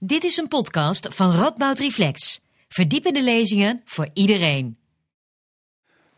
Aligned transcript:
Dit 0.00 0.24
is 0.24 0.36
een 0.36 0.48
podcast 0.48 1.14
van 1.14 1.32
Radboud 1.32 1.78
Reflex. 1.78 2.40
Verdiepende 2.68 3.22
lezingen 3.22 3.82
voor 3.84 4.08
iedereen. 4.12 4.76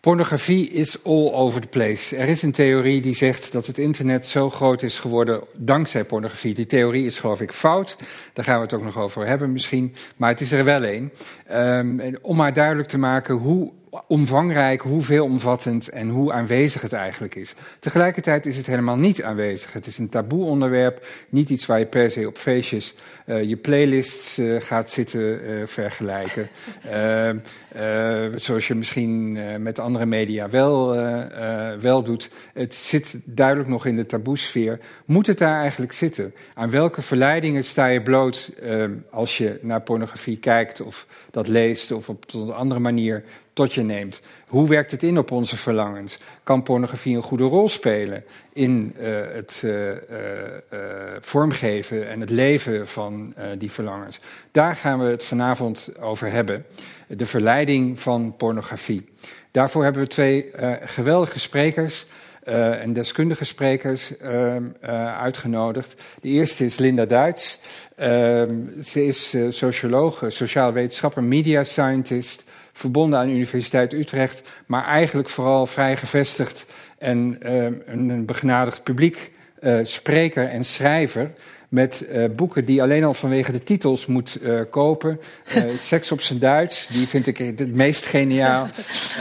Pornografie 0.00 0.68
is 0.68 1.04
all 1.04 1.33
over 1.33 1.60
the 1.60 1.68
place. 1.68 2.16
Er 2.16 2.29
is 2.29 2.43
een 2.43 2.53
theorie 2.53 3.01
die 3.01 3.14
zegt 3.14 3.53
dat 3.53 3.66
het 3.66 3.79
internet 3.79 4.27
zo 4.27 4.51
groot 4.51 4.82
is 4.82 4.98
geworden 4.98 5.45
dankzij 5.58 6.04
pornografie. 6.04 6.54
Die 6.54 6.66
theorie 6.66 7.06
is 7.06 7.19
geloof 7.19 7.40
ik 7.40 7.53
fout. 7.53 7.96
Daar 8.32 8.45
gaan 8.45 8.56
we 8.56 8.62
het 8.62 8.72
ook 8.72 8.82
nog 8.82 8.98
over 8.98 9.27
hebben 9.27 9.53
misschien. 9.53 9.95
Maar 10.17 10.31
het 10.31 10.41
is 10.41 10.53
er 10.53 10.65
wel 10.65 10.85
een. 10.85 11.12
Um, 11.53 12.17
om 12.23 12.37
maar 12.37 12.53
duidelijk 12.53 12.89
te 12.89 12.99
maken 12.99 13.35
hoe 13.35 13.73
omvangrijk, 14.07 14.80
hoe 14.80 15.02
veelomvattend 15.02 15.88
en 15.88 16.09
hoe 16.09 16.32
aanwezig 16.32 16.82
het 16.82 16.93
eigenlijk 16.93 17.34
is. 17.34 17.54
Tegelijkertijd 17.79 18.46
is 18.46 18.56
het 18.56 18.66
helemaal 18.66 18.96
niet 18.96 19.23
aanwezig. 19.23 19.73
Het 19.73 19.86
is 19.86 19.98
een 19.98 20.09
taboe 20.09 20.45
onderwerp, 20.45 21.06
niet 21.29 21.50
iets 21.50 21.66
waar 21.66 21.79
je 21.79 21.86
per 21.86 22.11
se 22.11 22.27
op 22.27 22.38
feestjes 22.38 22.95
uh, 23.27 23.42
je 23.42 23.56
playlists 23.56 24.38
uh, 24.38 24.61
gaat 24.61 24.91
zitten 24.91 25.20
uh, 25.20 25.66
vergelijken. 25.66 26.48
Ehm, 26.91 27.38
zoals 28.37 28.68
je 28.68 28.74
misschien 28.74 29.38
met 29.62 29.79
andere 29.79 30.07
media 30.07 30.51
wel, 30.51 30.95
wel 31.80 32.02
doet. 32.02 32.30
Het 32.54 32.74
zit 32.74 33.18
duidelijk 33.24 33.68
nog 33.68 33.87
in 33.87 33.96
de 33.96 34.07
taboesfeer. 34.07 34.79
Moet 35.04 35.27
het 35.27 35.38
daar 35.38 35.60
eigenlijk 35.60 35.93
zitten? 35.93 36.34
Aan 36.54 36.70
welke 36.70 37.02
verleidingen 37.02 37.65
sta 37.65 37.87
je 37.87 38.02
bloot 38.02 38.51
ehm, 38.62 38.95
als 39.10 39.38
je 39.38 39.59
naar 39.62 39.80
pornografie 39.80 40.37
kijkt 40.37 40.80
of 40.80 41.07
dat 41.30 41.48
leest 41.48 41.93
of 41.93 42.09
op 42.09 42.24
een 42.32 42.52
andere 42.52 42.80
manier 42.80 43.24
tot 43.60 43.74
je 43.74 43.82
neemt. 43.82 44.20
Hoe 44.46 44.69
werkt 44.69 44.91
het 44.91 45.02
in 45.02 45.19
op 45.19 45.30
onze 45.30 45.56
verlangens? 45.56 46.18
Kan 46.42 46.62
pornografie 46.62 47.16
een 47.16 47.23
goede 47.23 47.45
rol 47.45 47.68
spelen 47.68 48.24
in 48.52 48.95
uh, 49.01 49.06
het 49.32 49.62
uh, 49.64 49.91
uh, 49.91 49.96
vormgeven 51.20 52.09
en 52.09 52.20
het 52.20 52.30
leven 52.30 52.88
van 52.88 53.34
die 53.59 53.70
verlangens? 53.70 54.20
Daar 54.51 54.77
gaan 54.77 54.98
we 54.98 55.04
het 55.04 55.24
vanavond 55.24 55.91
over 56.01 56.30
hebben. 56.30 56.65
De 57.06 57.27
verleiding 57.27 58.01
van 58.01 58.35
pornografie. 58.37 59.09
Daarvoor 59.51 59.82
hebben 59.82 60.02
we 60.02 60.09
twee 60.09 60.51
geweldige 60.82 61.38
sprekers. 61.38 62.07
Uh, 62.48 62.82
en 62.82 62.92
deskundige 62.92 63.45
sprekers 63.45 64.12
uh, 64.22 64.56
uitgenodigd. 65.19 66.03
De 66.20 66.28
eerste 66.28 66.65
is 66.65 66.78
Linda 66.78 67.04
Duits. 67.04 67.60
Ehm, 67.97 68.82
ze 68.82 69.06
is 69.06 69.37
socioloog, 69.48 70.25
sociaal 70.28 70.72
wetenschapper, 70.72 71.22
media 71.22 71.65
scientist 71.65 72.44
verbonden 72.81 73.19
aan 73.19 73.26
de 73.26 73.32
Universiteit 73.32 73.92
Utrecht, 73.92 74.50
maar 74.66 74.84
eigenlijk 74.84 75.28
vooral 75.28 75.66
vrij 75.66 75.97
gevestigd 75.97 76.66
en 76.98 77.38
uh, 77.42 77.66
een 77.86 78.25
begenadigd 78.26 78.82
publiek, 78.82 79.32
uh, 79.60 79.78
spreker 79.82 80.48
en 80.48 80.64
schrijver. 80.64 81.31
Met 81.69 82.06
uh, 82.08 82.25
boeken 82.36 82.64
die 82.64 82.82
alleen 82.82 83.04
al 83.04 83.14
vanwege 83.14 83.53
de 83.53 83.62
titels 83.62 84.06
moet 84.06 84.38
kopen. 84.70 85.20
seks 85.78 86.12
op 86.12 86.20
zijn 86.20 86.38
Duits, 86.38 86.86
die 86.86 87.06
vind 87.06 87.26
ik 87.26 87.38
het 87.38 87.75
meest 87.75 88.04
geniaal. 88.04 88.66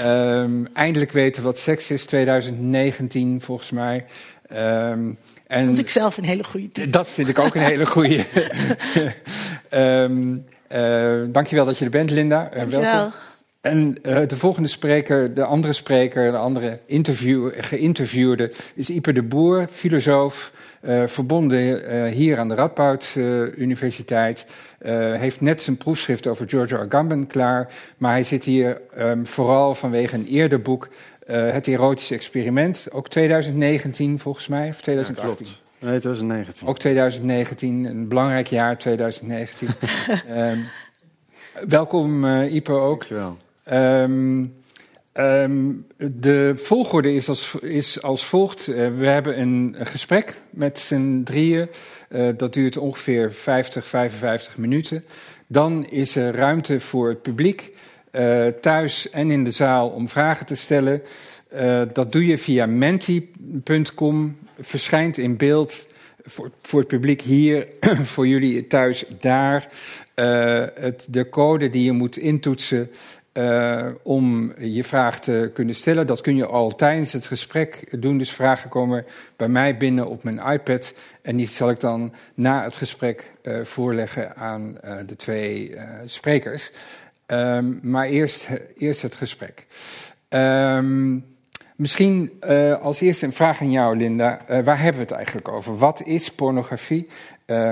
Ehm, 0.04 0.66
eindelijk 0.74 1.12
weten 1.12 1.44
wat 1.44 1.60
seks 1.60 1.92
is, 1.92 2.06
2019 2.06 3.42
volgens 3.42 3.72
mij. 3.72 4.06
Um, 4.54 5.18
en 5.48 5.66
vond 5.66 5.80
ik 5.80 5.90
zelf 5.90 6.18
een 6.18 6.24
hele 6.24 6.44
goede 6.44 6.72
titel. 6.72 6.92
Dat 6.92 7.08
vind 7.08 7.28
ik 7.28 7.40
ook 7.40 7.56
een 7.56 7.62
hele 7.62 7.86
goede. 7.86 8.26
um, 9.72 10.46
uh, 10.72 11.22
dankjewel 11.28 11.66
dat 11.66 11.78
je 11.78 11.86
er 11.86 11.92
bent, 11.92 12.12
Linda. 12.12 12.50
Welkom. 12.68 13.12
En 13.62 13.96
uh, 14.04 14.28
de 14.28 14.38
volgende 14.38 14.70
spreker, 14.70 15.34
de 15.34 15.44
andere 15.44 15.74
spreker, 15.74 16.32
de 16.32 16.38
andere 16.38 16.80
interview, 16.86 17.52
geïnterviewde, 17.58 18.52
is 18.76 18.90
Iper 18.90 19.14
de 19.14 19.24
Boer, 19.24 19.68
filosoof, 19.70 20.52
uh, 20.82 21.04
verbonden 21.06 21.94
uh, 21.96 22.12
hier 22.12 22.38
aan 22.38 22.48
de 22.48 22.56
Radboud 22.56 23.14
Universiteit. 23.58 24.46
heeft 25.18 25.42
net 25.42 25.62
zijn 25.62 25.78
proefschrift 25.78 26.28
over 26.28 26.50
Giorgio 26.50 26.78
Agamben 26.78 27.28
klaar, 27.28 27.74
maar 27.98 28.12
hij 28.12 28.24
zit 28.24 28.44
hier 28.44 28.82
um, 28.98 29.26
vooral 29.26 29.76
vanwege 29.76 30.16
een 30.16 30.26
eerder 30.26 30.62
boek, 30.62 30.90
Het 31.26 31.68
Erotische 31.68 32.14
Experiment, 32.14 32.88
ook 32.92 33.08
2019 33.08 34.20
volgens 34.20 34.48
mij, 34.48 34.70
of 34.70 34.82
2018. 34.82 35.46
Ja. 35.46 35.52
Nee, 35.88 36.00
2019. 36.00 36.68
Ook 36.68 36.80
2019, 36.80 37.86
een 37.86 38.08
belangrijk 38.08 38.48
jaar 38.48 38.78
2019. 38.78 39.68
um, 40.30 40.66
welkom 41.78 42.26
Iper 42.26 42.80
ook. 42.80 43.00
Dankjewel. 43.00 43.38
Um, 43.72 44.54
de 45.98 46.54
volgorde 46.56 47.14
is 47.14 47.30
als, 47.30 47.56
is 47.56 48.02
als 48.02 48.26
volgt. 48.26 48.68
Uh, 48.68 48.76
we 48.98 49.08
hebben 49.08 49.40
een, 49.40 49.76
gesprek 49.80 50.36
met 50.50 50.80
z'n 50.80 51.22
drieën. 51.24 51.70
Uh, 52.10 52.30
dat 52.38 52.54
duurt 52.54 52.78
ongeveer 52.78 53.32
50, 53.32 53.88
55 53.88 54.58
minuten. 54.58 55.04
Dan 55.48 55.86
is 55.86 56.16
er 56.16 56.36
ruimte 56.36 56.80
voor 56.80 57.10
het 57.10 57.22
publiek, 57.22 57.72
uh, 58.12 58.48
thuis 58.48 59.10
en 59.10 59.32
in 59.32 59.44
de 59.44 59.52
zaal, 59.52 59.90
om 59.90 60.10
vragen 60.10 60.46
te 60.46 60.56
stellen. 60.56 61.02
dat 61.94 62.12
doe 62.12 62.26
je 62.26 62.38
via 62.38 62.66
menti.com. 62.66 64.38
Verschijnt 64.60 65.18
in 65.18 65.38
beeld 65.38 65.88
voor, 66.24 66.52
voor, 66.62 66.80
het 66.80 66.88
publiek 66.88 67.22
hier, 67.22 67.68
voor 68.14 68.28
jullie 68.28 68.68
thuis 68.68 69.06
daar. 69.20 69.70
Het, 70.14 71.08
de 71.10 71.30
code 71.30 71.70
die 71.70 71.84
je 71.84 71.92
moet 71.92 72.18
intoetsen 72.18 72.90
uh, 73.34 73.86
om 74.04 74.54
je 74.60 74.84
vraag 74.84 75.20
te 75.20 75.52
kunnen 75.54 75.76
stellen. 75.76 76.08
Dat 76.08 76.22
kun 76.22 76.36
je 76.36 76.46
al 76.46 76.76
tijdens 76.76 77.14
het 77.14 77.26
gesprek 77.26 78.02
doen. 78.02 78.18
Dus 78.18 78.32
vragen 78.32 78.70
komen 78.70 79.06
bij 79.36 79.48
mij 79.48 79.78
binnen 79.78 80.08
op 80.08 80.24
mijn 80.24 80.40
iPad. 80.40 80.94
En 81.22 81.38
die 81.38 81.48
zal 81.48 81.70
ik 81.70 81.80
dan 81.80 82.14
na 82.34 82.64
het 82.64 82.76
gesprek 82.76 83.34
uh, 83.44 83.64
voorleggen 83.64 84.36
aan 84.36 84.78
uh, 84.86 84.96
de 85.06 85.16
twee 85.16 85.76
sprekers. 86.06 86.72
Um, 87.28 87.80
maar 87.82 88.06
eerst, 88.06 88.48
eerst 88.78 89.02
het 89.02 89.16
gesprek. 89.16 89.66
Um, 90.30 91.26
misschien 91.76 92.32
als 92.82 93.02
eerste 93.02 93.26
een 93.26 93.34
vraag 93.34 93.62
aan 93.62 93.72
jou, 93.72 93.98
Linda. 93.98 94.42
waar 94.64 94.80
hebben 94.80 95.02
we 95.02 95.08
het 95.08 95.12
eigenlijk 95.12 95.48
over? 95.48 95.78
Wat 95.78 96.02
is 96.06 96.32
pornografie? 96.32 97.08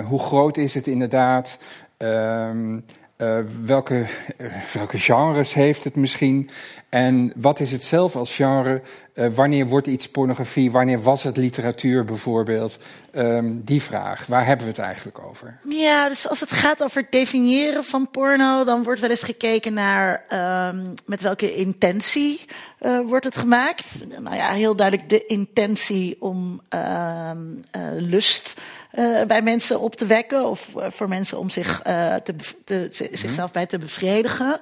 hoe 0.04 0.20
groot 0.20 0.58
is 0.58 0.74
het 0.74 0.88
inderdaad? 0.88 1.60
Um, 1.98 2.84
uh, 3.18 3.38
welke, 3.66 4.08
uh, 4.38 4.48
welke 4.74 4.98
genres 4.98 5.54
heeft 5.54 5.84
het 5.84 5.96
misschien? 5.96 6.50
En 6.90 7.34
wat 7.36 7.60
is 7.60 7.72
het 7.72 7.84
zelf 7.84 8.16
als 8.16 8.36
genre? 8.36 8.82
Uh, 9.14 9.28
wanneer 9.34 9.68
wordt 9.68 9.88
iets 9.88 10.10
pornografie? 10.10 10.72
Wanneer 10.72 11.02
was 11.02 11.24
het 11.24 11.38
literatuur 11.38 12.06
bijvoorbeeld? 12.06 12.78
Um, 13.12 13.62
die 13.64 13.82
vraag, 13.82 14.26
waar 14.26 14.46
hebben 14.46 14.66
we 14.66 14.72
het 14.72 14.82
eigenlijk 14.82 15.20
over? 15.20 15.58
Ja, 15.70 16.10
dus 16.10 16.30
als 16.30 16.40
het 16.40 16.52
gaat 16.52 16.84
over 16.84 17.02
het 17.02 17.12
definiëren 17.12 17.84
van 17.84 18.12
porno, 18.12 18.64
dan 18.64 18.84
wordt 18.84 19.02
wel 19.02 19.10
eens 19.10 19.24
gekeken 19.24 19.74
naar 19.74 20.26
um, 20.70 20.94
met 21.06 21.22
welke 21.22 21.56
intentie 21.56 22.46
wordt 23.06 23.26
het 23.26 23.38
gemaakt. 23.38 23.86
Nou 24.22 24.36
ja, 24.36 24.52
heel 24.52 24.76
duidelijk 24.76 25.10
de 25.10 25.26
intentie 25.26 26.16
om 26.20 26.62
um, 26.70 27.62
lust 27.98 28.62
uh, 28.94 29.22
bij 29.24 29.42
mensen 29.42 29.80
op 29.80 29.96
te 29.96 30.06
wekken 30.06 30.46
of 30.46 30.70
uh, 30.78 30.86
voor 30.90 31.08
mensen 31.08 31.40
om 31.40 31.50
zich, 31.50 31.82
uh, 31.88 32.16
te, 32.16 32.36
te, 32.64 32.88
te, 32.90 33.10
zichzelf 33.12 33.52
bij 33.52 33.66
te 33.66 33.80
bevredigen. 33.80 34.60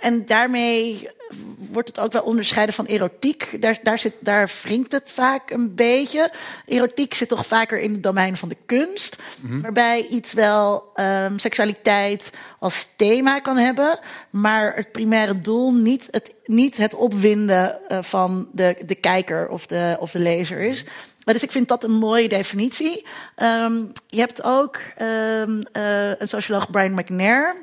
en 0.00 0.26
daarmee 0.26 1.08
wordt 1.56 1.88
het 1.88 1.98
ook 1.98 2.12
wel 2.12 2.22
onderscheiden 2.22 2.74
van 2.74 2.86
erotiek. 2.86 3.56
Daar, 3.60 3.78
daar, 3.82 3.98
zit, 3.98 4.14
daar 4.20 4.50
wringt 4.62 4.92
het 4.92 5.10
vaak 5.10 5.50
een 5.50 5.74
beetje. 5.74 6.30
Erotiek 6.66 7.14
zit 7.14 7.28
toch 7.28 7.46
vaker 7.46 7.78
in 7.78 7.92
het 7.92 8.02
domein 8.02 8.36
van 8.36 8.48
de 8.48 8.56
kunst, 8.66 9.16
mm 9.40 9.50
-hmm. 9.50 9.62
waarbij 9.62 10.06
iets 10.06 10.32
wel 10.32 10.92
um, 10.94 11.38
seksualiteit 11.38 12.30
als 12.58 12.88
thema 12.96 13.40
kan 13.40 13.56
hebben, 13.56 13.98
maar 14.30 14.76
het 14.76 14.92
primaire 14.92 15.40
doel 15.40 15.72
niet 15.72 16.08
het, 16.10 16.34
niet 16.44 16.76
het 16.76 16.94
opwinden 16.94 17.78
van 18.00 18.48
de, 18.52 18.76
de 18.86 18.94
kijker 18.94 19.48
of 19.48 19.66
de, 19.66 19.96
of 20.00 20.10
de 20.10 20.18
lezer 20.18 20.60
is. 20.60 20.84
Dus 21.24 21.42
ik 21.42 21.50
vind 21.50 21.68
dat 21.68 21.84
een 21.84 21.92
mooie 21.92 22.28
definitie. 22.28 23.06
Um, 23.36 23.92
je 24.06 24.20
hebt 24.20 24.42
ook 24.42 24.78
um, 25.02 25.62
uh, 25.72 26.18
een 26.18 26.28
socioloog, 26.28 26.70
Brian 26.70 26.94
McNair. 26.94 27.56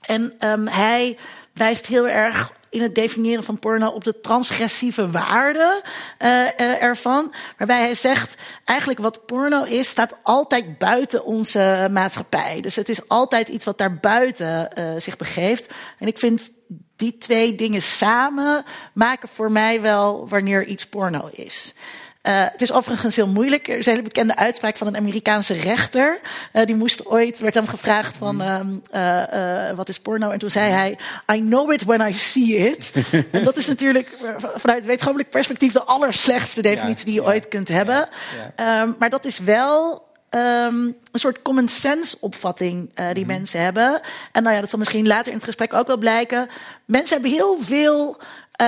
En 0.00 0.34
um, 0.40 0.66
hij 0.66 1.18
wijst 1.52 1.86
heel 1.86 2.08
erg 2.08 2.52
in 2.70 2.82
het 2.82 2.94
definiëren 2.94 3.44
van 3.44 3.58
porno 3.58 3.88
op 3.88 4.04
de 4.04 4.20
transgressieve 4.20 5.10
waarde 5.10 5.82
uh, 6.18 6.28
uh, 6.28 6.82
ervan. 6.82 7.34
Waarbij 7.56 7.80
hij 7.80 7.94
zegt, 7.94 8.34
eigenlijk 8.64 9.00
wat 9.00 9.26
porno 9.26 9.62
is, 9.62 9.88
staat 9.88 10.16
altijd 10.22 10.78
buiten 10.78 11.24
onze 11.24 11.88
maatschappij. 11.90 12.60
Dus 12.60 12.76
het 12.76 12.88
is 12.88 13.08
altijd 13.08 13.48
iets 13.48 13.64
wat 13.64 13.78
daar 13.78 13.94
buiten 13.94 14.68
uh, 14.78 14.84
zich 14.96 15.16
begeeft. 15.16 15.72
En 15.98 16.06
ik 16.06 16.18
vind 16.18 16.50
die 16.96 17.18
twee 17.18 17.54
dingen 17.54 17.82
samen 17.82 18.64
maken 18.92 19.28
voor 19.28 19.52
mij 19.52 19.80
wel 19.80 20.28
wanneer 20.28 20.66
iets 20.66 20.86
porno 20.86 21.28
is. 21.32 21.74
Uh, 22.22 22.44
het 22.52 22.62
is 22.62 22.72
overigens 22.72 23.16
heel 23.16 23.26
moeilijk. 23.26 23.68
Er 23.68 23.78
is 23.78 23.86
een 23.86 23.92
hele 23.92 24.04
bekende 24.04 24.36
uitspraak 24.36 24.76
van 24.76 24.86
een 24.86 24.96
Amerikaanse 24.96 25.54
rechter. 25.54 26.20
Uh, 26.52 26.64
die 26.64 26.74
moest 26.74 27.06
ooit, 27.06 27.38
werd 27.38 27.54
hem 27.54 27.66
gevraagd 27.66 28.16
van, 28.16 28.42
uh, 28.42 29.70
wat 29.74 29.88
is 29.88 30.00
porno? 30.00 30.30
En 30.30 30.38
toen 30.38 30.50
zei 30.50 30.70
hij, 30.70 30.98
I 31.34 31.40
know 31.40 31.72
it 31.72 31.84
when 31.84 32.08
I 32.08 32.12
see 32.12 32.56
it. 32.56 32.92
en 33.32 33.44
dat 33.44 33.56
is 33.56 33.66
natuurlijk 33.66 34.16
vanuit 34.54 34.84
wetenschappelijk 34.84 35.30
perspectief 35.30 35.72
de 35.72 35.84
allerslechtste 35.84 36.62
definitie 36.62 37.04
die 37.04 37.14
je 37.14 37.24
ooit 37.24 37.48
kunt 37.48 37.68
hebben. 37.68 38.08
Um, 38.56 38.96
maar 38.98 39.10
dat 39.10 39.24
is 39.24 39.38
wel 39.38 40.04
ehm, 40.28 40.74
een 40.84 40.96
soort 41.12 41.42
common 41.42 41.68
sense 41.68 42.16
opvatting 42.20 42.90
uh, 42.94 43.06
die 43.12 43.26
mensen 43.26 43.60
hebben. 43.60 44.00
En 44.32 44.42
nou 44.42 44.54
ja, 44.54 44.60
dat 44.60 44.70
zal 44.70 44.78
misschien 44.78 45.06
later 45.06 45.28
in 45.28 45.36
het 45.36 45.44
gesprek 45.44 45.74
ook 45.74 45.86
wel 45.86 45.96
blijken. 45.96 46.48
Mensen 46.84 47.12
hebben 47.12 47.30
heel 47.30 47.56
veel 47.60 48.20
uh, 48.60 48.66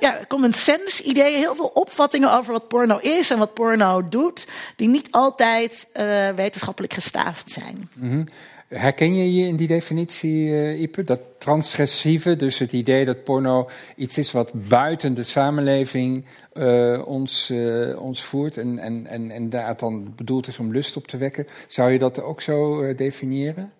ja, 0.00 0.18
common 0.28 0.52
sense 0.52 1.02
ideeën, 1.02 1.38
heel 1.38 1.54
veel 1.54 1.70
opvattingen 1.74 2.32
over 2.32 2.52
wat 2.52 2.68
porno 2.68 2.98
is 2.98 3.30
en 3.30 3.38
wat 3.38 3.54
porno 3.54 4.08
doet, 4.08 4.46
die 4.76 4.88
niet 4.88 5.08
altijd 5.10 5.86
uh, 5.96 6.28
wetenschappelijk 6.28 6.92
gestaafd 6.92 7.50
zijn. 7.50 7.88
Mm 7.94 8.10
-hmm. 8.10 8.26
Herken 8.68 9.14
je 9.14 9.34
je 9.34 9.46
in 9.46 9.56
die 9.56 9.66
definitie, 9.66 10.48
uh, 10.48 10.80
Ipe? 10.80 11.04
Dat 11.04 11.20
transgressieve, 11.38 12.36
dus 12.36 12.58
het 12.58 12.72
idee 12.72 13.04
dat 13.04 13.24
porno 13.24 13.68
iets 13.96 14.18
is 14.18 14.32
wat 14.32 14.68
buiten 14.68 15.14
de 15.14 15.22
samenleving 15.22 16.24
uh, 16.54 17.06
ons, 17.06 17.50
uh, 17.50 18.02
ons 18.02 18.24
voert 18.24 18.56
en, 18.56 18.78
en, 18.78 19.06
en, 19.06 19.30
en 19.30 19.50
daar 19.50 19.76
dan 19.76 20.12
bedoeld 20.16 20.46
is 20.46 20.58
om 20.58 20.72
lust 20.72 20.96
op 20.96 21.06
te 21.06 21.16
wekken. 21.16 21.46
Zou 21.66 21.90
je 21.90 21.98
dat 21.98 22.22
ook 22.22 22.40
zo 22.40 22.82
uh, 22.82 22.96
definiëren? 22.96 23.72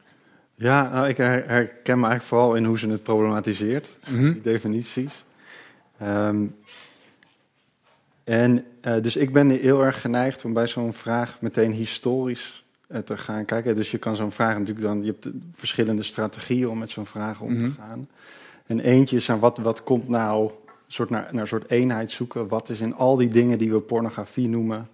Ja, 0.55 0.89
nou, 0.89 1.09
ik 1.09 1.17
herken 1.17 1.99
me 1.99 2.07
eigenlijk 2.07 2.23
vooral 2.23 2.55
in 2.55 2.65
hoe 2.65 2.79
ze 2.79 2.89
het 2.89 3.03
problematiseert, 3.03 3.97
mm 4.09 4.19
-hmm. 4.19 4.33
die 4.33 4.43
definities. 4.43 5.25
Um, 6.03 6.57
en 8.25 8.65
dus 8.81 9.17
ik 9.17 9.33
ben 9.33 9.51
heel 9.51 9.85
erg 9.85 10.01
geneigd 10.01 10.45
om 10.45 10.53
bij 10.53 10.67
zo'n 10.67 10.93
vraag 10.93 11.41
meteen 11.41 11.73
historisch 11.73 12.65
te 13.05 13.17
gaan 13.17 13.45
kijken. 13.45 13.75
Dus 13.75 13.91
je 13.91 13.99
kan 13.99 14.17
zo'n 14.17 14.31
vraag 14.31 14.59
natuurlijk 14.59 14.87
dan, 14.87 15.05
je 15.05 15.11
hebt 15.11 15.29
verschillende 15.55 16.03
strategieën 16.03 16.69
om 16.69 16.79
met 16.79 16.91
zo'n 16.91 17.07
vraag 17.07 17.41
om 17.41 17.53
mm 17.53 17.59
-hmm. 17.59 17.75
te 17.75 17.81
gaan. 17.81 18.09
En 18.67 18.81
eentje 18.81 19.17
is 19.17 19.31
aan 19.31 19.39
wat, 19.39 19.59
wat 19.59 19.83
komt 19.83 20.09
nou, 20.09 20.51
soort 20.87 21.11
naar, 21.11 21.29
naar 21.31 21.41
een 21.41 21.49
soort 21.49 21.71
eenheid 21.71 22.11
zoeken. 22.11 22.49
Wat 22.49 22.69
is 22.69 22.81
in 22.81 22.95
al 22.95 23.17
die 23.17 23.29
dingen 23.29 23.59
die 23.59 23.71
we 23.71 23.81
pornografie 23.81 24.49
noemen, 24.49 24.89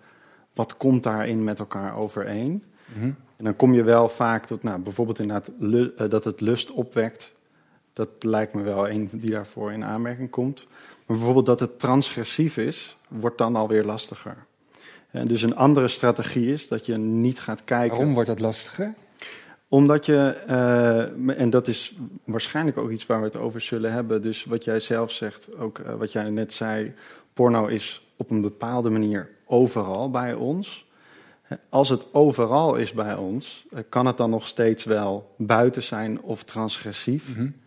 wat 0.54 0.76
komt 0.76 1.02
daarin 1.02 1.44
met 1.44 1.58
elkaar 1.58 1.96
overeen? 1.96 2.50
Mm 2.50 3.00
-hmm. 3.00 3.16
En 3.36 3.44
dan 3.44 3.56
kom 3.56 3.74
je 3.74 3.82
wel 3.82 4.08
vaak 4.08 4.46
tot, 4.46 4.62
nou, 4.62 4.80
bijvoorbeeld 4.80 5.18
inderdaad, 5.18 5.50
uh, 5.60 5.88
dat 6.08 6.24
het 6.24 6.40
lust 6.40 6.70
opwekt. 6.70 7.32
Dat 7.96 8.08
lijkt 8.20 8.54
me 8.54 8.62
wel 8.62 8.88
een 8.88 9.08
die 9.12 9.30
daarvoor 9.30 9.72
in 9.72 9.84
aanmerking 9.84 10.30
komt. 10.30 10.66
Maar 11.06 11.16
bijvoorbeeld 11.16 11.46
dat 11.46 11.60
het 11.60 11.78
transgressief 11.78 12.56
is, 12.56 12.96
wordt 13.08 13.38
dan 13.38 13.56
alweer 13.56 13.84
lastiger. 13.84 14.36
En 15.10 15.26
dus 15.26 15.42
een 15.42 15.56
andere 15.56 15.88
strategie 15.88 16.52
is 16.52 16.68
dat 16.68 16.86
je 16.86 16.96
niet 16.96 17.40
gaat 17.40 17.64
kijken. 17.64 17.96
Waarom 17.96 18.14
wordt 18.14 18.28
dat 18.28 18.40
lastiger? 18.40 18.94
Omdat 19.68 20.06
je, 20.06 20.36
uh, 20.48 21.40
en 21.40 21.50
dat 21.50 21.68
is 21.68 21.96
waarschijnlijk 22.24 22.76
ook 22.76 22.90
iets 22.90 23.06
waar 23.06 23.18
we 23.18 23.24
het 23.24 23.36
over 23.36 23.60
zullen 23.60 23.92
hebben. 23.92 24.22
Dus 24.22 24.44
wat 24.44 24.64
jij 24.64 24.80
zelf 24.80 25.10
zegt, 25.10 25.56
ook 25.58 25.78
uh, 25.78 25.94
wat 25.94 26.12
jij 26.12 26.30
net 26.30 26.52
zei, 26.52 26.94
porno 27.32 27.66
is 27.66 28.08
op 28.16 28.30
een 28.30 28.40
bepaalde 28.40 28.90
manier 28.90 29.30
overal 29.46 30.10
bij 30.10 30.34
ons. 30.34 30.86
Als 31.68 31.88
het 31.88 32.14
overal 32.14 32.74
is 32.74 32.92
bij 32.92 33.14
ons, 33.14 33.66
uh, 33.70 33.80
kan 33.88 34.06
het 34.06 34.16
dan 34.16 34.30
nog 34.30 34.46
steeds 34.46 34.84
wel 34.84 35.34
buiten 35.36 35.82
zijn 35.82 36.22
of 36.22 36.42
transgressief? 36.42 37.28
Mm 37.28 37.34
-hmm. 37.34 37.64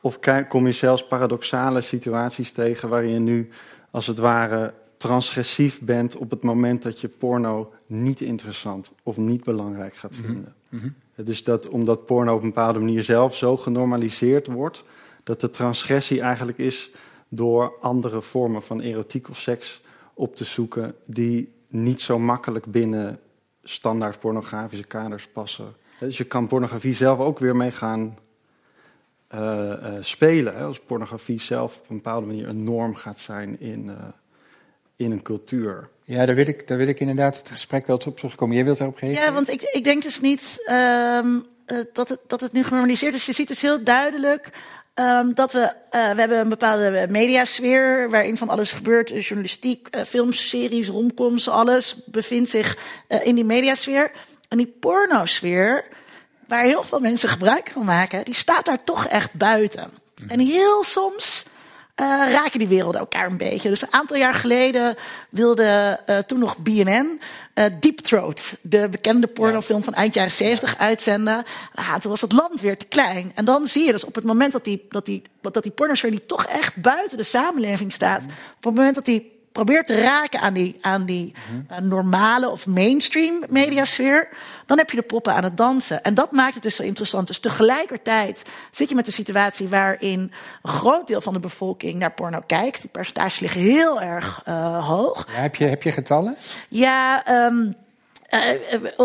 Of, 0.00 0.18
of 0.18 0.46
kom 0.48 0.66
je 0.66 0.72
zelfs 0.72 1.06
paradoxale 1.06 1.80
situaties 1.80 2.52
tegen 2.52 2.88
waarin 2.88 3.12
je 3.12 3.18
nu, 3.18 3.48
als 3.90 4.06
het 4.06 4.18
ware, 4.18 4.74
transgressief 4.96 5.80
bent 5.80 6.16
op 6.16 6.30
het 6.30 6.42
moment 6.42 6.82
dat 6.82 7.00
je 7.00 7.08
porno 7.08 7.72
niet 7.86 8.20
interessant 8.20 8.92
of 9.02 9.16
niet 9.16 9.44
belangrijk 9.44 9.96
gaat 9.96 10.16
vinden. 10.16 10.54
Mm 10.70 10.80
-hmm. 10.80 10.94
Dus 11.24 11.44
dat 11.44 11.68
omdat 11.68 12.06
porno 12.06 12.34
op 12.34 12.42
een 12.42 12.48
bepaalde 12.48 12.78
manier 12.78 13.02
zelf 13.02 13.34
zo 13.34 13.56
genormaliseerd 13.56 14.46
wordt, 14.46 14.84
dat 15.22 15.40
de 15.40 15.50
transgressie 15.50 16.20
eigenlijk 16.20 16.58
is 16.58 16.90
door 17.28 17.72
andere 17.80 18.22
vormen 18.22 18.62
van 18.62 18.80
erotiek 18.80 19.28
of 19.28 19.38
seks 19.38 19.82
op 20.14 20.36
te 20.36 20.44
zoeken 20.44 20.94
die 21.06 21.52
niet 21.68 22.00
zo 22.00 22.18
makkelijk 22.18 22.66
binnen 22.66 23.18
standaard 23.62 24.18
pornografische 24.18 24.84
kaders 24.84 25.28
passen. 25.28 25.74
Dus 25.98 26.18
je 26.18 26.24
kan 26.24 26.46
pornografie 26.46 26.92
zelf 26.92 27.18
ook 27.18 27.38
weer 27.38 27.56
mee 27.56 27.72
gaan 27.72 28.18
spelen. 30.00 30.56
Hè? 30.56 30.64
Als 30.64 30.80
pornografie 30.80 31.40
zelf 31.40 31.76
op 31.76 31.90
een 31.90 31.96
bepaalde 31.96 32.26
manier 32.26 32.48
een 32.48 32.64
norm 32.64 32.94
gaat 32.94 33.18
zijn 33.18 33.60
in, 33.60 33.86
uh, 33.86 33.94
in 34.96 35.12
een 35.12 35.22
cultuur. 35.22 35.88
Ja, 36.04 36.26
daar 36.26 36.34
wil, 36.34 36.48
ik, 36.48 36.68
daar 36.68 36.78
wil 36.78 36.88
ik 36.88 37.00
inderdaad 37.00 37.38
het 37.38 37.50
gesprek 37.50 37.86
wel 37.86 38.00
op 38.06 38.16
terugkomen. 38.16 38.54
Jij 38.54 38.64
wilt 38.64 38.78
daarop 38.78 38.98
reageren? 38.98 39.26
Ja, 39.26 39.32
want 39.32 39.50
ik, 39.50 39.62
ik 39.62 39.84
denk 39.84 40.02
dus 40.02 40.20
niet 40.20 40.68
um, 41.18 41.46
dat, 41.92 42.08
het, 42.08 42.20
dat 42.26 42.40
het 42.40 42.52
nu 42.52 42.64
genormaliseerd 42.64 43.14
is. 43.14 43.26
Je 43.26 43.32
ziet 43.32 43.48
dus 43.48 43.60
heel 43.60 43.84
duidelijk 43.84 44.50
um, 44.94 45.34
dat 45.34 45.52
we, 45.52 45.58
uh, 45.58 46.10
we 46.10 46.20
hebben 46.20 46.38
een 46.38 46.48
bepaalde 46.48 47.06
mediasfeer 47.10 48.10
waarin 48.10 48.36
van 48.36 48.48
alles 48.48 48.72
gebeurt. 48.72 49.08
Journalistiek, 49.08 49.96
uh, 49.96 50.02
films, 50.02 50.48
series, 50.48 50.88
romcoms, 50.88 51.48
alles 51.48 52.04
bevindt 52.06 52.50
zich 52.50 52.78
uh, 53.08 53.26
in 53.26 53.34
die 53.34 53.44
mediasfeer. 53.44 54.10
En 54.48 54.58
die 54.58 54.74
pornosfeer, 54.80 55.84
waar 56.48 56.64
heel 56.64 56.82
veel 56.82 57.00
mensen 57.00 57.28
gebruik 57.28 57.70
van 57.72 57.84
maken, 57.84 58.24
die 58.24 58.34
staat 58.34 58.64
daar 58.64 58.84
toch 58.84 59.06
echt 59.06 59.32
buiten. 59.32 59.90
Mm. 60.22 60.30
En 60.30 60.38
heel 60.38 60.84
soms 60.84 61.44
uh, 62.00 62.06
raken 62.32 62.58
die 62.58 62.68
werelden 62.68 63.00
elkaar 63.00 63.26
een 63.26 63.36
beetje. 63.36 63.68
Dus 63.68 63.82
een 63.82 63.92
aantal 63.92 64.16
jaar 64.16 64.34
geleden 64.34 64.94
wilde 65.28 66.00
uh, 66.06 66.18
toen 66.18 66.38
nog 66.38 66.58
BNN 66.58 67.20
uh, 67.54 67.64
Deep 67.80 67.98
Throat, 67.98 68.56
de 68.62 68.88
bekende 68.90 69.26
pornofilm 69.26 69.84
van 69.84 69.94
eind 69.94 70.14
jaren 70.14 70.30
70, 70.30 70.78
uitzenden. 70.78 71.44
Ah, 71.74 71.94
toen 71.94 72.10
was 72.10 72.20
het 72.20 72.32
land 72.32 72.60
weer 72.60 72.76
te 72.76 72.86
klein. 72.86 73.32
En 73.34 73.44
dan 73.44 73.66
zie 73.66 73.84
je 73.84 73.92
dus 73.92 74.04
op 74.04 74.14
het 74.14 74.24
moment 74.24 74.52
dat 74.52 74.64
die, 74.64 74.86
dat 74.88 75.04
die, 75.04 75.22
dat 75.40 75.62
die 75.62 75.72
pornosfeer 75.72 76.10
die 76.10 76.26
toch 76.26 76.46
echt 76.46 76.76
buiten 76.76 77.18
de 77.18 77.24
samenleving 77.24 77.92
staat, 77.92 78.20
mm. 78.20 78.28
op 78.56 78.64
het 78.64 78.74
moment 78.74 78.94
dat 78.94 79.04
die 79.04 79.33
probeert 79.54 79.86
te 79.86 80.00
raken 80.00 80.40
aan 80.40 80.54
die, 80.54 80.78
aan 80.80 81.04
die 81.04 81.34
mm-hmm. 81.48 81.66
uh, 81.70 81.90
normale 81.90 82.48
of 82.48 82.66
mainstream 82.66 83.42
mediasfeer, 83.48 84.28
dan 84.66 84.78
heb 84.78 84.90
je 84.90 84.96
de 84.96 85.02
poppen 85.02 85.34
aan 85.34 85.44
het 85.44 85.56
dansen. 85.56 86.02
En 86.02 86.14
dat 86.14 86.32
maakt 86.32 86.54
het 86.54 86.62
dus 86.62 86.76
zo 86.76 86.82
interessant. 86.82 87.26
Dus 87.26 87.38
tegelijkertijd 87.38 88.42
zit 88.70 88.88
je 88.88 88.94
met 88.94 89.06
een 89.06 89.12
situatie 89.12 89.68
waarin 89.68 90.32
een 90.62 90.70
groot 90.70 91.06
deel 91.06 91.20
van 91.20 91.32
de 91.32 91.40
bevolking 91.40 91.98
naar 91.98 92.12
porno 92.12 92.42
kijkt. 92.46 92.80
Die 92.80 92.90
percentages 92.90 93.40
liggen 93.40 93.60
heel 93.60 94.00
erg 94.00 94.42
uh, 94.48 94.88
hoog. 94.88 95.26
Ja, 95.34 95.40
heb, 95.40 95.54
je, 95.54 95.64
heb 95.64 95.82
je 95.82 95.92
getallen? 95.92 96.36
Ja, 96.68 97.22
um, 97.46 97.62
Uh, 97.66 97.83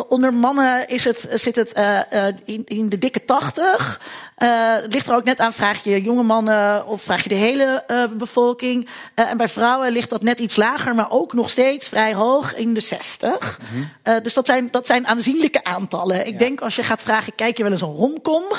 onder 0.08 0.34
mannen 0.34 0.88
is 0.88 1.04
het, 1.04 1.28
zit 1.34 1.56
het 1.56 1.78
uh, 1.78 2.26
in, 2.46 2.62
in, 2.66 2.90
de 2.90 2.98
dikke 2.98 3.26
tachtig. 3.26 4.02
het 4.36 4.94
ligt 4.94 5.08
er 5.08 5.16
ook 5.16 5.24
net 5.24 5.40
aan, 5.40 5.54
vraag 5.54 5.84
je 5.84 6.02
jonge 6.02 6.24
mannen 6.24 6.88
of 6.88 7.02
vraag 7.02 7.24
je 7.24 7.30
de 7.30 7.36
hele 7.36 7.84
bevolking. 8.18 8.88
en 9.16 9.38
bij 9.38 9.48
vrouwen 9.48 9.92
ligt 9.92 10.10
dat 10.10 10.22
net 10.22 10.40
iets 10.40 10.56
lager, 10.56 10.96
maar 10.96 11.12
ook 11.12 11.34
nog 11.34 11.50
steeds 11.50 11.88
vrij 11.88 12.14
hoog 12.14 12.56
in 12.56 12.74
de 12.74 12.80
60. 12.80 13.60
Mm 13.60 13.90
-hmm. 14.04 14.24
dus 14.24 14.34
dat 14.34 14.46
zijn, 14.46 14.68
dat 14.72 14.86
zijn 14.86 15.08
aanzienlijke 15.08 15.64
aantallen. 15.64 16.28
Ik 16.28 16.34
ja. 16.34 16.38
denk 16.38 16.62
als 16.62 16.75
je 16.75 16.84
gaat 16.84 17.02
vragen, 17.02 17.36
kijk 17.36 17.58
je 17.58 17.64
wel 17.64 17.72
eens 17.72 17.82
een 17.82 17.96
romcom, 17.96 18.44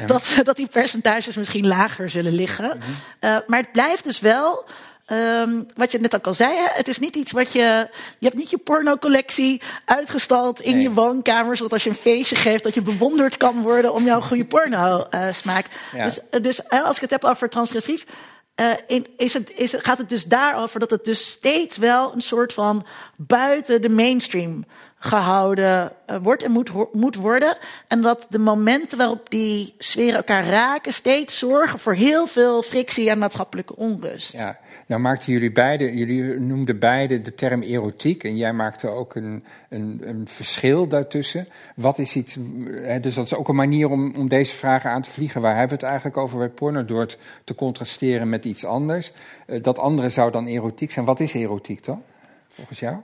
ja. 0.00 0.06
dat, 0.06 0.24
dat 0.42 0.56
die 0.56 0.68
percentages 0.68 1.36
misschien 1.36 1.66
lager 1.66 2.10
zullen 2.10 2.34
liggen. 2.34 2.76
Mm 2.76 2.82
-hmm. 3.20 3.42
maar 3.46 3.60
het 3.60 3.72
blijft 3.72 4.04
dus 4.04 4.20
wel 4.20 4.64
Um, 5.12 5.66
wat 5.76 5.92
je 5.92 5.98
net 5.98 6.14
ook 6.14 6.26
al 6.26 6.34
zei, 6.34 6.56
hè? 6.56 6.66
het 6.68 6.88
is 6.88 6.98
niet 6.98 7.16
iets 7.16 7.32
wat 7.32 7.52
je. 7.52 7.88
Je 8.18 8.26
hebt 8.26 8.38
niet 8.38 8.50
je 8.50 8.58
pornocollectie 8.58 9.62
uitgestald 9.84 10.60
in 10.60 10.74
nee. 10.74 10.82
je 10.82 10.92
woonkamer, 10.92 11.56
zodat 11.56 11.72
als 11.72 11.84
je 11.84 11.90
een 11.90 11.96
feestje 11.96 12.36
geeft, 12.36 12.64
dat 12.64 12.74
je 12.74 12.82
bewonderd 12.82 13.36
kan 13.36 13.62
worden 13.62 13.94
om 13.94 14.04
jouw 14.04 14.20
goede 14.20 14.44
porno-smaak. 14.44 15.66
Uh, 15.66 16.00
ja. 16.00 16.04
Dus, 16.04 16.42
dus 16.42 16.70
als 16.70 16.96
ik 16.96 17.02
het 17.02 17.10
heb 17.10 17.24
over 17.24 17.48
transgressief, 17.48 18.04
uh, 18.60 18.72
in, 18.86 19.06
is 19.16 19.32
het, 19.32 19.50
is 19.56 19.72
het, 19.72 19.84
gaat 19.84 19.98
het 19.98 20.08
dus 20.08 20.24
daarover 20.24 20.80
dat 20.80 20.90
het 20.90 21.04
dus 21.04 21.26
steeds 21.26 21.76
wel 21.76 22.12
een 22.14 22.22
soort 22.22 22.52
van 22.52 22.86
buiten 23.16 23.82
de 23.82 23.88
mainstream 23.88 24.64
gehouden 25.04 25.92
uh, 26.10 26.16
wordt 26.22 26.42
en 26.42 26.50
moet, 26.50 26.70
moet 26.92 27.16
worden. 27.16 27.56
En 27.88 28.02
dat 28.02 28.26
de 28.28 28.38
momenten 28.38 28.98
waarop 28.98 29.30
die 29.30 29.74
sferen 29.78 30.16
elkaar 30.16 30.46
raken 30.46 30.92
steeds 30.92 31.38
zorgen 31.38 31.78
voor 31.78 31.94
heel 31.94 32.26
veel 32.26 32.62
frictie 32.62 33.10
en 33.10 33.18
maatschappelijke 33.18 33.76
onrust. 33.76 34.32
Ja, 34.32 34.58
nou 34.86 35.00
maakten 35.00 35.32
jullie 35.32 35.52
beide, 35.52 35.96
jullie 35.96 36.40
noemden 36.40 36.78
beide 36.78 37.20
de 37.20 37.34
term 37.34 37.62
erotiek 37.62 38.24
en 38.24 38.36
jij 38.36 38.52
maakte 38.52 38.88
ook 38.88 39.14
een, 39.14 39.44
een, 39.68 40.00
een 40.04 40.28
verschil 40.28 40.88
daartussen. 40.88 41.48
Wat 41.76 41.98
is 41.98 42.16
iets, 42.16 42.36
hè, 42.70 43.00
dus 43.00 43.14
dat 43.14 43.24
is 43.24 43.34
ook 43.34 43.48
een 43.48 43.54
manier 43.54 43.90
om, 43.90 44.14
om 44.16 44.28
deze 44.28 44.54
vragen 44.54 44.90
aan 44.90 45.02
te 45.02 45.10
vliegen. 45.10 45.40
Waar 45.40 45.56
hebben 45.56 45.68
we 45.68 45.74
het 45.74 45.84
eigenlijk 45.84 46.16
over 46.16 46.38
bij 46.38 46.48
porno? 46.48 46.84
Door 46.84 47.00
het 47.00 47.18
te 47.44 47.54
contrasteren 47.54 48.28
met 48.28 48.44
iets 48.44 48.64
anders. 48.64 49.12
Uh, 49.46 49.62
dat 49.62 49.78
andere 49.78 50.08
zou 50.08 50.30
dan 50.30 50.46
erotiek 50.46 50.90
zijn. 50.90 51.04
Wat 51.04 51.20
is 51.20 51.32
erotiek 51.32 51.84
dan, 51.84 52.02
volgens 52.48 52.80
jou? 52.80 52.96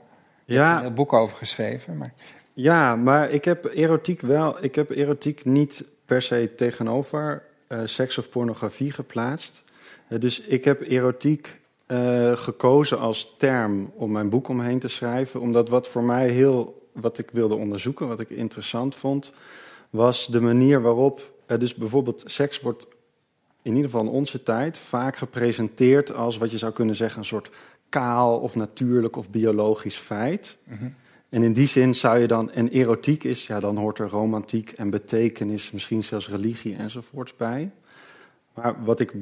Je 0.45 0.53
ja. 0.53 0.63
hebt 0.63 0.75
een 0.75 0.81
heel 0.81 0.93
boek 0.93 1.13
over 1.13 1.37
geschreven. 1.37 1.97
Maar... 1.97 2.13
Ja, 2.53 2.95
maar 2.95 3.29
ik 3.29 3.45
heb 3.45 3.65
erotiek 3.65 4.21
wel. 4.21 4.63
Ik 4.63 4.75
heb 4.75 4.89
erotiek 4.89 5.45
niet 5.45 5.83
per 6.05 6.21
se 6.21 6.51
tegenover 6.55 7.43
uh, 7.67 7.79
seks 7.83 8.17
of 8.17 8.29
pornografie 8.29 8.91
geplaatst. 8.91 9.63
Uh, 10.09 10.19
dus 10.19 10.41
ik 10.41 10.63
heb 10.63 10.81
erotiek 10.81 11.59
uh, 11.87 12.37
gekozen 12.37 12.99
als 12.99 13.35
term 13.37 13.91
om 13.95 14.11
mijn 14.11 14.29
boek 14.29 14.47
omheen 14.47 14.79
te 14.79 14.87
schrijven. 14.87 15.41
Omdat 15.41 15.69
wat 15.69 15.87
voor 15.87 16.03
mij 16.03 16.29
heel. 16.29 16.89
wat 16.91 17.17
ik 17.17 17.29
wilde 17.31 17.55
onderzoeken, 17.55 18.07
wat 18.07 18.19
ik 18.19 18.29
interessant 18.29 18.95
vond. 18.95 19.33
was 19.89 20.27
de 20.27 20.41
manier 20.41 20.81
waarop. 20.81 21.31
dus 21.57 21.75
bijvoorbeeld 21.75 22.23
seks 22.25 22.61
wordt 22.61 22.87
in 23.61 23.75
ieder 23.75 23.89
geval 23.89 24.05
in 24.05 24.11
onze 24.11 24.43
tijd 24.43 24.79
vaak 24.79 25.15
gepresenteerd 25.15 26.13
als 26.13 26.37
wat 26.37 26.51
je 26.51 26.57
zou 26.57 26.73
kunnen 26.73 26.95
zeggen 26.95 27.19
een 27.19 27.25
soort 27.25 27.49
kaal 27.91 28.39
of 28.39 28.55
natuurlijk 28.55 29.15
of 29.15 29.29
biologisch 29.29 29.97
feit. 29.97 30.57
Mm 30.63 30.77
-hmm. 30.77 30.95
En 31.29 31.43
in 31.43 31.53
die 31.53 31.67
zin 31.67 31.95
zou 31.95 32.19
je 32.19 32.27
dan, 32.27 32.51
en 32.51 32.69
erotiek 32.69 33.23
is, 33.23 33.47
ja, 33.47 33.59
dan 33.59 33.77
hoort 33.77 33.99
er 33.99 34.09
romantiek 34.09 34.71
en 34.71 34.89
betekenis, 34.89 35.71
misschien 35.71 36.03
zelfs 36.03 36.29
religie 36.29 36.75
enzovoorts 36.75 37.35
bij. 37.35 37.71
Maar 38.53 38.83
wat 38.83 38.99
ik 38.99 39.13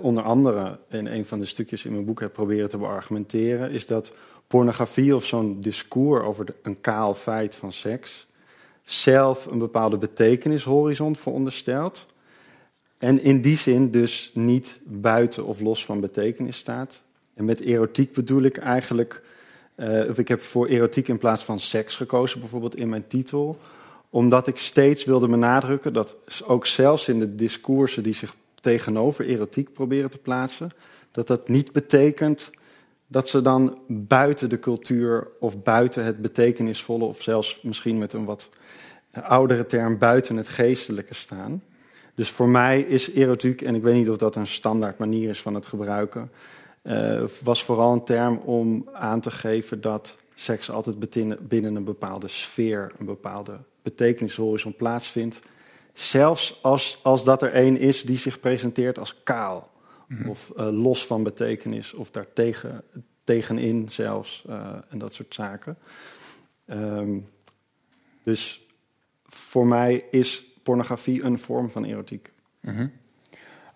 onder 0.00 0.22
andere 0.22 0.78
in 0.88 1.06
een 1.06 1.26
van 1.26 1.38
de 1.38 1.44
stukjes 1.44 1.84
in 1.84 1.92
mijn 1.92 2.04
boek 2.04 2.20
heb 2.20 2.32
proberen 2.32 2.68
te 2.68 2.78
beargumenteren, 2.78 3.70
is 3.70 3.86
dat 3.86 4.12
pornografie 4.46 5.16
of 5.16 5.24
zo'n 5.24 5.60
discours 5.60 6.24
over 6.24 6.46
een 6.62 6.80
kaal 6.80 7.14
feit 7.14 7.56
van 7.56 7.72
seks 7.72 8.26
zelf 8.86 9.46
een 9.46 9.58
bepaalde 9.58 9.96
betekenishorizon 9.96 11.16
veronderstelt. 11.16 12.06
En 12.98 13.22
in 13.22 13.40
die 13.40 13.56
zin 13.56 13.90
dus 13.90 14.30
niet 14.34 14.80
buiten 14.84 15.44
of 15.44 15.60
los 15.60 15.84
van 15.84 16.00
betekenis 16.00 16.56
staat. 16.56 17.02
En 17.36 17.44
met 17.44 17.60
erotiek 17.60 18.12
bedoel 18.12 18.42
ik 18.42 18.56
eigenlijk, 18.56 19.22
uh, 19.76 20.08
of 20.08 20.18
ik 20.18 20.28
heb 20.28 20.40
voor 20.40 20.66
erotiek 20.66 21.08
in 21.08 21.18
plaats 21.18 21.44
van 21.44 21.60
seks 21.60 21.96
gekozen, 21.96 22.40
bijvoorbeeld 22.40 22.76
in 22.76 22.88
mijn 22.88 23.06
titel, 23.06 23.56
omdat 24.10 24.46
ik 24.46 24.58
steeds 24.58 25.04
wilde 25.04 25.28
benadrukken 25.28 25.92
dat 25.92 26.16
ook 26.46 26.66
zelfs 26.66 27.08
in 27.08 27.18
de 27.18 27.34
discoursen 27.34 28.02
die 28.02 28.14
zich 28.14 28.34
tegenover 28.60 29.26
erotiek 29.26 29.72
proberen 29.72 30.10
te 30.10 30.18
plaatsen, 30.18 30.70
dat 31.10 31.26
dat 31.26 31.48
niet 31.48 31.72
betekent 31.72 32.50
dat 33.06 33.28
ze 33.28 33.42
dan 33.42 33.78
buiten 33.86 34.48
de 34.48 34.58
cultuur 34.58 35.28
of 35.40 35.62
buiten 35.62 36.04
het 36.04 36.22
betekenisvolle, 36.22 37.04
of 37.04 37.22
zelfs 37.22 37.60
misschien 37.62 37.98
met 37.98 38.12
een 38.12 38.24
wat 38.24 38.48
oudere 39.12 39.66
term 39.66 39.98
buiten 39.98 40.36
het 40.36 40.48
geestelijke 40.48 41.14
staan. 41.14 41.62
Dus 42.14 42.30
voor 42.30 42.48
mij 42.48 42.80
is 42.80 43.12
erotiek, 43.12 43.62
en 43.62 43.74
ik 43.74 43.82
weet 43.82 43.94
niet 43.94 44.10
of 44.10 44.16
dat 44.16 44.36
een 44.36 44.46
standaard 44.46 44.98
manier 44.98 45.28
is 45.28 45.42
van 45.42 45.54
het 45.54 45.66
gebruiken, 45.66 46.30
uh, 46.86 47.26
was 47.42 47.64
vooral 47.64 47.92
een 47.92 48.04
term 48.04 48.36
om 48.36 48.88
aan 48.92 49.20
te 49.20 49.30
geven 49.30 49.80
dat 49.80 50.16
seks 50.34 50.70
altijd 50.70 50.98
binnen 51.48 51.76
een 51.76 51.84
bepaalde 51.84 52.28
sfeer, 52.28 52.92
een 52.98 53.06
bepaalde 53.06 53.58
betekenishorizon 53.82 54.76
plaatsvindt. 54.76 55.40
Zelfs 55.92 56.58
als, 56.62 57.00
als 57.02 57.24
dat 57.24 57.42
er 57.42 57.52
één 57.52 57.76
is 57.76 58.02
die 58.02 58.18
zich 58.18 58.40
presenteert 58.40 58.98
als 58.98 59.22
kaal. 59.22 59.70
Mhm. 60.08 60.28
Of 60.28 60.52
uh, 60.56 60.68
los 60.70 61.06
van 61.06 61.22
betekenis, 61.22 61.92
of 61.92 62.10
daartegen 62.10 62.82
tegenin 63.24 63.88
zelfs. 63.88 64.44
Uh, 64.48 64.68
en 64.88 64.98
dat 64.98 65.14
soort 65.14 65.34
zaken. 65.34 65.78
Um, 66.66 67.26
dus 68.22 68.66
voor 69.24 69.66
mij 69.66 70.04
is 70.10 70.44
pornografie 70.62 71.22
een 71.22 71.38
vorm 71.38 71.70
van 71.70 71.84
erotiek. 71.84 72.32
Mm 72.60 72.92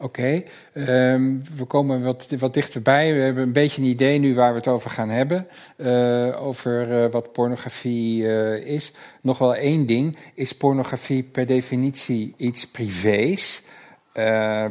Oké, 0.02 0.42
um, 0.74 1.42
we 1.56 1.64
komen 1.64 2.02
wat, 2.02 2.26
wat 2.38 2.54
dichterbij. 2.54 3.14
We 3.14 3.20
hebben 3.20 3.42
een 3.42 3.52
beetje 3.52 3.82
een 3.82 3.88
idee 3.88 4.18
nu 4.18 4.34
waar 4.34 4.50
we 4.50 4.56
het 4.56 4.68
over 4.68 4.90
gaan 4.90 5.08
hebben. 5.08 5.46
Uh, 5.76 6.42
over 6.42 6.88
uh, 6.88 7.10
wat 7.10 7.32
pornografie 7.32 8.22
uh, 8.22 8.66
is. 8.66 8.92
Nog 9.20 9.38
wel 9.38 9.54
één 9.54 9.86
ding. 9.86 10.16
Is 10.34 10.52
pornografie 10.52 11.22
per 11.22 11.46
definitie 11.46 12.34
iets 12.36 12.70
privés? 12.70 13.62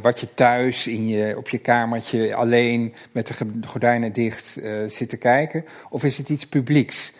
wat 0.01 0.19
je 0.19 0.33
thuis 0.33 0.87
in 0.87 1.07
je, 1.07 1.37
op 1.37 1.49
je 1.49 1.57
kamertje 1.57 2.35
alleen 2.35 2.93
met 3.11 3.27
de 3.27 3.67
gordijnen 3.67 4.13
dicht 4.13 4.57
zit 4.87 5.09
te 5.09 5.17
kijken? 5.17 5.65
Of 5.89 6.03
is 6.03 6.17
het 6.17 6.29
iets 6.29 6.47
publieks? 6.47 7.13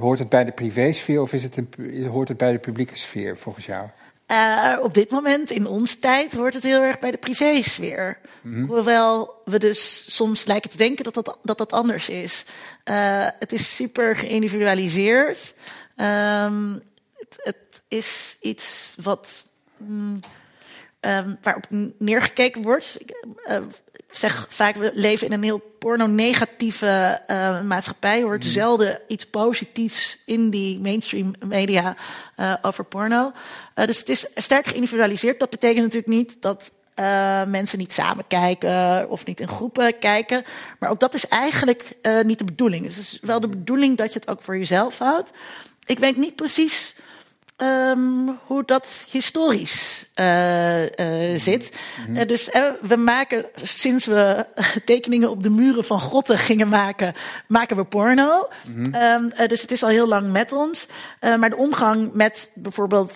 hoort 0.00 0.18
het 0.18 0.28
bij 0.28 0.44
de 0.44 0.52
privésfeer 0.52 1.20
of 1.20 1.32
is 1.32 1.42
het 1.42 1.56
een, 1.56 2.06
hoort 2.06 2.28
het 2.28 2.36
bij 2.36 2.52
de 2.52 2.58
publieke 2.58 2.98
sfeer 2.98 3.36
volgens 3.36 3.66
jou? 3.66 3.88
Uh, 4.30 4.76
op 4.80 4.94
dit 4.94 5.10
moment, 5.10 5.50
in 5.50 5.66
ons 5.66 5.94
tijd, 5.94 6.32
hoort 6.32 6.54
het 6.54 6.62
heel 6.62 6.82
erg 6.82 6.98
bij 6.98 7.10
de 7.10 7.16
privésfeer. 7.16 8.18
Mm 8.42 8.66
Hoewel 8.66 9.42
we 9.44 9.58
dus 9.58 10.14
soms 10.14 10.44
lijken 10.44 10.70
te 10.70 10.76
denken 10.76 11.04
dat 11.04 11.14
dat, 11.14 11.38
dat, 11.42 11.58
dat 11.58 11.72
anders 11.72 12.08
is. 12.08 12.44
Uh, 12.84 13.26
het 13.38 13.52
is 13.52 13.76
super 13.76 14.16
geïndividualiseerd. 14.16 15.54
Um, 15.96 16.82
het, 17.14 17.36
het, 17.42 17.82
is 17.88 18.36
iets 18.40 18.94
wat. 19.02 19.44
Mm, 19.76 20.20
um, 21.00 21.38
waarop 21.42 21.66
neergekeken 21.98 22.62
wordt. 22.62 22.98
Uh, 23.48 23.56
zeg 24.10 24.46
vaak, 24.48 24.76
we 24.76 24.90
leven 24.94 25.26
in 25.26 25.32
een 25.32 25.42
heel 25.42 25.62
porno-negatieve 25.78 27.22
uh, 27.30 27.62
maatschappij. 27.62 28.18
Er 28.18 28.26
wordt 28.26 28.44
mm. 28.44 28.50
zelden 28.50 29.00
iets 29.08 29.26
positiefs 29.26 30.18
in 30.24 30.50
die 30.50 30.78
mainstream 30.78 31.34
media 31.44 31.96
uh, 32.40 32.54
over 32.62 32.84
porno. 32.84 33.32
Dus 33.74 33.98
het 33.98 34.08
is 34.08 34.26
sterk 34.34 34.66
geïndividualiseerd. 34.66 35.38
Dat 35.38 35.50
betekent 35.50 35.82
natuurlijk 35.82 36.12
niet 36.12 36.36
dat 36.42 36.70
mensen 37.46 37.78
niet 37.78 37.92
samen 37.92 38.26
kijken 38.26 39.10
of 39.10 39.26
niet 39.26 39.40
in 39.40 39.48
groepen 39.48 39.98
kijken. 39.98 40.44
Maar 40.78 40.90
ook 40.90 41.00
dat 41.00 41.14
is 41.14 41.28
eigenlijk 41.28 41.96
niet 42.22 42.38
de 42.38 42.44
bedoeling. 42.44 42.84
Dus 42.84 42.96
het 42.96 43.04
is 43.04 43.18
wel 43.20 43.40
de 43.40 43.48
bedoeling 43.48 43.96
dat 43.96 44.12
je 44.12 44.18
het 44.18 44.28
ook 44.28 44.42
voor 44.42 44.56
jezelf 44.58 44.98
houdt. 44.98 45.30
Ik 45.84 45.98
weet 45.98 46.16
niet 46.16 46.34
precies 46.36 46.96
Um, 47.62 48.38
hoe 48.46 48.62
dat 48.64 49.04
historisch 49.10 50.04
uh, 50.20 50.82
uh, 50.82 50.88
zit. 51.36 51.78
Mm 52.08 52.16
-hmm. 52.16 52.26
dus 52.26 52.50
we 52.80 52.96
maken, 52.96 53.46
sinds 53.62 54.06
we 54.06 54.46
tekeningen 54.84 55.30
op 55.30 55.42
de 55.42 55.50
muren 55.50 55.84
van 55.84 56.00
grotten 56.00 56.38
gingen 56.38 56.68
maken, 56.68 57.14
maken 57.48 57.76
we 57.76 57.84
porno. 57.84 58.48
Mm 58.66 58.84
-hmm. 58.84 58.94
um, 58.94 59.48
dus 59.48 59.62
het 59.62 59.70
is 59.70 59.82
al 59.82 59.88
heel 59.88 60.08
lang 60.08 60.32
met 60.32 60.52
ons. 60.52 60.86
maar 61.20 61.50
de 61.50 61.56
omgang 61.56 62.12
met 62.12 62.50
bijvoorbeeld 62.54 63.12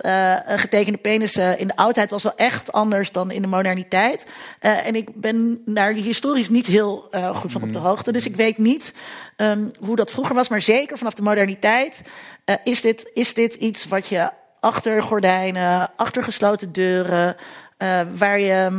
getekende 0.47 0.99
penissen 0.99 1.59
in 1.59 1.67
de 1.67 1.77
oudheid 1.77 2.11
was 2.11 2.23
wel 2.23 2.37
echt 2.37 2.73
anders 2.73 3.13
dan 3.13 3.31
in 3.31 3.43
de 3.43 3.49
moderniteit. 3.49 4.25
en 4.61 4.95
ik 4.95 5.21
ben 5.21 5.63
daar 5.65 5.93
historisch 5.93 6.49
niet 6.49 6.67
heel 6.67 7.09
goed 7.35 7.53
van 7.53 7.63
op 7.63 7.73
de 7.73 7.79
mhm. 7.79 7.89
hoogte. 7.89 8.13
Dus 8.13 8.27
ik 8.27 8.37
weet 8.37 8.59
niet 8.59 8.93
um, 9.41 9.71
hoe 9.81 9.97
dat 9.97 10.11
vroeger 10.11 10.35
was, 10.35 10.49
maar 10.49 10.63
zeker 10.63 10.99
vanaf 10.99 11.15
de 11.15 11.23
moderniteit 11.23 12.01
uh, 12.45 12.55
is, 12.65 12.81
dit, 12.81 13.11
is 13.15 13.35
dit 13.35 13.55
iets 13.55 13.85
wat 13.85 14.07
je 14.07 14.31
achter 14.61 15.03
gordijnen, 15.03 15.91
achter 15.97 16.25
gesloten 16.25 16.73
deuren, 16.73 17.37
uh, 17.79 18.01
waar 18.15 18.41
je 18.41 18.71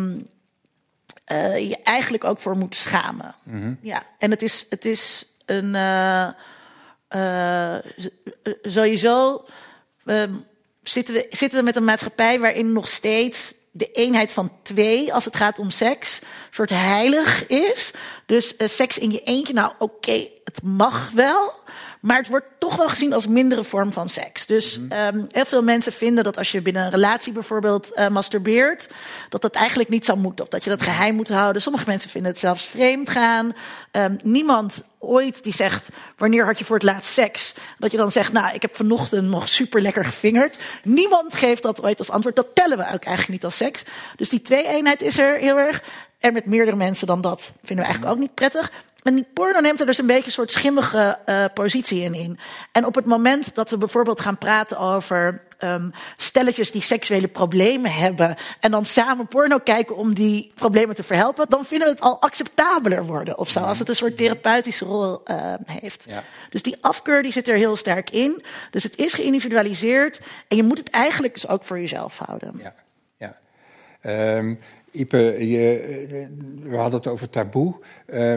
uh, 1.31 1.69
je 1.69 1.77
eigenlijk 1.83 2.23
ook 2.23 2.39
voor 2.39 2.57
moet 2.57 2.75
schamen. 2.75 3.35
Mm 3.43 3.61
-hmm. 3.61 3.77
Ja, 3.81 4.03
en 4.17 4.31
het 4.31 4.41
is, 4.41 4.65
het 4.69 4.85
is 4.85 5.25
een 5.45 5.75
sowieso 8.61 9.45
zitten, 10.81 11.13
we, 11.13 11.27
zitten 11.29 11.59
we 11.59 11.65
met 11.65 11.75
een 11.75 11.83
maatschappij 11.83 12.39
waarin 12.39 12.73
nog 12.73 12.87
steeds 12.87 13.53
de 13.71 13.91
eenheid 13.91 14.33
van 14.33 14.51
twee, 14.63 15.13
als 15.13 15.25
het 15.25 15.35
gaat 15.35 15.59
om 15.59 15.69
seks, 15.69 16.21
een 16.21 16.27
soort 16.51 16.69
heilig 16.69 17.47
is. 17.47 17.91
Dus 18.25 18.53
uh, 18.57 18.67
seks 18.67 18.97
in 18.97 19.11
je 19.11 19.21
eentje, 19.21 19.53
nou 19.53 19.73
oké, 19.79 20.27
het 20.43 20.63
mag 20.63 21.09
wel. 21.11 21.53
Maar 22.01 22.17
het 22.17 22.27
wordt 22.27 22.47
toch 22.57 22.75
wel 22.75 22.89
gezien 22.89 23.13
als 23.13 23.27
mindere 23.27 23.63
vorm 23.63 23.93
van 23.93 24.09
seks. 24.09 24.45
Dus 24.45 24.79
mm 24.79 24.91
-hmm. 24.91 25.27
heel 25.31 25.45
veel 25.45 25.63
mensen 25.63 25.93
vinden 25.93 26.23
dat 26.23 26.37
als 26.37 26.51
je 26.51 26.61
binnen 26.61 26.83
een 26.83 26.91
relatie 26.91 27.33
bijvoorbeeld 27.33 27.89
uh, 27.95 28.07
masturbeert, 28.07 28.89
dat 29.29 29.41
dat 29.41 29.55
eigenlijk 29.55 29.89
niet 29.89 30.05
zou 30.05 30.17
moeten. 30.17 30.45
Of 30.45 30.51
dat 30.51 30.63
je 30.63 30.69
dat 30.69 30.83
geheim 30.83 31.15
moet 31.15 31.29
houden. 31.29 31.61
Sommige 31.61 31.87
mensen 31.87 32.09
vinden 32.09 32.31
het 32.31 32.39
zelfs 32.39 32.63
vreemd 32.63 33.09
gaan. 33.09 33.53
Um, 33.91 34.17
niemand 34.23 34.83
ooit 34.99 35.43
die 35.43 35.53
zegt, 35.53 35.89
wanneer 36.17 36.45
had 36.45 36.57
je 36.57 36.65
voor 36.65 36.75
het 36.75 36.85
laatst 36.85 37.13
seks? 37.13 37.53
Dat 37.77 37.91
je 37.91 37.97
dan 37.97 38.11
zegt, 38.11 38.31
nou, 38.31 38.53
ik 38.53 38.61
heb 38.61 38.75
vanochtend 38.75 39.27
nog 39.27 39.49
super 39.49 39.81
lekker 39.81 40.05
gevingerd. 40.05 40.79
Niemand 40.83 41.33
geeft 41.33 41.61
dat 41.61 41.83
ooit 41.83 41.99
als 41.99 42.09
antwoord. 42.09 42.35
Dat 42.35 42.55
tellen 42.55 42.77
we 42.77 42.83
ook 42.83 43.03
eigenlijk 43.03 43.29
niet 43.29 43.45
als 43.45 43.57
seks. 43.57 43.83
Dus 44.15 44.29
die 44.29 44.41
twee-eenheid 44.41 45.01
is 45.01 45.17
er 45.17 45.37
heel 45.37 45.57
erg. 45.57 45.83
En 46.19 46.33
met 46.33 46.45
meerdere 46.45 46.77
mensen 46.77 47.07
dan 47.07 47.21
dat 47.21 47.51
vinden 47.63 47.85
we 47.85 47.91
eigenlijk 47.91 48.13
ook 48.13 48.19
niet 48.19 48.33
prettig. 48.33 48.71
En 49.03 49.15
die 49.15 49.27
porno 49.33 49.59
neemt 49.59 49.79
er 49.79 49.85
dus 49.85 49.97
een 49.97 50.05
beetje 50.05 50.25
een 50.25 50.31
soort 50.31 50.51
schimmige 50.51 51.19
uh, 51.25 51.45
positie 51.53 52.01
in, 52.01 52.13
in. 52.13 52.39
En 52.71 52.85
op 52.85 52.95
het 52.95 53.05
moment 53.05 53.55
dat 53.55 53.69
we 53.69 53.77
bijvoorbeeld 53.77 54.21
gaan 54.21 54.37
praten 54.37 54.77
over 54.77 55.41
um, 55.63 55.91
stelletjes 56.17 56.71
die 56.71 56.81
seksuele 56.81 57.27
problemen 57.27 57.91
hebben. 57.91 58.35
en 58.59 58.71
dan 58.71 58.85
samen 58.85 59.27
porno 59.27 59.57
kijken 59.57 59.95
om 59.95 60.13
die 60.13 60.51
problemen 60.55 60.95
te 60.95 61.03
verhelpen. 61.03 61.49
dan 61.49 61.65
vinden 61.65 61.87
we 61.87 61.93
het 61.93 62.03
al 62.03 62.21
acceptabeler 62.21 63.05
worden 63.05 63.37
of 63.37 63.49
zo. 63.49 63.59
Als 63.59 63.79
het 63.79 63.89
een 63.89 63.95
soort 63.95 64.17
therapeutische 64.17 64.85
rol 64.85 65.21
uh, 65.25 65.53
heeft. 65.65 66.03
Ja. 66.07 66.23
Dus 66.49 66.61
die 66.61 66.77
afkeur 66.81 67.23
die 67.23 67.31
zit 67.31 67.47
er 67.47 67.55
heel 67.55 67.75
sterk 67.75 68.09
in. 68.09 68.43
Dus 68.71 68.83
het 68.83 68.97
is 68.97 69.13
geïndividualiseerd. 69.13 70.19
en 70.47 70.57
je 70.57 70.63
moet 70.63 70.77
het 70.77 70.89
eigenlijk 70.89 71.33
dus 71.33 71.47
ook 71.47 71.63
voor 71.63 71.79
jezelf 71.79 72.17
houden. 72.17 72.59
Ja, 72.63 72.73
ja. 73.17 73.35
Um, 74.37 74.59
Ipe, 74.91 75.47
je, 75.47 76.27
we 76.63 76.75
hadden 76.75 76.99
het 76.99 77.07
over 77.07 77.29
taboe, 77.29 77.75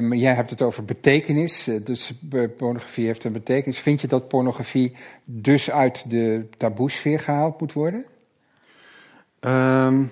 maar 0.01 0.17
jij 0.17 0.35
hebt 0.35 0.51
het 0.51 0.63
over 0.63 0.85
betekenis. 0.85 1.69
Uh, 1.69 1.85
dus 1.85 2.15
pornografie 2.57 3.07
heeft 3.07 3.25
een 3.25 3.33
betekenis. 3.33 3.79
Vind 3.79 4.01
je 4.01 4.07
dat 4.07 4.29
pornografie 4.29 4.93
dus 5.25 5.71
uit 5.71 6.11
de 6.11 6.47
taboesfeer 6.57 7.21
gehaald 7.21 7.61
moet 7.61 7.73
worden? 7.73 8.05
Um, 9.41 10.11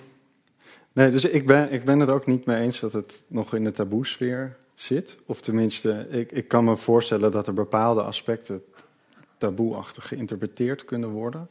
nee, 0.93 1.11
dus 1.11 1.25
ik 1.25 1.47
ben, 1.47 1.73
ik 1.73 1.85
ben 1.85 2.01
het 2.01 2.11
ook 2.11 2.27
niet 2.27 2.45
mee 2.47 2.63
eens 2.63 2.81
dat 2.81 2.93
het 2.93 3.23
nog 3.27 3.55
in 3.55 3.65
de 3.65 3.73
taboesfeer 3.73 4.57
zit. 4.75 5.19
Of 5.27 5.41
tenminste, 5.41 6.07
ik, 6.11 6.33
ik 6.33 6.49
kan 6.49 6.65
me 6.65 6.77
voorstellen 6.77 7.31
dat 7.31 7.47
er 7.47 7.53
bepaalde 7.55 8.03
aspecten 8.03 8.63
taboeachtig 9.39 10.09
geïnterpreteerd 10.09 10.85
kunnen 10.85 11.11
worden. 11.11 11.49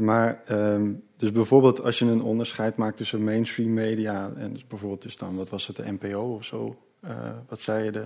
Maar 0.00 0.42
um, 0.50 1.02
dus 1.16 1.32
bijvoorbeeld 1.32 1.82
als 1.82 1.98
je 1.98 2.04
een 2.04 2.22
onderscheid 2.22 2.76
maakt 2.76 2.96
tussen 2.96 3.24
mainstream 3.24 3.72
media 3.72 4.30
en 4.36 4.52
dus 4.52 4.66
bijvoorbeeld 4.66 5.02
dus 5.02 5.16
dan, 5.16 5.36
wat 5.36 5.50
was 5.50 5.66
het, 5.66 5.76
de 5.76 5.84
NPO 6.00 6.34
of 6.34 6.44
zo? 6.44 6.76
Uh, 7.04 7.10
wat 7.48 7.60
zei 7.60 7.84
je, 7.84 7.90
de, 7.90 8.04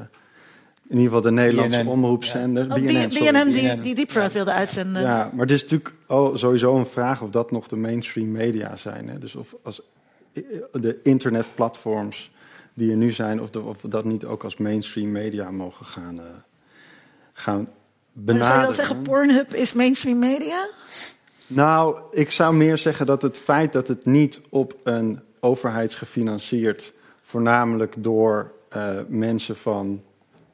in 0.88 0.99
ieder 0.99 1.04
geval 1.04 1.20
de 1.20 1.30
Nederlandse 1.30 1.82
BNN, 1.82 1.88
omroepzender. 1.88 2.64
Oh, 2.64 2.75
BNN, 2.75 3.08
B- 3.08 3.12
sorry. 3.12 3.32
BNN 3.32 3.80
die, 3.80 3.94
die 3.94 4.06
Throat 4.06 4.32
wilde 4.32 4.52
uitzenden. 4.52 5.02
Ja, 5.02 5.30
maar 5.32 5.46
het 5.46 5.50
is 5.50 5.62
natuurlijk 5.62 5.94
oh, 6.06 6.37
sowieso 6.37 6.76
een 6.76 6.87
vraag 6.87 7.22
of 7.22 7.30
dat 7.30 7.50
nog 7.50 7.68
de 7.68 7.76
mainstream 7.76 8.30
media 8.30 8.76
zijn. 8.76 9.08
Hè? 9.08 9.18
Dus 9.18 9.37
of 9.37 9.56
als 9.62 9.82
de 10.72 11.00
internetplatforms 11.02 12.30
die 12.75 12.90
er 12.90 12.96
nu 12.96 13.11
zijn, 13.11 13.40
of, 13.40 13.50
de, 13.50 13.61
of 13.61 13.82
we 13.82 13.88
dat 13.88 14.04
niet 14.04 14.25
ook 14.25 14.44
als 14.44 14.56
mainstream 14.56 15.11
media 15.12 15.50
mogen 15.50 15.87
gaan, 15.87 16.18
eh, 16.18 16.25
gaan 17.32 17.62
Maar 17.62 17.70
benaderen. 18.12 18.46
zou 18.46 18.58
je 18.58 18.64
dan 18.64 18.75
zeggen, 18.75 19.02
Pornhub 19.02 19.54
is 19.54 19.72
mainstream 19.72 20.18
media? 20.18 20.66
Nou, 21.46 21.99
ik 22.11 22.30
zou 22.30 22.54
meer 22.54 22.78
zeggen 22.78 23.06
dat 23.06 23.22
het 23.22 23.38
feit 23.38 23.72
dat 23.72 23.88
het 23.88 24.04
niet 24.04 24.40
op 24.49 24.75
een 24.82 25.20
overheidsgefinancierd, 25.40 26.94
voornamelijk 27.22 27.94
door 27.99 28.52
eh, 28.68 28.99
mensen 29.08 29.56
van, 29.56 30.02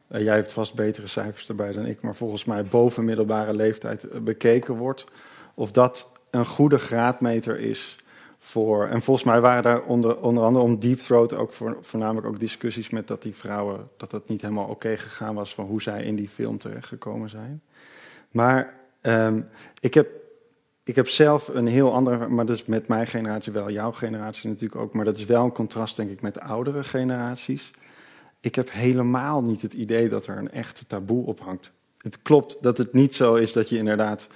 eh, 0.08 0.22
jij 0.22 0.34
hebt 0.34 0.52
vast 0.52 0.74
betere 0.74 1.06
cijfers 1.06 1.48
erbij 1.48 1.72
dan 1.72 1.86
ik, 1.86 2.00
maar 2.00 2.14
volgens 2.14 2.44
mij 2.44 2.64
boven 2.64 3.04
middelbare 3.04 3.54
leeftijd 3.54 4.04
eh, 4.04 4.20
bekeken 4.20 4.74
wordt, 4.74 5.06
of 5.54 5.70
dat 5.70 6.12
een 6.30 6.46
goede 6.46 6.78
graadmeter 6.78 7.58
is 7.58 7.96
voor. 8.38 8.86
En 8.86 9.02
volgens 9.02 9.26
mij 9.26 9.40
waren 9.40 9.62
daar 9.62 9.82
onder, 9.82 10.16
onder 10.16 10.44
andere 10.44 10.64
om 10.64 10.78
Deep 10.78 10.98
Throat 10.98 11.34
ook 11.34 11.52
voor, 11.52 11.78
voornamelijk 11.80 12.26
ook 12.26 12.40
discussies 12.40 12.90
met 12.90 13.06
dat 13.06 13.22
die 13.22 13.34
vrouwen, 13.34 13.88
dat 13.96 14.10
dat 14.10 14.28
niet 14.28 14.42
helemaal 14.42 14.68
oké 14.68 14.96
gegaan 14.96 15.34
was 15.34 15.54
van 15.54 15.66
hoe 15.66 15.82
zij 15.82 16.04
in 16.04 16.16
die 16.16 16.28
film 16.28 16.58
terechtgekomen 16.58 17.30
zijn. 17.30 17.62
Maar 18.30 18.74
ehm, 19.00 19.42
ik 19.80 19.94
heb 19.94 20.08
ik 20.88 20.94
heb 20.94 21.08
zelf 21.08 21.48
een 21.48 21.66
heel 21.66 21.92
andere, 21.94 22.28
maar 22.28 22.46
dat 22.46 22.56
is 22.56 22.64
met 22.64 22.88
mijn 22.88 23.06
generatie 23.06 23.52
wel, 23.52 23.70
jouw 23.70 23.92
generatie 23.92 24.48
natuurlijk 24.48 24.80
ook, 24.80 24.92
maar 24.92 25.04
dat 25.04 25.16
is 25.16 25.24
wel 25.24 25.44
een 25.44 25.52
contrast 25.52 25.96
denk 25.96 26.10
ik 26.10 26.20
met 26.20 26.34
de 26.34 26.42
oudere 26.42 26.84
generaties. 26.84 27.70
Ik 28.40 28.54
heb 28.54 28.72
helemaal 28.72 29.42
niet 29.42 29.62
het 29.62 29.72
idee 29.72 30.08
dat 30.08 30.26
er 30.26 30.36
een 30.36 30.50
echte 30.50 30.86
taboe 30.86 31.26
op 31.26 31.40
hangt. 31.40 31.72
Het 31.98 32.22
klopt 32.22 32.62
dat 32.62 32.78
het 32.78 32.92
niet 32.92 33.14
zo 33.14 33.34
is 33.34 33.52
dat 33.52 33.68
je 33.68 33.78
inderdaad, 33.78 34.28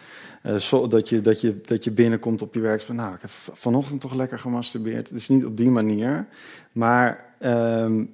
eh, 0.42 0.54
zo- 0.54 0.87
dat, 0.87 1.09
je, 1.09 1.21
dat, 1.21 1.40
je, 1.40 1.61
dat 1.61 1.85
je 1.85 1.90
binnenkomt 1.90 2.42
op 2.42 2.54
je 2.54 2.61
werk 2.61 2.82
van, 2.82 2.97
nou, 2.97 3.14
ik 3.14 3.21
heb 3.21 3.30
vanochtend 3.52 4.00
toch 4.00 4.14
lekker 4.14 4.38
gemasturbeerd. 4.38 5.09
Het 5.09 5.18
is 5.18 5.28
niet 5.28 5.44
op 5.44 5.56
die 5.56 5.71
manier, 5.71 6.26
maar 6.73 7.35
ehm, 7.38 8.04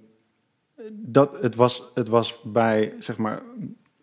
dat, 0.92 1.40
het, 1.40 1.54
was, 1.54 1.90
het 1.94 2.08
was 2.08 2.40
bij, 2.44 2.94
zeg 2.98 3.16
maar, 3.16 3.42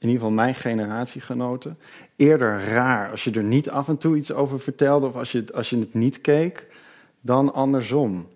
in 0.06 0.12
ieder 0.12 0.28
geval 0.28 0.44
mijn 0.44 0.56
generatiegenoten, 0.56 1.78
eerder 2.16 2.62
raar 2.64 3.12
als 3.12 3.24
je 3.24 3.32
er 3.32 3.44
niet 3.44 3.70
af 3.70 3.88
en 3.88 3.98
toe 3.98 4.16
iets 4.18 4.32
over 4.34 4.60
vertelde 4.60 5.06
of 5.06 5.16
als 5.16 5.32
je, 5.32 5.38
het- 5.38 5.54
als 5.54 5.70
je 5.70 5.80
het 5.80 5.94
niet 5.94 6.22
keek, 6.22 6.68
dan 7.22 7.54
andersom. 7.54 8.28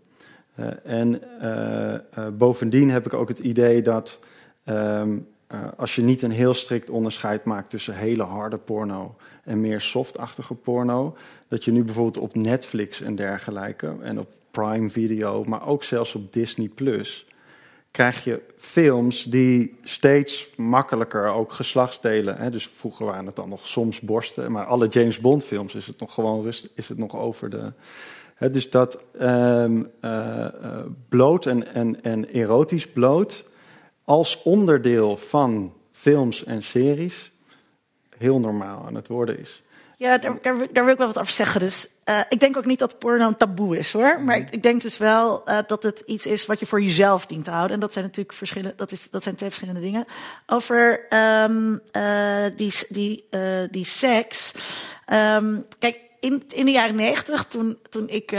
Eh, 0.56 0.68
en 0.84 1.40
eh, 1.42 1.94
eh, 1.94 2.02
bovendien 2.38 2.90
heb 2.90 3.06
ik 3.06 3.14
ook 3.14 3.28
het 3.28 3.40
idee 3.40 3.82
dat 3.82 4.20
ehm, 4.64 5.18
eh, 5.48 5.60
als 5.78 5.96
je 5.96 6.02
niet 6.02 6.22
een 6.22 6.32
heel 6.32 6.54
strikt 6.54 6.90
onderscheid 6.90 7.44
maakt 7.44 7.70
tussen 7.70 7.96
hele 7.96 8.24
harde 8.24 8.58
porno 8.58 9.12
en 9.44 9.62
meer 9.62 9.82
softachtige 9.82 10.54
porno, 10.54 11.16
dat 11.48 11.64
je 11.66 11.72
nu 11.72 11.84
bijvoorbeeld 11.84 12.18
op 12.18 12.36
Netflix 12.36 13.02
en 13.02 13.16
dergelijke 13.16 13.96
en 14.02 14.20
op 14.20 14.28
Prime 14.52 14.90
Video, 14.90 15.44
maar 15.44 15.68
ook 15.68 15.84
zelfs 15.84 16.16
op 16.16 16.34
Disney 16.34 16.68
Plus, 16.68 17.28
krijg 17.92 18.24
je 18.24 18.42
films 18.56 19.24
die 19.24 19.78
steeds 19.84 20.50
makkelijker 20.56 21.28
ook 21.28 21.52
geslachtsdelen. 21.52 22.38
Hè? 22.38 22.50
Dus 22.50 22.68
vroeger 22.68 23.06
waren 23.06 23.26
het 23.26 23.36
dan 23.36 23.50
nog 23.50 23.68
soms 23.68 24.00
borsten, 24.00 24.52
maar 24.52 24.66
alle 24.66 24.88
James 24.88 25.20
Bond 25.20 25.44
films 25.44 25.76
is 25.76 25.88
het 25.88 26.00
nog 26.00 26.14
gewoon 26.14 26.44
rust, 26.44 26.70
is 26.76 26.90
het 26.90 26.98
nog 26.98 27.16
over 27.16 27.50
de. 27.50 27.74
Hè, 28.36 28.50
dus 28.50 28.70
dat 28.70 29.04
ehm, 29.18 29.84
eh, 30.00 30.46
eh, 30.46 30.86
bloot 31.10 31.46
en, 31.46 31.74
en, 31.74 32.04
en 32.04 32.26
erotisch 32.26 32.88
bloot 32.88 33.46
als 34.04 34.42
onderdeel 34.44 35.18
van 35.18 35.74
films 35.92 36.44
en 36.44 36.64
series 36.64 37.32
heel 38.18 38.40
normaal 38.40 38.86
aan 38.86 38.96
het 38.96 39.08
worden 39.08 39.40
is. 39.40 39.64
Ja, 40.00 40.18
daar, 40.18 40.38
daar, 40.42 40.58
wil- 40.58 40.68
daar 40.72 40.84
wil 40.84 40.94
ik 40.94 41.00
wel 41.00 41.08
wat 41.08 41.20
over 41.20 41.34
zeggen. 41.34 41.60
Dus 41.60 41.88
eh, 42.04 42.20
ik 42.30 42.40
denk 42.40 42.58
ook 42.58 42.66
niet 42.66 42.80
dat 42.80 43.00
porno 43.00 43.28
een 43.28 43.38
taboe 43.38 43.78
is 43.78 43.94
hoor. 43.94 44.22
Maar 44.22 44.38
ik, 44.38 44.50
ik 44.50 44.64
denk 44.64 44.82
dus 44.82 44.98
wel 44.98 45.46
eh, 45.46 45.58
dat 45.68 45.84
het 45.84 46.00
iets 46.06 46.26
is 46.26 46.46
wat 46.46 46.60
je 46.60 46.66
voor 46.66 46.82
jezelf 46.82 47.26
dient 47.26 47.46
te 47.46 47.52
houden. 47.52 47.74
En 47.74 47.80
dat 47.80 47.94
zijn 47.94 48.06
natuurlijk 48.06 48.36
verschillen, 48.36 48.74
dat, 48.76 48.92
is, 48.92 49.08
dat 49.12 49.24
zijn 49.24 49.36
twee 49.36 49.50
verschillende 49.50 49.82
dingen. 49.82 50.06
Over 50.48 51.06
ehm, 51.10 51.78
eh, 51.92 52.46
die, 52.56 52.74
die, 52.90 53.26
die 53.72 53.86
seks. 53.86 54.54
Ehm, 55.06 55.56
kijk, 55.80 56.00
in, 56.20 56.44
in 56.50 56.66
de 56.66 56.72
jaren 56.72 56.96
negentig, 56.96 57.46
toen, 57.46 57.78
toen 57.90 58.10
ik 58.10 58.38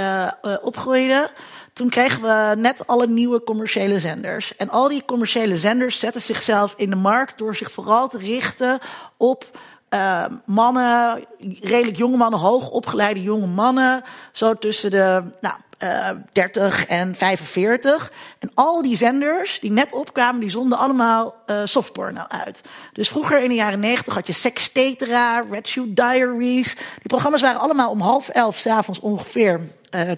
opgroeide, 0.63 1.31
toen 1.73 1.89
kregen 1.89 2.23
we 2.23 2.55
net 2.57 2.87
alle 2.87 3.07
nieuwe 3.07 3.43
commerciële 3.43 3.99
zenders. 4.01 4.57
En 4.57 4.71
al 4.71 4.89
die 4.89 5.05
commerciële 5.05 5.57
zenders 5.57 5.99
zetten 5.99 6.23
zichzelf 6.23 6.75
in 6.77 6.91
de 6.91 6.97
markt 6.97 7.39
door 7.39 7.57
zich 7.57 7.71
vooral 7.73 8.09
te 8.09 8.19
richten 8.19 8.79
op 9.17 9.59
eh, 9.91 10.25
mannen, 10.45 11.25
redelijk 11.61 11.97
jonge 11.97 12.17
mannen, 12.17 12.41
hoog 12.41 12.71
opgeleide 12.71 13.23
jonge 13.23 13.47
mannen, 13.47 14.03
zo 14.33 14.55
tussen 14.55 14.91
de 14.91 15.23
nou, 15.41 15.55
eh 15.79 16.11
30 16.33 16.87
en 16.87 17.15
45. 17.15 18.13
En 18.39 18.51
al 18.55 18.83
die 18.83 18.97
zenders 18.97 19.61
die 19.61 19.71
net 19.71 19.93
opkwamen, 19.93 20.41
die 20.41 20.51
zonden 20.51 20.79
allemaal 20.79 21.35
eh 21.47 21.61
softporno 21.65 22.25
uit. 22.29 22.61
Dus 22.93 23.09
vroeger 23.09 23.43
in 23.43 23.49
de 23.49 23.55
jaren 23.55 23.81
90 23.81 24.15
had 24.15 24.27
je 24.27 24.33
Sextetera, 24.33 25.45
Red 25.51 25.69
Shoe 25.69 25.93
Diaries. 25.93 26.75
Die 26.75 27.07
programma's 27.07 27.41
waren 27.41 27.61
allemaal 27.61 27.91
om 27.91 28.01
half 28.01 28.29
elf 28.29 28.57
s'avonds 28.57 29.01
ongeveer 29.01 29.61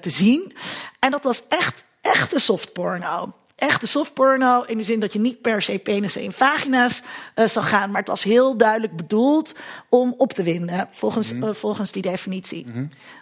te 0.00 0.10
zien. 0.10 0.52
En 0.98 1.10
dat 1.10 1.22
was 1.22 1.42
echt, 1.48 1.84
echte 2.00 2.38
softporno 2.38 3.32
echte 3.62 3.86
softporno. 3.86 4.62
In 4.62 4.78
de 4.78 4.84
zin 4.84 5.00
dat 5.00 5.12
je 5.12 5.18
niet 5.18 5.40
per 5.40 5.62
se 5.62 5.78
penissen 5.78 6.22
in 6.22 6.32
vagina's 6.32 7.02
eh 7.34 7.46
zou 7.46 7.64
gaan. 7.64 7.90
Maar 7.90 8.00
het 8.00 8.08
was 8.08 8.22
heel 8.22 8.56
duidelijk 8.56 8.96
bedoeld 8.96 9.54
om 9.88 10.14
op 10.16 10.32
te 10.32 10.42
winden. 10.42 10.88
Volgens, 10.90 11.32
eh, 11.32 11.50
volgens 11.52 11.92
die 11.92 12.02
definitie. 12.02 12.66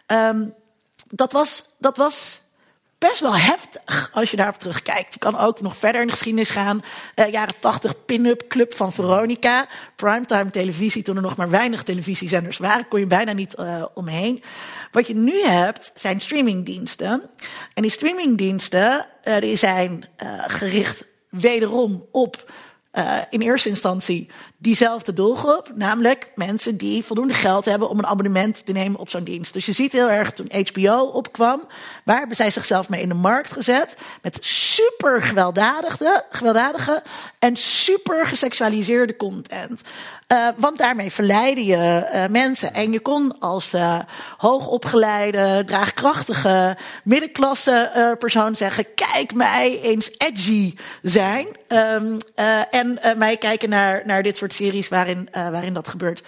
Ehm, 0.06 0.44
dat, 1.08 1.32
was, 1.32 1.64
dat 1.78 1.96
was 1.96 2.40
best 3.08 3.20
wel 3.20 3.36
heftig 3.36 4.10
als 4.12 4.30
je 4.30 4.36
daarop 4.36 4.58
terugkijkt. 4.58 5.12
Je 5.12 5.18
kan 5.18 5.38
ook 5.38 5.60
nog 5.60 5.76
verder 5.76 6.00
in 6.00 6.06
de 6.06 6.12
geschiedenis 6.12 6.50
gaan. 6.50 6.82
Eh, 7.14 7.30
jaren 7.30 7.54
80 7.58 8.04
pin-up 8.04 8.44
club 8.48 8.74
van 8.74 8.92
Veronica. 8.92 9.66
Primetime 9.96 10.50
televisie, 10.50 11.02
toen 11.02 11.16
er 11.16 11.22
nog 11.22 11.36
maar 11.36 11.50
weinig 11.50 11.82
televisiezenders 11.82 12.58
waren. 12.58 12.88
Kon 12.88 13.00
je 13.00 13.06
bijna 13.06 13.32
niet 13.32 13.54
eh, 13.54 13.84
omheen. 13.94 14.42
Wat 14.92 15.06
je 15.06 15.14
nu 15.14 15.42
hebt, 15.42 15.92
zijn 15.94 16.20
streamingdiensten. 16.20 17.22
En 17.74 17.82
die 17.82 17.90
streamingdiensten 17.90 19.06
eh, 19.22 19.38
die 19.38 19.56
zijn 19.56 20.04
gericht 20.46 21.04
wederom 21.28 22.06
op 22.12 22.50
eh, 22.90 23.16
in 23.30 23.40
eerste 23.40 23.68
instantie 23.68 24.28
diezelfde 24.58 25.12
doelgroep. 25.12 25.72
Namelijk 25.74 26.32
mensen 26.34 26.76
die 26.76 27.04
voldoende 27.04 27.34
geld 27.34 27.64
hebben 27.64 27.88
om 27.88 27.98
een 27.98 28.06
abonnement 28.06 28.66
te 28.66 28.72
nemen 28.72 29.00
op 29.00 29.08
zo'n 29.08 29.24
dienst. 29.24 29.52
Dus 29.52 29.66
je 29.66 29.72
ziet 29.72 29.92
heel 29.92 30.10
erg 30.10 30.32
toen 30.32 30.50
HBO 30.66 31.02
opkwam, 31.02 31.62
waar 32.04 32.18
hebben 32.18 32.36
zij 32.36 32.50
zichzelf 32.50 32.88
mee 32.88 33.00
in 33.00 33.08
de 33.08 33.14
markt 33.14 33.52
gezet. 33.52 33.96
Met 34.22 34.38
super 34.40 35.22
gewelddadige, 35.22 36.24
gewelddadige 36.30 37.02
en 37.38 37.56
super 37.56 38.26
geseksualiseerde 38.26 39.16
content. 39.16 39.80
Eh, 40.30 40.48
want 40.56 40.78
daarmee 40.78 41.10
verleidde 41.10 41.64
je 41.64 41.76
eh, 41.76 42.28
mensen. 42.28 42.74
En 42.74 42.92
je 42.92 43.00
kon 43.00 43.38
als 43.38 43.72
eh, 43.72 43.98
hoogopgeleide, 44.36 45.62
draagkrachtige, 45.66 46.76
middenklasse 47.04 48.16
persoon 48.18 48.56
zeggen: 48.56 48.86
Kijk 48.94 49.34
mij 49.34 49.80
eens 49.80 50.10
edgy 50.18 50.74
zijn. 51.02 51.46
Ehm, 51.68 52.18
eh, 52.34 52.74
en 52.74 52.98
mij 53.16 53.36
kijken 53.36 53.68
naar, 53.68 54.02
naar 54.04 54.22
dit 54.22 54.36
soort 54.36 54.54
series 54.54 54.88
waarin, 54.88 55.28
waarin 55.32 55.72
dat 55.72 55.88
gebeurt. 55.88 56.22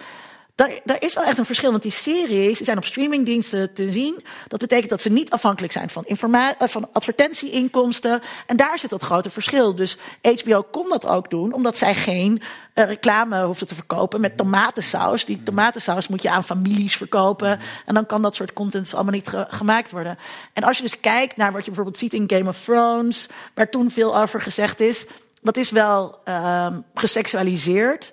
Daar, 0.54 0.80
daar 0.84 1.02
is 1.02 1.14
wel 1.14 1.24
echt 1.24 1.38
een 1.38 1.44
verschil, 1.44 1.70
want 1.70 1.82
die 1.82 1.92
series 1.92 2.60
zijn 2.60 2.76
op 2.76 2.84
streamingdiensten 2.84 3.72
te 3.72 3.92
zien. 3.92 4.24
Dat 4.48 4.60
betekent 4.60 4.90
dat 4.90 5.02
ze 5.02 5.10
niet 5.10 5.30
afhankelijk 5.30 5.72
zijn 5.72 5.90
van, 5.90 6.04
eh, 6.04 6.48
van 6.58 6.88
advertentieinkomsten. 6.92 8.20
En 8.46 8.56
daar 8.56 8.78
zit 8.78 8.90
dat 8.90 9.02
grote 9.02 9.30
verschil. 9.30 9.74
Dus 9.74 9.96
HBO 10.22 10.62
kon 10.70 10.88
dat 10.88 11.06
ook 11.06 11.30
doen, 11.30 11.52
omdat 11.52 11.78
zij 11.78 11.94
geen 11.94 12.42
eh, 12.72 12.86
reclame 12.86 13.44
hoefden 13.44 13.66
te 13.68 13.74
verkopen 13.74 14.20
met 14.20 14.36
tomatensaus. 14.36 15.24
Die 15.24 15.42
tomatensaus 15.42 16.08
moet 16.08 16.22
je 16.22 16.30
aan 16.30 16.44
families 16.44 16.96
verkopen. 16.96 17.60
En 17.86 17.94
dan 17.94 18.06
kan 18.06 18.22
dat 18.22 18.34
soort 18.34 18.52
content 18.52 18.94
allemaal 18.94 19.12
niet 19.12 19.28
ge- 19.28 19.46
gemaakt 19.48 19.90
worden. 19.90 20.18
En 20.52 20.62
als 20.62 20.76
je 20.76 20.82
dus 20.82 21.00
kijkt 21.00 21.36
naar 21.36 21.52
wat 21.52 21.60
je 21.60 21.66
bijvoorbeeld 21.66 21.98
ziet 21.98 22.12
in 22.12 22.30
Game 22.30 22.48
of 22.48 22.60
Thrones, 22.64 23.28
waar 23.54 23.70
toen 23.70 23.90
veel 23.90 24.18
over 24.18 24.40
gezegd 24.40 24.80
is, 24.80 25.06
dat 25.42 25.56
is 25.56 25.70
wel 25.70 26.18
ehm, 26.24 26.80
geseksualiseerd. 26.94 28.12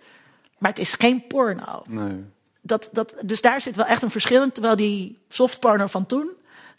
Maar 0.59 0.69
het 0.69 0.79
is 0.79 0.93
geen 0.93 1.27
porno. 1.27 1.83
Nee. 1.87 2.23
Dat, 2.61 2.89
dat, 2.91 3.13
dus 3.25 3.41
daar 3.41 3.61
zit 3.61 3.75
wel 3.75 3.85
echt 3.85 4.01
een 4.01 4.11
verschil 4.11 4.43
in. 4.43 4.51
Terwijl 4.51 4.75
die 4.75 5.17
softporno 5.29 5.87
van 5.87 6.05
toen, 6.05 6.29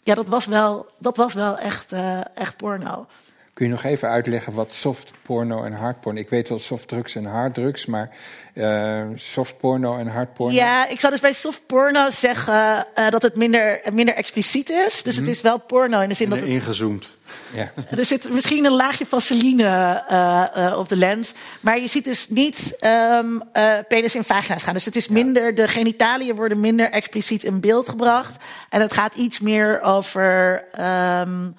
ja, 0.03 0.13
dat 0.13 0.27
was 0.27 0.45
wel, 0.45 0.87
dat 0.97 1.17
was 1.17 1.33
wel 1.33 1.57
echt, 1.57 1.91
eh, 1.91 2.21
echt 2.35 2.57
porno. 2.57 3.05
Kun 3.53 3.53
Kun 3.53 3.65
je 3.65 3.71
nog 3.71 3.83
even 3.83 4.09
uitleggen 4.09 4.53
wat 4.53 4.73
soft 4.73 5.13
porno 5.21 5.63
en 5.63 5.73
hard 5.73 6.01
porno... 6.01 6.19
Ik 6.19 6.29
weet 6.29 6.49
wel 6.49 6.59
softdrugs 6.59 7.15
en 7.15 7.25
harddrugs, 7.25 7.85
maar 7.85 8.17
uh, 8.53 9.03
soft 9.15 9.57
porno 9.57 9.97
en 9.97 10.07
hard 10.07 10.33
porno... 10.33 10.53
Ja, 10.53 10.87
ik 10.87 10.99
zou 10.99 11.11
dus 11.11 11.21
bij 11.21 11.33
soft 11.33 11.65
porno 11.65 12.09
zeggen 12.09 12.87
uh, 12.95 13.09
dat 13.09 13.21
het 13.21 13.35
minder, 13.35 13.81
minder 13.93 14.15
expliciet 14.15 14.69
is. 14.69 15.03
Dus 15.03 15.13
mm 15.13 15.19
-hmm. 15.19 15.27
het 15.27 15.35
is 15.35 15.41
wel 15.41 15.57
porno 15.57 15.99
in 15.99 16.09
de 16.09 16.15
zin 16.15 16.25
en 16.25 16.31
dat 16.31 16.39
het... 16.39 16.49
ingezoomd. 16.49 17.09
Ja. 17.53 17.71
Er 17.97 18.05
zit 18.05 18.29
misschien 18.29 18.65
een 18.65 18.75
laagje 18.75 19.05
vaseline 19.05 20.03
uh, 20.11 20.77
op 20.77 20.89
de 20.89 20.97
lens. 20.97 21.33
Maar 21.59 21.79
je 21.79 21.87
ziet 21.87 22.03
dus 22.03 22.29
niet 22.29 22.77
um, 22.81 23.43
penis 23.87 24.15
in 24.15 24.23
vagina's 24.23 24.63
gaan. 24.63 24.73
Dus 24.73 24.85
het 24.85 24.95
is 24.95 25.07
minder, 25.07 25.55
de 25.55 25.67
genitaliën 25.67 26.35
worden 26.35 26.59
minder 26.59 26.91
expliciet 26.91 27.43
in 27.43 27.59
beeld 27.59 27.89
gebracht. 27.89 28.43
En 28.69 28.81
het 28.81 28.93
gaat 28.93 29.15
iets 29.15 29.39
meer 29.39 29.81
over... 29.81 30.63
Um, 30.79 31.55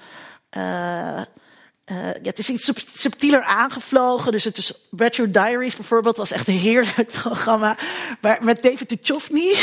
uh, 1.91 1.97
ja, 1.97 2.21
het 2.23 2.39
is 2.39 2.49
iets 2.49 2.71
subtieler 2.95 3.43
aangevlogen. 3.43 4.33
Dus 4.33 4.45
het 4.45 4.59
is 4.59 4.73
Retro 4.97 5.31
Diaries 5.31 5.77
bijvoorbeeld 5.77 6.17
was 6.17 6.31
echt 6.31 6.49
een 6.49 6.59
heerlijk 6.59 7.13
programma. 7.23 7.77
Maar 8.21 8.39
met 8.43 8.63
David 8.63 8.89
Duchovny, 8.89 9.55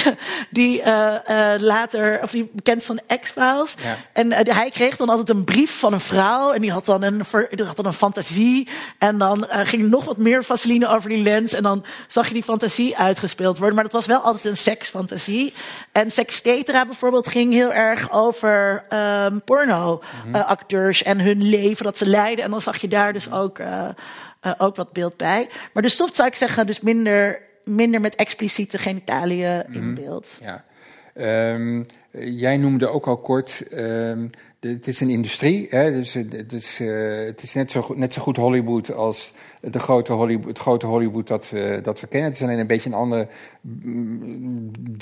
die 0.49 0.79
uh, 0.79 1.13
uh, 1.29 1.51
later, 1.57 2.19
of 2.23 2.31
die 2.31 2.49
bekend 2.53 2.83
van 2.83 2.99
X-Files. 3.19 3.75
Ja. 3.83 3.97
En 4.13 4.33
hij 4.33 4.69
kreeg 4.69 4.95
dan 4.95 5.09
altijd 5.09 5.29
een 5.29 5.43
brief 5.43 5.79
van 5.79 5.93
een 5.93 5.99
vrouw. 5.99 6.51
En 6.51 6.61
die 6.61 6.71
had 6.71 6.85
dan 6.85 7.01
een, 7.01 7.21
die 7.49 7.65
had 7.65 7.75
dan 7.75 7.85
een 7.85 7.93
fantasie. 7.93 8.67
En 8.97 9.17
dan 9.17 9.45
ging 9.49 9.89
nog 9.89 10.05
wat 10.05 10.17
meer 10.17 10.43
vaseline 10.43 10.87
over 10.87 11.09
die 11.09 11.23
lens. 11.23 11.53
En 11.53 11.63
dan 11.63 11.85
zag 12.07 12.27
je 12.27 12.33
die 12.33 12.43
fantasie 12.43 12.97
uitgespeeld 12.97 13.57
worden. 13.57 13.75
Maar 13.75 13.83
dat 13.83 13.93
was 13.93 14.05
wel 14.05 14.19
altijd 14.19 14.45
een 14.45 14.57
seksfantasie. 14.57 15.53
En 15.91 16.11
Sextetra 16.11 16.85
bijvoorbeeld 16.85 17.27
ging 17.27 17.53
heel 17.53 17.73
erg 17.73 18.11
over 18.11 18.85
um, 18.93 19.41
porno-acteurs. 19.41 21.03
-hmm. 21.03 21.11
en 21.11 21.19
hun 21.19 21.49
leven, 21.49 21.85
dat 21.85 21.97
ze 21.97 22.07
leiden. 22.09 22.45
En 22.45 22.51
dan 22.51 22.61
zag 22.61 22.77
je 22.77 22.87
daar 22.87 23.13
dus 23.13 23.31
ook, 23.31 23.59
uh, 23.59 23.89
uh, 24.45 24.51
ook 24.57 24.75
wat 24.75 24.93
beeld 24.93 25.17
bij. 25.17 25.49
Maar 25.73 25.83
de 25.83 25.89
soft 25.89 26.15
zou 26.15 26.27
ik 26.27 26.35
zeggen, 26.35 26.67
dus 26.67 26.81
minder, 26.81 27.41
minder 27.63 28.01
met 28.01 28.15
expliciete 28.15 28.77
genitaliën 28.77 29.63
in 29.71 29.83
Mhm. 29.85 29.93
beeld. 29.93 30.39
Ja. 30.41 30.63
Um, 31.53 31.85
jij 32.11 32.57
noemde 32.57 32.87
ook 32.87 33.07
al 33.07 33.17
kort, 33.17 33.63
de, 34.59 34.69
het 34.69 34.87
is 34.87 34.99
een 34.99 35.09
industrie, 35.09 35.67
hè, 35.69 35.91
dus 35.91 36.13
het 36.13 36.53
is, 36.53 36.79
het 37.25 37.41
is 37.41 37.53
net, 37.53 37.71
zo 37.71 37.81
goed, 37.81 37.97
net 37.97 38.13
zo 38.13 38.21
goed 38.21 38.37
Hollywood 38.37 38.93
als 38.93 39.33
de 39.61 39.79
grote 39.79 40.13
Hollywood, 40.13 40.47
het 40.47 40.59
grote 40.59 40.85
Hollywood 40.85 41.27
dat 41.27 41.49
we, 41.49 41.79
dat 41.83 42.07
kennen. 42.07 42.29
Het 42.29 42.39
is 42.39 42.45
alleen 42.45 42.59
een 42.59 42.67
beetje 42.67 42.89
een 42.89 42.95
ander 42.95 43.27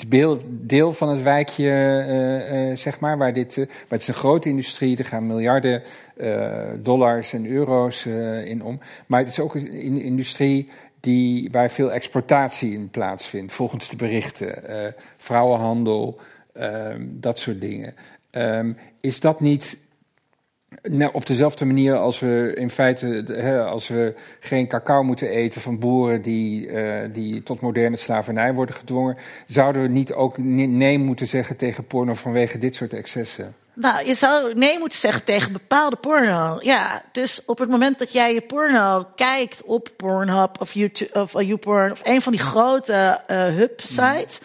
deel, 0.08 0.38
deel 0.48 0.92
van 0.92 1.08
het 1.08 1.22
wijkje, 1.22 1.64
uh, 2.70 2.76
zeg 2.76 3.00
maar, 3.00 3.18
waar 3.18 3.32
dit, 3.32 3.56
maar 3.56 3.66
het 3.88 4.00
is 4.00 4.08
een 4.08 4.14
grote 4.14 4.48
industrie, 4.48 4.96
er 4.96 5.04
gaan 5.04 5.26
miljarden 5.26 5.82
dollars 6.82 7.32
en 7.32 7.46
euro's 7.46 8.06
in 8.44 8.62
om. 8.62 8.80
Maar 9.06 9.20
het 9.20 9.28
is 9.28 9.40
ook 9.40 9.54
een 9.54 10.00
industrie 10.00 10.68
die, 11.00 11.48
waar 11.50 11.70
veel 11.70 11.92
exploitatie 11.92 12.72
in 12.72 12.88
plaatsvindt, 12.90 13.52
volgens 13.52 13.88
de 13.88 13.96
berichten. 13.96 14.62
Vrouwenhandel, 15.16 16.20
dat 17.00 17.38
soort 17.38 17.60
dingen. 17.60 17.94
Um, 18.30 18.76
is 19.00 19.20
dat 19.20 19.40
niet 19.40 19.78
nou, 20.82 21.10
op 21.12 21.26
dezelfde 21.26 21.64
manier 21.64 21.96
als 21.96 22.18
we 22.18 22.52
in 22.54 22.70
feite, 22.70 23.24
hè, 23.26 23.64
als 23.64 23.88
we 23.88 24.14
geen 24.40 24.68
cacao 24.68 25.02
moeten 25.02 25.28
eten 25.28 25.60
van 25.60 25.78
boeren 25.78 26.22
die, 26.22 26.66
uh, 26.66 26.94
die 27.12 27.42
tot 27.42 27.60
moderne 27.60 27.96
slavernij 27.96 28.54
worden 28.54 28.74
gedwongen, 28.74 29.16
zouden 29.46 29.82
we 29.82 29.88
niet 29.88 30.12
ook 30.12 30.38
nee 30.38 30.98
moeten 30.98 31.26
zeggen 31.26 31.56
tegen 31.56 31.86
porno 31.86 32.14
vanwege 32.14 32.58
dit 32.58 32.74
soort 32.74 32.92
excessen? 32.92 33.54
Nou, 33.74 34.06
je 34.06 34.14
zou 34.14 34.54
nee 34.54 34.78
moeten 34.78 34.98
zeggen 34.98 35.24
tegen 35.24 35.52
bepaalde 35.52 35.96
porno. 35.96 36.58
Ja, 36.60 37.02
dus 37.12 37.44
op 37.46 37.58
het 37.58 37.68
moment 37.68 37.98
dat 37.98 38.12
jij 38.12 38.34
je 38.34 38.40
porno 38.40 39.06
kijkt 39.16 39.62
op 39.64 39.88
Pornhub 39.96 40.60
of 40.60 40.72
YouTube 40.72 41.20
of 41.20 41.42
YouPorn 41.42 41.90
of 41.90 42.00
een 42.04 42.22
van 42.22 42.32
die 42.32 42.40
grote 42.40 43.20
uh, 43.30 43.44
hub-sites. 43.44 44.40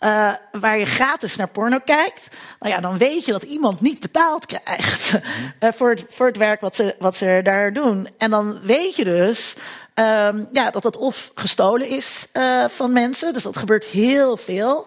Uh, 0.00 0.32
waar 0.52 0.78
je 0.78 0.86
gratis 0.86 1.36
naar 1.36 1.48
porno 1.48 1.78
kijkt, 1.84 2.28
nou 2.60 2.72
ja, 2.72 2.80
dan 2.80 2.98
weet 2.98 3.24
je 3.24 3.32
dat 3.32 3.42
iemand 3.42 3.80
niet 3.80 4.00
betaald 4.00 4.46
krijgt 4.46 5.12
uh, 5.60 5.70
voor, 5.76 5.90
het, 5.90 6.06
voor 6.08 6.26
het 6.26 6.36
werk 6.36 6.60
wat 6.60 6.76
ze, 6.76 6.94
wat 6.98 7.16
ze 7.16 7.40
daar 7.42 7.72
doen. 7.72 8.08
En 8.18 8.30
dan 8.30 8.60
weet 8.62 8.96
je 8.96 9.04
dus 9.04 9.56
um, 9.94 10.48
ja, 10.52 10.70
dat 10.70 10.82
dat 10.82 10.96
of 10.96 11.30
gestolen 11.34 11.88
is 11.88 12.28
uh, 12.32 12.64
van 12.68 12.92
mensen, 12.92 13.32
dus 13.32 13.42
dat 13.42 13.56
gebeurt 13.56 13.84
heel 13.84 14.36
veel. 14.36 14.86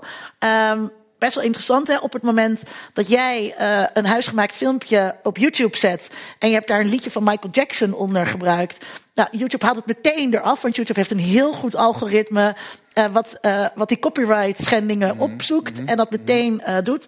Um, 0.72 0.92
best 1.20 1.36
wel 1.36 1.44
interessant, 1.44 1.88
hè? 1.88 1.98
Op 1.98 2.14
het 2.14 2.22
moment 2.22 2.62
dat 2.94 3.08
jij 3.08 3.56
uh, 3.60 3.84
een 3.94 4.06
huisgemaakt 4.06 4.56
filmpje 4.56 5.16
op 5.24 5.38
YouTube 5.38 5.78
zet 5.78 6.10
en 6.40 6.48
je 6.48 6.54
hebt 6.54 6.68
daar 6.68 6.80
een 6.80 6.90
liedje 6.90 7.12
van 7.12 7.24
Michael 7.24 7.52
Jackson 7.52 7.94
onder 7.94 8.28
gebruikt. 8.28 8.86
Nou, 9.14 9.30
YouTube 9.32 9.66
haalt 9.66 9.78
het 9.78 9.86
meteen 9.86 10.34
eraf, 10.34 10.62
want 10.62 10.76
YouTube 10.76 11.00
heeft 11.00 11.12
een 11.12 11.20
heel 11.20 11.54
goed 11.54 11.76
algoritme 11.76 12.56
uh, 12.98 13.06
wat, 13.06 13.38
uh, 13.42 13.66
wat 13.76 13.88
die 13.88 14.00
copyright 14.00 14.64
schendingen 14.64 15.14
mm 15.14 15.22
-hmm. 15.22 15.34
opzoekt 15.34 15.72
mm 15.72 15.78
-hmm. 15.80 15.88
en 15.88 15.98
dat 15.98 16.12
meteen 16.12 16.62
doet. 16.84 17.06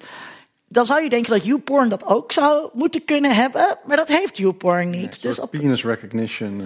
Dan 0.68 0.86
zou 0.86 1.04
je 1.04 1.10
denken 1.10 1.32
dat 1.32 1.46
YouPorn 1.46 1.90
dat 1.90 2.06
ook 2.06 2.32
zou 2.32 2.70
moeten 2.74 3.06
kunnen 3.06 3.36
hebben, 3.36 3.78
maar 3.86 3.98
dat 3.98 4.08
heeft 4.08 4.38
YouPorn 4.38 4.90
niet. 4.90 5.16
Ja, 5.16 5.22
dus 5.22 5.40
op 5.40 5.52
penis 5.52 5.84
recognition. 5.84 6.62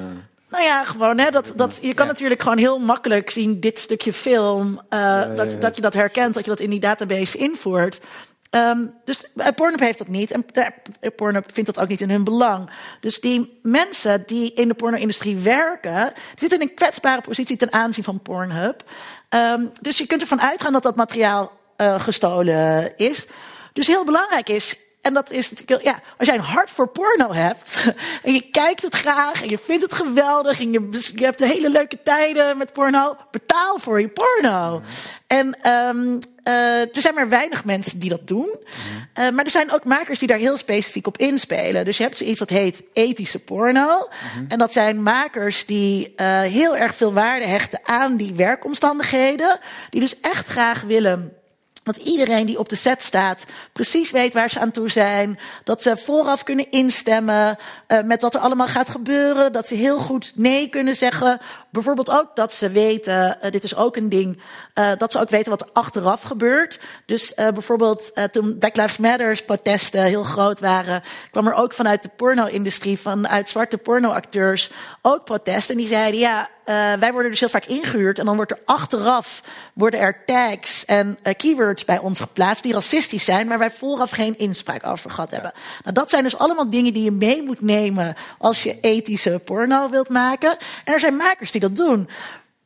Nou 0.50 0.64
ja, 0.64 0.84
gewoon, 0.84 1.18
hè, 1.18 1.30
dat, 1.30 1.54
dat, 1.56 1.78
je 1.82 1.94
kan 1.94 2.06
ja. 2.06 2.12
natuurlijk 2.12 2.42
gewoon 2.42 2.58
heel 2.58 2.80
makkelijk 2.80 3.30
zien, 3.30 3.60
dit 3.60 3.80
stukje 3.80 4.14
film, 4.14 4.68
uh, 4.68 5.00
ja, 5.00 5.26
dat, 5.26 5.52
ja, 5.52 5.58
dat 5.58 5.76
je 5.76 5.82
dat 5.82 5.94
herkent, 5.94 6.34
dat 6.34 6.44
je 6.44 6.50
dat 6.50 6.60
in 6.60 6.70
die 6.70 6.80
database 6.80 7.38
invoert. 7.38 8.00
Um, 8.52 8.94
dus 9.04 9.24
uh, 9.36 9.48
Pornhub 9.56 9.80
heeft 9.80 9.98
dat 9.98 10.08
niet 10.08 10.32
en 10.32 10.46
uh, 10.54 10.68
Pornhub 11.16 11.54
vindt 11.54 11.74
dat 11.74 11.84
ook 11.84 11.90
niet 11.90 12.02
in 12.02 12.10
hun 12.10 12.24
belang. 12.24 12.70
Dus 13.00 13.20
die 13.20 13.60
mensen 13.62 14.24
die 14.26 14.54
in 14.54 14.68
de 14.68 14.74
porno-industrie 14.74 15.38
werken, 15.38 16.14
zitten 16.40 16.60
in 16.60 16.68
een 16.68 16.76
kwetsbare 16.76 17.22
positie 17.22 17.58
ten 17.58 17.74
aanzien 17.74 18.04
van 18.04 18.22
Pornhub. 18.22 18.84
Um, 19.30 19.72
dus 19.82 19.98
je 19.98 20.06
kunt 20.06 20.22
ervan 20.22 20.42
uitgaan 20.42 20.74
dat 20.74 20.84
dat 20.84 20.96
materiaal 20.96 21.52
uh, 21.78 22.02
gestolen 22.02 22.98
is. 22.98 23.28
Dus 23.74 23.88
heel 23.88 24.06
belangrijk 24.06 24.50
is, 24.50 24.78
en 25.06 25.14
dat 25.14 25.32
is 25.32 25.50
natuurlijk, 25.50 25.84
ja, 25.84 26.00
als 26.18 26.28
jij 26.28 26.38
een 26.38 26.44
hart 26.44 26.70
voor 26.70 26.88
porno 26.88 27.34
hebt 27.34 27.94
en 28.24 28.34
je 28.34 28.50
kijkt 28.50 28.82
het 28.82 28.96
graag 28.96 29.42
en 29.42 29.50
je 29.50 29.58
vindt 29.58 29.84
het 29.84 29.94
geweldig 29.94 30.60
en 30.60 30.72
je, 30.72 31.12
je 31.16 31.24
hebt 31.24 31.38
de 31.38 31.48
hele 31.48 31.70
leuke 31.70 31.98
tijden 32.04 32.58
met 32.58 32.74
porno, 32.74 33.18
betaal 33.32 33.80
voor 33.80 34.02
je 34.02 34.10
porno. 34.10 34.82
En 35.28 35.72
um, 35.72 36.20
uh, 36.48 36.82
er 36.82 37.02
zijn 37.02 37.14
maar 37.14 37.30
weinig 37.30 37.66
mensen 37.66 38.00
die 38.00 38.10
dat 38.10 38.28
doen. 38.28 38.56
Uh, 39.20 39.30
maar 39.30 39.46
er 39.46 39.52
zijn 39.52 39.72
ook 39.72 39.84
makers 39.84 40.20
die 40.20 40.28
daar 40.28 40.38
heel 40.38 40.58
specifiek 40.58 41.08
op 41.08 41.18
inspelen. 41.18 41.86
Dus 41.86 41.98
je 41.98 42.04
hebt 42.04 42.18
zoiets 42.18 42.40
dat 42.40 42.50
heet 42.50 42.82
ethische 42.94 43.40
porno. 43.40 44.08
Mm-hmm. 44.08 44.46
En 44.50 44.58
dat 44.58 44.74
zijn 44.74 45.04
makers 45.04 45.66
die 45.66 46.14
uh, 46.16 46.42
heel 46.42 46.78
erg 46.78 46.96
veel 46.96 47.14
waarde 47.14 47.46
hechten 47.46 47.80
aan 47.84 48.18
die 48.18 48.34
werkomstandigheden. 48.34 49.60
Die 49.90 50.02
dus 50.02 50.20
echt 50.20 50.48
graag 50.48 50.82
willen 50.82 51.34
dat 51.86 51.96
iedereen 51.96 52.46
die 52.46 52.60
op 52.60 52.70
de 52.70 52.76
set 52.76 53.04
staat 53.04 53.44
precies 53.74 54.12
weet 54.12 54.34
waar 54.34 54.50
ze 54.50 54.60
aan 54.60 54.72
toe 54.72 54.90
zijn. 54.90 55.40
Dat 55.64 55.82
ze 55.82 55.98
vooraf 55.98 56.44
kunnen 56.44 56.72
instemmen 56.72 57.58
uh, 57.88 58.02
met 58.02 58.22
wat 58.22 58.34
er 58.34 58.40
allemaal 58.40 58.68
gaat 58.68 58.90
gebeuren. 58.90 59.52
Dat 59.52 59.68
ze 59.68 59.76
heel 59.76 60.00
goed 60.00 60.32
nee 60.36 60.70
kunnen 60.70 60.96
zeggen. 60.96 61.40
Bijvoorbeeld 61.76 62.12
ook 62.12 62.36
dat 62.36 62.54
ze 62.54 62.70
weten, 62.70 63.38
uh, 63.44 63.52
dit 63.52 63.64
is 63.64 63.76
ook 63.76 63.96
een 63.96 64.10
ding, 64.10 64.42
uh, 64.76 64.92
dat 64.98 65.12
ze 65.12 65.20
ook 65.20 65.30
weten 65.30 65.50
wat 65.50 65.62
er 65.62 65.70
achteraf 65.74 66.22
gebeurt. 66.22 66.80
Dus 67.06 67.34
bijvoorbeeld 67.34 68.12
toen 68.32 68.58
Black 68.58 68.76
Lives 68.76 68.98
Matter 68.98 69.42
protesten 69.46 70.04
heel 70.04 70.24
groot 70.24 70.60
waren, 70.60 71.04
kwam 71.32 71.48
er 71.48 71.54
ook 71.54 71.74
vanuit 71.74 72.04
de 72.04 72.10
porno-industrie, 72.16 73.00
vanuit 73.00 73.50
zwarte 73.50 73.78
pornoacteurs, 73.78 74.72
ook 75.02 75.26
protesten. 75.26 75.76
En 75.76 75.82
die 75.82 75.90
zeiden, 75.90 76.20
ja, 76.20 76.50
uh, 76.66 76.94
wij 77.00 77.12
worden 77.12 77.32
dus 77.32 77.40
heel 77.40 77.50
vaak 77.50 77.66
ingehuurd 77.66 78.20
en 78.20 78.26
dan 78.26 78.36
wordt 78.36 78.52
er 78.52 78.60
achteraf 78.66 79.44
worden 79.74 80.00
er 80.00 80.26
tags 80.26 80.86
en 80.86 81.18
uh, 81.24 81.34
keywords 81.38 81.86
bij 81.86 82.00
ons 82.00 82.20
geplaatst 82.20 82.64
die 82.64 82.74
racistisch 82.74 83.26
zijn, 83.26 83.48
waar 83.48 83.60
wij 83.60 83.72
vooraf 83.72 84.12
geen 84.12 84.38
inspraak 84.38 84.88
over 84.88 85.10
gehad 85.10 85.32
hebben. 85.32 85.52
Ja. 85.56 85.62
Nou, 85.84 85.94
dat 85.94 86.10
zijn 86.10 86.24
dus 86.24 86.38
allemaal 86.38 86.70
dingen 86.70 86.94
die 86.94 87.04
je 87.04 87.12
mee 87.12 87.44
moet 87.44 87.62
nemen 87.62 88.16
als 88.38 88.64
je 88.64 88.80
ethische 88.80 89.42
porno 89.46 89.90
wilt 89.90 90.10
maken. 90.10 90.58
En 90.84 90.94
er 90.94 91.00
zijn 91.00 91.16
makers 91.16 91.52
die 91.52 91.62
dat 91.68 91.76
doen. 91.76 92.10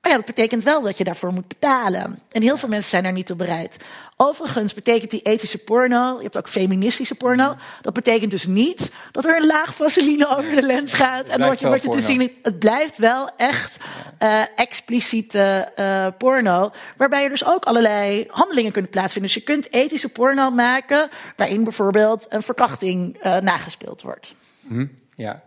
Maar 0.01 0.11
ja, 0.11 0.17
dat 0.17 0.25
betekent 0.25 0.63
wel 0.63 0.81
dat 0.81 0.97
je 0.97 1.03
daarvoor 1.03 1.33
moet 1.33 1.47
betalen. 1.47 2.19
En 2.31 2.41
heel 2.41 2.57
veel 2.57 2.69
mensen 2.69 2.89
zijn 2.89 3.03
daar 3.03 3.11
niet 3.11 3.25
toe 3.25 3.35
bereid. 3.35 3.75
Overigens 4.15 4.73
betekent 4.73 5.11
die 5.11 5.21
ethische 5.21 5.57
porno, 5.57 6.15
je 6.17 6.23
hebt 6.23 6.37
ook 6.37 6.49
feministische 6.49 7.15
porno, 7.15 7.55
dat 7.81 7.93
betekent 7.93 8.31
dus 8.31 8.45
niet 8.45 8.91
dat 9.11 9.25
er 9.25 9.35
een 9.35 9.45
laag 9.45 9.75
vaseline 9.75 10.37
over 10.37 10.55
de 10.55 10.61
lens 10.61 10.93
gaat 10.93 11.27
en 11.27 11.39
wat 11.39 11.59
je, 11.59 11.67
wat 11.67 11.81
je 11.81 11.89
te 11.89 12.01
zien 12.01 12.31
Het 12.41 12.59
blijft 12.59 12.97
wel 12.97 13.29
echt 13.37 13.77
uh, 14.23 14.41
expliciete 14.55 15.71
uh, 15.79 16.07
porno, 16.17 16.71
waarbij 16.97 17.23
er 17.23 17.29
dus 17.29 17.45
ook 17.45 17.65
allerlei 17.65 18.25
handelingen 18.29 18.71
kunnen 18.71 18.91
plaatsvinden. 18.91 19.31
Dus 19.31 19.43
je 19.43 19.51
kunt 19.53 19.73
ethische 19.73 20.09
porno 20.09 20.51
maken 20.51 21.09
waarin 21.35 21.63
bijvoorbeeld 21.63 22.25
een 22.29 22.43
verkrachting 22.43 23.17
uh, 23.25 23.37
nagespeeld 23.37 24.01
wordt. 24.01 24.35
Mm, 24.61 24.91
ja, 25.15 25.43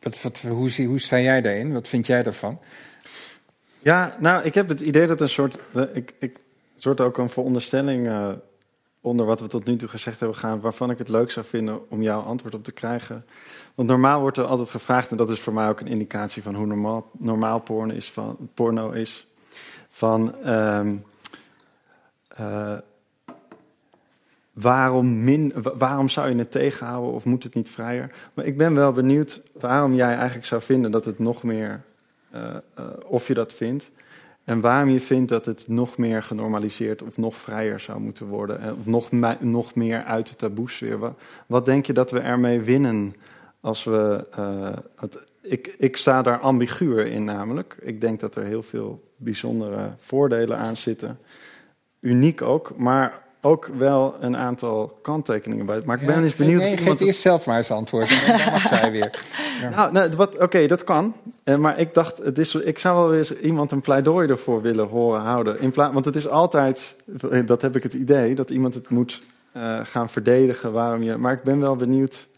wat, 0.00 0.22
wat, 0.22 0.40
hoe, 0.48 0.84
hoe 0.84 1.00
sta 1.00 1.18
jij 1.18 1.40
daarin? 1.40 1.72
Wat 1.72 1.88
vind 1.88 2.06
jij 2.06 2.22
daarvan? 2.22 2.60
Ja, 3.82 4.16
nou, 4.18 4.44
ik 4.44 4.54
heb 4.54 4.68
het 4.68 4.80
idee 4.80 5.06
dat 5.06 5.20
een 5.20 5.28
soort. 5.28 5.58
Ik, 5.92 6.14
ik 6.18 6.40
soort 6.76 7.00
ook 7.00 7.18
een 7.18 7.28
veronderstelling 7.28 8.06
uh, 8.06 8.28
onder 9.00 9.26
wat 9.26 9.40
we 9.40 9.46
tot 9.46 9.64
nu 9.64 9.76
toe 9.76 9.88
gezegd 9.88 10.20
hebben 10.20 10.36
gaan, 10.36 10.60
waarvan 10.60 10.90
ik 10.90 10.98
het 10.98 11.08
leuk 11.08 11.30
zou 11.30 11.46
vinden 11.46 11.90
om 11.90 12.02
jouw 12.02 12.20
antwoord 12.20 12.54
op 12.54 12.64
te 12.64 12.72
krijgen. 12.72 13.24
Want 13.74 13.88
normaal 13.88 14.20
wordt 14.20 14.36
er 14.36 14.44
altijd 14.44 14.70
gevraagd, 14.70 15.10
en 15.10 15.16
dat 15.16 15.30
is 15.30 15.40
voor 15.40 15.52
mij 15.52 15.68
ook 15.68 15.80
een 15.80 15.86
indicatie 15.86 16.42
van 16.42 16.54
hoe 16.54 16.66
normaal, 16.66 17.10
normaal 17.18 17.60
porno, 17.60 17.94
is, 17.94 18.10
van, 18.10 18.36
porno 18.54 18.90
is. 18.90 19.26
Van 19.88 20.42
ehm, 20.42 20.96
eh, 22.28 22.78
waarom, 24.52 25.24
min, 25.24 25.54
waarom 25.62 26.08
zou 26.08 26.28
je 26.28 26.36
het 26.36 26.50
tegenhouden 26.50 27.12
of 27.12 27.24
moet 27.24 27.42
het 27.42 27.54
niet 27.54 27.70
vrijer? 27.70 28.12
Maar 28.34 28.44
ik 28.44 28.56
ben 28.56 28.74
wel 28.74 28.92
benieuwd 28.92 29.42
waarom 29.52 29.94
jij 29.94 30.14
eigenlijk 30.14 30.46
zou 30.46 30.62
vinden 30.62 30.90
dat 30.90 31.04
het 31.04 31.18
nog 31.18 31.42
meer, 31.42 31.82
uh, 32.34 32.56
uh, 32.78 32.86
of 33.06 33.28
je 33.28 33.34
dat 33.34 33.52
vindt. 33.52 33.90
En 34.44 34.60
waarom 34.60 34.88
je 34.88 35.00
vindt 35.00 35.28
dat 35.28 35.44
het 35.44 35.68
nog 35.68 35.98
meer 35.98 36.22
genormaliseerd 36.22 37.02
of 37.02 37.16
nog 37.16 37.36
vrijer 37.36 37.80
zou 37.80 38.00
moeten 38.00 38.26
worden. 38.26 38.76
Of 38.78 38.86
nog, 38.86 39.10
nog 39.40 39.74
meer 39.74 40.04
uit 40.04 40.28
de 40.28 40.36
taboesfeer. 40.36 40.98
Wat, 40.98 41.20
wat 41.46 41.64
denk 41.64 41.86
je 41.86 41.92
dat 41.92 42.10
we 42.10 42.20
ermee 42.20 42.60
winnen 42.60 43.14
als 43.60 43.84
we. 43.84 44.24
Ik, 45.42 45.74
ik 45.78 45.96
sta 45.96 46.22
daar 46.22 46.38
ambiguur 46.38 47.06
in 47.06 47.24
namelijk. 47.24 47.76
Ik 47.80 48.00
denk 48.00 48.20
dat 48.20 48.34
er 48.34 48.44
heel 48.44 48.62
veel 48.62 49.12
bijzondere 49.16 49.90
voordelen 49.96 50.58
aan 50.58 50.76
zitten. 50.76 51.18
Uniek 52.00 52.42
ook, 52.42 52.76
maar 52.76 53.21
ook 53.44 53.66
wel 53.66 54.16
een 54.20 54.36
aantal 54.36 54.98
kanttekeningen 55.02 55.66
bij. 55.66 55.82
Maar 55.84 56.00
ik 56.00 56.06
ben 56.06 56.22
eens 56.22 56.36
benieuwd. 56.36 56.60
Nee, 56.60 56.76
geef 56.76 57.00
eerst 57.00 57.20
zelf 57.20 57.46
maar 57.46 57.56
eens 57.56 57.70
antwoord. 57.70 58.08
En 58.08 58.38
dan 58.38 58.52
mag 58.52 58.62
zij 58.62 58.92
weer. 58.92 59.10
Ja. 59.60 59.68
Nou, 59.92 59.92
nou 59.92 60.28
oké, 60.38 60.66
dat 60.66 60.84
kan. 60.84 61.14
Uh, 61.44 61.56
maar 61.56 61.78
ik 61.78 61.94
dacht, 61.94 62.18
het 62.18 62.38
is, 62.38 62.54
ik 62.54 62.78
zou 62.78 63.08
wel 63.08 63.18
eens 63.18 63.36
iemand 63.36 63.72
een 63.72 63.80
pleidooi 63.80 64.28
ervoor 64.28 64.62
willen 64.62 64.88
horen 64.88 65.20
houden. 65.20 65.60
In 65.60 65.72
want 65.74 66.04
het 66.04 66.16
is 66.16 66.28
altijd, 66.28 66.96
dat 67.44 67.62
heb 67.62 67.76
ik 67.76 67.82
het 67.82 67.92
idee, 67.92 68.34
dat 68.34 68.50
iemand 68.50 68.74
het 68.74 68.88
moet 68.88 69.22
uh, 69.56 69.80
gaan 69.82 70.08
verdedigen. 70.08 70.72
Waarom 70.72 71.02
je, 71.02 71.16
maar 71.16 71.32
ik 71.32 71.42
ben 71.42 71.60
wel 71.60 71.76
benieuwd, 71.76 72.28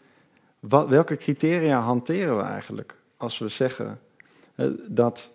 wat, 0.59 0.87
welke 0.87 1.15
criteria 1.15 1.79
hanteren 1.79 2.37
we 2.37 2.43
eigenlijk 2.43 2.95
als 3.17 3.37
we 3.37 3.47
zeggen 3.47 3.99
uh, 4.55 4.67
dat 4.89 5.29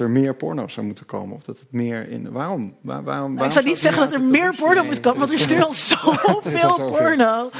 er 0.00 0.10
meer 0.10 0.34
porno 0.34 0.68
zou 0.68 0.86
moeten 0.86 1.06
komen. 1.06 1.36
Of 1.36 1.42
dat 1.42 1.58
het 1.58 1.72
meer 1.72 2.08
in. 2.08 2.32
Waarom? 2.32 2.76
Waar, 2.80 3.02
waarom, 3.02 3.34
waarom 3.34 3.46
ik 3.46 3.52
zou 3.52 3.64
niet 3.64 3.78
zeggen 3.78 4.02
dat 4.02 4.12
er 4.12 4.20
meer 4.20 4.54
porno 4.54 4.84
moet 4.84 5.00
komen, 5.00 5.18
want 5.18 5.30
er 5.30 5.38
is 5.38 5.46
nu 5.46 5.62
al 5.62 5.72
zoveel 5.94 6.84
porno. 6.84 7.50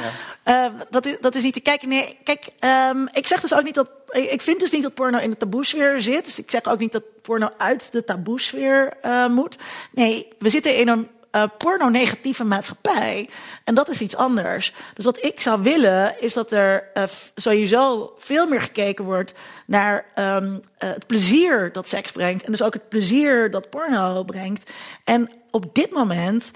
Ja. 0.45 0.65
Uh, 0.65 0.79
dat, 0.89 1.05
is, 1.05 1.17
dat 1.21 1.35
is 1.35 1.43
niet 1.43 1.53
te 1.53 1.59
kijken. 1.59 1.89
Nee, 1.89 2.17
kijk, 2.23 2.49
um, 2.91 3.09
ik 3.11 3.27
zeg 3.27 3.41
dus 3.41 3.53
ook 3.53 3.63
niet 3.63 3.75
dat. 3.75 3.89
Ik 4.11 4.41
vind 4.41 4.59
dus 4.59 4.71
niet 4.71 4.83
dat 4.83 4.93
porno 4.93 5.17
in 5.17 5.29
de 5.29 5.37
taboesfeer 5.37 6.01
zit. 6.01 6.25
Dus 6.25 6.39
ik 6.39 6.51
zeg 6.51 6.65
ook 6.65 6.79
niet 6.79 6.91
dat 6.91 7.03
porno 7.21 7.49
uit 7.57 7.91
de 7.91 8.03
taboesfeer 8.03 8.93
uh, 9.05 9.27
moet. 9.27 9.57
Nee, 9.91 10.27
we 10.39 10.49
zitten 10.49 10.77
in 10.77 10.87
een 10.87 11.07
uh, 11.35 11.43
porno-negatieve 11.57 12.43
maatschappij. 12.43 13.29
En 13.63 13.75
dat 13.75 13.89
is 13.89 14.01
iets 14.01 14.15
anders. 14.15 14.73
Dus 14.93 15.05
wat 15.05 15.25
ik 15.25 15.41
zou 15.41 15.61
willen, 15.61 16.21
is 16.21 16.33
dat 16.33 16.51
er 16.51 16.89
uh, 16.93 17.03
sowieso 17.35 18.13
veel 18.17 18.47
meer 18.47 18.61
gekeken 18.61 19.05
wordt 19.05 19.33
naar 19.65 20.05
um, 20.15 20.53
uh, 20.53 20.59
het 20.77 21.07
plezier 21.07 21.71
dat 21.71 21.87
seks 21.87 22.11
brengt. 22.11 22.43
En 22.43 22.51
dus 22.51 22.61
ook 22.61 22.73
het 22.73 22.89
plezier 22.89 23.51
dat 23.51 23.69
porno 23.69 24.23
brengt. 24.23 24.69
En 25.03 25.31
op 25.51 25.75
dit 25.75 25.91
moment, 25.91 26.51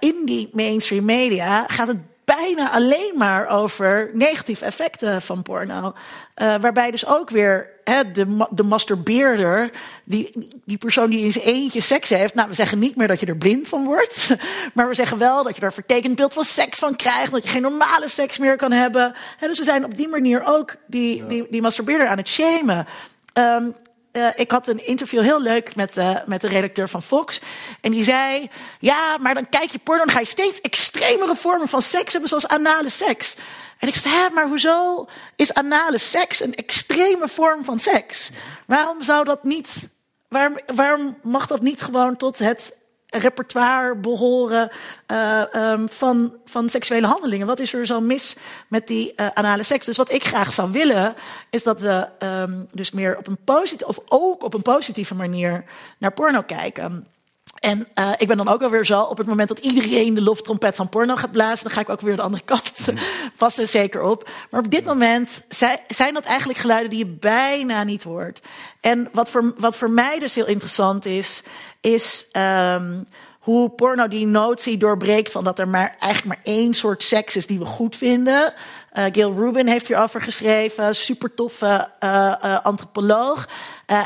in 0.00 0.22
die 0.24 0.48
mainstream 0.52 1.04
media, 1.04 1.64
gaat 1.66 1.88
het 1.88 1.98
bijna 2.36 2.70
alleen 2.70 3.12
maar 3.16 3.46
over 3.46 4.10
negatieve 4.12 4.64
effecten 4.64 5.22
van 5.22 5.42
porno. 5.42 5.92
Uh, 6.36 6.54
waarbij 6.60 6.90
dus 6.90 7.06
ook 7.06 7.30
weer 7.30 7.70
hè, 7.84 8.12
de, 8.12 8.46
de 8.50 8.62
masturbeerder, 8.62 9.70
die, 10.04 10.30
die 10.64 10.78
persoon 10.78 11.10
die 11.10 11.24
in 11.24 11.32
zijn 11.32 11.44
eentje 11.44 11.80
seks 11.80 12.08
heeft. 12.08 12.34
Nou, 12.34 12.48
we 12.48 12.54
zeggen 12.54 12.78
niet 12.78 12.96
meer 12.96 13.08
dat 13.08 13.20
je 13.20 13.26
er 13.26 13.36
blind 13.36 13.68
van 13.68 13.84
wordt. 13.84 14.36
Maar 14.74 14.88
we 14.88 14.94
zeggen 14.94 15.18
wel 15.18 15.42
dat 15.42 15.56
je 15.56 15.62
een 15.62 15.72
vertekend 15.72 16.16
beeld 16.16 16.34
van 16.34 16.44
seks 16.44 16.78
van 16.78 16.96
krijgt. 16.96 17.32
Dat 17.32 17.42
je 17.42 17.48
geen 17.48 17.62
normale 17.62 18.08
seks 18.08 18.38
meer 18.38 18.56
kan 18.56 18.72
hebben. 18.72 19.14
Hè, 19.38 19.46
dus 19.46 19.58
we 19.58 19.64
zijn 19.64 19.84
op 19.84 19.96
die 19.96 20.08
manier 20.08 20.42
ook 20.44 20.76
die, 20.86 21.26
die, 21.26 21.46
die 21.50 21.62
masturbeerder 21.62 22.08
aan 22.08 22.16
het 22.16 22.28
shamen. 22.28 22.86
Um, 23.34 23.74
uh, 24.12 24.28
ik 24.34 24.50
had 24.50 24.68
een 24.68 24.86
interview 24.86 25.20
heel 25.20 25.40
leuk 25.40 25.76
met, 25.76 25.96
uh, 25.96 26.16
met 26.26 26.40
de 26.40 26.48
redacteur 26.48 26.88
van 26.88 27.02
Fox. 27.02 27.40
En 27.80 27.90
die 27.90 28.04
zei: 28.04 28.50
Ja, 28.78 29.18
maar 29.20 29.34
dan 29.34 29.48
kijk 29.48 29.70
je 29.70 29.78
porno, 29.78 30.04
dan 30.04 30.14
ga 30.14 30.20
je 30.20 30.26
steeds 30.26 30.60
extremere 30.60 31.36
vormen 31.36 31.68
van 31.68 31.82
seks 31.82 32.12
hebben, 32.12 32.28
zoals 32.28 32.48
anale 32.48 32.90
seks. 32.90 33.36
En 33.78 33.88
ik 33.88 33.94
zei: 33.94 34.14
Hé, 34.14 34.30
maar 34.30 34.48
hoezo 34.48 35.08
is 35.36 35.54
anale 35.54 35.98
seks 35.98 36.42
een 36.42 36.54
extreme 36.54 37.28
vorm 37.28 37.64
van 37.64 37.78
seks? 37.78 38.30
Waarom 38.66 39.02
zou 39.02 39.24
dat 39.24 39.44
niet. 39.44 39.88
Waarom, 40.28 40.58
waarom 40.74 41.18
mag 41.22 41.46
dat 41.46 41.62
niet 41.62 41.82
gewoon 41.82 42.16
tot 42.16 42.38
het 42.38 42.76
repertoire 43.08 43.96
behoren 43.96 44.70
uh, 45.12 45.42
van, 45.86 46.34
van 46.44 46.68
seksuele 46.68 47.06
handelingen. 47.06 47.46
Wat 47.46 47.60
is 47.60 47.72
er 47.72 47.86
zo 47.86 48.00
mis 48.00 48.36
met 48.68 48.86
die 48.86 49.12
uh, 49.16 49.26
anale 49.34 49.62
seks? 49.62 49.86
Dus 49.86 49.96
wat 49.96 50.12
ik 50.12 50.24
graag 50.24 50.52
zou 50.52 50.70
willen, 50.70 51.14
is 51.50 51.62
dat 51.62 51.80
we 51.80 52.08
um, 52.18 52.66
dus 52.72 52.90
meer 52.90 53.18
op 53.18 53.26
een 53.26 53.38
positieve, 53.44 53.86
of 53.86 53.98
ook 54.08 54.42
op 54.42 54.54
een 54.54 54.62
positieve 54.62 55.14
manier 55.14 55.64
naar 55.98 56.12
porno 56.12 56.42
kijken. 56.42 57.06
En 57.58 57.88
uh, 57.94 58.10
ik 58.16 58.26
ben 58.26 58.36
dan 58.36 58.48
ook 58.48 58.62
alweer 58.62 58.86
zo, 58.86 59.02
op 59.02 59.18
het 59.18 59.26
moment 59.26 59.48
dat 59.48 59.58
iedereen 59.58 60.14
de 60.14 60.22
loftrompet 60.22 60.74
van 60.74 60.88
porno 60.88 61.16
gaat 61.16 61.32
blazen, 61.32 61.64
dan 61.64 61.72
ga 61.72 61.80
ik 61.80 61.88
ook 61.88 62.00
weer 62.00 62.16
de 62.16 62.22
andere 62.22 62.44
kant 62.44 62.72
vast 63.34 63.58
en 63.58 63.68
zeker 63.68 64.02
op. 64.02 64.28
Maar 64.50 64.60
op 64.60 64.70
dit 64.70 64.84
moment 64.84 65.42
zijn 65.88 66.14
dat 66.14 66.24
eigenlijk 66.24 66.58
geluiden 66.58 66.90
die 66.90 66.98
je 66.98 67.16
bijna 67.20 67.84
niet 67.84 68.02
hoort. 68.02 68.40
En 68.80 69.08
wat 69.12 69.30
voor, 69.30 69.54
wat 69.56 69.76
voor 69.76 69.90
mij 69.90 70.18
dus 70.18 70.34
heel 70.34 70.46
interessant 70.46 71.04
is, 71.04 71.42
is 71.80 72.26
um, 72.32 73.06
hoe 73.38 73.70
porno 73.70 74.08
die 74.08 74.26
notie 74.26 74.76
doorbreekt 74.76 75.32
van 75.32 75.44
dat 75.44 75.58
er 75.58 75.68
maar, 75.68 75.96
eigenlijk 75.98 76.24
maar 76.24 76.54
één 76.54 76.74
soort 76.74 77.02
seks 77.02 77.36
is 77.36 77.46
die 77.46 77.58
we 77.58 77.64
goed 77.64 77.96
vinden. 77.96 78.54
Uh, 78.98 79.04
Gail 79.12 79.32
Rubin 79.32 79.66
heeft 79.66 79.86
hierover 79.86 80.20
geschreven, 80.20 80.94
super 80.94 81.34
toffe 81.34 81.88
uh, 82.00 82.34
uh, 82.44 82.64
antropoloog. 82.64 83.48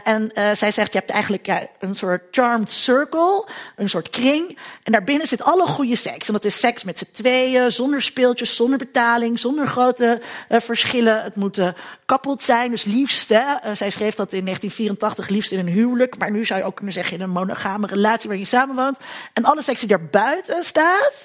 en 0.04 0.30
zij 0.34 0.70
zegt, 0.70 0.92
je 0.92 0.98
hebt 0.98 1.10
eigenlijk 1.10 1.48
een 1.78 1.94
soort 1.94 2.22
charmed 2.30 2.70
circle, 2.70 3.48
een 3.76 3.88
soort 3.88 4.10
kring. 4.10 4.58
En 4.82 4.92
daarbinnen 4.92 5.26
zit 5.26 5.42
alle 5.42 5.66
goede 5.66 5.96
seks. 5.96 6.26
En 6.26 6.32
dat 6.32 6.44
is 6.44 6.58
seks 6.58 6.84
met 6.84 6.98
z'n 6.98 7.08
tweeën, 7.12 7.72
zonder 7.72 8.02
speeltjes, 8.02 8.56
zonder 8.56 8.78
betaling, 8.78 9.38
zonder 9.38 9.66
grote 9.66 10.20
verschillen. 10.48 11.22
Het 11.22 11.36
moet 11.36 11.60
kappeld 12.06 12.42
zijn, 12.42 12.70
dus 12.70 12.84
liefst. 12.84 13.28
Hè, 13.28 13.74
zij 13.74 13.90
schreef 13.90 14.14
dat 14.14 14.32
in 14.32 14.44
1984 14.44 15.28
liefst 15.28 15.52
in 15.52 15.58
een 15.58 15.72
huwelijk. 15.72 16.18
Maar 16.18 16.30
nu 16.30 16.44
zou 16.44 16.60
je 16.60 16.66
ook 16.66 16.76
kunnen 16.76 16.94
zeggen 16.94 17.16
in 17.16 17.22
een 17.22 17.30
monogame 17.30 17.86
relatie 17.86 18.28
waar 18.28 18.38
je 18.38 18.44
samenwoont. 18.44 18.98
En 19.32 19.44
alle 19.44 19.62
seks 19.62 19.80
die 19.80 19.88
daarbuiten 19.88 20.64
staat... 20.64 21.24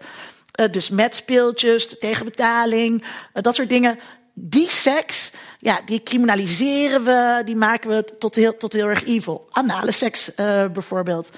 Uh, 0.58 0.72
dus 0.72 0.89
met 0.89 1.15
speeltjes, 1.15 2.00
tegen 2.00 2.26
betaling, 2.26 3.02
uh, 3.02 3.08
dat 3.41 3.56
soort 3.56 3.70
dingen. 3.70 4.00
Die 4.34 4.70
seks, 4.70 5.32
ja, 5.60 5.80
die 5.86 6.04
criminaliseren 6.04 7.04
we, 7.04 7.41
die 7.46 7.56
maken 7.56 7.89
we 7.89 8.17
tot 8.20 8.36
heel, 8.36 8.58
tot 8.58 8.74
heel 8.74 8.88
erg 8.88 9.06
evil. 9.06 9.48
Anale 9.52 9.91
seks 9.91 10.30
uh, 10.30 10.65
bijvoorbeeld. 10.65 11.30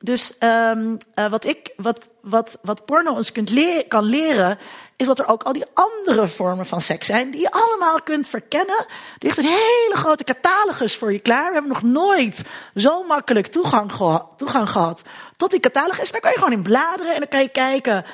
Dus 0.00 0.32
um, 0.40 0.98
wat, 1.30 1.44
ik, 1.44 1.72
wat, 1.76 2.08
wat, 2.20 2.58
wat 2.62 2.84
porno 2.84 3.14
ons 3.14 3.32
kunt 3.32 3.50
le 3.50 3.84
kan 3.88 4.04
leren, 4.04 4.58
is 4.96 5.06
dat 5.06 5.18
er 5.18 5.28
ook 5.28 5.42
al 5.42 5.52
die 5.52 5.64
andere 5.74 6.28
vormen 6.28 6.66
van 6.66 6.80
seks 6.80 7.06
zijn, 7.06 7.30
die 7.30 7.40
je 7.40 7.50
allemaal 7.50 8.02
kunt 8.02 8.28
verkennen. 8.28 8.76
Er 8.78 8.86
ligt 9.18 9.38
een 9.38 9.44
hele 9.44 9.94
grote 9.94 10.24
catalogus 10.24 10.96
voor 10.96 11.12
je 11.12 11.18
klaar. 11.18 11.46
We 11.46 11.52
hebben 11.52 11.72
nog 11.72 11.82
nooit 11.82 12.40
zo 12.74 13.02
makkelijk 13.02 13.46
toegang, 13.46 13.92
geha 13.92 14.26
toegang 14.36 14.70
gehad 14.70 15.02
tot 15.36 15.50
die 15.50 15.60
catalogus. 15.60 16.10
Dan 16.10 16.20
kan 16.20 16.30
je 16.30 16.38
gewoon 16.38 16.52
in 16.52 16.62
bladeren 16.62 17.12
en 17.12 17.18
dan 17.18 17.28
kan 17.28 17.40
je 17.40 17.48
kijken 17.48 18.04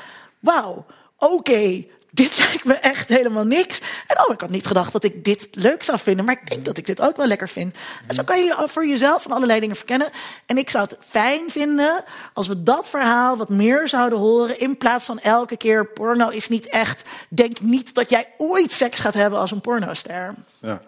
wauw, 0.45 0.87
oké, 1.19 1.33
okay, 1.33 1.89
dit 2.15 2.39
lijkt 2.49 2.65
me 2.65 2.75
echt 2.75 3.09
helemaal 3.09 3.45
niks. 3.45 3.81
En 4.07 4.27
oh, 4.27 4.35
ik 4.35 4.41
had 4.41 4.51
niet 4.51 4.67
gedacht 4.67 4.93
dat 4.93 5.05
ik 5.05 5.25
dit 5.25 5.49
leuk 5.51 5.83
zou 5.83 5.99
vinden, 5.99 6.25
maar 6.25 6.39
ik 6.43 6.51
denk 6.51 6.65
dat 6.65 6.79
ik 6.79 6.87
dit 6.87 7.01
ook 7.01 7.17
wel 7.17 7.27
lekker 7.27 7.49
vind. 7.49 7.75
En 8.07 8.15
zo 8.15 8.23
kan 8.23 8.45
je 8.45 8.63
voor 8.65 8.87
jezelf 8.87 9.23
van 9.23 9.33
allerlei 9.33 9.61
dingen 9.61 9.77
verkennen. 9.77 10.09
En 10.47 10.59
ik 10.59 10.71
zou 10.71 10.85
het 10.85 10.97
fijn 11.01 11.51
vinden 11.51 12.05
als 12.33 12.49
we 12.49 12.63
dat 12.63 12.89
verhaal 12.89 13.37
wat 13.37 13.49
meer 13.49 13.89
zouden 13.89 14.19
horen, 14.19 14.59
in 14.59 14.77
plaats 14.77 15.07
van 15.07 15.21
elke 15.21 15.57
keer 15.57 15.87
porno 15.87 16.29
is 16.29 16.49
niet 16.49 16.69
echt. 16.69 17.03
Denk 17.29 17.61
niet 17.61 17.95
dat 17.95 18.11
jij 18.11 18.27
ooit 18.39 18.73
seks 18.73 19.01
gaat 19.01 19.15
hebben 19.15 19.39
als 19.39 19.51
een 19.51 19.61
pornoster. 19.61 20.35
Ja. 20.61 20.83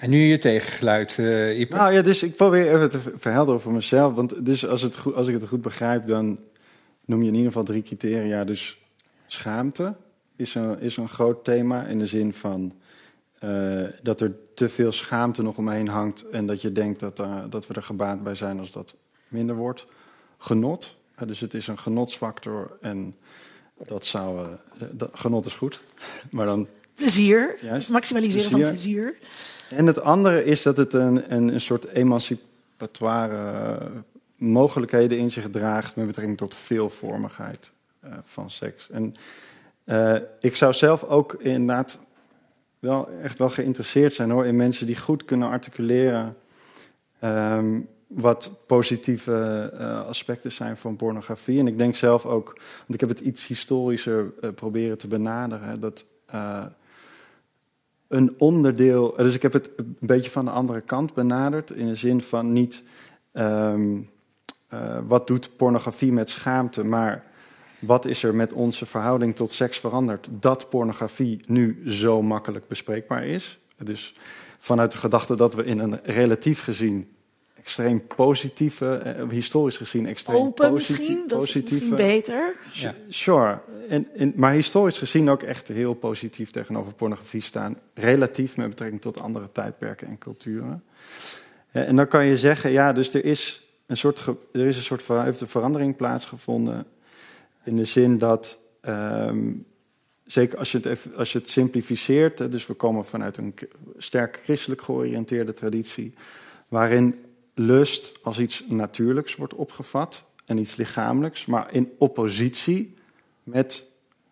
En 0.00 0.10
nu 0.10 0.18
je 0.18 0.38
tegengeluid, 0.38 1.16
uh, 1.16 1.58
Ipe. 1.58 1.76
Nou 1.76 1.92
ja, 1.92 2.02
dus 2.02 2.22
ik 2.22 2.36
probeer 2.36 2.74
even 2.74 2.90
te 2.90 3.00
verhelderen 3.18 3.60
voor 3.60 3.72
mezelf. 3.72 4.14
Want 4.14 4.44
dus 4.46 4.66
als, 4.66 4.82
het 4.82 4.96
goed, 4.96 5.14
als 5.14 5.28
ik 5.28 5.34
het 5.34 5.48
goed 5.48 5.62
begrijp, 5.62 6.06
dan 6.06 6.38
noem 7.04 7.22
je 7.22 7.28
in 7.28 7.34
ieder 7.34 7.46
geval 7.46 7.64
drie 7.64 7.82
criteria. 7.82 8.44
Dus 8.44 8.78
schaamte 9.28 9.94
is 10.36 10.54
een, 10.54 10.80
is 10.80 10.96
een 10.96 11.08
groot 11.08 11.44
thema 11.44 11.84
in 11.84 11.98
de 11.98 12.06
zin 12.06 12.32
van 12.32 12.72
uh, 13.44 13.86
dat 14.02 14.20
er 14.20 14.34
te 14.54 14.68
veel 14.68 14.92
schaamte 14.92 15.42
nog 15.42 15.56
omheen 15.56 15.88
hangt 15.88 16.28
en 16.28 16.46
dat 16.46 16.62
je 16.62 16.72
denkt 16.72 17.00
dat, 17.00 17.20
uh, 17.20 17.44
dat 17.50 17.66
we 17.66 17.74
er 17.74 17.82
gebaat 17.82 18.22
bij 18.22 18.34
zijn 18.34 18.58
als 18.58 18.70
dat 18.70 18.94
minder 19.28 19.56
wordt. 19.56 19.86
Genot, 20.38 20.96
uh, 21.20 21.28
dus 21.28 21.40
het 21.40 21.54
is 21.54 21.66
een 21.66 21.78
genotsfactor 21.78 22.76
en 22.80 23.14
dat 23.86 24.04
zou. 24.04 24.46
Dat, 24.92 25.10
genot 25.12 25.46
is 25.46 25.54
goed, 25.54 25.82
maar 26.30 26.46
dan. 26.46 26.66
Plezier, 26.94 27.58
juist, 27.60 27.88
maximaliseren 27.88 28.48
plezier. 28.48 28.66
van 28.66 28.74
plezier. 28.74 29.18
En 29.70 29.86
het 29.86 30.00
andere 30.00 30.44
is 30.44 30.62
dat 30.62 30.76
het 30.76 30.92
een, 30.92 31.34
een, 31.34 31.54
een 31.54 31.60
soort 31.60 31.86
emancipatoire 31.86 33.90
mogelijkheden 34.36 35.18
in 35.18 35.30
zich 35.30 35.50
draagt 35.50 35.96
met 35.96 36.06
betrekking 36.06 36.36
tot 36.36 36.54
veelvormigheid. 36.54 37.72
Van 38.22 38.50
seks. 38.50 38.90
En 38.90 39.14
ik 40.40 40.56
zou 40.56 40.72
zelf 40.72 41.04
ook 41.04 41.32
inderdaad 41.32 41.98
wel 42.78 43.08
echt 43.22 43.38
wel 43.38 43.50
geïnteresseerd 43.50 44.14
zijn 44.14 44.30
hoor, 44.30 44.46
in 44.46 44.56
mensen 44.56 44.86
die 44.86 44.96
goed 44.96 45.24
kunnen 45.24 45.48
articuleren 45.48 46.36
ehm, 47.20 47.80
wat 48.06 48.50
positieve 48.66 49.70
aspecten 50.06 50.52
zijn 50.52 50.76
van 50.76 50.96
pornografie. 50.96 51.58
En 51.58 51.66
ik 51.66 51.78
denk 51.78 51.96
zelf 51.96 52.26
ook, 52.26 52.46
want 52.78 52.94
ik 52.94 53.00
heb 53.00 53.08
het 53.08 53.20
iets 53.20 53.46
historischer 53.46 54.24
proberen 54.54 54.98
te 54.98 55.08
benaderen, 55.08 55.80
dat 55.80 56.04
een 58.08 58.34
onderdeel. 58.38 59.14
Dus 59.16 59.34
ik 59.34 59.42
heb 59.42 59.52
het 59.52 59.70
een 59.76 59.96
beetje 60.00 60.30
van 60.30 60.44
de 60.44 60.50
andere 60.50 60.80
kant 60.80 61.14
benaderd. 61.14 61.70
In 61.70 61.86
de 61.86 61.94
zin 61.94 62.20
van 62.20 62.52
niet 62.52 62.82
ehm, 63.32 64.00
eh, 64.68 64.98
wat 65.06 65.26
doet 65.26 65.56
pornografie 65.56 66.12
met 66.12 66.28
schaamte, 66.28 66.84
maar 66.84 67.24
wat 67.78 68.04
is 68.04 68.22
er 68.22 68.34
met 68.34 68.52
onze 68.52 68.86
verhouding 68.86 69.36
tot 69.36 69.52
seks 69.52 69.78
veranderd 69.78 70.28
dat 70.30 70.68
pornografie 70.68 71.40
nu 71.46 71.82
zo 71.90 72.22
makkelijk 72.22 72.68
bespreekbaar 72.68 73.26
is. 73.26 73.58
Dus 73.82 74.14
vanuit 74.58 74.92
de 74.92 74.98
gedachte 74.98 75.36
dat 75.36 75.54
we 75.54 75.64
in 75.64 75.78
een 75.78 76.00
relatief 76.02 76.62
gezien 76.62 77.08
extreem 77.68 78.06
positieve, 78.06 78.96
eh, 78.96 79.28
historisch 79.28 79.76
gezien 79.76 80.06
extreem 80.06 80.36
Open 80.36 80.72
misschien, 80.72 81.24
dat 81.26 81.38
positieve. 81.38 81.74
Misschien 81.74 81.96
beter. 81.96 82.56
Ja. 82.72 82.94
Sure, 83.08 83.60
en, 83.88 84.32
maar 84.36 84.52
historisch 84.52 84.98
gezien 84.98 85.30
ook 85.30 85.42
echt 85.42 85.68
heel 85.68 85.94
positief 85.94 86.50
tegenover 86.50 86.92
pornografie 86.92 87.42
staan. 87.42 87.78
Relatief 87.94 88.56
met 88.56 88.68
betrekking 88.68 89.00
tot 89.00 89.20
andere 89.20 89.52
tijdperken 89.52 90.08
en 90.08 90.18
culturen. 90.18 90.84
Eh, 91.70 91.88
en 91.88 91.96
dan 91.96 92.08
kan 92.08 92.26
je 92.26 92.36
zeggen, 92.36 92.70
ja, 92.70 92.92
dus 92.92 93.14
er 93.14 93.24
is 93.24 93.62
een 93.86 93.96
soort, 93.96 94.26
er 94.52 94.66
is 94.66 94.76
een 94.76 94.82
soort 94.82 95.02
verandering 95.50 95.96
plaatsgevonden. 95.96 96.86
In 97.64 97.76
de 97.76 97.84
zin 97.84 98.18
dat, 98.18 98.58
ehm, 98.80 99.52
zeker 100.24 100.58
als 100.58 100.72
je, 100.72 100.78
het 100.78 101.14
als 101.16 101.32
je 101.32 101.38
het 101.38 101.48
simplificeert, 101.48 102.50
dus 102.50 102.66
we 102.66 102.74
komen 102.74 103.04
vanuit 103.04 103.36
een 103.36 103.54
sterk 103.96 104.40
christelijk 104.44 104.82
georiënteerde 104.82 105.54
traditie, 105.54 106.14
waarin 106.68 107.14
lust 107.54 108.12
als 108.22 108.38
iets 108.38 108.64
natuurlijks 108.68 109.36
wordt 109.36 109.54
opgevat 109.54 110.24
en 110.46 110.58
iets 110.58 110.76
lichamelijks, 110.76 111.46
maar 111.46 111.74
in 111.74 111.92
oppositie 111.98 112.94
met, 113.42 113.90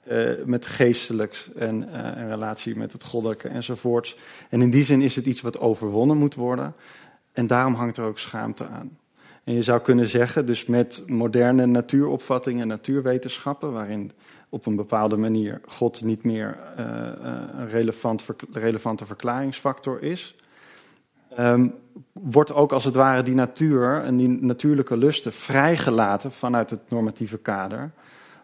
uh, 0.09 0.45
met 0.45 0.67
geestelijks 0.67 1.53
en 1.53 1.89
uh, 1.89 2.29
relatie 2.29 2.77
met 2.77 2.93
het 2.93 3.05
goddelijke 3.05 3.49
enzovoorts. 3.49 4.17
En 4.51 4.61
in 4.61 4.71
die 4.71 4.85
zin 4.85 5.01
is 5.01 5.17
het 5.17 5.27
iets 5.27 5.41
wat 5.41 5.59
overwonnen 5.59 6.17
moet 6.17 6.35
worden. 6.35 6.75
En 7.33 7.47
daarom 7.47 7.75
hangt 7.75 7.97
er 7.97 8.05
ook 8.05 8.19
schaamte 8.19 8.67
aan. 8.67 8.99
En 9.47 9.55
je 9.55 9.63
zou 9.63 9.81
kunnen 9.81 10.07
zeggen, 10.07 10.47
dus 10.47 10.67
met 10.67 11.03
moderne 11.07 11.67
natuuropvattingen 11.67 12.63
en 12.63 12.69
natuurwetenschappen, 12.69 13.73
waarin 13.73 14.13
op 14.49 14.67
een 14.67 14.77
bepaalde 14.77 15.17
manier 15.17 15.61
God 15.67 16.03
niet 16.03 16.25
meer 16.25 16.59
uh, 16.79 16.85
een 17.59 17.69
relevant, 17.69 18.25
relevante 18.53 19.07
verklaringsfactor 19.07 20.03
is, 20.03 20.35
um, 21.39 21.75
wordt 22.13 22.53
ook 22.53 22.73
als 22.73 22.85
het 22.85 22.95
ware 22.95 23.23
die 23.23 23.35
natuur 23.35 24.03
en 24.03 24.17
die 24.17 24.29
natuurlijke 24.29 24.97
lusten 24.97 25.33
vrijgelaten 25.33 26.33
vanuit 26.33 26.71
het 26.71 26.91
normatieve 26.91 27.39
kader, 27.39 27.91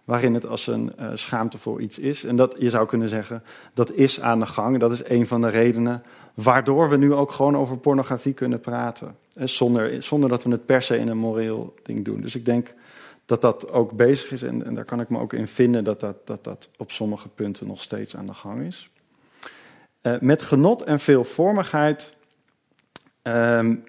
waarin 0.05 0.35
het 0.35 0.47
als 0.47 0.67
een 0.67 0.93
uh, 1.01 1.11
schaamte 1.15 1.59
voor 1.59 1.81
iets 1.81 1.99
is. 1.99 2.25
En 2.25 2.37
dat 2.37 2.55
je 2.59 2.71
zou 2.71 2.87
kunnen 2.87 3.09
zeggen, 3.09 3.43
dat 3.75 3.93
is 3.93 4.21
aan 4.21 4.38
de 4.38 4.47
gang. 4.47 4.79
Dat 4.79 4.91
is 4.91 5.05
een 5.05 5.27
van 5.27 5.41
de 5.41 5.49
redenen 5.49 6.03
waardoor 6.35 6.88
we 6.88 6.97
nu 6.97 7.12
ook 7.12 7.31
gewoon 7.31 7.57
over 7.57 7.79
pornografie 7.79 8.33
kunnen 8.33 8.61
praten. 8.61 9.16
Eh, 9.35 9.47
zonder, 9.47 10.03
zonder 10.03 10.29
dat 10.29 10.42
we 10.42 10.51
het 10.51 10.66
per 10.66 10.83
se 10.83 10.97
in 10.97 11.09
een 11.09 11.18
moreel 11.18 11.75
ding 11.83 12.05
doen. 12.05 12.21
Dus 12.21 12.35
ik 12.35 12.45
denk 12.45 12.75
dat 13.25 13.40
dat 13.40 13.71
ook 13.71 13.92
bezig 13.92 14.33
is 14.33 14.42
en, 14.42 14.64
en 14.64 14.75
daar 14.75 14.85
kan 14.85 15.01
ik 15.01 15.09
me 15.09 15.18
ook 15.18 15.33
in 15.33 15.47
vinden 15.47 15.85
dat 15.85 16.01
dat, 16.01 16.27
dat 16.27 16.45
dat 16.45 16.68
op 16.77 16.90
sommige 16.90 17.29
punten 17.29 17.66
nog 17.66 17.83
steeds 17.83 18.16
aan 18.16 18.27
de 18.27 18.35
gang 18.35 18.62
is. 18.62 18.90
Uh, 20.03 20.18
met 20.21 20.42
genot 20.42 20.83
en 20.83 21.01
veelvormigheid 21.01 22.14
Um, 23.23 23.85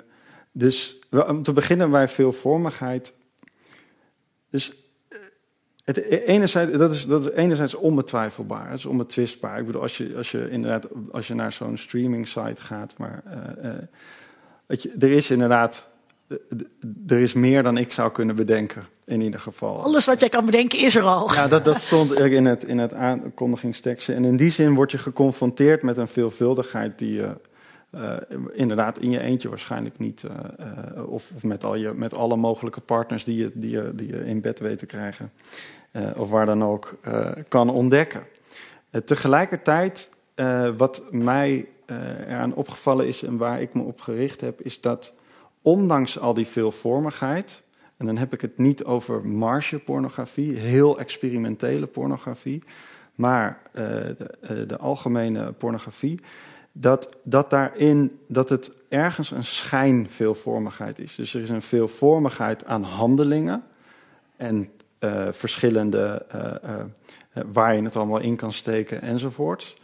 dus 0.51 0.99
om 1.10 1.43
te 1.43 1.53
beginnen 1.53 1.91
bij 1.91 2.08
veelvormigheid. 2.08 3.13
Dus 4.49 4.69
eh, 4.69 4.77
het 5.83 5.97
e-, 5.97 6.23
enerzijds, 6.25 6.77
dat, 6.77 6.91
is, 6.91 7.05
dat 7.05 7.25
is 7.25 7.31
enerzijds 7.31 7.75
onbetwijfelbaar, 7.75 8.69
het 8.69 8.79
is 8.79 8.85
onbetwistbaar. 8.85 9.59
Ik 9.59 9.65
bedoel, 9.65 9.81
als 9.81 9.97
je, 9.97 10.13
als 10.17 10.31
je, 10.31 10.49
inderdaad, 10.49 10.87
als 11.11 11.27
je 11.27 11.33
naar 11.33 11.51
zo'n 11.51 11.77
streaming 11.77 12.27
site 12.27 12.61
gaat, 12.61 12.93
maar 12.97 13.23
uh, 13.27 13.69
uh, 14.67 14.77
je, 14.79 14.93
er 14.99 15.11
is 15.11 15.31
inderdaad, 15.31 15.89
er 17.07 17.19
is 17.19 17.33
meer 17.33 17.63
dan 17.63 17.77
ik 17.77 17.93
zou 17.93 18.11
kunnen 18.11 18.35
bedenken, 18.35 18.81
in 19.05 19.21
ieder 19.21 19.39
geval. 19.39 19.83
Alles 19.83 20.05
wat 20.05 20.19
jij 20.19 20.29
kan 20.29 20.45
bedenken 20.45 20.79
is 20.79 20.95
er 20.95 21.03
al. 21.03 21.33
Ja, 21.33 21.47
dat, 21.47 21.65
dat 21.65 21.81
stond 21.81 22.19
in 22.19 22.45
het, 22.45 22.63
in 22.63 22.77
het 22.77 22.93
aankondigingstekstje. 22.93 24.13
En 24.13 24.25
in 24.25 24.35
die 24.35 24.51
zin 24.51 24.75
word 24.75 24.91
je 24.91 24.97
geconfronteerd 24.97 25.83
met 25.83 25.97
een 25.97 26.07
veelvuldigheid 26.07 26.99
die 26.99 27.13
je 27.13 27.35
uh, 27.95 28.17
inderdaad 28.51 28.99
in 28.99 29.10
je 29.10 29.19
eentje 29.19 29.49
waarschijnlijk 29.49 29.99
niet. 29.99 30.23
Uh, 30.23 30.32
uh, 30.95 31.10
of, 31.10 31.32
of, 31.36 31.43
met, 31.43 31.63
al 31.63 31.75
je, 31.75 31.93
met 31.93 32.13
alle 32.13 32.36
mogelijke 32.36 32.82
partners 32.82 33.23
die 33.23 33.38
je, 33.38 33.51
die 33.53 33.69
je, 33.69 33.91
die 33.95 34.08
je 34.08 34.25
in 34.25 34.41
bed 34.41 34.60
weet 34.60 34.77
te 34.77 34.86
krijgen. 34.86 35.32
of 36.17 36.29
waar 36.29 36.45
dan 36.45 36.63
ook 36.63 36.93
kan 37.47 37.69
ontdekken. 37.69 38.23
tegelijkertijd, 39.06 40.10
wat 40.77 41.03
mij 41.12 41.67
eraan 42.27 42.53
opgevallen 42.53 43.08
is 43.08 43.23
en 43.23 43.38
waar 43.38 43.62
ik 43.62 43.73
me 43.73 43.82
op 43.82 44.01
gericht 44.01 44.41
heb, 44.41 44.62
is 44.62 44.82
dat 44.82 45.13
ondanks 45.62 46.19
al 46.19 46.34
die 46.34 46.47
veelvormigheid. 46.47 47.63
En 47.97 48.06
dan 48.06 48.17
heb 48.17 48.34
ik 48.34 48.41
het 48.41 48.58
niet 48.58 48.84
over 48.84 49.27
marge-pornografie, 49.27 50.58
heel 50.58 50.99
experimentele 50.99 51.88
pornografie. 51.88 52.63
Maar 53.15 53.62
de, 53.71 54.65
de 54.67 54.77
algemene 54.77 55.51
pornografie 55.51 56.19
dat, 56.73 57.17
dat 57.23 57.49
daarin 57.49 58.19
dat 58.27 58.49
het 58.49 58.71
ergens 58.89 59.31
een 59.31 59.45
schijnveelvormigheid 59.45 60.99
is. 60.99 61.15
Dus 61.15 61.33
er 61.33 61.41
is 61.41 61.49
een 61.49 61.62
veelvormigheid 61.62 62.65
aan 62.65 62.83
handelingen 62.83 63.63
en 64.38 64.69
uh, 64.99 65.27
verschillende 65.31 66.25
uh, 66.36 66.53
uh, 66.65 66.83
waar 67.45 67.75
je 67.75 67.81
het 67.81 67.95
allemaal 67.95 68.19
in 68.19 68.36
kan 68.36 68.53
steken 68.53 69.01
enzovoort. 69.01 69.81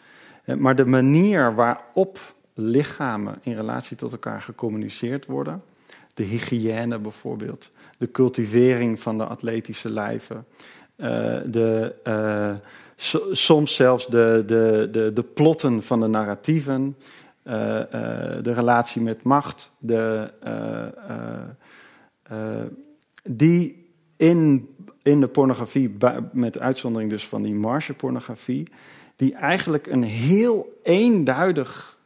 Maar 0.57 0.75
de 0.75 0.85
manier 0.85 1.55
waarop 1.55 2.19
lichamen 2.53 3.39
in 3.41 3.55
relatie 3.55 3.97
tot 3.97 4.11
elkaar 4.11 4.41
gecommuniceerd 4.41 5.25
worden, 5.25 5.63
de 6.13 6.23
hygiëne 6.23 6.99
bijvoorbeeld, 6.99 7.71
de 7.97 8.11
cultivering 8.11 8.99
van 8.99 9.17
de 9.17 9.25
atletische 9.25 9.89
lijven, 9.89 10.45
de 11.45 11.95
soms 13.31 13.75
zelfs 13.75 14.07
de, 14.07 14.43
de, 14.45 14.87
de, 14.91 15.13
de 15.13 15.23
plotten 15.23 15.83
van 15.83 15.99
de 15.99 16.07
narratieven, 16.07 16.97
uh, 17.43 17.53
uh, 17.53 17.83
de 18.41 18.53
relatie 18.53 19.01
met 19.01 19.23
macht, 19.23 19.71
de, 19.77 20.31
uh, 22.31 22.61
die 23.23 23.91
in, 24.17 24.69
in 25.03 25.19
de 25.19 25.27
pornografie, 25.27 25.97
met 26.31 26.59
uitzondering 26.59 27.09
dus 27.09 27.27
van 27.27 27.41
die 27.41 27.53
marge-pornografie, 27.53 28.67
die 29.15 29.35
eigenlijk 29.35 29.87
een 29.87 30.03
heel 30.03 30.79
eenduidig 30.83 31.97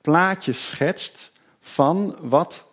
plaatje 0.00 0.52
schetst 0.52 1.32
van 1.60 2.16
wat 2.20 2.70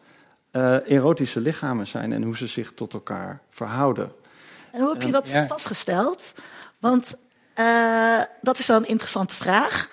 erotische 0.85 1.39
lichamen 1.39 1.87
zijn 1.87 2.13
en 2.13 2.23
hoe 2.23 2.37
ze 2.37 2.47
zich 2.47 2.73
tot 2.73 2.93
elkaar 2.93 3.41
verhouden. 3.49 4.11
En 4.71 4.81
hoe 4.81 4.89
heb 4.89 5.01
je 5.01 5.11
dat 5.11 5.29
vastgesteld? 5.47 6.33
Want 6.79 7.15
uh, 7.59 8.21
dat 8.41 8.59
is 8.59 8.67
wel 8.67 8.77
een 8.77 8.87
interessante 8.87 9.35
vraag. 9.35 9.89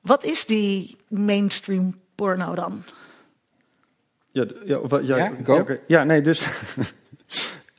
Wat 0.00 0.24
is 0.24 0.46
die 0.46 0.96
mainstream 1.08 2.00
porno 2.14 2.54
dan? 2.54 2.82
Ja, 4.30 4.44
ja, 4.64 4.80
ja, 5.02 5.16
ja, 5.16 5.60
okay. 5.60 5.80
ja 5.86 6.04
nee, 6.04 6.20
dus. 6.20 6.46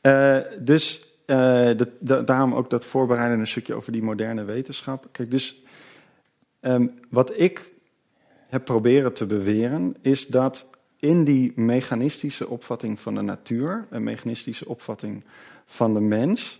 uh, 0.01 0.37
dus 0.59 1.07
uh, 1.25 1.71
dat, 1.99 2.27
daarom 2.27 2.53
ook 2.53 2.69
dat 2.69 2.85
voorbereidende 2.85 3.45
stukje 3.45 3.73
over 3.73 3.91
die 3.91 4.03
moderne 4.03 4.43
wetenschap. 4.43 5.07
Kijk, 5.11 5.31
dus 5.31 5.63
um, 6.61 6.93
wat 7.09 7.39
ik 7.39 7.71
heb 8.47 8.65
proberen 8.65 9.13
te 9.13 9.25
beweren, 9.25 9.95
is 10.01 10.27
dat 10.27 10.67
in 10.99 11.23
die 11.23 11.51
mechanistische 11.55 12.47
opvatting 12.47 12.99
van 12.99 13.15
de 13.15 13.21
natuur, 13.21 13.87
een 13.89 14.03
mechanistische 14.03 14.67
opvatting 14.67 15.23
van 15.65 15.93
de 15.93 15.99
mens, 15.99 16.59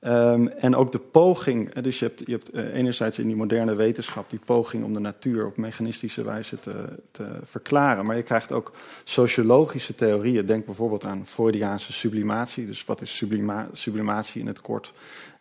Um, 0.00 0.48
en 0.48 0.76
ook 0.76 0.92
de 0.92 0.98
poging, 0.98 1.72
dus 1.74 1.98
je 1.98 2.12
hebt, 2.24 2.54
uh, 2.54 2.74
enerzijds 2.74 3.18
in 3.18 3.26
die 3.26 3.36
moderne 3.36 3.74
wetenschap 3.74 4.30
die 4.30 4.40
poging 4.44 4.84
om 4.84 4.92
de 4.92 5.00
natuur 5.00 5.46
op 5.46 5.56
mechanistische 5.56 6.22
wijze 6.22 6.60
te, 6.60 6.84
te, 7.10 7.26
verklaren, 7.42 8.04
maar 8.04 8.16
je 8.16 8.22
krijgt 8.22 8.52
ook 8.52 8.72
sociologische 9.04 9.94
theorieën. 9.94 10.46
Denk 10.46 10.64
bijvoorbeeld 10.64 11.04
aan 11.04 11.26
Freudiaanse 11.26 11.92
sublimatie. 11.92 12.66
Dus 12.66 12.84
wat 12.84 13.00
is 13.00 13.16
sublima 13.16 13.68
sublimatie 13.72 14.40
in 14.40 14.46
het 14.46 14.60
kort? 14.60 14.92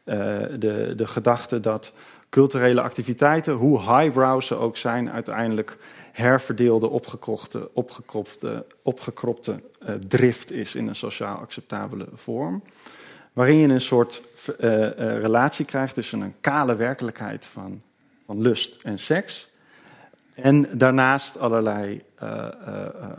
Uh, 0.06 0.16
de, 0.60 0.94
de 0.96 1.08
gedachte 1.08 1.60
dat 1.60 1.94
culturele 2.30 2.82
activiteiten, 2.82 3.54
hoe 3.54 3.80
highbrow 3.80 4.42
ze 4.42 4.56
ook 4.56 4.78
zijn, 4.78 5.12
uiteindelijk 5.12 5.78
herverdeelde, 6.12 6.88
opgekropte, 6.88 7.70
opgekropte, 7.74 8.66
opgekropte 8.82 9.62
drift 10.08 10.52
is 10.52 10.76
in 10.76 10.88
een 10.88 10.96
sociaal 10.96 11.38
acceptabele 11.38 12.08
vorm. 12.14 12.64
Waarin 13.38 13.58
je 13.58 13.68
een 13.68 13.82
soort 13.82 14.22
uh, 14.60 14.70
uh, 14.70 14.90
relatie 15.20 15.66
krijgt 15.66 15.94
tussen 15.94 16.22
een 16.22 16.36
kale 16.42 16.76
werkelijkheid 16.76 17.46
van, 17.46 17.82
van 18.26 18.42
lust 18.42 18.78
en 18.84 19.00
seks. 19.00 19.50
En 20.34 20.78
daarnaast 20.78 21.40
allerlei 21.40 22.04
uh, 22.24 22.48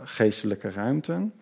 geestelijke 0.03 0.69
ruimten. 0.69 1.33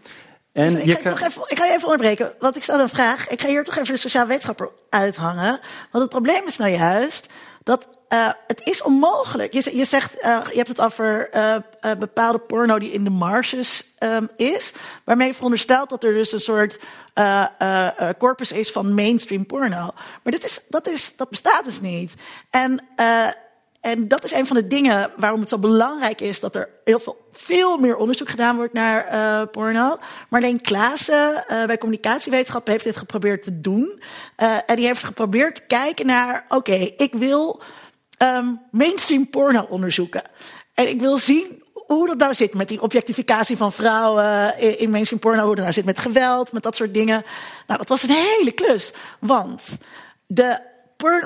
En 0.52 0.74
dus 0.74 0.84
ik, 0.84 0.98
ga 0.98 1.10
toch 1.10 1.22
even, 1.22 1.42
ik 1.48 1.58
ga 1.58 1.66
je 1.66 1.74
even 1.74 1.84
onderbreken, 1.84 2.34
want 2.40 2.56
ik 2.56 2.64
stel 2.64 2.80
een 2.80 2.90
vraag. 2.90 3.28
Ik 3.28 3.42
ga 3.42 3.48
hier 3.48 3.64
toch 3.64 3.78
even 3.78 3.94
de 3.94 4.00
sociaal 4.00 4.28
wetenschapper 4.28 4.70
uithangen. 4.90 5.60
Want 5.92 6.04
het 6.04 6.10
probleem 6.10 6.46
is 6.46 6.58
nou 6.58 6.72
juist 6.72 7.30
dat 7.64 7.88
uh, 8.10 8.30
het 8.48 8.62
is 8.64 8.82
onmogelijk. 8.82 9.54
Je, 9.54 9.78
je 9.78 9.86
zegt, 9.86 10.16
uh, 10.16 10.40
je 10.50 10.56
hebt 10.58 10.68
het 10.68 10.82
over 10.82 11.30
uh, 11.36 11.56
bepaalde 12.00 12.40
porno 12.40 12.80
die 12.80 12.92
in 12.92 13.04
de 13.04 13.10
marges 13.10 13.84
um, 14.00 14.30
is. 14.36 14.74
Waarmee 15.04 15.28
je 15.28 15.34
veronderstelt 15.34 15.90
dat 15.90 16.04
er 16.04 16.14
dus 16.14 16.32
een 16.32 16.40
soort 16.40 16.80
corpus 18.18 18.52
is 18.52 18.72
van 18.72 18.94
mainstream 18.94 19.46
porno. 19.46 19.92
Maar 20.24 20.34
is, 20.44 20.62
dat, 20.70 20.88
is, 20.88 21.14
dat 21.16 21.30
bestaat 21.30 21.64
dus 21.64 21.82
niet. 21.82 22.14
En 22.50 22.82
en 23.82 24.08
dat 24.08 24.24
is 24.24 24.32
een 24.32 24.48
van 24.48 24.56
de 24.56 24.68
dingen 24.68 25.12
waarom 25.18 25.40
het 25.40 25.50
zo 25.50 25.58
belangrijk 25.58 26.22
is 26.22 26.40
dat 26.40 26.56
er 26.56 26.70
heel 26.84 27.00
veel, 27.00 27.28
veel 27.32 27.78
meer 27.78 27.96
onderzoek 27.96 28.30
gedaan 28.30 28.56
wordt 28.56 28.74
naar 28.74 29.48
porno. 29.48 29.98
Marleen 30.30 30.62
Klaassen 30.62 31.44
bij 31.48 31.78
communicatiewetenschappen 31.78 32.72
heeft 32.72 32.84
dit 32.84 32.98
geprobeerd 32.98 33.44
te 33.44 33.62
doen. 33.62 34.02
En 34.66 34.76
die 34.76 34.86
heeft 34.86 35.04
geprobeerd 35.04 35.56
te 35.56 35.62
kijken 35.68 36.06
naar, 36.06 36.46
oké, 36.48 36.92
ik 36.98 37.14
wil 37.14 37.62
um, 38.18 38.62
mainstream 38.72 39.30
porno 39.30 39.68
onderzoeken. 39.70 40.24
En 40.74 40.90
ik 40.90 41.00
wil 41.00 41.18
zien 41.18 41.64
hoe 41.74 42.08
dat 42.08 42.18
nou 42.18 42.34
zit 42.34 42.54
met 42.54 42.68
die 42.68 42.82
objectificatie 42.82 43.58
van 43.58 43.72
vrouwen 43.72 44.60
in, 44.60 44.80
in 44.80 44.90
mainstream 44.90 45.22
porno, 45.22 45.46
hoe 45.46 45.56
dat 45.56 45.64
nou 45.64 45.74
zit 45.74 45.86
met 45.86 46.00
geweld, 46.00 46.52
met 46.52 46.64
dat 46.64 46.76
soort 46.76 46.94
dingen. 46.94 47.24
Nou, 47.68 47.80
dat 47.80 47.90
was 47.90 48.04
een 48.04 48.10
hele 48.10 48.52
klus. 48.52 48.92
Want 49.20 49.70
de 50.26 50.60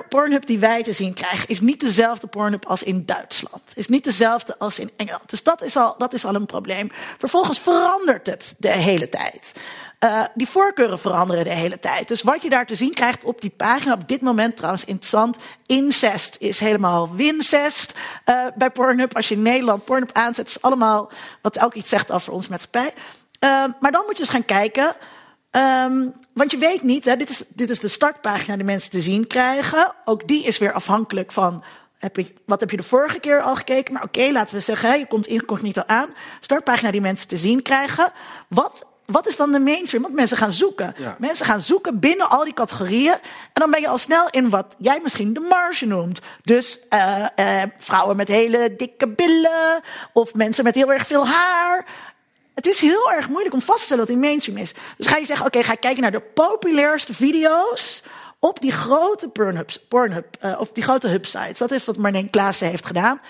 Pornhub 0.09 0.45
die 0.45 0.59
wij 0.59 0.83
te 0.83 0.93
zien 0.93 1.13
krijgen 1.13 1.49
is 1.49 1.59
niet 1.59 1.79
dezelfde 1.79 2.27
Pornhub 2.27 2.65
als 2.65 2.83
in 2.83 3.05
Duitsland. 3.05 3.61
Is 3.75 3.87
niet 3.87 4.03
dezelfde 4.03 4.57
als 4.57 4.79
in 4.79 4.91
Engeland. 4.95 5.29
Dus 5.29 5.43
dat 5.43 5.61
is 5.61 5.75
al, 5.75 5.95
dat 5.97 6.13
is 6.13 6.25
al 6.25 6.35
een 6.35 6.45
probleem. 6.45 6.91
Vervolgens 7.17 7.59
verandert 7.59 8.27
het 8.27 8.53
de 8.57 8.71
hele 8.71 9.09
tijd. 9.09 9.51
Uh, 10.03 10.23
die 10.33 10.47
voorkeuren 10.47 10.99
veranderen 10.99 11.43
de 11.43 11.49
hele 11.49 11.79
tijd. 11.79 12.07
Dus 12.07 12.21
wat 12.21 12.41
je 12.41 12.49
daar 12.49 12.65
te 12.65 12.75
zien 12.75 12.93
krijgt 12.93 13.23
op 13.23 13.41
die 13.41 13.53
pagina, 13.57 13.93
op 13.93 14.07
dit 14.07 14.21
moment 14.21 14.55
trouwens 14.55 14.85
interessant, 14.85 15.37
incest 15.65 16.35
is 16.39 16.59
helemaal 16.59 17.15
wincest 17.15 17.93
uh, 18.25 18.45
bij 18.55 18.69
Pornhub. 18.69 19.15
Als 19.15 19.27
je 19.27 19.35
in 19.35 19.41
Nederland 19.41 19.85
Pornhub 19.85 20.11
aanzet, 20.13 20.47
is 20.47 20.61
allemaal 20.61 21.11
wat 21.41 21.59
ook 21.59 21.73
iets 21.73 21.89
zegt 21.89 22.11
over 22.11 22.33
onze 22.33 22.49
maatschappij. 22.49 22.93
Uh, 23.43 23.65
maar 23.79 23.91
dan 23.91 24.03
moet 24.05 24.17
je 24.17 24.23
dus 24.23 24.29
gaan 24.29 24.45
kijken 24.45 24.95
Um, 25.55 26.13
want 26.33 26.51
je 26.51 26.57
weet 26.57 26.83
niet, 26.83 27.05
hè, 27.05 27.15
dit, 27.15 27.29
is, 27.29 27.43
dit 27.47 27.69
is 27.69 27.79
de 27.79 27.87
startpagina 27.87 28.55
die 28.55 28.65
mensen 28.65 28.89
te 28.89 29.01
zien 29.01 29.27
krijgen. 29.27 29.93
Ook 30.05 30.27
die 30.27 30.43
is 30.43 30.57
weer 30.57 30.73
afhankelijk 30.73 31.31
van 31.31 31.63
heb 31.97 32.17
wat 32.45 32.59
heb 32.59 32.71
je 32.71 32.77
de 32.77 32.83
vorige 32.83 33.19
keer 33.19 33.41
al 33.41 33.55
gekeken? 33.55 33.93
Maar 33.93 34.03
oké, 34.03 34.31
laten 34.31 34.55
we 34.55 34.61
zeggen, 34.61 34.99
je 34.99 35.07
komt 35.07 35.27
incognito 35.27 35.81
aan. 35.85 36.09
Startpagina 36.39 36.91
die 36.91 37.01
mensen 37.01 37.27
te 37.27 37.37
zien 37.37 37.61
krijgen. 37.61 38.11
Wat, 38.47 38.85
wat 39.11 39.27
is 39.27 39.35
dan 39.35 39.51
de 39.51 39.59
mainstream? 39.59 40.03
Want 40.03 40.15
mensen 40.15 40.37
gaan 40.37 40.53
zoeken. 40.53 40.93
Ja. 40.97 41.15
Mensen 41.19 41.45
gaan 41.45 41.61
zoeken 41.61 41.99
binnen 41.99 42.29
al 42.29 42.43
die 42.43 42.53
categorieën. 42.53 43.13
En 43.13 43.21
dan 43.61 43.71
ben 43.71 43.81
je 43.81 43.87
al 43.87 43.97
snel 43.97 44.27
in 44.29 44.49
wat 44.49 44.75
jij 44.77 44.99
misschien 45.03 45.33
de 45.33 45.39
marge 45.39 45.85
noemt. 45.85 46.19
Dus 46.43 46.79
uh, 46.89 47.25
uh, 47.35 47.61
vrouwen 47.77 48.15
met 48.15 48.27
hele 48.27 48.75
dikke 48.77 49.07
billen. 49.07 49.81
Of 50.13 50.33
mensen 50.33 50.63
met 50.63 50.75
heel 50.75 50.91
erg 50.91 51.07
veel 51.07 51.27
haar. 51.27 51.85
Het 52.55 52.65
is 52.65 52.79
heel 52.79 53.11
erg 53.11 53.29
moeilijk 53.29 53.53
om 53.53 53.61
vast 53.61 53.79
te 53.79 53.85
stellen 53.85 54.05
wat 54.05 54.13
die 54.13 54.23
mainstream 54.23 54.57
is. 54.57 54.73
Dus 54.97 55.07
ga 55.07 55.17
je 55.17 55.25
zeggen, 55.25 55.45
oké, 55.45 55.57
okay, 55.57 55.69
ga 55.69 55.79
kijken 55.79 56.01
naar 56.01 56.11
de 56.11 56.19
populairste 56.19 57.13
video's 57.13 58.03
op 58.39 58.61
die 58.61 58.71
grote 58.71 59.29
Pornhub, 59.29 59.71
Pornhub 59.87 60.25
uh, 60.45 60.59
of 60.59 60.71
die 60.71 60.83
grote 60.83 61.07
hubsites. 61.07 61.57
Dat 61.57 61.71
is 61.71 61.85
wat 61.85 61.97
Marleen 61.97 62.29
Klaassen 62.29 62.67
heeft 62.67 62.85
gedaan. 62.85 63.21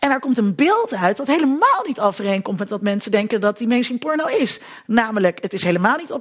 En 0.00 0.08
daar 0.08 0.20
komt 0.20 0.38
een 0.38 0.54
beeld 0.54 0.94
uit 0.94 1.16
dat 1.16 1.26
helemaal 1.26 1.82
niet 1.86 2.00
overeenkomt 2.00 2.58
met 2.58 2.70
wat 2.70 2.82
mensen 2.82 3.10
denken 3.10 3.40
dat 3.40 3.58
die 3.58 3.68
mainstream 3.68 4.00
porno 4.00 4.24
is. 4.26 4.60
Namelijk, 4.86 5.42
het 5.42 5.52
is 5.52 5.62
helemaal 5.62 5.96
niet 5.96 6.12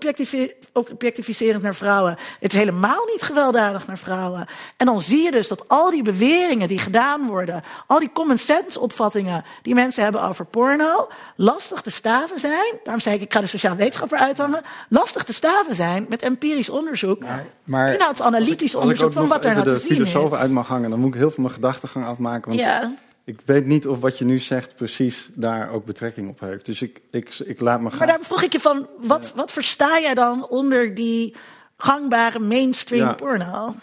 objectificerend 0.73 1.63
naar 1.63 1.75
vrouwen. 1.75 2.17
Het 2.39 2.53
is 2.53 2.59
helemaal 2.59 3.05
niet 3.05 3.21
gewelddadig 3.21 3.87
naar 3.87 3.97
vrouwen. 3.97 4.47
En 4.77 4.85
dan 4.85 5.01
zie 5.01 5.23
je 5.23 5.31
dus 5.31 5.47
dat 5.47 5.67
al 5.67 5.91
die 5.91 6.03
beweringen 6.03 6.67
die 6.67 6.79
gedaan 6.79 7.27
worden, 7.27 7.63
al 7.87 7.99
die 7.99 8.11
common 8.11 8.37
sense 8.37 8.79
opvattingen 8.79 9.45
die 9.61 9.73
mensen 9.73 10.03
hebben 10.03 10.23
over 10.23 10.45
porno, 10.45 11.07
lastig 11.35 11.81
te 11.81 11.91
staven 11.91 12.39
zijn. 12.39 12.79
Daarom 12.83 13.01
zei 13.01 13.15
ik, 13.15 13.21
ik 13.21 13.33
ga 13.33 13.39
de 13.39 13.47
sociaal 13.47 13.75
wetenschapper 13.75 14.19
uithangen. 14.19 14.61
Lastig 14.89 15.23
te 15.23 15.33
staven 15.33 15.75
zijn 15.75 16.05
met 16.09 16.21
empirisch 16.21 16.69
onderzoek, 16.69 17.19
maar, 17.19 17.45
maar 17.63 17.93
inhoudsanalytisch 17.93 18.75
onderzoek 18.75 19.13
van 19.13 19.27
wat 19.27 19.45
er 19.45 19.53
nou 19.53 19.63
te 19.63 19.69
zien 19.69 19.77
is. 19.77 19.83
Als 19.89 19.97
ik 19.99 20.05
de 20.05 20.05
filosofen 20.05 20.37
uit 20.37 20.51
mag 20.51 20.67
hangen, 20.67 20.89
dan 20.89 20.99
moet 20.99 21.13
ik 21.13 21.19
heel 21.19 21.31
veel 21.31 21.43
mijn 21.43 21.55
gedachtegang 21.55 22.05
afmaken. 22.05 22.47
Want 22.47 22.59
ja 22.59 22.91
ik 23.29 23.41
weet 23.45 23.65
niet 23.65 23.87
of 23.87 23.99
wat 23.99 24.17
je 24.17 24.25
nu 24.25 24.39
zegt 24.39 24.75
precies 24.75 25.29
daar 25.33 25.71
ook 25.71 25.85
betrekking 25.85 26.29
op 26.29 26.39
heeft. 26.39 26.65
Dus 26.65 26.81
ik, 26.81 27.01
ik, 27.11 27.39
ik 27.45 27.59
laat 27.59 27.81
me 27.81 27.89
gaan. 27.89 27.97
Maar 27.97 28.07
daar 28.07 28.19
vroeg 28.21 28.43
ik 28.43 28.51
je 28.51 28.59
van, 28.59 28.87
wat, 28.97 29.33
wat 29.35 29.51
versta 29.51 29.99
jij 29.99 30.13
dan 30.13 30.47
onder 30.47 30.95
die 30.95 31.35
gangbare 31.77 32.39
mainstream 32.39 33.15
porno? 33.15 33.75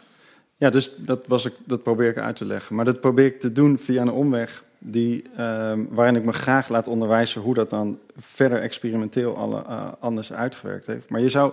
Ja, 0.57 0.71
dus 0.71 0.93
dat, 0.97 1.27
was 1.27 1.45
ik, 1.45 1.53
dat 1.65 1.83
probeer 1.83 2.09
ik 2.09 2.19
uit 2.19 2.37
te 2.37 2.45
leggen. 2.45 2.77
Maar 2.77 2.85
dat 2.85 3.01
probeer 3.01 3.27
ik 3.27 3.41
te 3.41 3.53
doen 3.53 3.79
via 3.79 4.03
een 4.03 4.11
omweg 4.11 4.65
die, 4.79 5.23
uh, 5.39 5.73
waarin 5.89 6.17
ik 6.17 6.25
me 6.25 6.33
graag 6.33 6.69
laat 6.69 6.89
onderwijzen 6.89 7.41
hoe 7.41 7.55
dat 7.55 7.71
dan 7.71 7.99
verder 8.17 8.63
experimenteel 8.63 9.37
alle, 9.37 9.65
uh, 9.69 9.89
anders 10.01 10.33
uitgewerkt 10.33 10.87
heeft. 10.87 11.11
Maar 11.11 11.21
je 11.21 11.29
zou, 11.29 11.53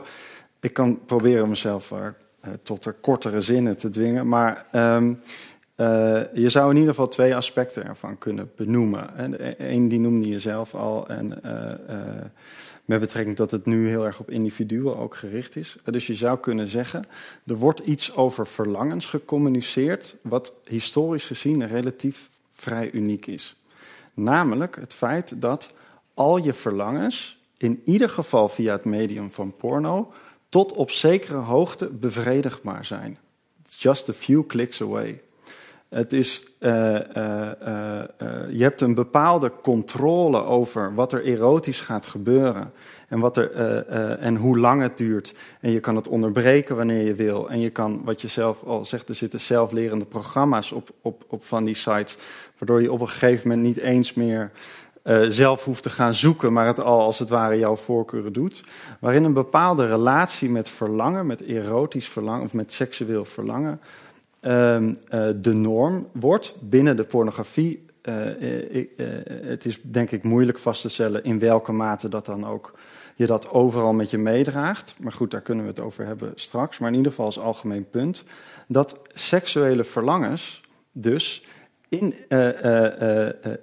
ik 0.59 0.73
kan 0.73 1.05
proberen 1.05 1.49
mezelf 1.49 1.91
uh, 1.91 2.07
tot 2.63 2.85
er 2.85 2.93
kortere 2.93 3.41
zinnen 3.41 3.77
te 3.77 3.89
dwingen, 3.89 4.27
maar... 4.27 4.65
Um, 4.71 5.19
uh, 5.84 6.21
je 6.34 6.49
zou 6.49 6.69
in 6.69 6.75
ieder 6.75 6.89
geval 6.89 7.07
twee 7.07 7.36
aspecten 7.36 7.86
ervan 7.86 8.17
kunnen 8.17 8.51
benoemen. 8.55 9.09
Eén 9.57 9.88
die 9.88 9.99
noemde 9.99 10.27
je 10.27 10.39
zelf 10.39 10.75
al. 10.75 11.07
En 11.07 11.39
uh, 11.45 11.51
uh, 11.95 12.23
met 12.86 12.99
betrekking 12.99 13.36
dat 13.36 13.51
het 13.51 13.65
nu 13.65 13.88
heel 13.88 14.05
erg 14.05 14.19
op 14.19 14.29
individuen 14.29 14.97
ook 14.97 15.15
gericht 15.15 15.55
is. 15.55 15.75
Dus 15.84 16.07
je 16.07 16.13
zou 16.13 16.39
kunnen 16.39 16.67
zeggen, 16.67 17.03
er 17.45 17.55
wordt 17.55 17.79
iets 17.79 18.15
over 18.15 18.47
verlangens 18.47 19.05
gecommuniceerd, 19.05 20.15
wat 20.21 20.53
historisch 20.65 21.25
gezien 21.25 21.67
relatief 21.67 22.29
vrij 22.51 22.91
uniek 22.91 23.27
is. 23.27 23.55
Namelijk 24.13 24.75
het 24.75 24.93
feit 24.93 25.41
dat 25.41 25.73
al 26.13 26.38
je 26.38 26.53
verlangens, 26.53 27.41
in 27.57 27.81
ieder 27.86 28.09
geval 28.09 28.49
via 28.49 28.71
het 28.71 28.86
medium 28.86 29.31
van 29.31 29.55
porno, 29.55 30.13
tot 30.49 30.71
op 30.71 30.91
zekere 30.91 31.38
hoogte 31.38 31.86
bevredigbaar 31.86 32.86
zijn. 32.86 33.17
just 33.77 34.09
a 34.09 34.13
few 34.13 34.45
clicks 34.45 34.81
away. 34.81 35.21
Het 35.93 36.13
is, 36.13 36.43
uh, 36.59 36.71
uh, 36.71 36.99
uh, 37.17 38.01
je 38.49 38.61
hebt 38.63 38.81
een 38.81 38.93
bepaalde 38.93 39.51
controle 39.61 40.43
over 40.43 40.93
wat 40.95 41.13
er 41.13 41.23
erotisch 41.23 41.79
gaat 41.79 42.05
gebeuren. 42.05 42.71
En, 43.07 43.19
wat 43.19 43.37
er, 43.37 43.51
en 44.19 44.35
hoe 44.35 44.59
lang 44.59 44.81
het 44.81 44.97
duurt. 44.97 45.35
En 45.59 45.71
je 45.71 45.79
kan 45.79 45.95
het 45.95 46.07
onderbreken 46.07 46.75
wanneer 46.75 47.05
je 47.05 47.13
wil. 47.13 47.49
En 47.49 47.59
je 47.59 47.69
kan, 47.69 48.01
wat 48.03 48.21
je 48.21 48.27
zelf 48.27 48.63
al 48.63 48.85
zegt, 48.85 49.09
er 49.09 49.15
zitten 49.15 49.39
zelflerende 49.39 50.05
programma's 50.05 50.71
op, 50.71 50.89
op, 51.01 51.25
op 51.27 51.45
van 51.45 51.63
die 51.63 51.75
sites. 51.75 52.17
Waardoor 52.57 52.81
je 52.81 52.91
op 52.91 53.01
een 53.01 53.09
gegeven 53.09 53.47
moment 53.47 53.67
niet 53.67 53.77
eens 53.77 54.13
meer 54.13 54.51
zelf 55.27 55.65
hoeft 55.65 55.83
te 55.83 55.89
gaan 55.89 56.13
zoeken, 56.13 56.53
maar 56.53 56.67
het 56.67 56.79
al 56.79 57.01
als 57.01 57.19
het 57.19 57.29
ware 57.29 57.57
jouw 57.57 57.75
voorkeuren 57.75 58.33
doet. 58.33 58.63
Waarin 58.99 59.23
een 59.23 59.33
bepaalde 59.33 59.85
relatie 59.85 60.49
met 60.49 60.69
verlangen, 60.69 61.25
met 61.25 61.41
erotisch 61.41 62.09
verlangen 62.09 62.43
of 62.43 62.53
met 62.53 62.71
seksueel 62.71 63.25
verlangen 63.25 63.79
eh, 63.81 64.01
de 65.41 65.53
norm 65.53 66.07
wordt 66.11 66.55
binnen 66.61 66.95
de 66.95 67.03
pornografie. 67.03 67.85
Uh, 68.03 68.15
het 69.45 69.65
is 69.65 69.81
denk 69.81 70.11
ik 70.11 70.23
moeilijk 70.23 70.59
vast 70.59 70.81
te 70.81 70.89
stellen 70.89 71.23
in 71.23 71.39
welke 71.39 71.71
mate 71.71 72.09
dat 72.09 72.25
dan 72.25 72.47
ook 72.47 72.73
je 73.15 73.25
dat 73.25 73.49
overal 73.49 73.93
met 73.93 74.09
je 74.09 74.17
meedraagt. 74.17 74.95
Maar 74.99 75.11
goed, 75.11 75.31
daar 75.31 75.41
kunnen 75.41 75.63
we 75.63 75.69
het 75.69 75.79
over 75.79 76.05
hebben 76.05 76.31
straks. 76.35 76.79
Maar 76.79 76.89
in 76.89 76.95
ieder 76.95 77.11
geval 77.11 77.25
als 77.25 77.39
algemeen 77.39 77.89
punt. 77.89 78.23
Dat 78.67 78.99
seksuele 79.13 79.83
verlangens 79.83 80.61
dus 80.91 81.45
in, 81.89 82.13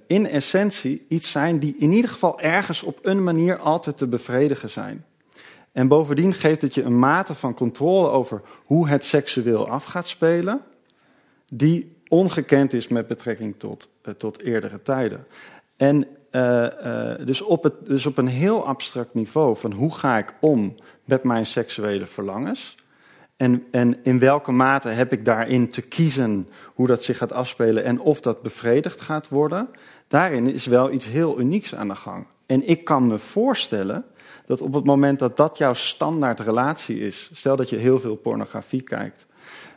in 0.06 0.26
essentie 0.26 1.06
iets 1.08 1.30
zijn 1.30 1.58
die 1.58 1.76
in 1.78 1.92
ieder 1.92 2.10
geval 2.10 2.40
ergens 2.40 2.82
op 2.82 2.98
een 3.02 3.24
manier 3.24 3.58
altijd 3.58 3.96
te 3.96 4.06
bevredigen 4.06 4.70
zijn. 4.70 5.04
En 5.72 5.88
bovendien 5.88 6.34
geeft 6.34 6.62
het 6.62 6.74
je 6.74 6.82
een 6.82 6.98
mate 6.98 7.34
van 7.34 7.54
controle 7.54 8.08
over 8.08 8.40
hoe 8.64 8.88
het 8.88 9.04
seksueel 9.04 9.68
af 9.68 9.84
gaat 9.84 10.08
spelen 10.08 10.60
die 11.50 11.96
ongekend 12.08 12.72
is 12.72 12.88
met 12.88 13.06
betrekking 13.06 13.54
tot, 13.58 13.88
uh, 14.04 14.14
tot 14.14 14.42
eerdere 14.42 14.82
tijden. 14.82 15.26
En 15.76 16.06
uh, 16.32 16.66
uh, 16.84 17.26
dus, 17.26 17.42
op 17.42 17.62
het, 17.62 17.86
dus 17.86 18.06
op 18.06 18.18
een 18.18 18.26
heel 18.26 18.66
abstract 18.66 19.14
niveau 19.14 19.56
van 19.56 19.72
hoe 19.72 19.94
ga 19.94 20.18
ik 20.18 20.34
om 20.40 20.74
met 21.04 21.24
mijn 21.24 21.46
seksuele 21.46 22.06
verlangens. 22.06 22.74
En, 23.36 23.64
en 23.70 23.98
in 24.02 24.18
welke 24.18 24.52
mate 24.52 24.88
heb 24.88 25.12
ik 25.12 25.24
daarin 25.24 25.68
te 25.68 25.82
kiezen 25.82 26.48
hoe 26.74 26.86
dat 26.86 27.02
zich 27.02 27.16
gaat 27.16 27.32
afspelen 27.32 27.84
en 27.84 28.00
of 28.00 28.20
dat 28.20 28.42
bevredigd 28.42 29.00
gaat 29.00 29.28
worden. 29.28 29.68
Daarin 30.08 30.52
is 30.52 30.66
wel 30.66 30.92
iets 30.92 31.06
heel 31.06 31.40
unieks 31.40 31.74
aan 31.74 31.88
de 31.88 31.94
gang. 31.94 32.26
En 32.46 32.68
ik 32.68 32.84
kan 32.84 33.06
me 33.06 33.18
voorstellen 33.18 34.04
dat 34.46 34.60
op 34.60 34.74
het 34.74 34.84
moment 34.84 35.18
dat 35.18 35.36
dat 35.36 35.58
jouw 35.58 35.72
standaard 35.72 36.40
relatie 36.40 37.00
is, 37.00 37.30
stel 37.32 37.56
dat 37.56 37.70
je 37.70 37.76
heel 37.76 37.98
veel 37.98 38.16
pornografie 38.16 38.82
kijkt, 38.82 39.26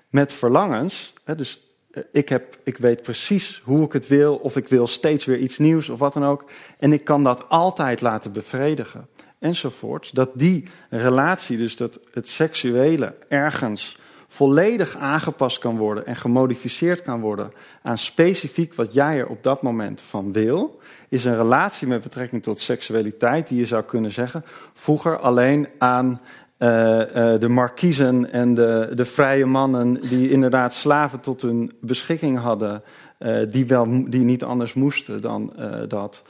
met 0.09 0.33
verlangens, 0.33 1.13
dus 1.35 1.57
eh, 1.57 1.62
ik, 2.11 2.29
heb, 2.29 2.57
ik 2.63 2.77
weet 2.77 3.01
precies 3.01 3.61
hoe 3.63 3.85
ik 3.85 3.93
het 3.93 4.07
wil, 4.07 4.35
of 4.35 4.57
ik 4.57 4.67
wil 4.67 4.87
steeds 4.87 5.25
weer 5.25 5.37
iets 5.37 5.57
nieuws 5.57 5.89
of 5.89 5.99
wat 5.99 6.13
dan 6.13 6.25
ook, 6.25 6.45
en 6.79 6.93
ik 6.93 7.03
kan 7.03 7.23
dat 7.23 7.49
altijd 7.49 8.01
laten 8.01 8.31
bevredigen, 8.31 9.07
enzovoorts, 9.39 10.11
dat 10.11 10.29
die 10.33 10.63
relatie, 10.89 11.57
dus 11.57 11.75
dat 11.75 11.99
het 12.11 12.27
seksuele 12.27 13.15
ergens 13.27 13.97
volledig 14.33 14.97
aangepast 14.97 15.59
kan 15.59 15.77
worden 15.77 16.05
en 16.05 16.15
gemodificeerd 16.15 17.01
kan 17.01 17.19
worden 17.19 17.51
aan 17.81 17.97
specifiek 17.97 18.73
wat 18.73 18.93
jij 18.93 19.17
er 19.17 19.27
op 19.27 19.43
dat 19.43 19.61
moment 19.61 20.01
van 20.01 20.31
wil, 20.31 20.79
is 21.09 21.25
een 21.25 21.35
relatie 21.35 21.87
met 21.87 22.01
betrekking 22.01 22.43
tot 22.43 22.59
seksualiteit 22.59 23.47
die 23.47 23.57
je 23.57 23.65
zou 23.65 23.83
kunnen 23.83 24.11
zeggen 24.11 24.43
vroeger 24.73 25.17
alleen 25.17 25.67
aan 25.77 26.21
de 26.57 27.47
markiezen 27.49 28.31
en 28.31 28.53
de, 28.53 28.91
de 28.95 29.05
vrije 29.05 29.45
mannen 29.45 29.93
die 30.01 30.29
inderdaad 30.29 30.73
slaven 30.73 31.19
tot 31.19 31.41
hun 31.41 31.71
beschikking 31.81 32.39
hadden, 32.39 32.83
uh, 33.19 33.51
die, 33.51 33.65
wel, 33.65 34.09
die 34.09 34.23
niet 34.23 34.43
anders 34.43 34.73
moesten 34.73 35.21
dan 35.21 35.53
dat 35.87 36.21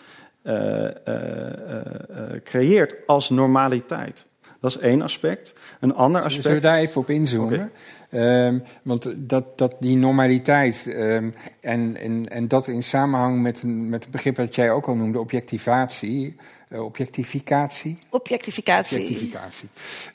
creëert 2.43 2.95
als 3.05 3.29
normaliteit. 3.29 4.25
Dat 4.59 4.75
is 4.75 4.77
één 4.77 5.01
aspect. 5.01 5.53
Een 5.79 5.93
ander 5.93 6.21
aspect. 6.21 6.43
Zullen 6.43 6.61
we 6.61 6.67
daar 6.67 6.77
even 6.77 7.01
op 7.01 7.09
inzoomen? 7.09 7.71
Um, 8.11 8.63
want 8.83 9.13
dat, 9.17 9.57
dat 9.57 9.75
die 9.79 9.97
normaliteit 9.97 10.85
um, 10.87 11.33
en, 11.61 11.97
en, 11.97 12.27
en 12.29 12.47
dat 12.47 12.67
in 12.67 12.83
samenhang 12.83 13.41
met, 13.41 13.63
met 13.65 14.03
het 14.03 14.11
begrip 14.11 14.35
dat 14.35 14.55
jij 14.55 14.71
ook 14.71 14.87
al 14.87 14.95
noemde, 14.95 15.19
objectivatie. 15.19 16.35
Uh, 16.73 16.83
objectificatie? 16.83 17.97
Objectificatie. 18.09 18.99
Objectificatie. 18.99 19.69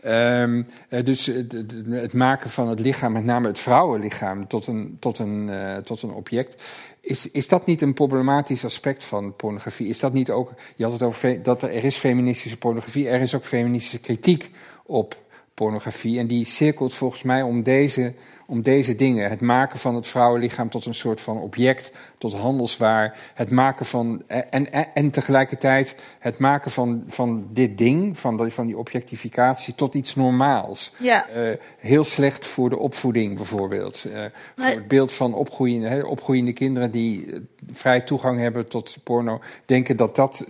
Um, 0.05 0.67
uh, 0.91 1.05
dus 1.05 1.27
het, 1.27 1.53
het, 1.89 2.13
maken 2.13 2.51
van 2.51 2.69
het 2.69 2.81
lichaam, 2.81 3.13
met 3.13 3.25
name 3.25 3.47
het 3.47 3.59
vrouwenlichaam, 3.59 4.47
tot 4.47 4.67
een, 4.67 4.97
tot 5.01 5.19
een, 5.19 5.49
uh, 5.49 5.77
tot 5.77 6.03
een 6.03 6.11
object. 6.11 6.63
Is, 7.01 7.31
is 7.31 7.49
dat 7.49 7.67
niet 7.67 7.83
een 7.83 7.95
problematisch 7.95 8.65
aspect 8.65 9.05
van 9.05 9.37
pornografie? 9.37 9.89
Is 9.89 9.99
dat 9.99 10.13
niet 10.13 10.31
ook, 10.31 10.55
je 10.77 10.85
had 10.85 10.93
het 10.93 11.03
over 11.03 11.43
dat 11.43 11.63
er, 11.63 11.75
er 11.75 11.85
is 11.85 11.97
feministische 11.97 12.59
pornografie, 12.59 13.09
er 13.09 13.21
is 13.21 13.35
ook 13.35 13.45
feministische 13.45 14.01
kritiek 14.01 14.51
op 14.87 15.17
pornografie. 15.55 16.19
En 16.19 16.27
die 16.27 16.45
cirkelt 16.45 16.95
volgens 16.95 17.23
mij 17.23 17.43
om 17.43 17.63
deze, 17.63 18.15
om 18.51 18.63
deze 18.63 18.95
dingen. 18.95 19.31
Het 19.31 19.41
maken 19.41 19.79
van 19.79 19.95
het 19.95 20.07
vrouwenlichaam 20.07 20.71
tot 20.71 20.87
een 20.87 20.95
soort 20.95 21.21
van 21.21 21.39
object, 21.41 21.93
tot 22.19 22.35
handelswaar. 22.35 23.19
Het 23.35 23.51
maken 23.51 23.87
van. 23.87 24.23
En, 24.27 24.73
en, 24.73 24.95
en 24.95 25.11
tegelijkertijd 25.11 25.95
het 26.19 26.39
maken 26.39 26.71
van, 26.71 27.05
van 27.07 27.47
dit 27.53 27.79
ding, 27.79 28.19
van, 28.19 28.51
van 28.51 28.67
die 28.67 28.79
objectificatie, 28.79 29.75
tot 29.75 29.95
iets 29.95 30.15
normaals. 30.15 30.93
Ja. 30.99 31.27
Uh, 31.37 31.57
heel 31.79 32.05
slecht 32.05 32.47
voor 32.47 32.71
de 32.71 32.79
opvoeding 32.79 33.37
bijvoorbeeld. 33.37 34.05
Uh. 34.07 34.25
Voor 34.57 34.67
het 34.67 34.89
beeld 34.89 35.13
van 35.13 35.35
opgroeiende, 35.35 35.89
hè, 35.89 36.03
opgroeiende 36.03 36.53
kinderen 36.53 36.91
die 36.91 37.35
vrij 37.73 38.01
toegang 38.01 38.39
hebben 38.39 38.69
tot 38.69 38.97
porno, 39.05 39.41
denken 39.65 39.97
dat 39.97 40.17
dat, 40.17 40.45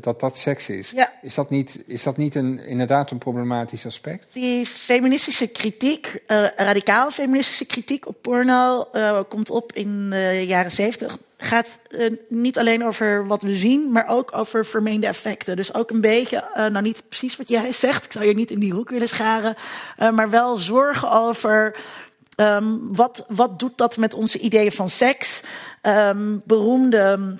dat, 0.00 0.20
dat 0.20 0.36
seks 0.36 0.68
is. 0.68 0.90
Ja. 0.90 1.12
Is 1.22 1.34
dat 1.34 1.50
niet, 1.50 1.78
is 1.86 2.02
dat 2.02 2.16
niet 2.16 2.34
een, 2.34 2.58
inderdaad 2.58 3.10
een 3.10 3.18
problematisch 3.18 3.86
aspect? 3.86 4.26
Die 4.32 4.66
feministische 4.66 5.46
kritiek, 5.46 6.22
radicaal 6.56 7.10
feministische 7.10 7.42
kritiek 7.66 8.06
op 8.06 8.22
porno, 8.22 8.88
komt 9.28 9.50
op 9.50 9.72
in 9.72 10.10
de 10.10 10.44
jaren 10.46 10.70
zeventig 10.70 11.18
gaat 11.44 11.78
uh, 11.88 12.10
niet 12.28 12.58
alleen 12.58 12.84
over 12.84 13.26
wat 13.26 13.42
we 13.42 13.56
zien, 13.56 13.92
maar 13.92 14.08
ook 14.08 14.36
over 14.36 14.66
vermeende 14.66 15.06
effecten. 15.06 15.56
Dus 15.56 15.74
ook 15.74 15.90
een 15.90 16.00
beetje, 16.00 16.44
uh, 16.56 16.66
nou 16.66 16.82
niet 16.82 17.02
precies 17.08 17.36
wat 17.36 17.48
jij 17.48 17.72
zegt, 17.84 18.04
ik 18.04 18.12
zou 18.12 18.24
je 18.24 18.34
niet 18.34 18.50
in 18.50 18.58
die 18.58 18.72
hoek 18.72 18.90
willen 18.90 19.08
scharen, 19.08 19.54
maar 19.98 20.30
wel 20.30 20.56
zorgen 20.56 21.10
over 21.10 21.76
um, 22.36 22.94
wat, 22.94 23.24
wat 23.28 23.58
doet 23.58 23.78
dat 23.78 23.96
met 23.96 24.14
onze 24.14 24.38
ideeën 24.38 24.72
van 24.72 24.90
seks. 24.90 25.42
Um, 25.82 26.42
beroemde 26.44 27.36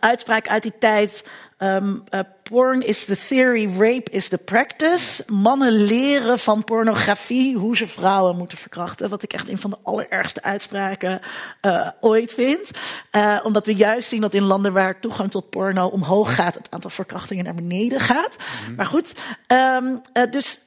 uitspraak 0.00 0.48
uit 0.48 0.62
die 0.62 0.78
tijd. 0.78 1.24
Um, 1.62 2.04
uh, 2.10 2.20
porn 2.42 2.82
is 2.82 3.04
the 3.04 3.16
theory, 3.16 3.68
rape 3.78 4.10
is 4.10 4.28
the 4.28 4.38
practice. 4.38 5.24
Mannen 5.26 5.72
leren 5.72 6.38
van 6.38 6.64
pornografie 6.64 7.56
hoe 7.56 7.76
ze 7.76 7.86
vrouwen 7.86 8.36
moeten 8.36 8.58
verkrachten. 8.58 9.08
Wat 9.08 9.22
ik 9.22 9.32
echt 9.32 9.48
een 9.48 9.58
van 9.58 9.70
de 9.70 9.78
allerergste 9.82 10.42
uitspraken 10.42 11.20
uh, 11.66 11.88
ooit 12.00 12.32
vind. 12.32 12.70
Uh, 13.12 13.40
omdat 13.42 13.66
we 13.66 13.74
juist 13.74 14.08
zien 14.08 14.20
dat 14.20 14.34
in 14.34 14.42
landen 14.42 14.72
waar 14.72 15.00
toegang 15.00 15.30
tot 15.30 15.50
porno 15.50 15.86
omhoog 15.86 16.34
gaat, 16.34 16.54
het 16.54 16.70
aantal 16.70 16.90
verkrachtingen 16.90 17.44
naar 17.44 17.54
beneden 17.54 18.00
gaat. 18.00 18.36
Mm-hmm. 18.38 18.74
Maar 18.74 18.86
goed, 18.86 19.12
um, 19.46 20.00
dus 20.30 20.58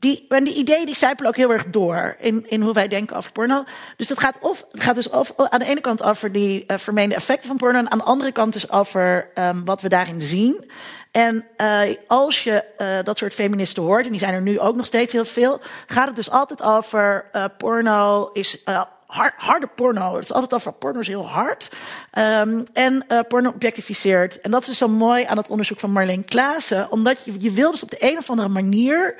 die, 0.00 0.26
en 0.28 0.44
die 0.44 0.54
ideeën 0.54 0.86
die 0.86 0.96
zijpelen 0.96 1.30
ook 1.30 1.36
heel 1.36 1.52
erg 1.52 1.66
door 1.66 2.16
in, 2.18 2.44
in 2.48 2.60
hoe 2.60 2.72
wij 2.72 2.88
denken 2.88 3.16
over 3.16 3.32
porno. 3.32 3.64
Dus 3.96 4.08
dat 4.08 4.20
gaat, 4.20 4.36
of, 4.40 4.66
gaat 4.72 4.94
dus 4.94 5.08
of, 5.08 5.32
aan 5.36 5.58
de 5.58 5.64
ene 5.64 5.80
kant 5.80 6.02
over 6.02 6.32
die 6.32 6.64
uh, 6.66 6.78
vermeende 6.78 7.14
effecten 7.14 7.48
van 7.48 7.56
porno, 7.56 7.78
en 7.78 7.90
aan 7.90 7.98
de 7.98 8.04
andere 8.04 8.32
kant 8.32 8.52
dus 8.52 8.70
over 8.70 9.30
um, 9.34 9.64
wat 9.64 9.80
we 9.80 9.88
daarin 9.88 10.20
zien. 10.20 10.70
En 11.10 11.46
uh, 11.56 11.80
als 12.06 12.44
je 12.44 12.64
uh, 12.78 12.98
dat 13.04 13.18
soort 13.18 13.34
feministen 13.34 13.82
hoort, 13.82 14.04
en 14.04 14.10
die 14.10 14.20
zijn 14.20 14.34
er 14.34 14.42
nu 14.42 14.60
ook 14.60 14.76
nog 14.76 14.86
steeds 14.86 15.12
heel 15.12 15.24
veel, 15.24 15.60
gaat 15.86 16.06
het 16.06 16.16
dus 16.16 16.30
altijd 16.30 16.62
over 16.62 17.24
porno 17.56 18.30
is 18.32 18.62
hard, 19.06 19.34
harde 19.36 19.66
porno. 19.66 20.14
Het 20.14 20.24
is 20.24 20.32
altijd 20.32 20.54
over 20.54 20.72
porno 20.72 21.00
is 21.00 21.08
heel 21.08 21.28
hard. 21.28 21.70
Um, 22.18 22.64
en 22.72 23.06
porno 23.28 23.50
objectificeert. 23.50 24.40
En 24.40 24.50
dat 24.50 24.60
is 24.60 24.66
dus 24.66 24.78
zo 24.78 24.88
mooi 24.88 25.24
aan 25.24 25.36
het 25.36 25.48
onderzoek 25.48 25.80
van 25.80 25.90
Marleen 25.90 26.24
Klaassen. 26.24 26.90
Omdat 26.90 27.24
je, 27.24 27.34
je 27.38 27.50
wil 27.50 27.70
dus 27.70 27.82
op 27.82 27.90
de 27.90 28.10
een 28.10 28.18
of 28.18 28.30
andere 28.30 28.48
manier 28.48 29.14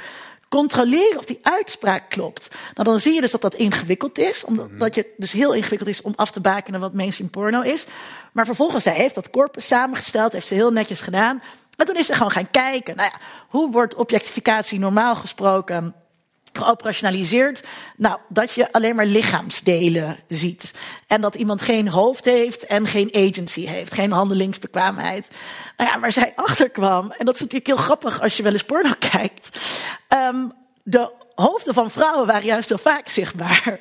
controleren 0.49 1.19
of 1.19 1.25
die 1.25 1.39
uitspraak 1.43 2.11
klopt. 2.11 2.49
Nou, 2.75 2.89
dan 2.89 3.01
zie 3.01 3.15
je 3.15 3.21
dus 3.21 3.31
dat 3.31 3.41
dat 3.41 3.55
ingewikkeld 3.55 4.19
is. 4.19 4.45
Omdat 4.45 4.71
mm 4.71 4.79
-hmm. 4.79 4.89
je 4.93 5.15
dus 5.17 5.33
heel 5.33 5.55
ingewikkeld 5.55 5.91
is 5.91 6.03
om 6.03 6.13
af 6.17 6.31
te 6.31 6.41
bakenen 6.41 6.81
wat 6.81 6.95
mainstream 6.95 7.31
porno 7.31 7.61
is. 7.61 7.87
Maar 8.33 8.47
vervolgens, 8.47 8.83
zij 8.83 8.95
heeft 8.95 9.15
dat 9.15 9.31
corpus 9.31 9.67
samengesteld, 9.67 10.33
heeft 10.33 10.47
ze 10.47 10.55
heel 10.55 10.73
netjes 10.73 11.01
gedaan. 11.01 11.43
En 11.77 11.87
toen 11.87 11.97
is 11.97 12.07
ze 12.07 12.13
gewoon 12.13 12.31
gaan 12.31 12.51
kijken. 12.51 12.97
Nou 12.97 13.11
ja, 13.13 13.21
hoe 13.49 13.71
wordt 13.71 13.95
objectificatie 13.95 14.79
normaal 14.79 15.17
gesproken 15.17 15.95
geoperationaliseerd. 16.59 17.63
Nou, 17.97 18.19
dat 18.29 18.53
je 18.53 18.73
alleen 18.73 18.97
maar 18.97 19.07
lichaamsdelen 19.07 20.17
ziet. 20.29 20.71
En 21.07 21.21
dat 21.21 21.35
iemand 21.35 21.63
geen 21.63 21.89
hoofd 21.89 22.25
heeft 22.25 22.67
en 22.67 22.87
geen 22.87 23.11
agency 23.13 23.67
heeft, 23.67 23.95
geen 23.95 24.13
handelingsbekwaamheid. 24.13 25.29
Nou 25.77 25.91
ja, 25.91 26.01
waar 26.01 26.13
zij 26.13 26.33
achterkwam, 26.49 27.11
en 27.11 27.25
dat 27.25 27.35
is 27.35 27.41
natuurlijk 27.41 27.67
heel 27.67 27.77
grappig 27.77 28.21
als 28.21 28.37
je 28.37 28.43
wel 28.43 28.53
eens 28.53 28.65
porno 28.65 28.93
kijkt. 28.99 29.59
Um, 30.09 30.53
de 30.91 31.11
hoofden 31.35 31.75
van 31.75 31.91
vrouwen 31.91 32.27
waren 32.27 32.45
juist 32.45 32.69
heel 32.69 32.79
vaak 32.79 33.09
zichtbaar. 33.09 33.81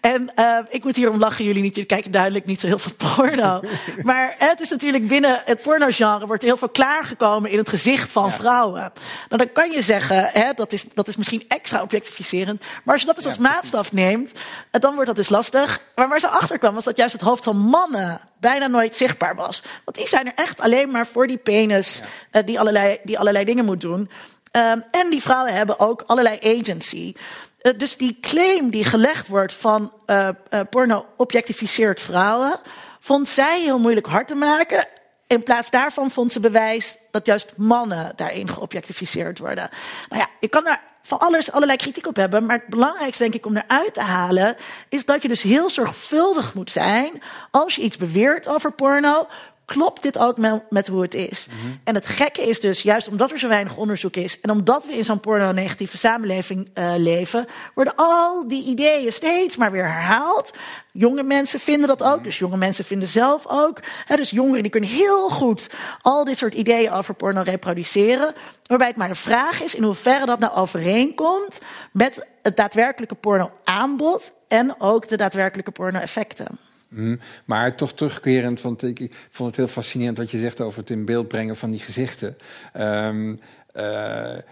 En 0.00 0.30
uh, 0.36 0.58
ik 0.68 0.84
moet 0.84 0.96
hierom 0.96 1.18
lachen, 1.18 1.44
jullie 1.44 1.62
niet. 1.62 1.74
Jullie 1.74 1.88
kijken 1.88 2.10
duidelijk 2.10 2.44
niet 2.44 2.60
zo 2.60 2.66
heel 2.66 2.78
veel 2.78 3.14
porno. 3.14 3.60
maar 4.02 4.34
het 4.38 4.60
is 4.60 4.70
natuurlijk 4.70 5.08
binnen 5.08 5.42
het 5.44 5.62
pornogenre 5.62 6.26
wordt 6.26 6.42
heel 6.42 6.56
veel 6.56 6.68
klaargekomen 6.68 7.50
in 7.50 7.58
het 7.58 7.68
gezicht 7.68 8.12
van 8.12 8.24
ja. 8.24 8.30
vrouwen. 8.30 8.92
Nou, 9.28 9.42
dan 9.44 9.52
kan 9.52 9.70
je 9.70 9.82
zeggen, 9.82 10.30
hè, 10.32 10.52
dat, 10.52 10.72
is, 10.72 10.84
dat 10.94 11.08
is 11.08 11.16
misschien 11.16 11.44
extra 11.48 11.82
objectificerend. 11.82 12.60
Maar 12.60 12.92
als 12.94 13.00
je 13.00 13.06
dat 13.06 13.16
dus 13.16 13.26
als 13.26 13.38
maatstaf 13.38 13.92
neemt, 13.92 14.32
dan 14.70 14.92
wordt 14.92 15.06
dat 15.06 15.16
dus 15.16 15.28
lastig. 15.28 15.80
Maar 15.94 16.08
waar 16.08 16.20
ze 16.20 16.28
achter 16.28 16.58
kwam, 16.58 16.74
was 16.74 16.84
dat 16.84 16.96
juist 16.96 17.12
het 17.12 17.22
hoofd 17.22 17.44
van 17.44 17.56
mannen 17.56 18.20
bijna 18.40 18.66
nooit 18.66 18.96
zichtbaar 18.96 19.34
was. 19.34 19.62
Want 19.84 19.96
die 19.96 20.08
zijn 20.08 20.26
er 20.26 20.34
echt 20.34 20.60
alleen 20.60 20.90
maar 20.90 21.06
voor 21.06 21.26
die 21.26 21.36
penis, 21.36 22.02
ja. 22.30 22.40
uh, 22.40 22.46
die, 22.46 22.60
allerlei, 22.60 22.98
die 23.02 23.18
allerlei 23.18 23.44
dingen 23.44 23.64
moet 23.64 23.80
doen. 23.80 24.10
Um, 24.56 24.84
en 24.90 25.10
die 25.10 25.22
vrouwen 25.22 25.54
hebben 25.54 25.78
ook 25.78 26.04
allerlei 26.06 26.58
agency. 26.58 27.14
Uh, 27.62 27.72
dus 27.78 27.96
die 27.96 28.18
claim 28.20 28.70
die 28.70 28.84
gelegd 28.84 29.28
wordt 29.28 29.52
van 29.52 29.92
uh, 30.06 30.28
uh, 30.50 30.60
porno 30.70 31.06
objectificeert 31.16 32.00
vrouwen, 32.00 32.60
vond 33.00 33.28
zij 33.28 33.60
heel 33.60 33.78
moeilijk 33.78 34.06
hard 34.06 34.28
te 34.28 34.34
maken. 34.34 34.88
In 35.26 35.42
plaats 35.42 35.70
daarvan 35.70 36.10
vond 36.10 36.32
ze 36.32 36.40
bewijs 36.40 36.96
dat 37.10 37.26
juist 37.26 37.52
mannen 37.56 38.12
daarin 38.16 38.48
geobjectificeerd 38.48 39.38
worden. 39.38 39.68
Nou 40.08 40.22
ja, 40.22 40.28
ik 40.40 40.50
kan 40.50 40.64
daar 40.64 40.82
van 41.02 41.18
alles 41.18 41.52
allerlei 41.52 41.78
kritiek 41.78 42.06
op 42.06 42.16
hebben. 42.16 42.46
Maar 42.46 42.58
het 42.58 42.68
belangrijkste, 42.68 43.22
denk 43.22 43.34
ik, 43.34 43.46
om 43.46 43.56
eruit 43.56 43.94
te 43.94 44.00
halen, 44.00 44.56
is 44.88 45.04
dat 45.04 45.22
je 45.22 45.28
dus 45.28 45.42
heel 45.42 45.70
zorgvuldig 45.70 46.54
moet 46.54 46.70
zijn 46.70 47.22
als 47.50 47.74
je 47.74 47.82
iets 47.82 47.96
beweert 47.96 48.48
over 48.48 48.72
porno 48.72 49.26
klopt 49.64 50.02
dit 50.02 50.18
ook 50.18 50.38
met, 50.38 50.62
met 50.70 50.86
hoe 50.86 51.02
het 51.02 51.14
is? 51.14 51.46
Mm 51.50 51.56
-hmm. 51.60 51.80
En 51.84 51.94
het 51.94 52.06
gekke 52.06 52.42
is 52.42 52.60
dus, 52.60 52.82
juist 52.82 53.08
omdat 53.08 53.30
er 53.30 53.38
zo 53.38 53.48
weinig 53.48 53.76
onderzoek 53.76 54.16
is... 54.16 54.40
en 54.40 54.50
omdat 54.50 54.86
we 54.86 54.92
in 54.92 55.04
zo'n 55.04 55.20
porno-negatieve 55.20 55.98
samenleving 55.98 56.70
uh, 56.74 56.92
leven... 56.96 57.46
worden 57.74 57.96
al 57.96 58.48
die 58.48 58.64
ideeën 58.64 59.12
steeds 59.12 59.56
maar 59.56 59.70
weer 59.70 59.92
herhaald. 59.92 60.50
Jonge 60.92 61.22
mensen 61.22 61.60
vinden 61.60 61.88
dat 61.88 62.02
ook, 62.02 62.24
dus 62.24 62.38
jonge 62.38 62.56
mensen 62.56 62.84
vinden 62.84 63.08
zelf 63.08 63.44
ook. 63.46 63.80
He, 64.06 64.16
dus 64.16 64.30
jongeren 64.30 64.62
die 64.62 64.70
kunnen 64.70 64.90
heel 64.90 65.28
goed 65.28 65.70
al 66.00 66.24
dit 66.24 66.38
soort 66.38 66.54
ideeën 66.54 66.92
over 66.92 67.14
porno 67.14 67.42
reproduceren. 67.42 68.34
Waarbij 68.66 68.88
het 68.88 68.96
maar 68.96 69.08
de 69.08 69.14
vraag 69.14 69.62
is 69.62 69.74
in 69.74 69.82
hoeverre 69.82 70.26
dat 70.26 70.38
nou 70.38 70.54
overeenkomt... 70.54 71.58
met 71.92 72.26
het 72.42 72.56
daadwerkelijke 72.56 73.14
porno-aanbod 73.14 74.32
en 74.48 74.80
ook 74.80 75.08
de 75.08 75.16
daadwerkelijke 75.16 75.70
porno-effecten. 75.70 76.61
Mm, 76.94 77.20
maar 77.44 77.76
toch 77.76 77.92
terugkerend, 77.92 78.60
want 78.60 78.82
ik, 78.82 79.26
vond 79.30 79.48
het 79.48 79.56
heel 79.56 79.74
fascinerend 79.74 80.18
wat 80.18 80.30
je 80.30 80.38
zegt 80.38 80.60
over 80.60 80.80
het 80.80 80.90
in 80.90 81.04
beeld 81.04 81.28
brengen 81.28 81.56
van 81.56 81.70
die 81.70 81.80
gezichten. 81.80 82.36
Um, 82.76 83.40
eh, 83.72 84.36
eh, 84.36 84.42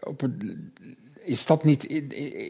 op 0.00 0.28
is 1.22 1.46
dat, 1.46 1.64
niet, 1.64 1.90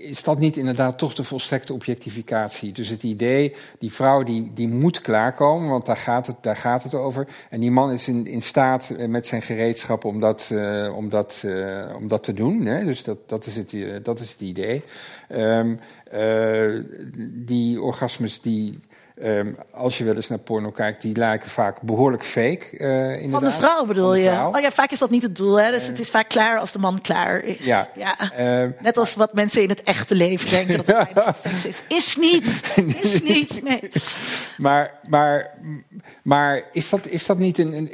is 0.02 0.22
dat 0.22 0.38
niet 0.38 0.56
inderdaad 0.56 0.98
toch 0.98 1.14
de 1.14 1.24
volstrekte 1.24 1.72
objectificatie? 1.72 2.72
Dus 2.72 2.88
het 2.88 3.02
idee, 3.02 3.54
die 3.78 3.92
vrouw 3.92 4.22
die, 4.22 4.50
die 4.54 4.68
moet 4.68 5.00
klaarkomen, 5.00 5.68
want 5.68 5.86
daar 5.86 5.96
gaat 5.96 6.26
het, 6.26 6.36
daar 6.40 6.56
gaat 6.56 6.82
het 6.82 6.94
over. 6.94 7.28
En 7.50 7.60
die 7.60 7.70
man 7.70 7.90
is 7.90 8.08
in, 8.08 8.26
in 8.26 8.42
staat 8.42 8.90
eh, 8.90 9.08
met 9.08 9.26
zijn 9.26 9.42
gereedschap 9.42 10.04
om 10.04 10.20
dat, 10.20 10.50
om 10.94 11.08
dat, 11.08 11.44
om 11.96 12.08
dat 12.08 12.24
te 12.24 12.32
doen. 12.32 12.66
Hè? 12.66 12.84
Dus 12.84 13.02
dat, 13.02 13.28
dat, 13.28 13.46
is 13.46 13.56
het, 13.56 14.04
dat 14.04 14.20
is 14.20 14.30
het 14.30 14.40
idee. 14.40 14.82
Um, 15.32 15.80
die 17.46 17.80
orgasmes 17.80 18.40
die 18.40 18.78
Um, 19.22 19.56
als 19.70 19.98
je 19.98 20.04
wel 20.04 20.14
eens 20.14 20.28
naar 20.28 20.38
porno 20.38 20.70
kijkt, 20.70 21.02
die 21.02 21.16
lijken 21.16 21.48
vaak 21.48 21.80
behoorlijk 21.80 22.24
fake. 22.24 22.78
Uh, 23.22 23.30
Van 23.30 23.44
de 23.44 23.50
vrouw 23.50 23.84
bedoel 23.84 24.14
je? 24.14 24.30
Oh 24.30 24.60
ja, 24.60 24.70
vaak 24.70 24.90
is 24.90 24.98
dat 24.98 25.10
niet 25.10 25.22
het 25.22 25.36
doel. 25.36 25.60
Hè? 25.60 25.70
Dus 25.70 25.82
uh, 25.82 25.88
het 25.88 26.00
is 26.00 26.10
vaak 26.10 26.28
klaar 26.28 26.58
als 26.58 26.72
de 26.72 26.78
man 26.78 27.00
klaar 27.00 27.44
is. 27.44 27.64
Ja. 27.64 27.88
ja. 27.94 28.16
Uh, 28.38 28.70
Net 28.80 28.96
als 28.96 29.14
wat 29.14 29.34
mensen 29.34 29.62
in 29.62 29.68
het 29.68 29.82
echte 29.82 30.14
leven 30.14 30.50
denken 30.50 30.76
dat 30.76 30.86
het 30.86 31.08
ja. 31.24 31.32
seks 31.32 31.66
is. 31.66 31.82
Is 31.88 32.16
niet. 32.16 32.44
Is 33.02 33.22
niet. 33.22 33.62
Nee. 33.62 33.90
maar, 34.56 34.94
maar, 35.08 35.50
maar 36.22 36.62
is, 36.72 36.90
dat, 36.90 37.06
is 37.06 37.26
dat 37.26 37.38
niet 37.38 37.58
een. 37.58 37.72
een 37.72 37.90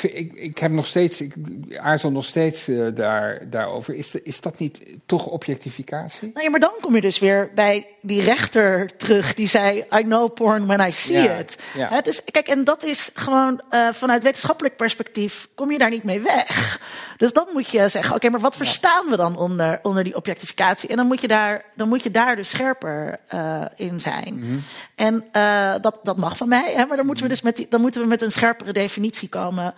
ik, 0.00 0.32
ik 0.32 0.58
heb 0.58 0.70
nog 0.70 0.86
steeds. 0.86 1.20
Ik 1.20 1.34
aarzel 1.76 2.10
nog 2.10 2.24
steeds 2.24 2.68
daar, 2.94 3.50
daarover. 3.50 3.94
Is, 3.94 4.10
de, 4.10 4.22
is 4.22 4.40
dat 4.40 4.58
niet 4.58 4.80
toch 5.06 5.26
objectificatie? 5.26 6.30
Nou 6.32 6.44
ja, 6.44 6.50
maar 6.50 6.60
dan 6.60 6.72
kom 6.80 6.94
je 6.94 7.00
dus 7.00 7.18
weer 7.18 7.50
bij 7.54 7.86
die 8.00 8.22
rechter 8.22 8.96
terug 8.96 9.34
die 9.34 9.48
zei: 9.48 9.84
I 9.92 10.02
know 10.02 10.34
porn 10.34 10.53
when 10.66 10.88
I 10.88 10.92
see 10.92 11.22
Ja, 11.22 11.36
it. 11.38 11.56
ja. 11.74 12.00
Dus 12.00 12.24
kijk, 12.24 12.48
en 12.48 12.64
dat 12.64 12.82
is 12.82 13.10
gewoon 13.14 13.60
eh, 13.70 13.88
vanuit 13.92 14.22
wetenschappelijk 14.22 14.76
perspectief 14.76 15.48
kom 15.54 15.70
je 15.70 15.78
daar 15.78 15.90
niet 15.90 16.04
mee 16.04 16.20
weg. 16.20 16.80
Dus 17.16 17.32
dan 17.32 17.46
moet 17.52 17.68
je 17.68 17.88
zeggen, 17.88 18.14
oké, 18.14 18.28
maar 18.28 18.40
wat 18.40 18.56
verstaan 18.56 19.06
we 19.10 19.16
dan 19.16 19.36
onder, 19.36 19.78
onder 19.82 20.04
die 20.04 20.16
objectificatie? 20.16 20.88
En 20.88 20.96
dan 20.96 21.06
moet 21.06 21.20
je 21.20 21.28
daar, 21.28 21.64
dan 21.74 21.88
moet 21.88 22.02
je 22.02 22.10
daar 22.10 22.36
dus 22.36 22.50
scherper 22.50 23.18
eh, 23.28 23.62
in 23.76 24.00
zijn. 24.00 24.34
Mhm. 24.38 24.58
En 24.94 25.24
eh, 25.32 25.74
dat, 25.80 25.98
dat 26.02 26.16
mag 26.16 26.36
van 26.36 26.48
mij, 26.48 26.72
hè, 26.76 26.86
maar 26.86 26.96
dan 26.96 27.06
moeten 27.06 27.24
we 27.24 27.30
dus 27.30 27.42
met, 27.42 27.56
die, 27.56 27.66
dan 27.68 27.80
moeten 27.80 28.00
we 28.00 28.06
met 28.06 28.22
een 28.22 28.32
scherpere 28.32 28.72
definitie 28.72 29.28
komen. 29.28 29.74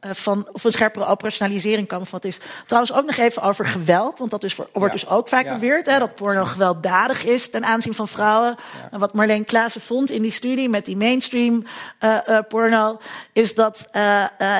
Eh, 0.00 0.10
van, 0.14 0.48
of 0.52 0.64
een 0.64 0.70
scherpere 0.72 1.06
operationalisering 1.06 1.88
komen 1.88 2.06
van 2.06 2.18
wat 2.22 2.30
is. 2.30 2.38
Trouwens 2.66 2.92
ook 2.92 3.04
nog 3.04 3.16
even 3.16 3.42
over 3.42 3.66
geweld, 3.66 4.18
want 4.18 4.30
dat 4.30 4.44
is, 4.44 4.56
wordt 4.56 4.70
Ja. 4.74 4.88
dus 4.88 5.08
ook 5.08 5.28
vaak 5.28 5.44
Ja. 5.44 5.52
beweerd, 5.54 5.86
hè, 5.86 5.98
dat 5.98 6.14
porno 6.14 6.44
gewelddadig 6.44 7.24
is 7.24 7.50
ten 7.50 7.64
aanzien 7.64 7.94
van 7.94 8.08
vrouwen. 8.08 8.56
En 8.90 8.98
wat 8.98 9.14
Marleen 9.14 9.44
Klaassen 9.44 9.80
vond 9.80 10.10
in 10.10 10.22
die 10.22 10.32
studie 10.32 10.68
met 10.68 10.84
die 10.84 10.96
mainstream 10.96 11.64
eh, 11.98 12.28
eh, 12.28 12.44
porno, 12.48 12.98
is 13.32 13.54
dat 13.54 13.84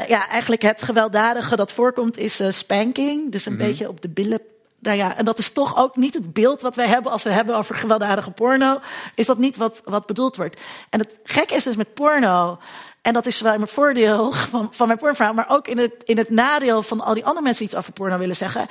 ja, 0.08 0.28
eigenlijk 0.28 0.62
het 0.62 0.82
gewelddadige 0.82 1.56
dat 1.56 1.72
voorkomt 1.72 2.18
is 2.18 2.40
spanking. 2.48 3.32
Dus 3.32 3.46
een 3.46 3.56
beetje 3.56 3.88
op 3.88 4.00
de 4.00 4.08
billen. 4.08 4.40
Nou 4.78 4.96
ja, 4.96 5.16
en 5.16 5.24
dat 5.24 5.38
is 5.38 5.50
toch 5.50 5.76
ook 5.76 5.96
niet 5.96 6.14
het 6.14 6.32
beeld 6.32 6.60
wat 6.60 6.76
wij 6.76 6.86
hebben 6.86 7.12
als 7.12 7.22
we 7.22 7.30
hebben 7.30 7.56
over 7.56 7.74
gewelddadige 7.74 8.30
porno. 8.30 8.80
Is 9.14 9.26
dat 9.26 9.38
niet 9.38 9.56
wat, 9.56 9.80
wat 9.84 10.06
bedoeld 10.06 10.36
wordt? 10.36 10.60
En 10.90 10.98
het 11.00 11.18
gekke 11.24 11.54
is 11.54 11.64
dus 11.64 11.76
met 11.76 11.94
porno. 11.94 12.58
En 13.02 13.12
dat 13.12 13.26
is 13.26 13.36
zowel 13.36 13.52
in 13.52 13.58
mijn 13.58 13.72
voordeel 13.72 14.32
van, 14.32 14.68
van 14.72 14.86
mijn 14.86 14.98
pornverhaal, 14.98 15.34
maar 15.34 15.48
ook 15.48 15.68
in 15.68 15.78
het, 15.78 15.92
in 16.04 16.18
het 16.18 16.30
nadeel 16.30 16.82
van 16.82 17.00
al 17.00 17.14
die 17.14 17.24
andere 17.24 17.42
mensen 17.44 17.64
die 17.64 17.68
iets 17.68 17.78
over 17.80 17.92
porno 17.92 18.18
willen 18.18 18.36
zeggen. 18.36 18.66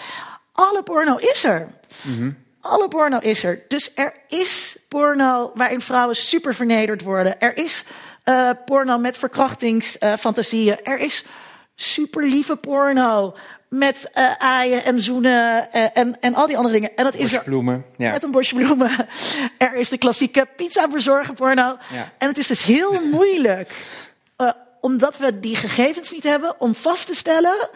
Alle 0.52 0.84
porno 0.84 1.16
is 1.16 1.44
er. 1.44 1.68
Alle 2.62 2.88
porno 2.88 3.18
is 3.18 3.44
er. 3.44 3.62
Dus 3.68 3.92
er 3.96 4.14
is 4.28 4.78
porno 4.88 5.52
waarin 5.56 5.82
vrouwen 5.82 6.16
super 6.16 6.56
vernederd 6.56 7.02
worden. 7.02 7.42
Er 7.42 7.58
is 7.58 7.84
eh, 8.24 8.50
porno 8.66 8.98
met 8.98 9.18
verkrachtingsfantasieën. 9.18 10.84
er 10.84 11.00
is 11.00 11.26
super 11.76 12.24
lieve 12.24 12.56
porno 12.56 13.36
met 13.70 14.10
eh, 14.14 14.32
aaien 14.38 14.84
en 14.84 15.00
zoenen 15.00 15.72
eh, 15.72 15.84
en, 15.94 16.22
en 16.22 16.36
al 16.36 16.48
die 16.48 16.58
andere 16.58 16.74
dingen. 16.74 16.96
En 16.96 17.04
dat 17.04 17.16
is 17.16 17.34
er 17.34 17.44
Bloemen. 17.44 17.86
Ja. 17.98 18.12
met 18.12 18.24
een 18.24 18.32
bosje 18.32 18.56
bloemen. 18.56 18.92
Er 19.58 19.76
is 19.76 19.90
de 19.90 19.98
klassieke 19.98 20.48
pizza 20.56 20.90
verzorgen 20.90 21.34
porno. 21.34 21.78
Ja. 21.94 22.12
En 22.18 22.28
het 22.28 22.38
is 22.38 22.48
dus 22.48 22.64
heel 22.64 23.00
moeilijk, 23.12 23.70
eh, 23.70 24.09
omdat 24.80 25.18
we 25.18 25.40
die 25.40 25.56
gegevens 25.56 26.12
niet 26.12 26.24
hebben, 26.24 26.56
om 26.60 26.76
vast 26.76 27.08
te 27.08 27.16
stellen. 27.16 27.70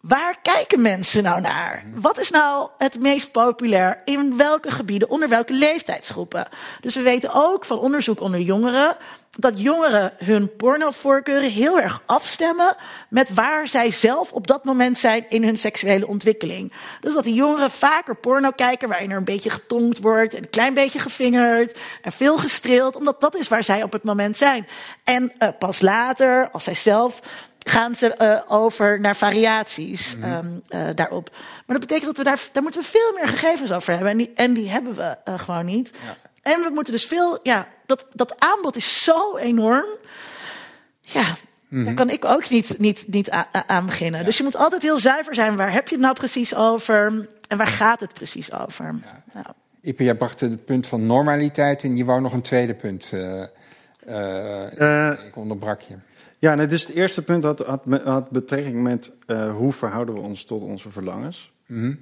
Waar 0.00 0.40
kijken 0.42 0.80
mensen 0.80 1.22
nou 1.22 1.40
naar? 1.40 1.84
Wat 1.94 2.18
is 2.18 2.30
nou 2.30 2.68
het 2.78 3.00
meest 3.00 3.32
populair? 3.32 4.02
In 4.04 4.36
welke 4.36 4.70
gebieden? 4.70 5.10
Onder 5.10 5.28
welke 5.28 5.52
leeftijdsgroepen? 5.52 6.48
Dus 6.80 6.94
we 6.94 7.02
weten 7.02 7.32
ook 7.32 7.64
van 7.64 7.78
onderzoek 7.78 8.20
onder 8.20 8.40
jongeren 8.40 8.96
dat 9.38 9.60
jongeren 9.60 10.12
hun 10.16 10.56
pornovoorkeuren 10.56 11.50
heel 11.50 11.80
erg 11.80 12.02
afstemmen 12.06 12.76
met 13.08 13.34
waar 13.34 13.68
zij 13.68 13.90
zelf 13.90 14.32
op 14.32 14.46
dat 14.46 14.64
moment 14.64 14.98
zijn 14.98 15.24
in 15.28 15.44
hun 15.44 15.56
seksuele 15.56 16.06
ontwikkeling. 16.06 16.72
Dus 17.00 17.14
dat 17.14 17.24
die 17.24 17.34
jongeren 17.34 17.70
vaker 17.70 18.16
porno 18.16 18.50
kijken 18.50 18.88
waarin 18.88 19.10
er 19.10 19.16
een 19.16 19.24
beetje 19.24 19.50
getongd 19.50 20.00
wordt, 20.00 20.34
en 20.34 20.42
een 20.42 20.50
klein 20.50 20.74
beetje 20.74 20.98
gevingerd 20.98 21.78
en 22.02 22.12
veel 22.12 22.38
gestreeld, 22.38 22.96
omdat 22.96 23.20
dat 23.20 23.36
is 23.36 23.48
waar 23.48 23.64
zij 23.64 23.82
op 23.82 23.92
het 23.92 24.02
moment 24.02 24.36
zijn. 24.36 24.66
En 25.04 25.32
eh, 25.38 25.48
pas 25.58 25.80
later, 25.80 26.48
als 26.50 26.64
zij 26.64 26.74
zelf 26.74 27.20
gaan 27.58 27.94
ze 27.94 28.14
eh, 28.14 28.40
over 28.48 29.00
naar 29.00 29.16
variaties 29.16 30.16
ehm, 30.22 30.46
eh, 30.68 30.86
daarop. 30.94 31.30
Maar 31.66 31.78
dat 31.78 31.88
betekent 31.88 32.06
dat 32.06 32.16
we 32.16 32.24
daar, 32.24 32.48
daar 32.52 32.62
moeten 32.62 32.80
we 32.80 32.86
veel 32.86 33.12
meer 33.14 33.28
gegevens 33.28 33.72
over 33.72 33.92
hebben. 33.92 34.10
En 34.10 34.16
die, 34.16 34.32
en 34.34 34.52
die 34.52 34.70
hebben 34.70 34.94
we 34.94 35.16
gewoon 35.36 35.64
niet. 35.64 35.90
En 36.42 36.60
we 36.60 36.70
moeten 36.74 36.92
dus 36.92 37.06
veel, 37.06 37.38
ja, 37.42 37.68
dat, 37.86 38.06
dat 38.12 38.40
aanbod 38.40 38.76
is 38.76 39.04
zo 39.04 39.36
enorm. 39.36 39.84
Ja, 41.00 41.24
daar 41.68 41.94
kan 41.94 42.10
ik 42.10 42.24
ook 42.24 42.48
niet, 42.48 42.78
niet, 42.78 43.04
niet 43.08 43.30
aan 43.66 43.86
beginnen. 43.86 44.24
Dus 44.24 44.36
je 44.36 44.42
moet 44.42 44.56
altijd 44.56 44.82
heel 44.82 44.98
zuiver 44.98 45.34
zijn. 45.34 45.56
Waar 45.56 45.72
heb 45.72 45.88
je 45.88 45.94
het 45.94 46.04
nou 46.04 46.14
precies 46.14 46.54
over? 46.54 47.28
En 47.48 47.56
waar 47.56 47.66
gaat 47.66 48.00
het 48.00 48.12
precies 48.14 48.52
over? 48.52 48.94
Nou, 49.32 49.46
Ipe, 49.82 50.04
jij 50.04 50.14
bracht 50.14 50.40
het 50.40 50.64
punt 50.64 50.86
van 50.86 51.06
normaliteit 51.06 51.82
en 51.82 51.96
je 51.96 52.04
wou 52.04 52.20
nog 52.20 52.32
een 52.32 52.42
tweede 52.42 52.74
punt. 52.74 53.10
eh, 53.12 53.42
eh, 54.06 55.10
Eh, 55.10 55.26
ik 55.26 55.36
onderbrak 55.36 55.80
je. 55.80 55.94
Ja, 56.38 56.54
nee, 56.54 56.66
dus 56.66 56.86
het 56.86 56.94
eerste 56.96 57.22
punt 57.22 57.44
had, 57.44 57.58
had, 58.04 58.30
betrekking 58.30 58.82
met 58.82 59.12
eh, 59.26 59.54
hoe 59.54 59.72
verhouden 59.72 60.14
we 60.14 60.20
ons 60.20 60.44
tot 60.44 60.62
onze 60.62 60.90
verlangens. 60.90 61.52
Mhm. 61.66 61.94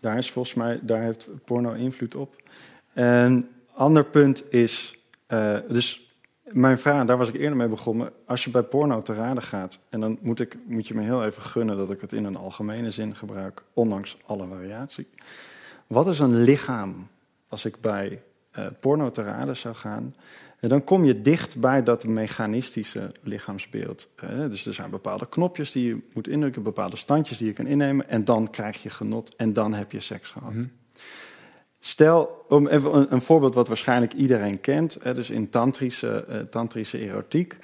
Daar 0.00 0.16
is 0.16 0.30
volgens 0.30 0.54
mij, 0.54 0.78
daar 0.82 1.02
heeft 1.02 1.28
porno 1.44 1.72
invloed 1.72 2.14
op. 2.14 2.42
Een 2.94 3.48
ander 3.74 4.04
punt 4.04 4.52
is, 4.52 4.98
eh, 5.26 5.56
dus 5.68 6.14
mijn 6.42 6.78
vraag, 6.78 7.04
daar 7.04 7.16
was 7.16 7.28
ik 7.28 7.34
eerder 7.34 7.56
mee 7.56 7.68
begonnen. 7.68 8.12
Als 8.26 8.44
je 8.44 8.50
bij 8.50 8.62
porno 8.62 9.02
te 9.02 9.14
raden 9.14 9.42
gaat, 9.42 9.84
en 9.90 10.00
dan 10.00 10.18
moet, 10.20 10.40
ik, 10.40 10.58
moet 10.66 10.88
je 10.88 10.94
me 10.94 11.02
heel 11.02 11.24
even 11.24 11.42
gunnen 11.42 11.76
dat 11.76 11.90
ik 11.90 12.00
het 12.00 12.12
in 12.12 12.24
een 12.24 12.36
algemene 12.36 12.90
zin 12.90 13.16
gebruik, 13.16 13.64
ondanks 13.72 14.16
alle 14.26 14.46
variatie. 14.46 15.08
Wat 15.86 16.06
is 16.06 16.18
een 16.18 16.42
lichaam 16.42 17.08
als 17.48 17.64
ik 17.64 17.80
bij 17.80 18.22
eh, 18.50 18.66
porno 18.80 19.10
te 19.10 19.22
raden 19.22 19.56
zou 19.56 19.74
gaan? 19.74 20.14
En 20.60 20.68
dan 20.68 20.84
kom 20.84 21.04
je 21.04 21.20
dicht 21.20 21.60
bij 21.60 21.82
dat 21.82 22.06
mechanistische 22.06 23.12
lichaamsbeeld. 23.22 24.08
hè. 24.16 24.48
dus 24.48 24.66
er 24.66 24.74
zijn 24.74 24.90
bepaalde 24.90 25.28
knopjes 25.28 25.72
die 25.72 25.86
je 25.86 25.98
moet 26.12 26.28
indrukken, 26.28 26.62
bepaalde 26.62 26.96
standjes 26.96 27.38
die 27.38 27.46
je 27.46 27.52
kan 27.52 27.66
innemen. 27.66 28.08
En 28.08 28.24
dan 28.24 28.50
krijg 28.50 28.82
je 28.82 28.90
genot 28.90 29.36
en 29.36 29.52
dan 29.52 29.74
heb 29.74 29.92
je 29.92 30.00
seks 30.00 30.30
gehad. 30.30 30.52
Stel, 31.80 32.44
om 32.48 32.68
even 32.68 33.12
een, 33.12 33.20
voorbeeld 33.20 33.54
wat 33.54 33.68
waarschijnlijk 33.68 34.12
iedereen 34.12 34.60
kent. 34.60 34.96
Hè, 35.02 35.14
dus 35.14 35.30
in 35.30 35.48
tantrische, 35.48 36.24
eh, 36.24 36.40
tantrische 36.40 36.98
erotiek 36.98 37.58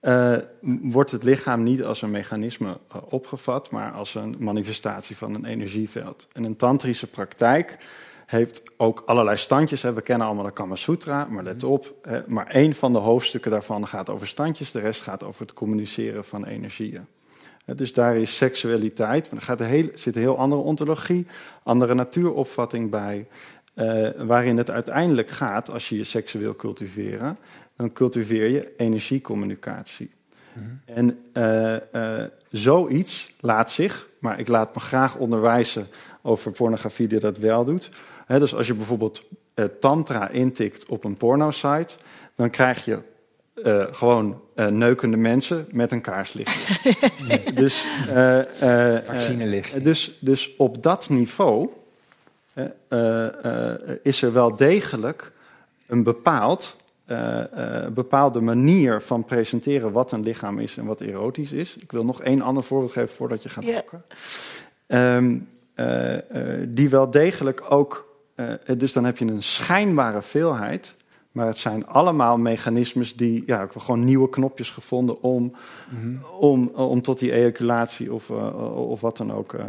eh, 0.00 0.36
wordt 0.82 1.10
het 1.10 1.22
lichaam 1.22 1.62
niet 1.62 1.82
als 1.82 2.02
een 2.02 2.10
mechanisme 2.10 2.78
eh, 2.88 2.96
opgevat, 3.08 3.70
maar 3.70 3.92
als 3.92 4.14
een 4.14 4.36
manifestatie 4.38 5.16
van 5.16 5.34
een 5.34 5.44
energieveld. 5.44 6.28
En 6.32 6.44
een 6.44 6.56
tantrische 6.56 7.06
praktijk 7.06 7.78
heeft 8.26 8.62
ook 8.76 9.02
allerlei 9.06 9.36
standjes. 9.36 9.82
Hè. 9.82 9.92
We 9.92 10.02
kennen 10.02 10.26
allemaal 10.26 10.44
de 10.44 10.52
Kama 10.52 10.74
Sutra, 10.74 11.24
maar 11.24 11.42
let 11.42 11.64
op. 11.64 11.94
Hè, 12.02 12.20
maar 12.26 12.46
één 12.46 12.74
van 12.74 12.92
de 12.92 12.98
hoofdstukken 12.98 13.50
daarvan 13.50 13.86
gaat 13.86 14.10
over 14.10 14.26
standjes, 14.26 14.72
de 14.72 14.80
rest 14.80 15.02
gaat 15.02 15.24
over 15.24 15.40
het 15.40 15.52
communiceren 15.52 16.24
van 16.24 16.44
energieën. 16.44 17.06
Dus 17.64 17.92
daar 17.92 18.16
is 18.16 18.36
seksualiteit, 18.36 19.30
maar 19.30 19.40
er 19.40 19.46
gaat 19.46 19.60
een 19.60 19.66
heel, 19.66 19.88
zit 19.94 20.14
een 20.14 20.22
heel 20.22 20.38
andere 20.38 20.62
ontologie, 20.62 21.26
andere 21.62 21.94
natuuropvatting 21.94 22.90
bij. 22.90 23.26
Eh, 23.80 24.08
waarin 24.16 24.56
het 24.56 24.70
uiteindelijk 24.70 25.30
gaat, 25.30 25.70
als 25.70 25.88
je 25.88 25.96
je 25.96 26.04
seksueel 26.04 26.56
cultiveren, 26.56 27.38
dan 27.76 27.92
cultiveer 27.92 28.48
je 28.48 28.72
energiecommunicatie. 28.76 30.10
En 30.84 31.18
eh, 31.32 31.76
eh, 32.22 32.30
zoiets 32.50 33.32
laat 33.40 33.70
zich, 33.70 34.08
maar 34.18 34.38
ik 34.38 34.48
laat 34.48 34.74
me 34.74 34.80
graag 34.80 35.16
onderwijzen 35.16 35.86
over 36.22 36.52
pornografie 36.52 37.08
die 37.08 37.20
dat 37.20 37.38
wel 37.38 37.64
doet. 37.64 37.90
Hè, 38.26 38.38
dus 38.38 38.54
als 38.54 38.66
je 38.66 38.74
bijvoorbeeld 38.74 39.24
tantra 39.80 40.28
intikt 40.28 40.86
op 40.86 41.04
een 41.04 41.16
pornosite, 41.16 41.94
dan 42.34 42.50
krijg 42.50 42.84
je 42.84 43.02
gewoon 43.90 44.40
eh, 44.54 44.66
neukende 44.66 45.16
mensen 45.16 45.66
met 45.72 45.92
een 45.92 46.00
kaarslichtje. 46.00 46.92
dus, 47.62 47.86
dus, 49.82 50.18
dus 50.20 50.56
op 50.56 50.82
dat 50.82 51.08
niveau 51.08 51.68
is 54.02 54.22
er 54.22 54.32
wel 54.32 54.56
degelijk 54.56 55.32
een 55.86 56.02
bepaald 56.02 56.76
uh, 57.06 57.86
bepaalde 57.94 58.40
manier 58.40 59.00
van 59.00 59.24
presenteren 59.24 59.92
wat 59.92 60.12
een 60.12 60.22
lichaam 60.22 60.58
is 60.58 60.76
en 60.76 60.84
wat 60.84 61.00
erotisch 61.00 61.52
is. 61.52 61.76
Ik 61.76 61.92
wil 61.92 62.04
nog 62.04 62.22
één 62.22 62.42
ander 62.42 62.62
voorbeeld 62.62 62.92
geven 62.92 63.16
voordat 63.16 63.42
je 63.42 63.48
gaat 63.48 63.64
boeken. 63.64 64.04
Ehm, 64.86 65.38
die 66.68 66.88
wel 66.88 67.10
degelijk 67.10 67.62
ook, 67.68 68.14
dus 68.76 68.92
dan 68.92 69.04
heb 69.04 69.18
je 69.18 69.26
een 69.26 69.42
schijnbare 69.42 70.22
veelheid 70.22 70.96
maar 71.32 71.46
het 71.46 71.58
zijn 71.58 71.86
allemaal 71.86 72.38
mechanismes 72.38 73.16
die, 73.16 73.42
ja, 73.46 73.62
ik 73.62 73.72
heb 73.72 73.82
gewoon 73.82 74.04
nieuwe 74.04 74.28
knopjes 74.28 74.70
gevonden 74.70 75.22
om, 75.22 75.56
mhm. 75.90 76.16
om, 76.38 76.68
om 76.74 77.02
tot 77.02 77.18
die 77.18 77.32
ejaculatie 77.32 78.12
of, 78.12 78.28
uh, 78.28 78.88
of 78.90 79.00
wat 79.00 79.16
dan 79.16 79.32
ook. 79.32 79.52
Uh, 79.52 79.64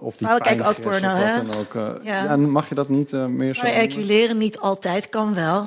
of 0.00 0.16
die 0.16 0.26
maar 0.26 0.36
we 0.36 0.42
kijken 0.42 0.66
ook 0.66 0.80
porno, 0.80 1.08
hè? 1.08 1.44
Dan 1.44 1.56
ook, 1.56 1.74
uh, 1.74 1.90
ja. 2.02 2.24
ja. 2.24 2.36
mag 2.36 2.68
je 2.68 2.74
dat 2.74 2.88
niet 2.88 3.12
meer 3.12 3.54
zo. 3.54 3.62
Maar 3.62 3.72
ejaculeren 3.72 4.38
niet 4.38 4.58
altijd 4.58 5.08
kan 5.08 5.34
wel. 5.34 5.66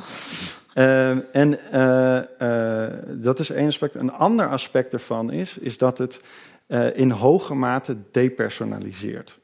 en 1.32 1.60
dat 3.22 3.40
is 3.40 3.50
één 3.50 3.68
aspect. 3.68 3.96
Een 3.96 4.12
ander 4.12 4.50
aspect 4.50 4.94
ervan 4.94 5.32
is, 5.32 5.58
is 5.58 5.78
dat 5.78 5.98
het 5.98 6.22
in 6.94 7.12
hoge 7.12 7.54
mate 7.54 7.98
depersonaliseert. 8.12 9.40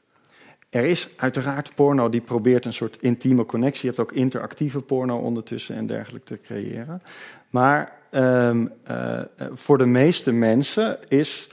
Er 0.74 0.84
is 0.84 1.08
uiteraard 1.16 1.74
porno 1.74 2.08
die 2.08 2.20
probeert 2.20 2.64
een 2.64 2.72
soort 2.72 2.96
intieme 3.00 3.46
connectie. 3.46 3.80
Je 3.80 3.96
hebt 3.96 4.10
ook 4.10 4.12
interactieve 4.12 4.80
porno 4.80 5.18
ondertussen 5.18 5.76
en 5.76 5.86
dergelijke 5.86 6.26
te 6.26 6.40
creëren. 6.40 7.02
Maar 7.50 7.92
um, 8.10 8.72
uh, 8.90 9.20
voor 9.52 9.78
de 9.78 9.86
meeste 9.86 10.32
mensen 10.32 10.98
is. 11.08 11.48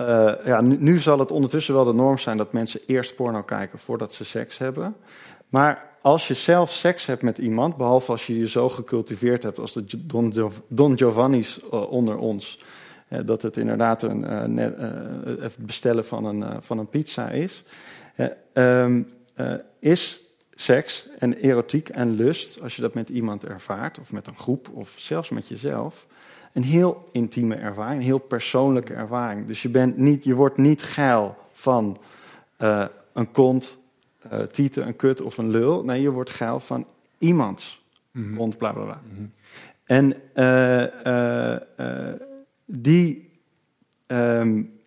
Uh, 0.00 0.32
ja, 0.44 0.60
nu, 0.60 0.98
zal 0.98 1.18
het 1.18 1.30
ondertussen 1.30 1.74
wel 1.74 1.84
de 1.84 1.92
norm 1.92 2.18
zijn 2.18 2.36
dat 2.36 2.52
mensen 2.52 2.80
eerst 2.86 3.16
porno 3.16 3.42
kijken 3.42 3.78
voordat 3.78 4.14
ze 4.14 4.24
seks 4.24 4.58
hebben. 4.58 4.96
Maar 5.48 5.90
als 6.02 6.28
je 6.28 6.34
zelf 6.34 6.70
seks 6.70 7.06
hebt 7.06 7.22
met 7.22 7.38
iemand, 7.38 7.76
behalve 7.76 8.10
als 8.10 8.26
je 8.26 8.38
je 8.38 8.48
zo 8.48 8.68
gecultiveerd 8.68 9.42
hebt 9.42 9.58
als 9.58 9.72
de 9.72 10.06
Don, 10.68 10.98
Giovanni's 10.98 11.60
onder 11.70 12.18
ons, 12.18 12.64
dat 13.24 13.42
het 13.42 13.56
inderdaad 13.56 14.02
een, 14.02 14.54
net, 14.54 14.76
het 15.40 15.56
bestellen 15.58 16.04
van 16.04 16.24
een, 16.24 16.62
van 16.62 16.78
een 16.78 16.88
pizza 16.88 17.30
is 17.30 17.64
is 19.78 20.20
seks 20.54 21.08
en 21.18 21.34
erotiek 21.34 21.88
en 21.88 22.14
lust, 22.14 22.62
als 22.62 22.76
je 22.76 22.82
dat 22.82 22.94
met 22.94 23.08
iemand 23.08 23.44
ervaart, 23.44 23.98
of 23.98 24.12
met 24.12 24.26
een 24.26 24.36
groep, 24.36 24.68
of 24.68 24.94
zelfs 24.98 25.30
met 25.30 25.48
jezelf, 25.48 26.06
een 26.52 26.62
heel 26.62 27.08
intieme 27.12 27.54
ervaring, 27.54 27.98
een 27.98 28.06
heel 28.06 28.18
persoonlijke 28.18 28.94
ervaring. 28.94 29.46
Dus 29.46 29.62
je, 29.62 29.68
bent 29.68 29.96
niet, 29.96 30.24
je 30.24 30.34
wordt 30.34 30.56
niet 30.56 30.82
geil 30.82 31.36
van 31.52 31.98
uh, 32.58 32.86
een 33.12 33.30
kont, 33.30 33.78
uh, 34.32 34.40
tieten, 34.40 34.86
een 34.86 34.96
kut 34.96 35.22
of 35.22 35.38
een 35.38 35.50
lul. 35.50 35.84
Nee, 35.84 36.00
je 36.00 36.10
wordt 36.10 36.30
geil 36.30 36.60
van 36.60 36.86
iemands 37.18 37.84
mm 38.10 38.36
-hmm. 38.36 38.56
bla 38.56 38.72
bla 38.72 38.84
bla. 38.84 39.00
-hmm. 39.14 39.32
En 39.84 40.16
die 42.64 43.30
um, 44.06 44.80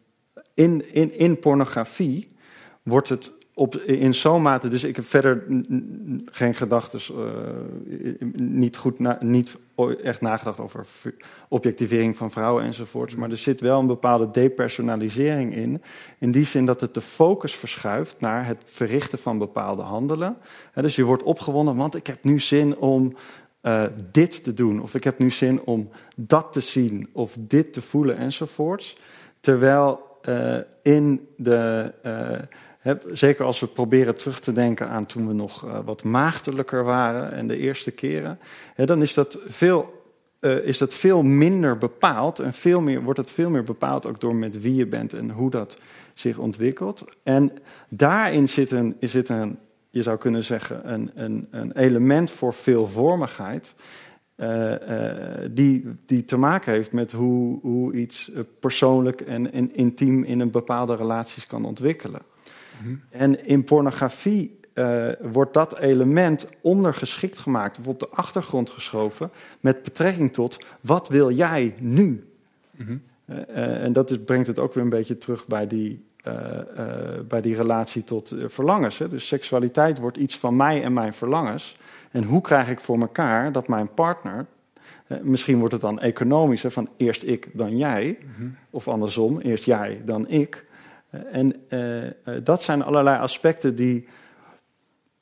in, 0.53 0.93
in, 0.93 1.13
in 1.13 1.39
pornografie 1.39 2.31
wordt 2.89 3.09
het 3.09 3.37
op, 3.59 3.75
in 3.75 4.15
zo'n 4.15 4.41
mate. 4.41 4.67
Dus 4.67 4.83
ik 4.83 4.95
heb 4.95 5.05
verder 5.05 5.43
geen 6.25 6.53
gedachten, 6.53 6.99
uh, 7.11 8.29
niet 8.33 8.77
goed, 8.77 9.21
niet 9.21 9.57
echt 10.03 10.21
nagedacht 10.21 10.59
over 10.59 10.85
objectivering 11.47 12.17
van 12.17 12.31
vrouwen 12.31 12.63
enzovoorts. 12.63 13.15
Maar 13.15 13.29
er 13.29 13.37
zit 13.37 13.61
wel 13.61 13.79
een 13.79 13.87
bepaalde 13.87 14.31
depersonalisering 14.31 15.55
in. 15.55 15.81
In 16.17 16.31
die 16.31 16.43
zin 16.43 16.65
dat 16.65 16.81
het 16.81 16.93
de 16.93 17.01
focus 17.01 17.55
verschuift 17.55 18.15
naar 18.19 18.45
het 18.45 18.63
verrichten 18.65 19.19
van 19.19 19.37
bepaalde 19.37 19.81
handelen. 19.81 20.37
dus 20.73 20.95
je 20.95 21.03
wordt 21.03 21.23
opgewonden, 21.23 21.75
want 21.75 21.95
ik 21.95 22.07
heb 22.07 22.23
nu 22.23 22.39
zin 22.39 22.77
om 22.77 23.15
uh, 23.61 23.83
dit 24.11 24.43
te 24.43 24.53
doen. 24.53 24.81
Of 24.81 24.95
ik 24.95 25.03
heb 25.03 25.19
nu 25.19 25.31
zin 25.31 25.61
om 25.61 25.89
dat 26.15 26.51
te 26.51 26.59
zien. 26.59 27.09
Of 27.13 27.35
dit 27.39 27.73
te 27.73 27.81
voelen 27.81 28.17
enzovoorts. 28.17 28.97
Terwijl 29.39 30.07
uh, 30.29 30.57
in 30.81 31.27
de 31.37 31.93
zeker 33.11 33.45
als 33.45 33.59
we 33.59 33.67
proberen 33.67 34.17
terug 34.17 34.39
te 34.39 34.51
denken 34.51 34.89
aan 34.89 35.05
toen 35.05 35.27
we 35.27 35.33
nog 35.33 35.65
uh, 35.65 35.79
wat 35.85 36.03
maagdelijker 36.03 36.83
waren 36.83 37.31
en 37.31 37.47
de 37.47 37.57
eerste 37.57 37.91
keren, 37.91 38.39
dan 38.75 39.01
is 39.01 39.13
dat, 39.13 39.39
veel, 39.47 40.03
uh, 40.39 40.65
is 40.65 40.77
dat 40.77 40.93
veel 40.93 41.23
minder 41.23 41.77
bepaald 41.77 42.39
en 42.39 42.53
veel 42.53 42.81
meer, 42.81 43.03
wordt 43.03 43.19
het 43.19 43.31
veel 43.31 43.49
meer 43.49 43.63
bepaald 43.63 44.07
ook 44.07 44.19
door 44.19 44.35
met 44.35 44.61
wie 44.61 44.75
je 44.75 44.85
bent 44.85 45.13
en 45.13 45.29
hoe 45.29 45.49
dat 45.49 45.77
zich 46.13 46.37
ontwikkelt. 46.37 47.05
En 47.23 47.51
daarin 47.89 48.47
zit 48.47 48.71
een, 48.71 48.95
een 48.99 49.59
je 49.89 50.01
zou 50.01 50.17
kunnen 50.17 50.43
zeggen, 50.43 50.93
een, 50.93 51.11
een, 51.13 51.47
een 51.51 51.71
element 51.71 52.31
voor 52.31 52.53
veelvormigheid. 52.53 53.75
Uh, 54.35 54.73
die, 55.51 55.85
die 56.05 56.25
te 56.25 56.37
maken 56.37 56.73
heeft 56.73 56.91
met 56.91 57.11
hoe, 57.11 57.59
hoe 57.61 57.93
iets 57.93 58.31
persoonlijk 58.59 59.21
en 59.21 59.75
intiem 59.75 60.23
in 60.23 60.39
een 60.39 60.51
bepaalde 60.51 60.95
relaties 60.95 61.45
kan 61.45 61.65
ontwikkelen. 61.65 62.21
En 63.09 63.45
in 63.45 63.63
pornografie 63.63 64.59
uh, 64.73 65.09
wordt 65.21 65.53
dat 65.53 65.79
element 65.79 66.47
ondergeschikt 66.61 67.39
gemaakt 67.39 67.79
of 67.79 67.87
op 67.87 67.99
de 67.99 68.09
achtergrond 68.09 68.69
geschoven 68.69 69.31
met 69.59 69.83
betrekking 69.83 70.33
tot 70.33 70.65
wat 70.81 71.07
wil 71.07 71.31
jij 71.31 71.73
nu? 71.81 72.23
uh, 72.77 72.95
uh, 73.25 73.83
en 73.83 73.93
dat 73.93 74.11
is, 74.11 74.17
brengt 74.25 74.47
het 74.47 74.59
ook 74.59 74.73
weer 74.73 74.83
een 74.83 74.89
beetje 74.89 75.17
terug 75.17 75.47
bij 75.47 75.67
die, 75.67 76.03
bij 77.27 77.41
die 77.41 77.55
relatie 77.55 78.03
tot 78.03 78.35
verlangens. 78.45 78.97
Hè? 78.97 79.07
Dus 79.07 79.27
seksualiteit 79.27 79.99
wordt 79.99 80.17
iets 80.17 80.37
van 80.37 80.55
mij 80.55 80.83
en 80.83 80.93
mijn 80.93 81.13
verlangens. 81.13 81.75
En 82.11 82.23
hoe 82.23 82.41
krijg 82.41 82.69
ik 82.69 82.79
voor 82.79 82.99
elkaar 82.99 83.51
dat 83.51 83.67
mijn 83.67 83.93
partner 83.93 84.45
Misschien 85.21 85.57
wordt 85.59 85.73
het 85.73 85.81
dan 85.81 85.99
economisch, 85.99 86.63
hè, 86.63 86.71
van 86.71 86.89
eerst 86.97 87.23
ik, 87.23 87.49
dan 87.53 87.77
jij. 87.77 88.17
Mm 88.37 88.55
Of 88.69 88.87
andersom, 88.87 89.39
eerst 89.39 89.63
jij, 89.63 90.01
dan 90.05 90.27
ik. 90.27 90.65
En 91.09 91.55
uh, 91.69 92.37
dat 92.43 92.61
zijn 92.61 92.83
allerlei 92.83 93.19
aspecten 93.19 93.75
die, 93.75 94.07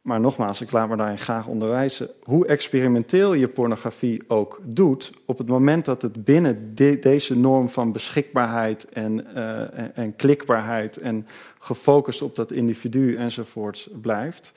maar 0.02 0.20
nogmaals, 0.20 0.62
ik 0.62 0.72
laat 0.72 0.90
me 0.90 0.96
daarin 0.96 1.18
graag 1.18 1.48
onderwijzen, 1.48 2.10
hoe 2.24 2.48
experimenteel 2.48 3.34
je 3.34 3.48
pornografie 3.48 4.24
ook 4.28 4.60
doet, 4.64 5.12
op 5.26 5.38
het 5.38 5.48
moment 5.48 5.86
dat 5.86 6.02
het 6.02 6.24
binnen 6.24 6.76
deze 6.76 7.38
norm 7.38 7.70
van 7.70 7.92
beschikbaarheid 7.92 8.90
en, 8.90 9.36
en, 9.96 10.16
klikbaarheid 10.16 10.98
en 10.98 11.28
gefocust 11.60 12.22
op 12.22 12.36
dat 12.36 12.52
individu 12.52 13.16
enzovoorts 13.16 13.90
blijft, 14.02 14.54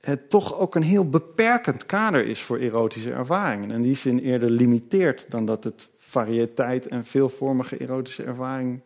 het 0.00 0.30
toch 0.30 0.58
ook 0.58 0.74
een 0.74 0.82
heel 0.82 1.08
beperkend 1.08 1.86
kader 1.86 2.26
is 2.26 2.40
voor 2.40 2.58
erotische 2.58 3.12
ervaringen. 3.12 3.70
En 3.70 3.82
die 3.82 3.94
zin 3.94 4.18
eerder 4.18 4.50
limiteert 4.50 5.30
dan 5.30 5.46
dat 5.46 5.64
het 5.64 5.90
variëteit 5.96 6.86
en 6.86 7.04
veelvormige 7.04 7.76
erotische 7.76 8.22
ervaring 8.22 8.80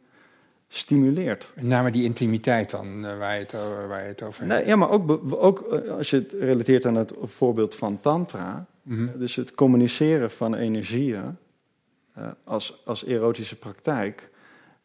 stimuleert. 0.75 1.53
Name 1.61 1.91
die 1.91 2.05
intimiteit 2.05 2.71
dan, 2.71 3.07
eh, 3.07 3.19
waar 3.19 3.35
je 3.35 3.41
het 3.41 3.55
over, 3.55 3.89
waar 3.89 4.03
je 4.03 4.09
het 4.09 4.23
over 4.23 4.41
hebt. 4.45 4.53
Nee, 4.53 4.67
ja, 4.67 4.77
maar 4.77 4.91
ook, 4.91 5.21
ook 5.31 5.73
eh, 5.73 5.91
als 5.91 6.11
je 6.11 6.17
het 6.17 6.33
relateert 6.33 6.87
aan 6.87 6.95
het 6.95 7.15
voorbeeld 7.23 7.75
van 7.75 8.01
tantra... 8.01 8.67
Mhm. 8.83 9.19
dus 9.19 9.37
het 9.37 9.55
communiceren 9.55 10.31
van 10.31 10.55
energieën 10.55 11.37
uh, 12.19 12.27
als, 12.45 12.83
als 12.85 13.05
erotische 13.05 13.59
praktijk... 13.59 14.31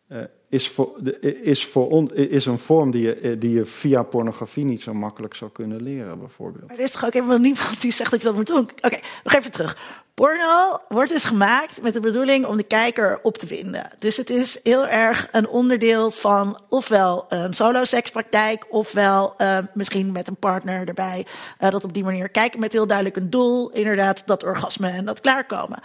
Uh, 0.10 0.20
is, 0.50 0.70
voor, 0.70 1.00
is, 1.44 1.66
voor 1.66 1.90
on, 1.90 2.16
is 2.16 2.46
een 2.46 2.60
vorm 2.60 2.92
die 2.92 3.02
je, 3.02 3.38
die 3.38 3.52
je 3.52 3.66
via 3.66 4.04
pornografie 4.04 4.66
niet 4.66 4.82
zo 4.82 4.94
makkelijk 4.94 5.34
zou 5.34 5.52
kunnen 5.52 5.82
leren, 5.82 6.20
bijvoorbeeld. 6.20 6.72
Er 6.72 6.80
is 6.80 6.92
toch 6.92 7.06
ook 7.06 7.14
helemaal 7.14 7.38
niemand 7.38 7.82
die 7.82 7.92
zegt 7.92 8.12
dat 8.12 8.22
je 8.22 8.28
dat 8.28 8.36
moet 8.36 8.48
doen? 8.48 8.70
Oké, 8.82 9.00
nog 9.24 9.34
even 9.34 9.52
terug. 9.52 9.78
Porno 10.14 10.80
wordt 10.90 11.12
dus 11.12 11.24
gemaakt 11.24 11.82
met 11.82 11.94
de 11.94 12.00
bedoeling 12.00 12.46
om 12.46 12.58
de 12.58 12.64
kijker 12.64 13.20
op 13.24 13.38
te 13.38 13.46
winden. 13.46 13.92
Dus 14.00 14.18
het 14.18 14.30
is 14.30 14.60
heel 14.64 14.88
erg 14.88 15.28
een 15.32 15.48
onderdeel 15.48 16.12
van 16.12 16.60
ofwel 16.70 17.26
een 17.30 17.54
solo-sekspraktijk, 17.54 18.66
ofwel 18.70 19.36
misschien 19.74 20.12
met 20.12 20.28
een 20.28 20.36
partner 20.36 20.88
erbij. 20.88 21.26
Dat 21.58 21.84
op 21.84 21.94
die 21.94 22.04
manier 22.04 22.30
kijken 22.30 22.60
met 22.60 22.72
heel 22.72 22.88
duidelijk 22.88 23.18
een 23.18 23.30
doel, 23.30 23.72
inderdaad, 23.72 24.24
dat 24.26 24.44
orgasme 24.44 24.90
en 24.90 25.06
dat 25.06 25.22
klaarkomen. 25.22 25.80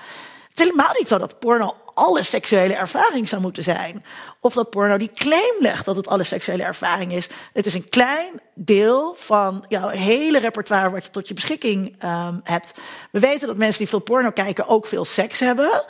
Het 0.52 0.60
is 0.60 0.66
helemaal 0.66 0.94
niet 0.98 1.08
zo 1.08 1.18
dat 1.18 1.38
porno 1.38 1.76
alle 1.94 2.22
seksuele 2.22 2.74
ervaring 2.74 3.28
zou 3.28 3.42
moeten 3.42 3.62
zijn. 3.62 4.04
Of 4.40 4.54
dat 4.54 4.70
porno 4.70 4.96
die 4.96 5.10
claim 5.14 5.54
legt 5.58 5.84
dat 5.84 5.96
het 5.96 6.08
alle 6.08 6.24
seksuele 6.24 6.62
ervaring 6.62 7.12
is. 7.12 7.28
Het 7.52 7.66
is 7.66 7.74
een 7.74 7.88
klein 7.88 8.40
deel 8.54 9.14
van 9.18 9.64
jouw 9.68 9.88
hele 9.88 10.38
repertoire 10.38 10.90
wat 10.90 11.04
je 11.04 11.10
tot 11.10 11.28
je 11.28 11.34
beschikking 11.34 12.04
um, 12.04 12.40
hebt. 12.44 12.80
We 13.10 13.18
weten 13.18 13.46
dat 13.46 13.56
mensen 13.56 13.78
die 13.78 13.88
veel 13.88 13.98
porno 13.98 14.30
kijken 14.30 14.66
ook 14.66 14.86
veel 14.86 15.04
seks 15.04 15.40
hebben. 15.40 15.84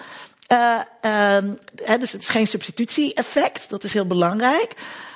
Uh, 0.53 0.81
um, 1.37 1.59
dus 1.99 2.13
het 2.13 2.23
is 2.23 2.29
geen 2.29 2.47
substitutie-effect, 2.47 3.71
dat 3.71 3.85
is 3.85 3.93
heel 3.93 4.07
belangrijk. 4.07 4.75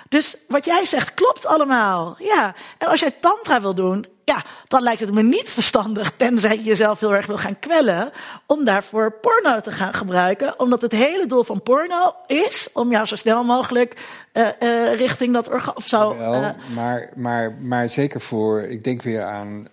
Dus 0.09 0.37
wat 0.49 0.65
jij 0.65 0.85
zegt 0.85 1.15
klopt 1.15 1.47
allemaal. 1.47 2.17
Ja. 2.19 2.55
En 2.79 2.89
als 2.89 3.01
jij 3.01 3.11
tantra 3.11 3.61
wil 3.61 3.75
doen, 3.75 4.07
ja, 4.27 4.45
dan 4.69 4.83
lijkt 4.83 5.01
het 5.01 5.15
me 5.15 5.23
niet 5.23 5.49
verstandig, 5.49 6.13
tenzij 6.17 6.57
je 6.57 6.63
jezelf 6.63 7.01
heel 7.01 7.15
erg 7.15 7.27
wil 7.27 7.39
gaan 7.39 7.59
kwellen, 7.59 8.11
om 8.47 8.65
daarvoor 8.65 9.13
porno 9.13 9.61
te 9.61 9.73
gaan 9.73 9.95
gebruiken. 9.95 10.61
Omdat 10.61 10.83
het 10.83 10.93
hele 10.93 11.27
doel 11.27 11.45
van 11.45 11.63
porno 11.63 12.15
is 12.27 12.71
om 12.73 12.91
jou 12.91 13.07
zo 13.07 13.17
snel 13.17 13.45
mogelijk 13.45 13.97
uh, 14.33 14.47
uh, 14.61 14.95
richting 14.95 15.33
dat 15.33 15.49
orgaan 15.49 15.77
of 15.77 15.87
zo. 15.87 16.17
Wel, 16.17 16.35
uh, 16.35 16.49
maar, 16.75 17.11
maar, 17.17 17.57
maar 17.61 17.89
zeker 17.89 18.21
voor, 18.21 18.61
ik 18.61 18.85
denk 18.85 19.03
weer 19.03 19.25
aan 19.25 19.73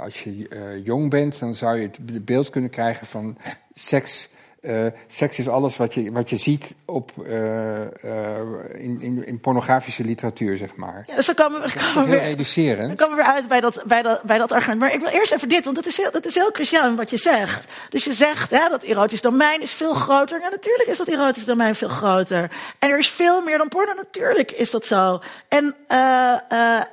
als 0.00 0.22
je 0.22 0.48
jong 0.84 1.10
bent, 1.10 1.38
dan 1.38 1.54
zou 1.54 1.80
je 1.80 1.82
het 1.82 2.24
beeld 2.24 2.50
kunnen 2.50 2.70
krijgen 2.70 3.06
van 3.06 3.38
seks 3.74 4.28
uh, 4.60 4.86
seks 5.06 5.38
is 5.38 5.48
alles 5.48 5.76
wat 5.76 5.94
je, 5.94 6.12
wat 6.12 6.30
je 6.30 6.36
ziet 6.36 6.74
op, 6.84 7.10
uh, 7.18 7.80
uh, 7.80 8.38
in, 8.72 9.00
in, 9.00 9.26
in, 9.26 9.40
pornografische 9.40 10.04
literatuur, 10.04 10.56
zeg 10.56 10.76
maar. 10.76 11.04
Ja, 11.06 11.14
dus 11.14 11.26
dan 11.26 11.34
komen 11.34 11.60
we, 11.60 11.72
komen 11.94 12.10
weer. 12.10 12.76
Dan 12.76 12.96
komen 12.96 13.16
we 13.16 13.22
weer 13.22 13.32
uit 13.32 13.48
bij 13.48 13.60
dat, 13.60 13.82
bij, 13.86 14.02
dat, 14.02 14.22
bij 14.22 14.38
dat 14.38 14.52
argument. 14.52 14.80
Maar 14.80 14.92
ik 14.92 15.00
wil 15.00 15.08
eerst 15.08 15.32
even 15.32 15.48
dit, 15.48 15.64
want 15.64 15.76
dat 15.76 15.86
is 15.86 15.96
heel, 15.96 16.10
dat 16.10 16.26
is 16.26 16.34
heel 16.34 16.50
cruciaal 16.50 16.88
in 16.88 16.96
wat 16.96 17.10
je 17.10 17.16
zegt. 17.16 17.72
Dus 17.88 18.04
je 18.04 18.12
zegt 18.12 18.50
hè, 18.50 18.68
dat 18.68 18.82
erotisch 18.82 19.20
domein 19.20 19.62
is 19.62 19.72
veel 19.72 19.94
groter. 19.94 20.40
Ja, 20.40 20.48
natuurlijk 20.48 20.88
is 20.88 20.96
dat 20.96 21.08
erotisch 21.08 21.44
domein 21.44 21.74
veel 21.74 21.88
groter. 21.88 22.50
En 22.78 22.90
er 22.90 22.98
is 22.98 23.10
veel 23.10 23.40
meer 23.40 23.58
dan 23.58 23.68
porno, 23.68 23.92
natuurlijk 23.94 24.50
is 24.50 24.70
dat 24.70 24.86
zo. 24.86 25.20
En 25.48 25.74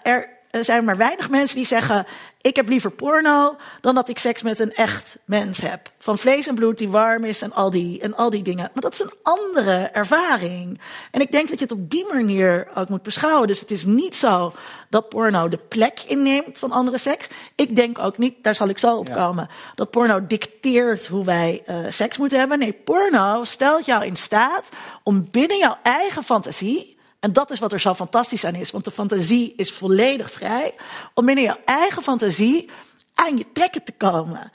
er 0.03 0.29
zijn 0.61 0.83
maar 0.83 0.97
weinig 0.97 1.29
mensen 1.29 1.57
die 1.57 1.65
zeggen: 1.65 2.05
ik 2.41 2.55
heb 2.55 2.69
liever 2.69 2.91
porno 2.91 3.55
dan 3.81 3.95
dat 3.95 4.09
ik 4.09 4.17
seks 4.17 4.41
met 4.41 4.59
een 4.59 4.73
echt 4.73 5.17
mens 5.25 5.57
heb. 5.61 5.91
Van 5.99 6.17
vlees 6.17 6.47
en 6.47 6.55
bloed 6.55 6.77
die 6.77 6.89
warm 6.89 7.23
is 7.23 7.41
en 7.41 7.53
al 7.53 7.69
die, 7.69 8.01
en 8.01 8.15
al 8.15 8.29
die 8.29 8.41
dingen. 8.41 8.69
Maar 8.73 8.81
dat 8.81 8.93
is 8.93 8.99
een 8.99 9.13
andere 9.23 9.75
ervaring. 9.75 10.81
En 11.11 11.21
ik 11.21 11.31
denk 11.31 11.49
dat 11.49 11.57
je 11.57 11.63
het 11.63 11.73
op 11.73 11.89
die 11.89 12.05
manier 12.13 12.67
ook 12.75 12.89
moet 12.89 13.01
beschouwen. 13.03 13.47
Dus 13.47 13.59
het 13.59 13.71
is 13.71 13.85
niet 13.85 14.15
zo 14.15 14.53
dat 14.89 15.09
porno 15.09 15.47
de 15.47 15.59
plek 15.67 15.99
inneemt 16.07 16.59
van 16.59 16.71
andere 16.71 16.97
seks. 16.97 17.27
Ik 17.55 17.75
denk 17.75 17.99
ook 17.99 18.17
niet, 18.17 18.43
daar 18.43 18.55
zal 18.55 18.69
ik 18.69 18.77
zo 18.77 18.97
op 18.97 19.13
komen, 19.13 19.47
dat 19.75 19.91
porno 19.91 20.27
dicteert 20.27 21.07
hoe 21.07 21.25
wij 21.25 21.63
uh, 21.69 21.75
seks 21.89 22.17
moeten 22.17 22.39
hebben. 22.39 22.59
Nee, 22.59 22.73
porno 22.73 23.43
stelt 23.43 23.85
jou 23.85 24.05
in 24.05 24.15
staat 24.15 24.65
om 25.03 25.27
binnen 25.31 25.57
jouw 25.57 25.77
eigen 25.83 26.23
fantasie 26.23 26.97
en 27.23 27.33
dat 27.33 27.51
is 27.51 27.59
wat 27.59 27.71
er 27.71 27.79
zo 27.79 27.93
fantastisch 27.93 28.45
aan 28.45 28.55
is, 28.55 28.71
want 28.71 28.85
de 28.85 28.91
fantasie 28.91 29.53
is 29.57 29.71
volledig 29.71 30.31
vrij 30.31 30.73
om 31.13 31.25
binnen 31.25 31.43
je 31.43 31.57
eigen 31.65 32.01
fantasie 32.01 32.69
aan 33.13 33.37
je 33.37 33.45
trekken 33.53 33.83
te 33.83 33.91
komen. 33.91 34.51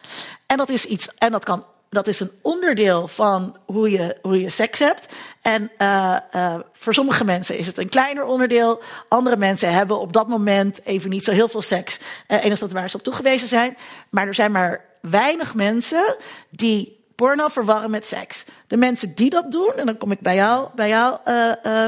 En 0.47 0.57
dat 0.57 0.69
is 0.69 0.85
iets, 0.85 1.15
en 1.15 1.33
dat 1.33 1.45
kan. 1.45 1.65
Dat 1.91 2.07
is 2.07 2.21
een 2.21 2.31
onderdeel 2.43 3.09
van 3.09 3.57
hoe 3.67 3.91
je, 3.91 4.17
hoe 4.23 4.41
je 4.41 4.51
seks 4.51 4.79
hebt. 4.79 5.07
En 5.43 5.71
uh, 5.79 6.17
uh, 6.35 6.55
voor 6.73 6.95
sommige 6.95 7.25
mensen 7.25 7.59
is 7.59 7.67
het 7.67 7.79
een 7.79 7.89
kleiner 7.89 8.25
onderdeel. 8.25 8.83
Andere 9.09 9.37
mensen 9.37 9.73
hebben 9.73 10.01
op 10.01 10.13
dat 10.13 10.29
moment 10.29 10.85
even 10.85 11.11
niet 11.11 11.25
zo 11.25 11.33
heel 11.33 11.49
veel 11.49 11.63
seks. 11.63 11.99
Uh, 11.99 12.45
en 12.45 12.51
is 12.51 12.59
dat 12.59 12.73
waar 12.73 12.91
ze 12.91 12.97
op 12.97 13.03
toegewezen 13.03 13.49
zijn. 13.49 13.77
Maar 14.11 14.27
er 14.27 14.35
zijn 14.35 14.53
maar 14.53 14.85
weinig 15.01 15.55
mensen 15.55 16.17
die 16.51 17.05
porno 17.15 17.49
verwarren 17.49 17.91
met 17.91 18.07
seks. 18.07 18.45
De 18.67 18.77
mensen 18.77 19.15
die 19.15 19.31
dat 19.31 19.53
doen, 19.53 19.73
en 19.77 19.87
dan 19.87 19.97
kom 19.97 20.13
ik 20.13 20.21
bij 20.21 20.35
jou, 20.35 20.69
bij 20.75 20.89
jou 20.89 21.19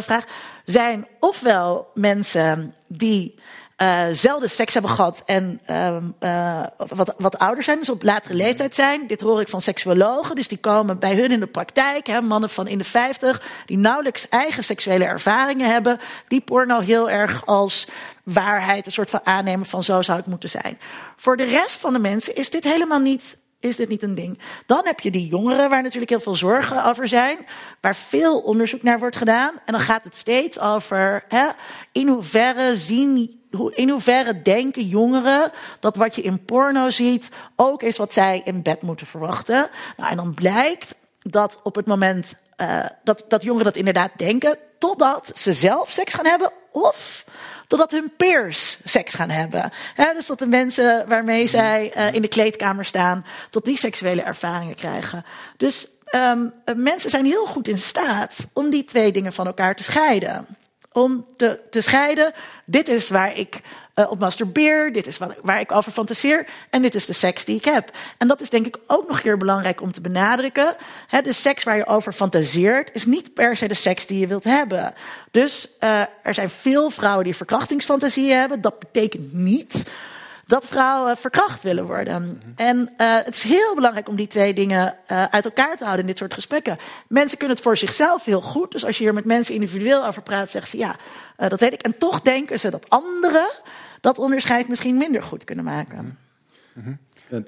vraag 0.02 0.24
zijn 0.70 1.06
ofwel 1.20 1.90
mensen 1.94 2.74
die 2.86 3.38
uh, 3.82 4.02
zelden 4.12 4.50
seks 4.50 4.72
hebben 4.72 4.90
gehad 4.90 5.22
en 5.26 5.60
uh, 5.70 6.62
wat, 6.76 7.14
wat 7.18 7.38
ouder 7.38 7.62
zijn, 7.62 7.78
dus 7.78 7.88
op 7.88 8.02
latere 8.02 8.34
leeftijd 8.34 8.74
zijn. 8.74 9.06
Dit 9.06 9.20
hoor 9.20 9.40
ik 9.40 9.48
van 9.48 9.60
seksuologen, 9.60 10.36
dus 10.36 10.48
die 10.48 10.58
komen 10.58 10.98
bij 10.98 11.14
hun 11.14 11.30
in 11.30 11.40
de 11.40 11.46
praktijk, 11.46 12.06
hè, 12.06 12.20
mannen 12.20 12.50
van 12.50 12.68
in 12.68 12.78
de 12.78 12.84
50, 12.84 13.42
die 13.66 13.78
nauwelijks 13.78 14.28
eigen 14.28 14.64
seksuele 14.64 15.04
ervaringen 15.04 15.72
hebben, 15.72 16.00
die 16.28 16.40
porno 16.40 16.80
heel 16.80 17.10
erg 17.10 17.46
als 17.46 17.86
waarheid, 18.22 18.86
een 18.86 18.92
soort 18.92 19.10
van 19.10 19.20
aannemen 19.24 19.66
van 19.66 19.84
zo 19.84 20.02
zou 20.02 20.18
het 20.18 20.26
moeten 20.26 20.48
zijn. 20.48 20.78
Voor 21.16 21.36
de 21.36 21.44
rest 21.44 21.80
van 21.80 21.92
de 21.92 21.98
mensen 21.98 22.34
is 22.34 22.50
dit 22.50 22.64
helemaal 22.64 23.00
niet 23.00 23.36
is 23.60 23.76
dit 23.76 23.88
niet 23.88 24.02
een 24.02 24.14
ding? 24.14 24.38
Dan 24.66 24.80
heb 24.84 25.00
je 25.00 25.10
die 25.10 25.28
jongeren 25.28 25.68
waar 25.68 25.82
natuurlijk 25.82 26.10
heel 26.10 26.20
veel 26.20 26.34
zorgen 26.34 26.84
over 26.84 27.08
zijn, 27.08 27.38
waar 27.80 27.96
veel 27.96 28.40
onderzoek 28.40 28.82
naar 28.82 28.98
wordt 28.98 29.16
gedaan. 29.16 29.52
En 29.64 29.72
dan 29.72 29.80
gaat 29.80 30.04
het 30.04 30.16
steeds 30.16 30.58
over 30.58 31.24
hè, 31.28 31.46
in 31.92 32.08
hoeverre 32.08 32.76
zien 32.76 33.38
in 33.70 33.88
hoeverre 33.88 34.42
denken 34.42 34.86
jongeren 34.86 35.50
dat 35.80 35.96
wat 35.96 36.14
je 36.14 36.22
in 36.22 36.44
porno 36.44 36.90
ziet 36.90 37.28
ook 37.56 37.82
is 37.82 37.96
wat 37.96 38.12
zij 38.12 38.42
in 38.44 38.62
bed 38.62 38.82
moeten 38.82 39.06
verwachten? 39.06 39.68
Nou, 39.96 40.10
en 40.10 40.16
dan 40.16 40.34
blijkt 40.34 40.94
dat 41.18 41.58
op 41.62 41.74
het 41.74 41.86
moment 41.86 42.34
uh, 42.56 42.84
dat, 43.04 43.24
dat 43.28 43.42
jongeren 43.42 43.64
dat 43.64 43.76
inderdaad 43.76 44.10
denken, 44.16 44.58
totdat 44.78 45.30
ze 45.34 45.52
zelf 45.52 45.90
seks 45.90 46.14
gaan 46.14 46.26
hebben 46.26 46.52
of 46.70 47.24
totdat 47.70 47.90
hun 47.90 48.12
peers 48.16 48.78
seks 48.84 49.14
gaan 49.14 49.30
hebben. 49.30 49.70
dus 50.14 50.26
dat 50.26 50.38
de 50.38 50.46
mensen 50.46 51.08
waarmee 51.08 51.46
zij 51.46 51.92
uh, 51.96 52.14
in 52.14 52.22
de 52.22 52.28
kleedkamer 52.28 52.84
staan, 52.84 53.24
tot 53.50 53.64
die 53.64 53.78
seksuele 53.78 54.22
ervaringen 54.22 54.74
krijgen. 54.74 55.24
Dus 55.56 55.88
um, 56.14 56.52
mensen 56.76 57.10
zijn 57.10 57.24
heel 57.24 57.46
goed 57.46 57.68
in 57.68 57.78
staat 57.78 58.36
om 58.52 58.70
die 58.70 58.84
twee 58.84 59.12
dingen 59.12 59.32
van 59.32 59.46
elkaar 59.46 59.76
te 59.76 59.82
scheiden. 59.82 60.46
Om 60.92 61.26
te, 61.36 61.60
te 61.70 61.80
scheiden, 61.80 62.32
dit 62.64 62.88
is 62.88 63.08
waar 63.08 63.36
ik 63.36 63.60
uh, 64.00 64.10
op 64.10 64.18
masturbeer, 64.18 64.92
dit 64.92 65.06
is 65.06 65.18
wat, 65.18 65.34
waar 65.42 65.60
ik 65.60 65.72
over 65.72 65.92
fantaseer 65.92 66.46
en 66.70 66.82
dit 66.82 66.94
is 66.94 67.06
de 67.06 67.12
seks 67.12 67.44
die 67.44 67.56
ik 67.56 67.64
heb. 67.64 67.90
En 68.18 68.28
dat 68.28 68.40
is 68.40 68.50
denk 68.50 68.66
ik 68.66 68.76
ook 68.86 69.08
nog 69.08 69.16
een 69.16 69.22
keer 69.22 69.36
belangrijk 69.36 69.80
om 69.80 69.92
te 69.92 70.00
benadrukken. 70.00 70.76
He, 71.06 71.20
de 71.20 71.32
seks 71.32 71.64
waar 71.64 71.76
je 71.76 71.86
over 71.86 72.12
fantaseert 72.12 72.90
is 72.92 73.06
niet 73.06 73.34
per 73.34 73.56
se 73.56 73.68
de 73.68 73.74
seks 73.74 74.06
die 74.06 74.18
je 74.18 74.26
wilt 74.26 74.44
hebben. 74.44 74.94
Dus 75.30 75.68
uh, 75.80 76.00
er 76.22 76.34
zijn 76.34 76.50
veel 76.50 76.90
vrouwen 76.90 77.24
die 77.24 77.36
verkrachtingsfantasieën 77.36 78.38
hebben. 78.38 78.60
Dat 78.60 78.78
betekent 78.78 79.32
niet 79.32 79.84
dat 80.50 80.64
vrouwen 80.66 81.16
verkracht 81.16 81.62
willen 81.62 81.86
worden. 81.86 82.22
Mhm. 82.22 82.50
En 82.56 82.78
uh, 82.78 83.16
het 83.24 83.34
is 83.34 83.42
heel 83.42 83.74
belangrijk 83.74 84.08
om 84.08 84.16
die 84.16 84.26
twee 84.26 84.54
dingen 84.54 84.96
uh, 85.12 85.24
uit 85.24 85.44
elkaar 85.44 85.76
te 85.76 85.82
houden 85.84 86.00
in 86.00 86.06
dit 86.06 86.18
soort 86.18 86.34
gesprekken. 86.34 86.78
Mensen 87.08 87.38
kunnen 87.38 87.56
het 87.56 87.64
voor 87.64 87.76
zichzelf 87.76 88.24
heel 88.24 88.40
goed. 88.40 88.72
Dus 88.72 88.84
als 88.84 88.98
je 88.98 89.04
hier 89.04 89.14
met 89.14 89.24
mensen 89.24 89.54
individueel 89.54 90.06
over 90.06 90.22
praat, 90.22 90.50
zeggen 90.50 90.70
ze 90.70 90.76
ja, 90.76 90.96
uh, 91.38 91.48
dat 91.48 91.60
weet 91.60 91.72
ik. 91.72 91.82
En 91.82 91.98
toch 91.98 92.20
denken 92.20 92.60
ze 92.60 92.70
dat 92.70 92.90
anderen 92.90 93.48
dat 94.00 94.18
onderscheid 94.18 94.68
misschien 94.68 94.96
minder 94.96 95.22
goed 95.22 95.44
kunnen 95.44 95.64
maken. 95.64 96.18
Mm 96.72 96.98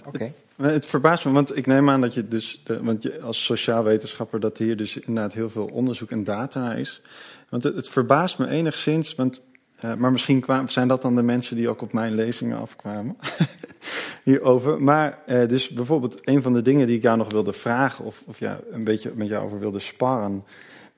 Oké. 0.07 0.33
Het 0.57 0.87
verbaast 0.87 1.25
me, 1.25 1.33
want 1.33 1.57
ik 1.57 1.67
neem 1.67 1.91
aan 1.91 2.01
dat 2.01 2.15
je 2.15 2.23
dus, 2.23 2.61
de, 2.65 2.83
want 2.83 3.03
je 3.03 3.21
als 3.21 3.45
sociaal 3.45 3.83
wetenschapper, 3.83 4.41
dat 4.41 4.59
hier 4.59 4.77
dus 4.77 4.97
inderdaad 4.97 5.33
heel 5.33 5.51
veel 5.51 5.67
onderzoek 5.73 6.11
en 6.11 6.25
data 6.25 6.61
naar 6.61 6.79
is. 6.79 7.03
Want 7.49 7.63
het, 7.63 7.75
het 7.75 7.89
verbaast 7.89 8.39
me 8.39 8.49
enigszins, 8.49 9.15
want, 9.15 9.43
uh, 9.85 9.95
maar 9.95 10.13
misschien 10.13 10.41
kwamen, 10.41 10.71
zijn 10.71 10.89
dat 10.89 11.03
dan 11.03 11.15
de 11.15 11.23
mensen 11.23 11.57
die 11.57 11.69
ook 11.69 11.83
op 11.83 11.93
mijn 11.93 12.15
lezingen 12.15 12.59
afkwamen 12.59 13.17
hierover. 14.25 14.83
Maar 14.83 15.19
uh, 15.27 15.49
dus 15.49 15.69
bijvoorbeeld 15.69 16.29
een 16.29 16.43
van 16.43 16.53
de 16.53 16.63
dingen 16.63 16.87
die 16.87 16.97
ik 16.97 17.03
jou 17.03 17.17
nog 17.17 17.33
wilde 17.33 17.53
vragen, 17.53 18.05
of, 18.05 18.23
of 18.27 18.39
ja, 18.39 18.61
een 18.71 18.85
beetje 18.85 19.13
met 19.15 19.29
jou 19.29 19.45
over 19.45 19.59
wilde 19.59 19.79
sparren, 19.79 20.45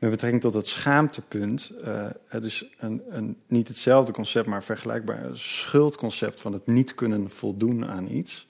met 0.04 0.12
betrekking 0.12 0.42
tot 0.42 0.54
het 0.54 0.66
schaamtepunt, 0.66 1.72
uh, 1.86 2.06
dus 2.40 2.64
een, 2.78 3.02
een, 3.08 3.36
niet 3.46 3.68
hetzelfde 3.68 4.12
concept, 4.12 4.46
maar 4.46 4.62
vergelijkbaar 4.62 5.24
een 5.24 5.38
schuldconcept 5.38 6.40
van 6.40 6.52
het 6.52 6.66
niet 6.66 6.94
kunnen 6.94 7.30
voldoen 7.30 7.86
aan 7.86 8.10
iets, 8.10 8.48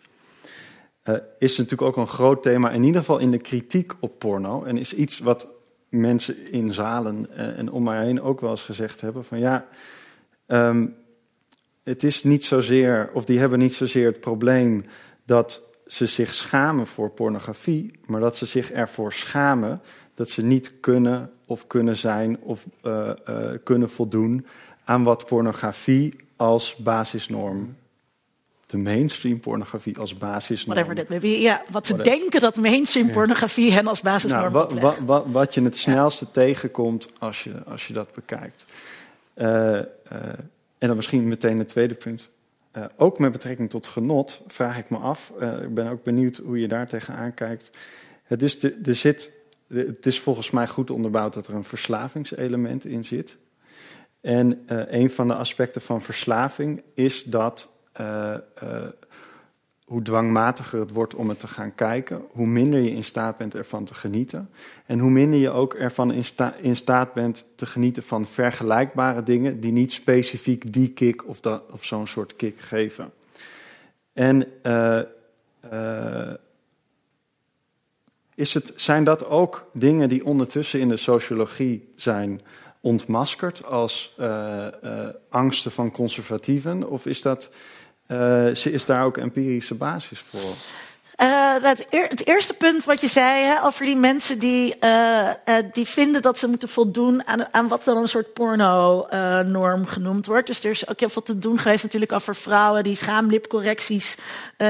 uh, 1.04 1.16
is 1.38 1.56
natuurlijk 1.56 1.88
ook 1.88 1.96
een 1.96 2.12
groot 2.12 2.42
thema, 2.42 2.70
in 2.70 2.82
ieder 2.82 3.00
geval 3.00 3.18
in 3.18 3.30
de 3.30 3.38
kritiek 3.38 3.92
op 4.00 4.18
porno. 4.18 4.64
En 4.64 4.78
is 4.78 4.94
iets 4.94 5.18
wat 5.18 5.48
mensen 5.88 6.52
in 6.52 6.72
zalen 6.72 7.26
uh, 7.30 7.58
en 7.58 7.70
om 7.70 7.82
mij 7.82 8.04
heen 8.04 8.22
ook 8.22 8.40
wel 8.40 8.50
eens 8.50 8.64
gezegd 8.64 9.00
hebben: 9.00 9.24
van 9.24 9.38
ja, 9.38 9.66
um, 10.46 10.96
het 11.82 12.02
is 12.02 12.22
niet 12.22 12.44
zozeer, 12.44 13.10
of 13.12 13.24
die 13.24 13.38
hebben 13.38 13.58
niet 13.58 13.74
zozeer 13.74 14.06
het 14.06 14.20
probleem 14.20 14.84
dat 15.24 15.62
ze 15.86 16.06
zich 16.06 16.34
schamen 16.34 16.86
voor 16.86 17.10
pornografie, 17.10 17.98
maar 18.06 18.20
dat 18.20 18.36
ze 18.36 18.46
zich 18.46 18.70
ervoor 18.70 19.12
schamen 19.12 19.80
dat 20.14 20.30
ze 20.30 20.42
niet 20.42 20.72
kunnen 20.80 21.30
of 21.44 21.66
kunnen 21.66 21.96
zijn 21.96 22.38
of 22.40 22.66
uh, 22.82 23.10
uh, 23.28 23.50
kunnen 23.64 23.90
voldoen 23.90 24.46
aan 24.84 25.04
wat 25.04 25.26
pornografie 25.26 26.16
als 26.36 26.76
basisnorm. 26.76 27.76
De 28.66 28.76
mainstream 28.76 29.40
pornografie 29.40 29.98
als 29.98 30.16
basisnorm. 30.16 30.78
Whatever 30.78 31.20
that 31.20 31.22
Ja, 31.22 31.62
wat 31.70 31.86
ze 31.86 32.02
denken 32.02 32.40
dat 32.40 32.56
mainstream 32.56 33.10
pornografie 33.10 33.72
hen 33.72 33.86
als 33.86 34.00
basisnorm 34.00 34.52
nou, 34.52 34.80
wat, 34.80 34.98
wat, 34.98 35.24
wat, 35.26 35.54
je 35.54 35.62
het 35.62 35.76
snelste 35.76 36.24
ja. 36.24 36.30
tegenkomt 36.32 37.08
als 37.18 37.44
je, 37.44 37.64
als 37.64 37.86
je 37.86 37.92
dat 37.92 38.12
bekijkt. 38.12 38.64
Uh, 39.36 39.76
en 40.78 40.90
dan 40.90 40.96
misschien 40.96 41.28
meteen 41.28 41.58
het 41.58 41.68
tweede 41.68 41.94
punt. 41.94 42.30
ook 42.96 43.18
met 43.18 43.32
betrekking 43.32 43.70
tot 43.70 43.86
genot 43.86 44.40
vraag 44.46 44.78
ik 44.78 44.90
me 44.90 44.96
af, 44.96 45.32
ik 45.62 45.74
ben 45.74 45.88
ook 45.88 46.02
benieuwd 46.02 46.36
hoe 46.36 46.60
je 46.60 46.68
daar 46.68 46.88
tegenaan 46.88 47.34
kijkt. 47.34 47.70
Het 48.24 48.42
is 48.42 48.60
de, 48.60 48.80
er 48.84 48.94
zit 48.94 49.30
het 49.68 50.06
is 50.06 50.20
volgens 50.20 50.50
mij 50.50 50.68
goed 50.68 50.90
onderbouwd 50.90 51.34
dat 51.34 51.46
er 51.46 51.54
een 51.54 51.64
verslavingselement 51.64 52.84
in 52.84 53.04
zit. 53.04 53.36
En 54.20 54.64
uh, 54.68 54.82
een 54.86 55.10
van 55.10 55.28
de 55.28 55.34
aspecten 55.34 55.80
van 55.80 56.02
verslaving 56.02 56.82
is 56.94 57.24
dat 57.24 57.72
uh, 58.00 58.34
uh, 58.62 58.82
hoe 59.84 60.02
dwangmatiger 60.02 60.80
het 60.80 60.90
wordt 60.90 61.14
om 61.14 61.28
het 61.28 61.40
te 61.40 61.48
gaan 61.48 61.74
kijken, 61.74 62.22
hoe 62.30 62.46
minder 62.46 62.80
je 62.80 62.90
in 62.90 63.04
staat 63.04 63.36
bent 63.36 63.54
ervan 63.54 63.84
te 63.84 63.94
genieten. 63.94 64.50
En 64.86 64.98
hoe 64.98 65.10
minder 65.10 65.38
je 65.38 65.50
ook 65.50 65.74
ervan 65.74 66.12
in, 66.12 66.24
sta 66.24 66.54
in 66.56 66.76
staat 66.76 67.12
bent 67.12 67.46
te 67.56 67.66
genieten 67.66 68.02
van 68.02 68.26
vergelijkbare 68.26 69.22
dingen 69.22 69.60
die 69.60 69.72
niet 69.72 69.92
specifiek 69.92 70.72
die 70.72 70.90
kick 70.90 71.28
of, 71.28 71.40
of 71.70 71.84
zo'n 71.84 72.06
soort 72.06 72.36
kick 72.36 72.60
geven. 72.60 73.12
En 74.12 74.46
is 78.34 78.54
het, 78.54 78.72
zijn 78.76 79.04
dat 79.04 79.26
ook 79.26 79.66
dingen 79.72 80.08
die 80.08 80.24
ondertussen 80.24 80.80
in 80.80 80.88
de 80.88 80.96
sociologie 80.96 81.92
zijn 81.96 82.40
ontmaskerd 82.80 83.64
als 83.64 84.14
uh, 84.20 84.66
angsten 85.28 85.70
van 85.70 85.90
conservatieven? 85.90 86.88
Of 86.90 87.06
is, 87.06 87.22
dat, 87.22 87.50
is 88.64 88.86
daar 88.86 89.04
ook 89.04 89.16
empirische 89.16 89.74
basis 89.74 90.18
voor? 90.18 90.54
Uh, 91.22 91.54
het, 91.60 92.26
eerste 92.26 92.54
punt 92.54 92.84
wat 92.84 93.00
je 93.00 93.08
zei 93.08 93.44
hè, 93.44 93.64
over 93.64 93.86
die 93.86 93.96
mensen 93.96 94.38
die, 94.38 94.76
uh, 94.80 95.30
uh, 95.44 95.54
die 95.72 95.86
vinden 95.86 96.22
dat 96.22 96.38
ze 96.38 96.46
moeten 96.48 96.68
voldoen 96.68 97.26
aan, 97.26 97.52
aan 97.54 97.68
wat 97.68 97.84
dan 97.84 97.96
een 97.96 98.08
soort 98.08 98.32
porno-norm 98.32 99.86
genoemd 99.86 100.26
wordt. 100.26 100.46
Dus 100.46 100.64
er 100.64 100.70
is 100.70 100.88
ook 100.88 101.00
heel 101.00 101.08
veel 101.08 101.22
te 101.22 101.38
doen 101.38 101.58
geweest 101.58 101.82
natuurlijk 101.82 102.12
over 102.12 102.36
vrouwen 102.36 102.82
die 102.82 102.96
schaamlipcorrecties 102.96 104.16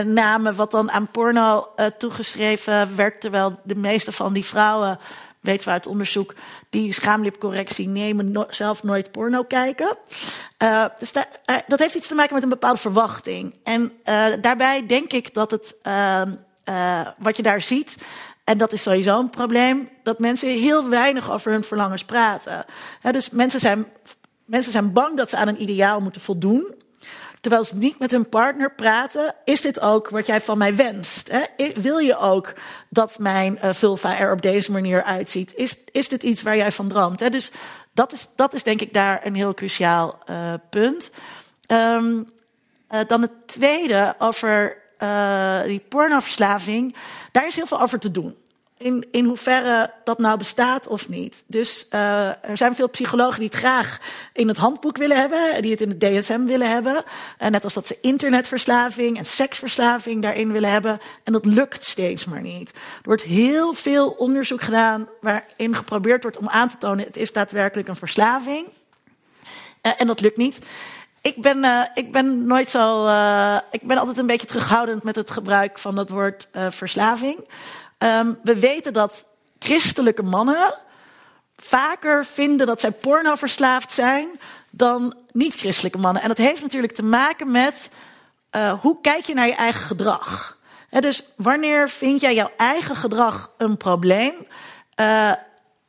namen, 0.07 0.57
wat 0.57 0.71
dan 0.71 0.91
aan 0.91 1.09
porno 1.11 1.69
toegeschreven 1.99 2.97
werd. 2.97 3.21
Terwijl 3.21 3.61
de 3.63 3.77
meeste 3.77 4.13
van 4.13 4.33
die 4.33 4.45
vrouwen, 4.45 4.99
weten 5.45 5.67
we 5.67 5.73
uit 5.73 5.87
onderzoek, 5.87 6.35
die 6.71 6.93
schaamlipcorrectie 6.93 7.89
nemen, 7.89 8.47
zelf 8.49 8.83
nooit 8.83 9.13
porno 9.13 9.43
kijken. 9.43 9.97
dus 10.99 11.13
daar, 11.13 11.29
dat 11.67 11.79
heeft 11.79 11.95
iets 11.95 12.09
te 12.09 12.15
maken 12.15 12.35
met 12.35 12.43
een 12.43 12.49
bepaalde 12.49 12.81
verwachting. 12.81 13.55
En 13.63 13.93
daarbij 14.41 14.87
denk 14.87 15.13
ik 15.13 15.35
dat 15.35 15.51
het 15.51 15.75
ehm, 15.83 16.35
wat 17.19 17.37
je 17.37 17.43
daar 17.43 17.61
ziet, 17.61 17.97
en 18.45 18.59
dat 18.59 18.73
is 18.73 18.83
sowieso 18.83 19.19
een 19.19 19.31
probleem, 19.31 19.89
dat 20.03 20.19
mensen 20.19 20.49
heel 20.49 20.89
weinig 20.89 21.31
over 21.31 21.53
hun 21.53 21.65
verlangens 21.65 22.05
praten. 22.05 22.65
dus 23.11 23.31
mensen 23.31 23.61
zijn, 23.61 23.87
mensen 24.45 24.73
zijn 24.73 24.93
bang 24.93 25.17
dat 25.17 25.31
ze 25.31 25.37
aan 25.37 25.49
een 25.49 25.63
ideaal 25.63 26.01
moeten 26.01 26.21
voldoen. 26.21 26.75
Terwijl 27.45 27.65
ze 27.65 27.77
niet 27.77 27.99
met 27.99 28.11
hun 28.11 28.29
partner 28.29 28.75
praten, 28.75 29.35
is 29.45 29.61
dit 29.61 29.81
ook 29.81 30.09
wat 30.09 30.27
jij 30.27 30.41
van 30.41 30.59
mij 30.59 30.77
wenst? 30.77 31.31
Wil 31.75 31.99
je 31.99 32.19
ook 32.19 32.55
dat 32.89 33.19
mijn 33.19 33.59
uh, 33.65 33.73
vulva 33.73 34.19
er 34.19 34.33
op 34.33 34.43
deze 34.43 34.73
manier 34.73 35.03
uitziet? 35.03 35.55
Is, 35.55 35.77
is 35.93 36.09
dit 36.09 36.23
iets 36.23 36.43
waar 36.43 36.57
jij 36.57 36.73
van 36.73 36.89
droomt? 36.89 37.33
Dus 37.33 37.51
dat 37.93 38.13
is, 38.13 38.29
dat 38.37 38.55
is 38.55 38.63
denk 38.63 38.81
ik 38.81 38.93
daar 38.93 39.27
een 39.27 39.35
heel 39.35 39.55
cruciaal 39.55 40.19
uh, 40.31 40.55
punt. 40.71 41.11
Um, 41.67 42.29
dan 43.07 43.23
het 43.23 43.33
tweede 43.47 44.15
over 44.19 44.77
die 45.67 45.83
pornoverslaving, 45.89 46.97
daar 47.33 47.47
is 47.47 47.57
heel 47.57 47.67
veel 47.67 47.81
over 47.81 47.99
te 47.99 48.11
doen. 48.11 48.37
In, 48.79 49.07
in 49.11 49.25
hoeverre 49.25 49.93
dat 50.05 50.19
nou 50.19 50.39
bestaat 50.39 50.87
of 50.87 51.09
niet. 51.09 51.45
Dus 51.47 51.87
uh, 51.91 52.29
er 52.29 52.57
zijn 52.57 52.75
veel 52.75 52.89
psychologen 52.89 53.39
die 53.39 53.49
het 53.49 53.59
graag 53.59 54.01
in 54.33 54.49
het 54.49 54.57
handboek 54.57 54.97
willen 54.97 55.17
hebben, 55.17 55.63
die 55.63 55.71
het 55.71 55.81
in 55.81 55.89
het 55.89 56.01
DSM 56.01 56.45
willen 56.45 56.71
hebben. 56.71 57.03
Uh, 57.43 57.49
net 57.49 57.65
als 57.65 57.75
dat 57.75 57.87
ze 57.87 57.99
internetverslaving 58.01 59.19
en 59.19 59.27
seksverslaving 59.27 60.23
daarin 60.23 60.53
willen 60.53 60.71
hebben. 60.71 61.01
En 61.25 61.33
dat 61.33 61.45
lukt 61.45 61.85
steeds 61.85 62.25
maar 62.25 62.41
niet. 62.41 62.71
Er 62.71 63.03
wordt 63.03 63.23
heel 63.23 63.73
veel 63.73 64.11
onderzoek 64.11 64.63
gedaan 64.63 65.09
waarin 65.21 65.77
geprobeerd 65.77 66.23
wordt 66.23 66.39
om 66.39 66.49
aan 66.49 66.69
te 66.69 66.79
tonen: 66.79 67.05
het 67.05 67.17
is 67.17 67.33
daadwerkelijk 67.33 67.89
een 67.89 67.97
verslaving. 67.97 68.67
en 69.81 70.07
dat 70.07 70.21
lukt 70.21 70.37
niet. 70.37 70.59
Ik 71.23 71.43
ben, 71.43 71.91
ik 71.95 72.13
ben 72.13 72.47
nooit 72.47 72.71
zo. 72.71 73.05
Ik 73.71 73.83
ben 73.83 73.99
altijd 73.99 74.19
een 74.19 74.27
beetje 74.27 74.47
terughoudend 74.47 75.03
met 75.03 75.17
het 75.17 75.31
gebruik 75.31 75.79
van 75.79 75.95
dat 75.95 76.09
woord 76.09 76.49
verslaving. 76.71 77.45
Um, 78.05 78.39
we 78.43 78.59
weten 78.59 78.93
dat 78.93 79.25
christelijke 79.59 80.23
mannen 80.23 80.75
vaker 81.57 82.25
vinden 82.25 82.67
dat 82.67 82.81
zij 82.81 82.91
porno 82.91 83.35
verslaafd 83.35 83.93
zijn 83.93 84.29
dan 84.71 85.15
niet-christelijke 85.33 85.99
mannen. 85.99 86.23
En 86.23 86.29
dat 86.29 86.39
heeft 86.39 86.63
natuurlijk 86.63 86.95
te 86.95 87.03
maken 87.03 87.51
met 87.51 87.91
hoe 88.81 89.01
kijk 89.01 89.25
je 89.25 89.35
naar 89.35 89.47
je 89.47 89.55
eigen 89.55 89.81
gedrag. 89.81 90.59
Dus 90.91 91.25
wanneer 91.37 91.89
vind 91.89 92.21
jij 92.21 92.35
jouw 92.35 92.51
eigen 92.57 92.97
gedrag 92.97 93.51
een 93.57 93.77
probleem? 93.77 94.35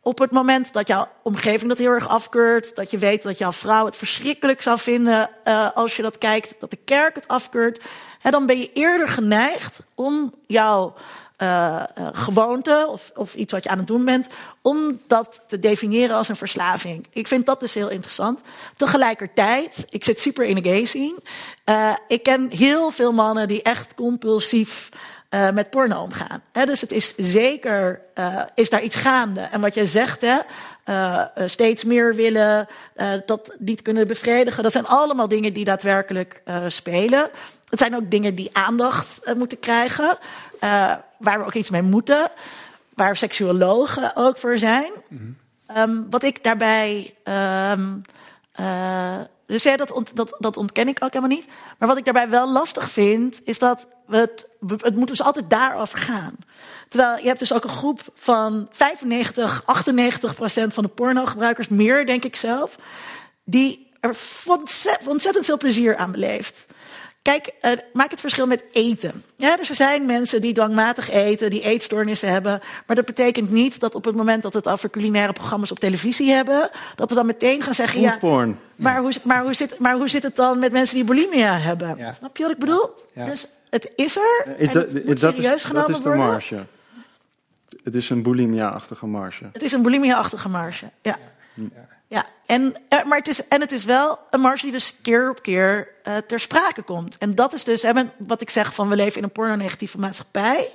op 0.05 0.19
het 0.19 0.31
moment 0.31 0.73
dat 0.73 0.87
jouw 0.87 1.07
omgeving 1.23 1.69
dat 1.69 1.77
heel 1.77 1.91
erg 1.91 2.07
afkeurt, 2.07 2.75
dat 2.75 2.91
je 2.91 2.97
weet 2.97 3.23
dat 3.23 3.37
jouw 3.37 3.51
vrouw 3.51 3.85
het 3.85 3.95
verschrikkelijk 3.95 4.61
zou 4.61 4.79
vinden 4.79 5.29
uh, 5.45 5.71
als 5.73 5.95
je 5.95 6.01
dat 6.01 6.17
kijkt, 6.17 6.55
dat 6.59 6.69
de 6.69 6.79
kerk 6.85 7.15
het 7.15 7.27
afkeurt, 7.27 7.83
hè, 8.19 8.29
dan 8.29 8.45
ben 8.45 8.59
je 8.59 8.71
eerder 8.73 9.07
geneigd 9.07 9.79
om 9.95 10.33
jouw 10.47 10.93
uh, 11.37 11.83
gewoonte 12.13 12.87
of, 12.89 13.11
of 13.15 13.35
iets 13.35 13.53
wat 13.53 13.63
je 13.63 13.69
aan 13.69 13.77
het 13.77 13.87
doen 13.87 14.05
bent, 14.05 14.27
om 14.61 15.01
dat 15.07 15.41
te 15.47 15.59
definiëren 15.59 16.15
als 16.15 16.29
een 16.29 16.35
verslaving. 16.35 17.07
Ik 17.13 17.27
vind 17.27 17.45
dat 17.45 17.59
dus 17.59 17.73
heel 17.73 17.89
interessant. 17.89 18.41
Tegelijkertijd, 18.77 19.85
ik 19.89 20.03
zit 20.03 20.19
super 20.19 20.45
in 20.45 20.55
de 20.55 20.69
gay 20.69 20.85
scene. 20.85 21.19
Uh, 21.65 21.93
ik 22.07 22.23
ken 22.23 22.49
heel 22.49 22.91
veel 22.91 23.11
mannen 23.11 23.47
die 23.47 23.61
echt 23.61 23.93
compulsief 23.93 24.89
met 25.53 25.69
porno 25.69 26.01
omgaan. 26.01 26.43
Dus 26.51 26.81
het 26.81 26.91
is 26.91 27.13
zeker, 27.17 28.01
is 28.55 28.69
daar 28.69 28.81
iets 28.81 28.95
gaande. 28.95 29.41
En 29.41 29.61
wat 29.61 29.73
jij 29.73 29.85
zegt, 29.85 30.21
hè, 30.21 30.37
steeds 31.47 31.83
meer 31.83 32.15
willen, 32.15 32.67
dat 33.25 33.55
niet 33.59 33.81
kunnen 33.81 34.07
bevredigen, 34.07 34.63
dat 34.63 34.71
zijn 34.71 34.87
allemaal 34.87 35.27
dingen 35.27 35.53
die 35.53 35.65
daadwerkelijk 35.65 36.41
spelen. 36.67 37.29
Het 37.69 37.79
zijn 37.79 37.95
ook 37.95 38.11
dingen 38.11 38.35
die 38.35 38.49
aandacht 38.53 39.33
moeten 39.35 39.59
krijgen, 39.59 40.17
waar 41.17 41.39
we 41.39 41.45
ook 41.45 41.53
iets 41.53 41.69
mee 41.69 41.81
moeten, 41.81 42.31
waar 42.93 43.15
seksuologen 43.15 44.15
ook 44.15 44.37
voor 44.37 44.57
zijn. 44.57 44.91
Mm 45.07 45.17
-hmm. 45.67 45.77
um, 45.77 46.07
wat 46.09 46.23
ik 46.23 46.43
daarbij. 46.43 47.15
Um, 47.73 48.01
dus 49.45 49.63
ja, 49.63 49.77
dat, 49.77 49.91
ont, 49.91 50.15
dat, 50.15 50.35
dat 50.39 50.57
ontken 50.57 50.87
ik 50.87 51.03
ook 51.03 51.13
helemaal 51.13 51.37
niet. 51.37 51.47
Maar 51.77 51.87
wat 51.87 51.97
ik 51.97 52.05
daarbij 52.05 52.29
wel 52.29 52.51
lastig 52.51 52.91
vind, 52.91 53.41
is 53.43 53.59
dat 53.59 53.87
het, 54.09 54.47
het 54.77 54.95
moet 54.95 55.07
dus 55.07 55.21
altijd 55.21 55.49
daarover 55.49 55.99
gaan. 55.99 56.35
Terwijl 56.89 57.17
je 57.17 57.27
hebt 57.27 57.39
dus 57.39 57.53
ook 57.53 57.63
een 57.63 57.69
groep 57.69 58.01
van 58.15 58.67
95, 58.71 59.61
98 59.65 60.35
procent 60.35 60.73
van 60.73 60.83
de 60.83 60.89
pornogebruikers, 60.89 61.67
meer 61.67 62.05
denk 62.05 62.23
ik 62.23 62.35
zelf, 62.35 62.75
die 63.43 63.91
er 63.99 64.15
ontzettend 65.05 65.45
veel 65.45 65.57
plezier 65.57 65.97
aan 65.97 66.11
beleeft. 66.11 66.65
Kijk, 67.25 67.51
uh, 67.61 67.71
maak 67.93 68.11
het 68.11 68.19
verschil 68.19 68.47
met 68.47 68.63
eten. 68.71 69.23
Ja, 69.35 69.55
dus 69.57 69.69
er 69.69 69.75
zijn 69.75 70.05
mensen 70.05 70.41
die 70.41 70.53
dwangmatig 70.53 71.09
eten, 71.09 71.49
die 71.49 71.61
eetstoornissen 71.61 72.29
hebben. 72.29 72.59
Maar 72.85 72.95
dat 72.95 73.05
betekent 73.05 73.51
niet 73.51 73.79
dat 73.79 73.95
op 73.95 74.05
het 74.05 74.15
moment 74.15 74.43
dat 74.43 74.51
we 74.51 74.57
het 74.57 74.67
over 74.67 74.89
culinaire 74.89 75.33
programma's 75.33 75.71
op 75.71 75.79
televisie 75.79 76.31
hebben, 76.31 76.69
dat 76.95 77.09
we 77.09 77.15
dan 77.15 77.25
meteen 77.25 77.61
gaan 77.61 77.73
zeggen: 77.73 78.01
ja. 78.01 78.17
Maar 78.77 78.99
hoe, 78.99 79.11
maar, 79.23 79.41
hoe 79.41 79.53
zit, 79.53 79.79
maar 79.79 79.95
hoe 79.95 80.07
zit 80.07 80.23
het 80.23 80.35
dan 80.35 80.59
met 80.59 80.71
mensen 80.71 80.95
die 80.95 81.03
bulimia 81.03 81.57
hebben? 81.57 81.97
Ja. 81.97 82.11
Snap 82.11 82.37
je 82.37 82.43
wat 82.43 82.51
ik 82.51 82.59
bedoel? 82.59 82.89
Ja. 83.13 83.25
Dus 83.25 83.47
het 83.69 83.91
is 83.95 84.15
er. 84.15 84.55
Is 84.57 84.71
dat, 84.71 84.91
het 84.91 85.05
moet 85.05 85.19
serieus 85.19 85.53
is, 85.53 85.63
genomen 85.63 85.87
dat 85.87 85.97
is 85.97 86.03
de 86.03 86.09
worden. 86.09 86.25
marge. 86.25 86.65
Het 87.83 87.95
is 87.95 88.09
een 88.09 88.21
bulimia-achtige 88.21 89.05
marge. 89.05 89.49
Het 89.53 89.63
is 89.63 89.71
een 89.71 89.81
bulimia-achtige 89.81 90.49
marge, 90.49 90.85
ja. 91.01 91.17
ja. 91.55 91.94
En, 92.45 92.75
eh, 92.89 93.03
maar 93.03 93.17
het 93.17 93.27
is, 93.27 93.47
en 93.47 93.61
het 93.61 93.71
is 93.71 93.85
wel 93.85 94.19
een 94.29 94.39
marge 94.39 94.61
die 94.61 94.71
dus 94.71 94.95
keer 95.01 95.29
op 95.29 95.41
keer 95.41 95.91
uh, 96.07 96.17
ter 96.17 96.39
sprake 96.39 96.81
komt. 96.81 97.17
En 97.17 97.35
dat 97.35 97.53
is 97.53 97.63
dus 97.63 97.85
wat 98.17 98.41
ik 98.41 98.49
zeg 98.49 98.73
van 98.73 98.89
we 98.89 98.95
leven 98.95 99.17
in 99.17 99.23
een 99.23 99.31
porno-negatieve 99.31 99.99
maatschappij. 99.99 100.69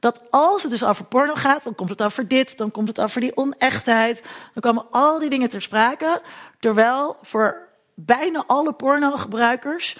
Dat 0.00 0.20
als 0.30 0.62
het 0.62 0.70
dus 0.70 0.84
over 0.84 1.04
porno 1.04 1.34
gaat, 1.34 1.64
dan 1.64 1.74
komt 1.74 1.90
het 1.90 2.02
over 2.02 2.28
dit, 2.28 2.58
dan 2.58 2.70
komt 2.70 2.88
het 2.88 3.00
over 3.00 3.20
die 3.20 3.36
onechtheid. 3.36 4.22
Dan 4.52 4.62
komen 4.62 4.86
al 4.90 5.18
die 5.18 5.30
dingen 5.30 5.48
ter 5.48 5.62
sprake. 5.62 6.22
Terwijl 6.58 7.16
voor 7.22 7.68
bijna 7.94 8.44
alle 8.46 8.72
pornogebruikers 8.72 9.96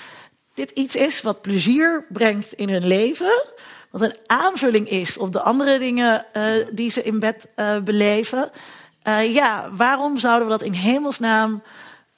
dit 0.54 0.70
iets 0.70 0.96
is 0.96 1.22
wat 1.22 1.40
plezier 1.40 2.06
brengt 2.08 2.52
in 2.52 2.68
hun 2.68 2.86
leven. 2.86 3.44
Wat 3.90 4.02
een 4.02 4.16
aanvulling 4.26 4.88
is 4.88 5.18
op 5.18 5.32
de 5.32 5.40
andere 5.40 5.78
dingen 5.78 6.26
uh, 6.36 6.42
die 6.72 6.90
ze 6.90 7.02
in 7.02 7.18
bed 7.18 7.48
beleven. 7.84 8.50
Uh, 9.08 9.34
ja, 9.34 9.68
waarom 9.72 10.18
zouden 10.18 10.48
we 10.48 10.52
dat 10.58 10.62
in 10.62 10.72
hemelsnaam. 10.72 11.62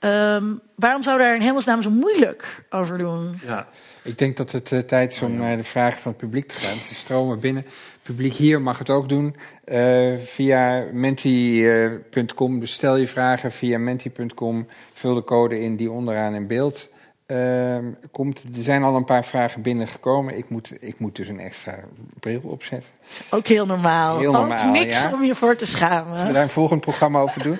Um, 0.04 0.60
waarom 0.74 1.02
zouden 1.02 1.26
we 1.26 1.32
daar 1.32 1.40
in 1.40 1.46
hemelsnaam 1.46 1.82
zo 1.82 1.90
moeilijk 1.90 2.64
over 2.70 2.98
doen? 2.98 3.40
Ja, 3.46 3.68
ik 4.02 4.18
denk 4.18 4.36
dat 4.36 4.52
het 4.52 4.70
uh, 4.70 4.80
tijd 4.80 5.12
is 5.12 5.22
om 5.22 5.36
naar 5.36 5.56
de 5.56 5.64
vragen 5.64 6.00
van 6.00 6.12
het 6.12 6.20
publiek 6.20 6.48
te 6.48 6.54
gaan. 6.54 6.80
Ze 6.80 6.94
stromen 6.94 7.40
binnen. 7.40 7.62
Het 7.62 8.02
publiek 8.02 8.32
hier 8.32 8.60
mag 8.60 8.78
het 8.78 8.90
ook 8.90 9.08
doen 9.08 9.36
uh, 9.64 10.16
via 10.18 10.84
menti.com. 10.92 12.60
Dus 12.60 12.72
stel 12.72 12.96
je 12.96 13.06
vragen 13.06 13.52
via 13.52 13.78
menti.com. 13.78 14.66
Vul 14.92 15.14
de 15.14 15.24
code 15.24 15.60
in 15.60 15.76
die 15.76 15.90
onderaan 15.90 16.34
in 16.34 16.46
beeld 16.46 16.88
uh, 17.30 17.76
komt. 18.10 18.42
Er 18.56 18.62
zijn 18.62 18.82
al 18.82 18.96
een 18.96 19.04
paar 19.04 19.24
vragen 19.24 19.62
binnengekomen. 19.62 20.36
Ik 20.36 20.48
moet, 20.48 20.72
ik 20.80 20.98
moet 20.98 21.16
dus 21.16 21.28
een 21.28 21.40
extra 21.40 21.78
bril 22.20 22.40
opzetten. 22.44 22.90
Ook 23.30 23.46
heel 23.46 23.66
normaal. 23.66 24.18
Heel 24.18 24.32
normaal 24.32 24.66
Ook 24.66 24.72
niks 24.72 25.02
ja. 25.02 25.12
om 25.12 25.24
je 25.24 25.34
voor 25.34 25.56
te 25.56 25.66
schamen. 25.66 26.12
Zullen 26.12 26.26
we 26.26 26.32
daar 26.32 26.42
een 26.42 26.48
volgend 26.48 26.80
programma 26.80 27.20
over 27.20 27.42
doen? 27.42 27.58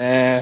uh, 0.00 0.36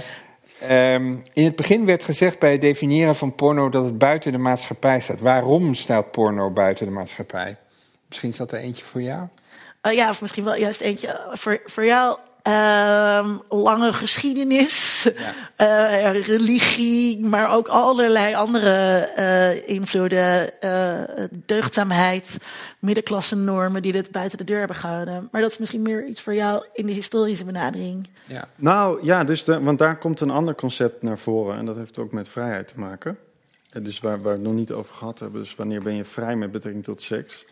um, 0.94 1.22
in 1.32 1.44
het 1.44 1.56
begin 1.56 1.86
werd 1.86 2.04
gezegd 2.04 2.38
bij 2.38 2.52
het 2.52 2.60
definiëren 2.60 3.16
van 3.16 3.34
porno 3.34 3.68
dat 3.68 3.84
het 3.84 3.98
buiten 3.98 4.32
de 4.32 4.38
maatschappij 4.38 5.00
staat. 5.00 5.20
Waarom 5.20 5.74
staat 5.74 6.10
porno 6.10 6.50
buiten 6.50 6.86
de 6.86 6.92
maatschappij? 6.92 7.56
Misschien 8.08 8.28
is 8.28 8.36
dat 8.36 8.52
er 8.52 8.58
eentje 8.58 8.84
voor 8.84 9.02
jou? 9.02 9.28
Uh, 9.82 9.92
ja, 9.92 10.08
of 10.08 10.20
misschien 10.20 10.44
wel 10.44 10.56
juist 10.56 10.80
eentje 10.80 11.20
voor, 11.32 11.60
voor 11.64 11.84
jou. 11.84 12.18
Uh, 12.46 13.18
ehm, 13.18 13.36
lange 13.48 13.92
geschiedenis, 13.92 15.10
eh, 15.56 16.26
religie, 16.26 17.20
maar 17.20 17.50
ook 17.54 17.68
allerlei 17.68 18.34
andere 18.34 18.96
eh, 19.16 19.68
invloeden, 19.68 20.60
eh, 20.60 21.24
deugdzaamheid, 21.46 22.36
middenklasse 22.78 23.36
normen 23.36 23.82
die 23.82 23.92
dit 23.92 24.10
buiten 24.10 24.38
de 24.38 24.44
deur 24.44 24.58
hebben 24.58 24.76
gehouden. 24.76 25.28
Maar 25.32 25.40
dat 25.40 25.50
is 25.50 25.58
misschien 25.58 25.82
meer 25.82 26.06
iets 26.06 26.20
voor 26.20 26.34
jou 26.34 26.64
in 26.72 26.86
de 26.86 26.92
historische 26.92 27.44
benadering. 27.44 28.08
Ja. 28.26 28.48
Nou 28.54 29.04
ja, 29.04 29.24
dus 29.24 29.44
de, 29.44 29.60
want 29.60 29.78
daar 29.78 29.98
komt 29.98 30.20
een 30.20 30.30
ander 30.30 30.54
concept 30.54 31.02
naar 31.02 31.18
voren 31.18 31.58
en 31.58 31.66
dat 31.66 31.76
heeft 31.76 31.98
ook 31.98 32.12
met 32.12 32.28
vrijheid 32.28 32.68
te 32.68 32.78
maken. 32.78 33.18
En 33.70 33.82
Dus 33.82 34.00
waar, 34.00 34.22
waar 34.22 34.32
we 34.32 34.38
het 34.38 34.46
nog 34.48 34.54
niet 34.54 34.72
over 34.72 34.94
gehad 34.94 35.18
hebben, 35.18 35.40
dus 35.40 35.54
wanneer 35.54 35.82
ben 35.82 35.96
je 35.96 36.04
vrij 36.04 36.36
met 36.36 36.50
betrekking 36.50 36.84
tot 36.84 37.02
seks? 37.02 37.44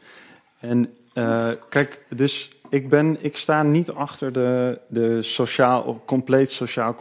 En 0.61 0.97
eh, 1.14 1.51
kijk, 1.68 1.99
dus 2.09 2.51
ik, 2.75 2.89
ben, 2.89 3.16
ik 3.20 3.37
sta 3.37 3.62
niet 3.62 3.91
achter 3.91 4.33
de, 4.33 4.79
de 4.87 5.22
sociaal, 5.22 6.03
compleet 6.05 6.51
sociaal 6.51 6.97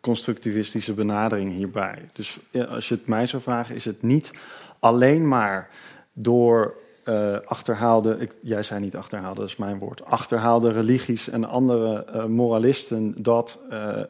constructivistische 0.00 0.92
benadering 0.92 1.52
hierbij. 1.52 2.08
Dus 2.12 2.38
als 2.68 2.88
je 2.88 2.94
het 2.94 3.06
mij 3.06 3.26
zou 3.26 3.42
vragen, 3.42 3.74
is 3.74 3.84
het 3.84 4.02
niet 4.02 4.30
alleen 4.78 5.28
maar 5.28 5.68
door 6.12 6.78
eh, 7.04 7.36
achterhaalde, 7.44 8.16
ik, 8.18 8.36
jij 8.40 8.62
zei 8.62 8.80
niet 8.80 8.96
achterhaalde, 8.96 9.40
dat 9.40 9.48
is 9.48 9.56
mijn 9.56 9.78
woord, 9.78 10.04
achterhaalde 10.04 10.70
religies 10.70 11.28
en 11.28 11.44
andere 11.44 12.04
eh, 12.04 12.24
moralisten 12.24 13.14
dat, 13.22 13.58
eh, 13.70 14.00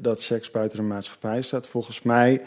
dat 0.00 0.20
seks 0.20 0.50
buiten 0.50 0.78
de 0.78 0.84
maatschappij 0.84 1.42
staat. 1.42 1.66
Volgens 1.66 2.02
mij 2.02 2.42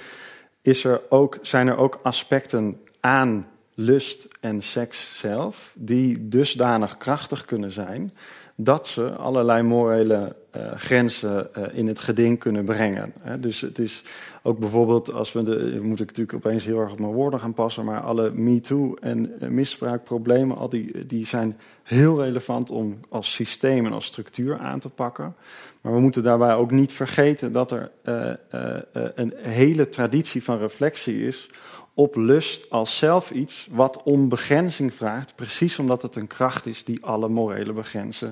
is 0.62 0.84
er 0.84 1.02
ook, 1.10 1.38
zijn 1.42 1.68
er 1.68 1.78
ook 1.78 2.00
aspecten 2.04 2.82
aan 3.00 3.48
lust 3.82 4.28
en 4.40 4.62
seks 4.62 5.20
zelf 5.20 5.74
die 5.78 6.28
dusdanig 6.28 6.98
krachtig 6.98 7.46
kunnen 7.46 7.72
zijn 7.72 8.14
dat 8.56 8.88
ze 8.88 9.16
allerlei 9.16 9.64
morele 9.64 10.36
eh, 10.52 10.72
grenzen 10.76 11.56
eh, 11.56 11.64
in 11.78 11.88
het 11.88 12.00
geding 12.00 12.40
kunnen 12.40 12.66
brengen. 12.66 13.14
Dus 13.40 13.62
het 13.62 13.80
is 13.80 14.04
ook 14.42 14.60
bijvoorbeeld, 14.60 15.14
als 15.14 15.32
we 15.32 15.44
de, 15.44 15.80
moet 15.82 16.00
ik 16.00 16.08
natuurlijk 16.08 16.34
opeens 16.46 16.66
heel 16.66 16.80
erg 16.80 16.92
op 16.92 17.00
mijn 17.00 17.14
woorden 17.14 17.40
gaan 17.40 17.54
passen, 17.54 17.86
maar 17.86 18.00
alle 18.02 18.32
MeToo 18.32 18.96
en 19.00 19.40
eh, 19.40 19.50
misbruikproblemen, 19.50 20.58
al 20.58 20.70
die, 20.70 21.06
die 21.06 21.26
zijn 21.26 21.58
heel 21.84 22.24
relevant 22.24 22.70
om 22.70 23.00
als 23.10 23.34
systeem 23.34 23.86
en 23.86 23.94
als 23.94 24.06
structuur 24.06 24.58
aan 24.58 24.80
te 24.80 24.90
pakken. 24.90 25.36
Maar 25.82 25.94
we 25.94 26.00
moeten 26.00 26.24
daarbij 26.24 26.54
ook 26.56 26.72
niet 26.72 26.94
vergeten 26.94 27.52
dat 27.52 27.72
er 27.72 27.92
eh, 28.02 28.30
eh, 28.30 28.76
eh, 28.94 29.04
een 29.16 29.34
hele 29.38 29.90
traditie 29.90 30.44
van 30.44 30.58
reflectie 30.58 31.28
is 31.28 31.50
op 31.94 32.16
lust 32.16 32.70
als 32.70 32.98
zelf 32.98 33.32
iets 33.32 33.68
wat 33.72 34.04
om 34.04 34.30
begrenzing 34.30 34.94
vraagt, 34.94 35.36
precies 35.36 35.80
omdat 35.80 36.02
het 36.02 36.16
een 36.16 36.28
kracht 36.28 36.66
is 36.66 36.84
die 36.84 37.06
alle 37.06 37.28
morele 37.30 37.74
begrenzen, 37.74 38.32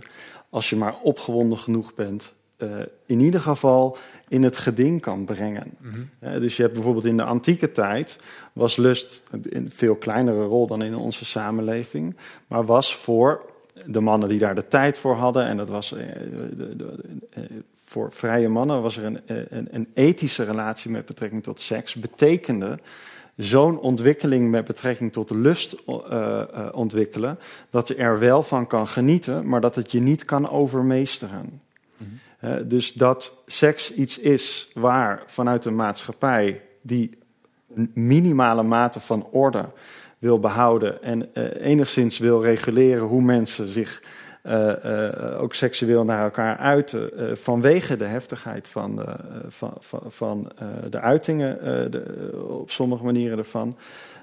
als 0.49 0.69
je 0.69 0.75
maar 0.75 0.95
opgewonden 1.03 1.57
genoeg 1.57 1.93
bent, 1.93 2.33
eh, 2.57 2.69
in 3.05 3.19
ieder 3.19 3.41
geval 3.41 3.97
in 4.27 4.43
het 4.43 4.57
geding 4.57 5.01
kan 5.01 5.25
brengen. 5.25 5.71
Eh, 6.19 6.31
dus 6.33 6.55
je 6.55 6.61
hebt 6.61 6.73
bijvoorbeeld 6.73 7.05
in 7.05 7.17
de 7.17 7.23
antieke 7.23 7.71
tijd 7.71 8.17
was 8.53 8.75
lust 8.75 9.23
een 9.49 9.71
veel 9.71 9.95
kleinere 9.95 10.43
rol 10.43 10.67
dan 10.67 10.81
in 10.83 10.95
onze 10.95 11.25
samenleving, 11.25 12.15
maar 12.47 12.65
was 12.65 12.95
voor 12.95 13.45
de 13.85 13.99
mannen 14.01 14.29
die 14.29 14.39
daar 14.39 14.55
de 14.55 14.67
tijd 14.67 14.97
voor 14.97 15.15
hadden, 15.15 15.45
en 15.45 15.57
dat 15.57 15.69
was 15.69 15.93
eh, 15.93 16.05
de- 16.57 16.75
de- 16.75 17.03
eh, 17.29 17.43
voor 17.85 18.11
vrije 18.11 18.49
mannen 18.49 18.81
was 18.81 18.97
er 18.97 19.03
een, 19.03 19.19
een, 19.25 19.67
een 19.71 19.87
ethische 19.93 20.43
relatie 20.43 20.91
met 20.91 21.05
betrekking 21.05 21.43
tot 21.43 21.59
seks, 21.59 21.95
betekende 21.95 22.79
zo'n 23.39 23.79
ontwikkeling 23.79 24.49
met 24.49 24.65
betrekking 24.65 25.11
tot 25.11 25.27
de 25.27 25.37
lust 25.37 25.75
eh, 25.85 26.41
eh, 26.41 26.67
ontwikkelen, 26.71 27.39
dat 27.69 27.87
je 27.87 27.95
er 27.95 28.19
wel 28.19 28.43
van 28.43 28.67
kan 28.67 28.87
genieten, 28.87 29.47
maar 29.47 29.61
dat 29.61 29.75
het 29.75 29.91
je 29.91 29.99
niet 29.99 30.25
kan 30.25 30.49
overmeesteren. 30.49 31.61
Eh, 32.39 32.55
dus 32.65 32.93
dat 32.93 33.41
seks 33.45 33.93
iets 33.93 34.19
is 34.19 34.69
waar 34.73 35.23
vanuit 35.25 35.65
een 35.65 35.75
maatschappij 35.75 36.61
die 36.81 37.17
een 37.75 37.91
minimale 37.93 38.63
mate 38.63 38.99
van 38.99 39.27
orde 39.31 39.65
wil 40.17 40.39
behouden 40.39 41.03
en 41.03 41.33
enigszins 41.61 42.17
wil 42.17 42.41
reguleren 42.41 43.03
hoe 43.03 43.21
mensen 43.21 43.67
zich 43.67 44.01
ook 45.39 45.53
seksueel 45.53 46.03
naar 46.03 46.23
elkaar 46.23 46.57
uiten 46.57 47.17
eh, 47.17 47.35
vanwege 47.35 47.95
de 47.95 48.05
heftigheid 48.05 48.67
van 48.67 48.95
de, 48.95 49.03
eh, 49.03 49.15
van, 49.47 49.73
van, 50.07 50.51
eh, 50.57 50.67
de 50.89 50.99
uitingen 50.99 51.59
eh, 51.61 51.91
de, 51.91 52.31
op 52.49 52.71
sommige 52.71 53.03
manieren 53.03 53.37
ervan, 53.37 53.77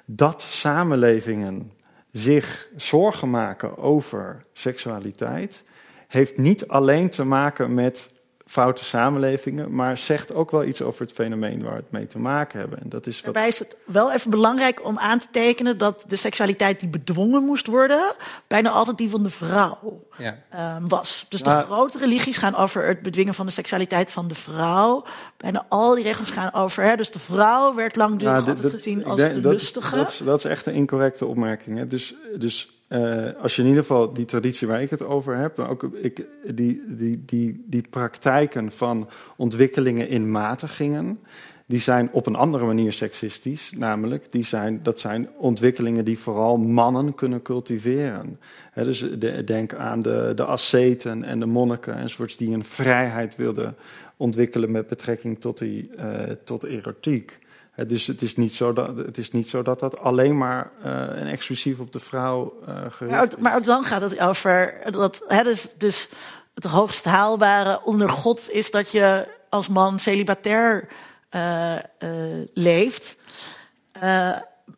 dat 0.05 0.43
samenlevingen 0.43 1.71
zich 2.13 2.69
zorgen 2.77 3.31
maken 3.31 3.79
over 3.79 4.45
seksualiteit, 4.53 5.63
heeft 6.09 6.39
niet 6.39 6.69
alleen 6.69 7.11
te 7.11 7.25
maken 7.25 7.75
met 7.75 8.15
foute 8.47 8.85
samenlevingen, 8.85 9.75
maar 9.75 9.99
zegt 9.99 10.35
ook 10.35 10.51
wel 10.51 10.65
iets 10.65 10.83
over 10.83 11.01
het 11.03 11.13
fenomeen 11.13 11.63
waar 11.63 11.71
we 11.73 11.77
het 11.79 11.91
mee 11.91 12.07
te 12.07 12.19
maken 12.19 12.59
hebben. 12.59 12.79
En 12.83 12.89
dat 12.89 13.07
is 13.07 13.15
wat 13.15 13.25
Daarbij 13.25 13.49
is 13.49 13.59
het 13.59 13.77
wel 13.85 14.13
even 14.13 14.31
belangrijk 14.31 14.85
om 14.85 14.99
aan 14.99 15.19
te 15.19 15.27
tekenen 15.31 15.79
dat 15.79 16.05
de 16.07 16.17
seksualiteit 16.17 16.81
die 16.81 16.89
bedwongen 16.89 17.43
moest 17.43 17.67
worden, 17.67 18.13
bijna 18.47 18.71
altijd 18.71 18.99
die 18.99 19.11
van 19.11 19.23
de 19.23 19.31
vrouw 19.31 20.05
Ja. 20.19 20.39
eh, 20.49 20.77
was. 20.89 21.27
Dus 21.29 21.43
Maar- 21.43 21.59
de 21.59 21.65
grote 21.73 21.99
religies 21.99 22.39
gaan 22.39 22.55
over 22.55 22.87
het 22.87 23.03
bedwingen 23.03 23.35
van 23.35 23.47
de 23.47 23.53
seksualiteit 23.53 24.13
van 24.13 24.29
de 24.29 24.35
vrouw. 24.35 25.05
Bijna 25.37 25.67
al 25.69 25.95
die 25.95 26.05
regels 26.05 26.31
gaan 26.31 26.53
over. 26.53 26.83
Hè, 26.85 26.97
dus 26.97 27.11
de 27.11 27.19
vrouw 27.19 27.75
werd 27.75 27.97
langdurig 27.97 28.35
Nou, 28.35 28.49
altijd 28.49 28.71
gezien 28.73 29.05
als 29.05 29.21
denk 29.21 29.35
de 29.35 29.41
dat- 29.41 29.53
lustige. 29.53 29.97
Dat, 29.97 30.09
is, 30.09 30.19
dat 30.25 30.39
is 30.39 30.45
echt 30.45 30.67
een 30.67 30.75
incorrecte 30.75 31.27
opmerking. 31.27 31.79
Hè. 31.79 31.87
Dus, 31.87 32.15
dus 32.39 32.76
eh, 32.89 33.29
als 33.43 33.57
je 33.57 33.63
in 33.63 33.69
ieder 33.69 33.83
geval 33.83 34.13
die 34.13 34.25
traditie 34.25 34.69
waar 34.69 34.83
ik 34.83 34.91
het 34.91 35.05
over 35.05 35.37
heb, 35.37 35.57
maar 35.57 35.71
ook 35.71 35.83
ik, 35.83 36.27
die, 36.55 36.83
die, 36.89 37.23
die, 37.27 37.65
die 37.67 37.85
praktijken 37.91 38.73
van 38.73 39.09
ontwikkelingen 39.37 40.09
in 40.09 40.31
matigingen, 40.31 41.19
die 41.69 41.81
zijn 41.81 42.09
op 42.13 42.27
een 42.27 42.35
andere 42.35 42.65
manier 42.65 42.93
seksistisch. 42.93 43.73
Namelijk, 43.77 44.33
die 44.33 44.45
zijn, 44.45 44.81
dat 44.83 44.99
zijn 44.99 45.29
ontwikkelingen 45.37 46.05
die 46.05 46.19
vooral 46.19 46.57
mannen 46.57 47.15
kunnen 47.15 47.43
cultiveren. 47.43 48.39
Dus 48.75 48.99
de- 49.19 49.45
denk 49.45 49.75
aan 49.75 50.03
de, 50.03 50.33
de 50.35 50.45
asceten 50.45 51.25
en 51.25 51.41
de 51.41 51.47
monniken 51.47 51.97
enzovoorts, 51.97 52.37
die 52.37 52.55
een 52.55 52.65
vrijheid 52.65 53.37
wilden 53.37 53.77
ontwikkelen 54.17 54.71
met 54.71 54.89
betrekking 54.89 55.41
tot, 55.41 55.59
die, 55.59 55.91
eh, 55.97 56.31
tot 56.45 56.65
erotiek. 56.65 57.39
Dus 57.87 58.07
het 58.07 58.23
is, 58.23 58.37
niet 58.37 58.55
zo 58.55 58.73
dat, 58.73 58.97
het 58.97 59.19
is 59.19 59.31
niet 59.31 59.49
zo 59.49 59.63
dat 59.63 59.81
dat 59.81 59.99
alleen 59.99 60.39
maar 60.39 60.71
en 61.17 61.27
exclusief 61.27 61.79
op 61.79 61.93
de 61.93 62.01
vrouw 62.01 62.55
gericht 62.67 63.01
Maar, 63.01 63.27
is. 63.27 63.33
ook- 63.35 63.41
maar 63.41 63.63
dan 63.63 63.85
gaat 63.85 64.01
het 64.01 64.21
over 64.21 64.81
dat 64.91 65.23
hè, 65.29 65.43
dus, 65.43 65.69
dus 65.79 66.09
het 66.55 66.65
hoogst 66.65 67.05
haalbare 67.05 67.81
onder 67.85 68.09
God 68.09 68.51
is 68.51 68.71
dat 68.71 68.91
je 68.91 69.29
als 69.49 69.69
man 69.69 69.99
celibatair 69.99 70.89
eh, 71.29 71.75
leeft. 72.53 73.17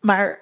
Maar 0.01 0.39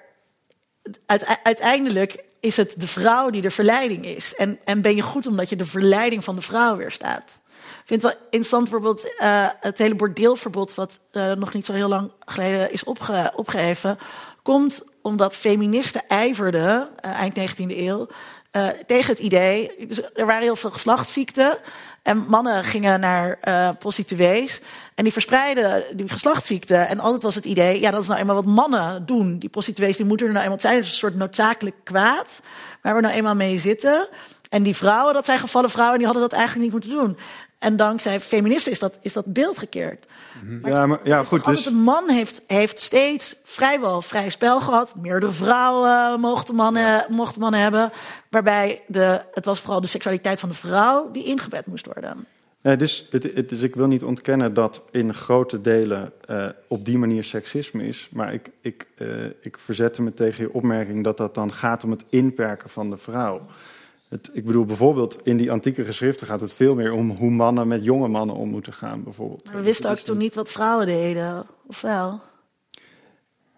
uite- 1.05 1.43
uiteindelijk 1.43 2.23
is 2.39 2.57
het 2.57 2.73
de 2.77 2.87
vrouw 2.87 3.29
die 3.29 3.41
de 3.41 3.51
verleiding 3.51 4.05
is. 4.05 4.35
En, 4.35 4.59
en 4.65 4.81
ben 4.81 4.95
je 4.95 5.01
goed 5.01 5.27
omdat 5.27 5.49
je 5.49 5.55
de 5.55 5.65
verleiding 5.65 6.23
van 6.23 6.35
de 6.35 6.41
vrouw 6.41 6.75
weerstaat. 6.75 7.39
Vind 7.87 8.01
het 8.01 8.11
wel 8.11 8.21
interessant 8.23 8.69
bijvoorbeeld 8.69 9.15
eh, 9.17 9.47
het 9.59 9.77
hele 9.77 9.95
bordeelverbod... 9.95 10.75
wat 10.75 10.99
eh, 11.11 11.31
nog 11.31 11.53
niet 11.53 11.65
zo 11.65 11.73
heel 11.73 11.87
lang 11.87 12.11
geleden 12.19 12.71
is 12.71 12.83
opge 12.83 13.31
opgeheven... 13.35 13.97
komt 14.43 14.83
omdat 15.01 15.35
feministen 15.35 16.01
ijverden, 16.07 16.89
eh, 16.99 17.11
eind 17.11 17.39
19e 17.39 17.77
eeuw... 17.77 18.07
tegen 18.85 19.13
het 19.13 19.19
idee, 19.19 19.71
dus 19.87 20.01
er 20.13 20.25
waren 20.25 20.41
heel 20.41 20.55
veel 20.55 20.71
geslachtsziekten... 20.71 21.57
en 22.03 22.17
mannen 22.17 22.63
gingen 22.63 22.99
naar 22.99 23.39
prostituees... 23.79 24.61
en 24.95 25.03
die 25.03 25.13
verspreiden 25.13 25.97
die 25.97 26.09
geslachtsziekten. 26.09 26.87
En 26.87 26.99
altijd 26.99 27.23
was 27.23 27.35
het 27.35 27.45
idee, 27.45 27.79
ja, 27.79 27.91
dat 27.91 28.01
is 28.01 28.07
nou 28.07 28.19
eenmaal 28.19 28.35
wat 28.35 28.45
mannen 28.45 29.05
doen. 29.05 29.39
Die 29.39 29.49
prostituees 29.49 29.97
die 29.97 30.05
moeten 30.05 30.25
er 30.27 30.31
nou 30.31 30.43
eenmaal 30.43 30.59
zijn. 30.59 30.75
Het 30.75 30.85
is 30.85 30.91
een 30.91 30.97
soort 30.97 31.15
noodzakelijk 31.15 31.75
kwaad 31.83 32.41
waar 32.81 32.95
we 32.95 33.01
nou 33.01 33.13
eenmaal 33.13 33.35
mee 33.35 33.59
zitten... 33.59 34.07
En 34.49 34.63
die 34.63 34.75
vrouwen, 34.75 35.13
dat 35.13 35.25
zijn 35.25 35.39
gevallen 35.39 35.69
vrouwen, 35.69 35.97
die 35.97 36.05
hadden 36.05 36.23
dat 36.29 36.37
eigenlijk 36.37 36.63
niet 36.63 36.71
moeten 36.71 36.99
doen. 36.99 37.17
En 37.59 37.75
dankzij 37.75 38.19
feministen 38.19 38.71
is 38.71 38.79
dat, 38.79 38.97
is 39.01 39.13
dat 39.13 39.33
beeld 39.33 39.57
gekeerd. 39.57 40.05
Maar 40.61 40.71
Ja, 40.71 40.85
maar, 40.85 40.99
ja 41.03 41.23
goed. 41.23 41.45
Dus, 41.45 41.65
een 41.65 41.75
man 41.75 42.09
heeft, 42.09 42.41
heeft 42.47 42.79
steeds 42.79 43.35
vrijwel 43.43 44.01
vrij 44.01 44.29
spel 44.29 44.61
gehad. 44.61 44.95
Meerdere 44.95 45.31
vrouwen 45.31 46.19
mochten 46.19 46.55
mannen, 46.55 47.05
mochten 47.09 47.41
mannen 47.41 47.59
hebben. 47.59 47.91
Waarbij 48.29 48.81
de, 48.87 49.21
het 49.33 49.45
was 49.45 49.59
vooral 49.59 49.81
de 49.81 49.87
seksualiteit 49.87 50.39
van 50.39 50.49
de 50.49 50.55
vrouw 50.55 51.11
die 51.11 51.25
ingebed 51.25 51.65
moest 51.65 51.85
worden. 51.85 52.25
dus, 52.61 53.07
het, 53.11 53.23
het, 53.23 53.49
dus 53.49 53.61
ik 53.61 53.75
wil 53.75 53.87
niet 53.87 54.03
ontkennen 54.03 54.53
dat 54.53 54.83
in 54.91 55.13
grote 55.13 55.61
delen 55.61 56.11
eh, 56.25 56.47
op 56.67 56.85
die 56.85 56.97
manier 56.97 57.23
seksisme 57.23 57.87
is. 57.87 58.09
Maar 58.11 58.33
ik, 58.33 58.49
ik, 58.61 58.87
eh, 58.97 59.25
ik 59.41 59.57
verzette 59.57 60.01
me 60.01 60.13
tegen 60.13 60.43
je 60.43 60.53
opmerking 60.53 61.03
dat 61.03 61.17
dat 61.17 61.33
dan 61.33 61.53
gaat 61.53 61.83
om 61.83 61.91
het 61.91 62.03
inperken 62.09 62.69
van 62.69 62.89
de 62.89 62.97
vrouw. 62.97 63.41
Het, 64.09 64.29
ik 64.33 64.45
bedoel, 64.45 64.65
bijvoorbeeld 64.65 65.19
in 65.23 65.37
die 65.37 65.51
antieke 65.51 65.85
geschriften 65.85 66.27
gaat 66.27 66.41
het 66.41 66.53
veel 66.53 66.75
meer 66.75 66.91
om 66.93 67.09
hoe 67.09 67.29
mannen 67.29 67.67
met 67.67 67.83
jonge 67.83 68.07
mannen 68.07 68.35
om 68.35 68.49
moeten 68.49 68.73
gaan, 68.73 69.03
bijvoorbeeld. 69.03 69.43
Maar 69.45 69.55
we 69.55 69.61
wisten 69.61 69.89
ook 69.89 69.97
toen 69.97 70.17
niet 70.17 70.35
wat 70.35 70.51
vrouwen 70.51 70.85
deden. 70.85 71.45
Of 71.67 71.81
wel? 71.81 72.21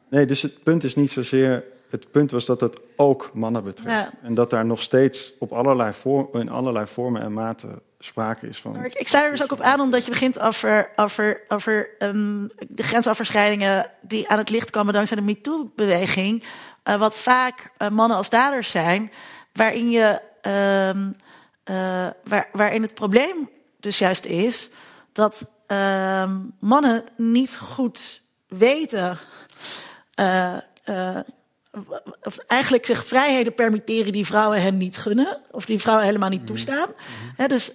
Nee, 0.09 0.25
dus 0.25 0.41
het 0.41 0.63
punt 0.63 0.83
is 0.83 0.95
niet 0.95 1.11
zozeer. 1.11 1.63
Het 1.89 2.11
punt 2.11 2.31
was 2.31 2.45
dat 2.45 2.61
het 2.61 2.79
ook 2.95 3.31
mannen 3.33 3.63
betreft. 3.63 4.11
Ja. 4.11 4.11
En 4.21 4.33
dat 4.33 4.49
daar 4.49 4.65
nog 4.65 4.81
steeds 4.81 5.33
op 5.39 5.51
allerlei 5.51 5.93
vorm, 5.93 6.27
in 6.33 6.49
allerlei 6.49 6.85
vormen 6.87 7.21
en 7.21 7.33
maten 7.33 7.81
sprake 7.99 8.47
is 8.47 8.61
van. 8.61 8.71
Maar 8.71 8.85
ik, 8.85 8.93
ik 8.93 9.07
sta 9.07 9.23
er 9.23 9.31
dus 9.31 9.43
ook 9.43 9.51
op 9.51 9.61
aan 9.61 9.79
omdat 9.79 10.05
je 10.05 10.11
begint 10.11 10.39
over, 10.39 10.89
over, 10.95 11.41
over 11.47 11.89
ehm, 11.97 12.47
de 12.67 12.83
grensoverschrijdingen 12.83 13.91
die 14.01 14.29
aan 14.29 14.37
het 14.37 14.49
licht 14.49 14.69
komen 14.69 14.93
dankzij 14.93 15.17
de 15.17 15.23
MeToo-beweging. 15.23 16.43
eh, 16.83 16.99
wat 16.99 17.15
vaak 17.15 17.71
eh, 17.77 17.89
mannen 17.89 18.17
als 18.17 18.29
daders 18.29 18.71
zijn, 18.71 19.11
waarin, 19.53 19.89
je, 19.89 20.21
ehm, 20.41 21.11
eh, 21.69 22.07
waar, 22.23 22.49
waarin 22.51 22.81
het 22.81 22.93
probleem 22.93 23.49
dus 23.79 23.97
juist 23.97 24.25
is 24.25 24.69
dat 25.11 25.45
ehm, 25.67 26.37
mannen 26.59 27.03
niet 27.17 27.57
goed 27.57 28.21
weten. 28.47 29.17
eh, 30.13 30.55
eh, 30.83 31.17
of 32.23 32.37
eigenlijk 32.37 32.85
zich 32.85 33.05
vrijheden 33.05 33.53
permitteren 33.53 34.11
die 34.11 34.25
vrouwen 34.25 34.61
hen 34.61 34.77
niet 34.77 34.97
gunnen. 34.97 35.37
Of 35.51 35.65
die 35.65 35.79
vrouwen 35.79 36.05
helemaal 36.05 36.29
niet 36.29 36.45
toestaan. 36.45 36.89
Hè, 37.35 37.47
dus 37.47 37.71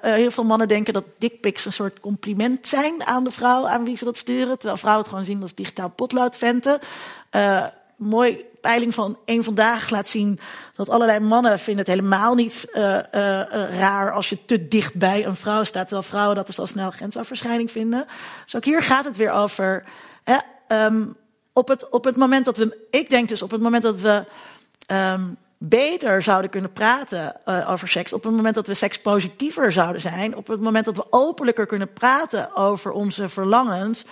heel 0.00 0.30
veel 0.30 0.44
mannen 0.44 0.68
denken 0.68 0.92
dat 0.92 1.04
dickpics 1.18 1.64
een 1.64 1.72
soort 1.72 2.00
compliment 2.00 2.68
zijn 2.68 3.04
aan 3.04 3.24
de 3.24 3.30
vrouw 3.30 3.66
aan 3.66 3.84
wie 3.84 3.96
ze 3.96 4.04
dat 4.04 4.16
sturen. 4.16 4.56
Terwijl 4.56 4.76
vrouwen 4.76 5.04
het 5.04 5.12
gewoon 5.12 5.28
zien 5.28 5.42
als 5.42 5.54
digitaal 5.54 5.90
potloodventen. 5.90 6.78
Mooi 7.96 8.44
peiling 8.60 8.94
van 8.94 9.18
één 9.24 9.44
vandaag 9.44 9.90
laat 9.90 10.08
zien 10.08 10.38
dat 10.74 10.88
allerlei 10.88 11.20
mannen 11.20 11.58
vinden 11.58 11.84
het 11.84 11.94
helemaal 11.94 12.34
niet 12.34 12.64
eh, 12.72 12.98
eh, 12.98 13.78
raar 13.78 14.12
als 14.12 14.28
je 14.28 14.44
te 14.44 14.68
dicht 14.68 14.94
bij 14.94 15.26
een 15.26 15.36
vrouw 15.36 15.64
staat. 15.64 15.82
Terwijl 15.82 16.08
vrouwen 16.08 16.36
dat 16.36 16.46
dus 16.46 16.58
al 16.58 16.66
snel 16.66 16.90
grensoverschrijding 16.90 17.70
vinden. 17.70 18.06
Dus 18.44 18.56
ook 18.56 18.64
hier 18.64 18.82
gaat 18.82 19.04
het 19.04 19.16
weer 19.16 19.30
over. 19.30 19.84
Hè, 20.24 20.36
ehm, 20.68 21.04
op, 21.52 21.68
het, 21.68 21.88
op 21.88 22.04
het 22.04 22.16
moment 22.16 22.44
dat 22.44 22.56
we, 22.56 22.86
ik 22.90 23.10
denk 23.10 23.28
dus 23.28 23.42
op 23.42 23.50
het 23.50 23.60
moment 23.60 23.82
dat 23.82 24.00
we 24.00 24.24
ehm, 24.86 25.22
beter 25.58 26.22
zouden 26.22 26.50
kunnen 26.50 26.72
praten 26.72 27.46
over 27.66 27.88
seks, 27.88 28.12
op 28.12 28.24
het 28.24 28.32
moment 28.32 28.54
dat 28.54 28.66
we 28.66 28.74
sekspositiever 28.74 29.72
zouden 29.72 30.00
zijn, 30.00 30.36
op 30.36 30.46
het 30.46 30.60
moment 30.60 30.84
dat 30.84 30.96
we 30.96 31.06
openlijker 31.10 31.66
kunnen 31.66 31.92
praten 31.92 32.54
over 32.54 32.90
onze 32.90 33.28
verlangens, 33.28 34.04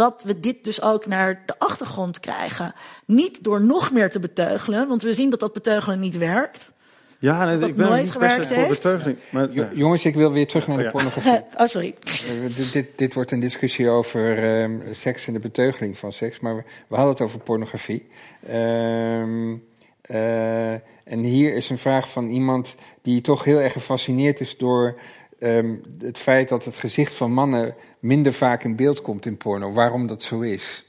dat 0.00 0.22
we 0.24 0.40
dit 0.40 0.64
dus 0.64 0.82
ook 0.82 1.06
naar 1.06 1.42
de 1.46 1.58
achtergrond 1.58 2.20
krijgen. 2.20 2.74
Niet 3.04 3.44
door 3.44 3.60
nog 3.62 3.92
meer 3.92 4.10
te 4.10 4.18
beteugelen, 4.18 4.88
want 4.88 5.02
we 5.02 5.12
zien 5.12 5.30
dat 5.30 5.40
dat 5.40 5.52
beteugelen 5.52 6.00
niet 6.00 6.18
werkt. 6.18 6.72
Ja, 7.18 7.44
nee, 7.44 7.58
dat 7.58 7.68
ik 7.68 7.76
ben 7.76 7.88
nooit 7.88 8.02
niet 8.02 8.18
per 8.18 8.30
se 8.30 8.34
gewerkt 8.34 8.52
voor 8.52 8.56
heeft. 8.56 8.82
beteugeling. 8.82 9.18
Maar, 9.30 9.50
Jo- 9.50 9.64
nee. 9.64 9.76
Jongens, 9.76 10.04
ik 10.04 10.14
wil 10.14 10.32
weer 10.32 10.46
terug 10.46 10.66
naar 10.66 10.76
de 10.76 10.82
Oh 10.84 10.90
ja. 10.92 10.96
pornografie. 10.96 11.44
oh, 11.60 11.66
sorry. 11.66 11.94
Eh, 12.04 12.56
dit, 12.56 12.72
dit, 12.72 12.86
dit 12.96 13.14
wordt 13.14 13.30
een 13.30 13.40
discussie 13.40 13.88
over 13.88 14.38
ehm, 14.62 14.78
seks 14.92 15.26
en 15.26 15.32
de 15.32 15.38
beteugeling 15.38 15.98
van 15.98 16.12
seks, 16.12 16.40
maar 16.40 16.56
we, 16.56 16.62
we 16.88 16.94
hadden 16.94 17.12
het 17.12 17.22
over 17.22 17.40
pornografie. 17.40 18.08
Ehm, 18.46 19.56
eh, 20.00 20.72
en 21.04 21.22
hier 21.22 21.54
is 21.54 21.70
een 21.70 21.78
vraag 21.78 22.10
van 22.10 22.28
iemand 22.28 22.74
die 23.02 23.20
toch 23.20 23.44
heel 23.44 23.58
erg 23.58 23.72
gefascineerd 23.72 24.40
is 24.40 24.56
door 24.56 24.98
ehm, 25.38 25.74
het 25.98 26.18
feit 26.18 26.48
dat 26.48 26.64
het 26.64 26.76
gezicht 26.76 27.12
van 27.12 27.32
mannen 27.32 27.74
minder 28.00 28.32
vaak 28.32 28.64
in 28.64 28.76
beeld 28.76 29.02
komt 29.02 29.26
in 29.26 29.36
porno. 29.36 29.72
Waarom 29.72 30.06
dat 30.06 30.22
zo 30.22 30.40
is. 30.40 30.84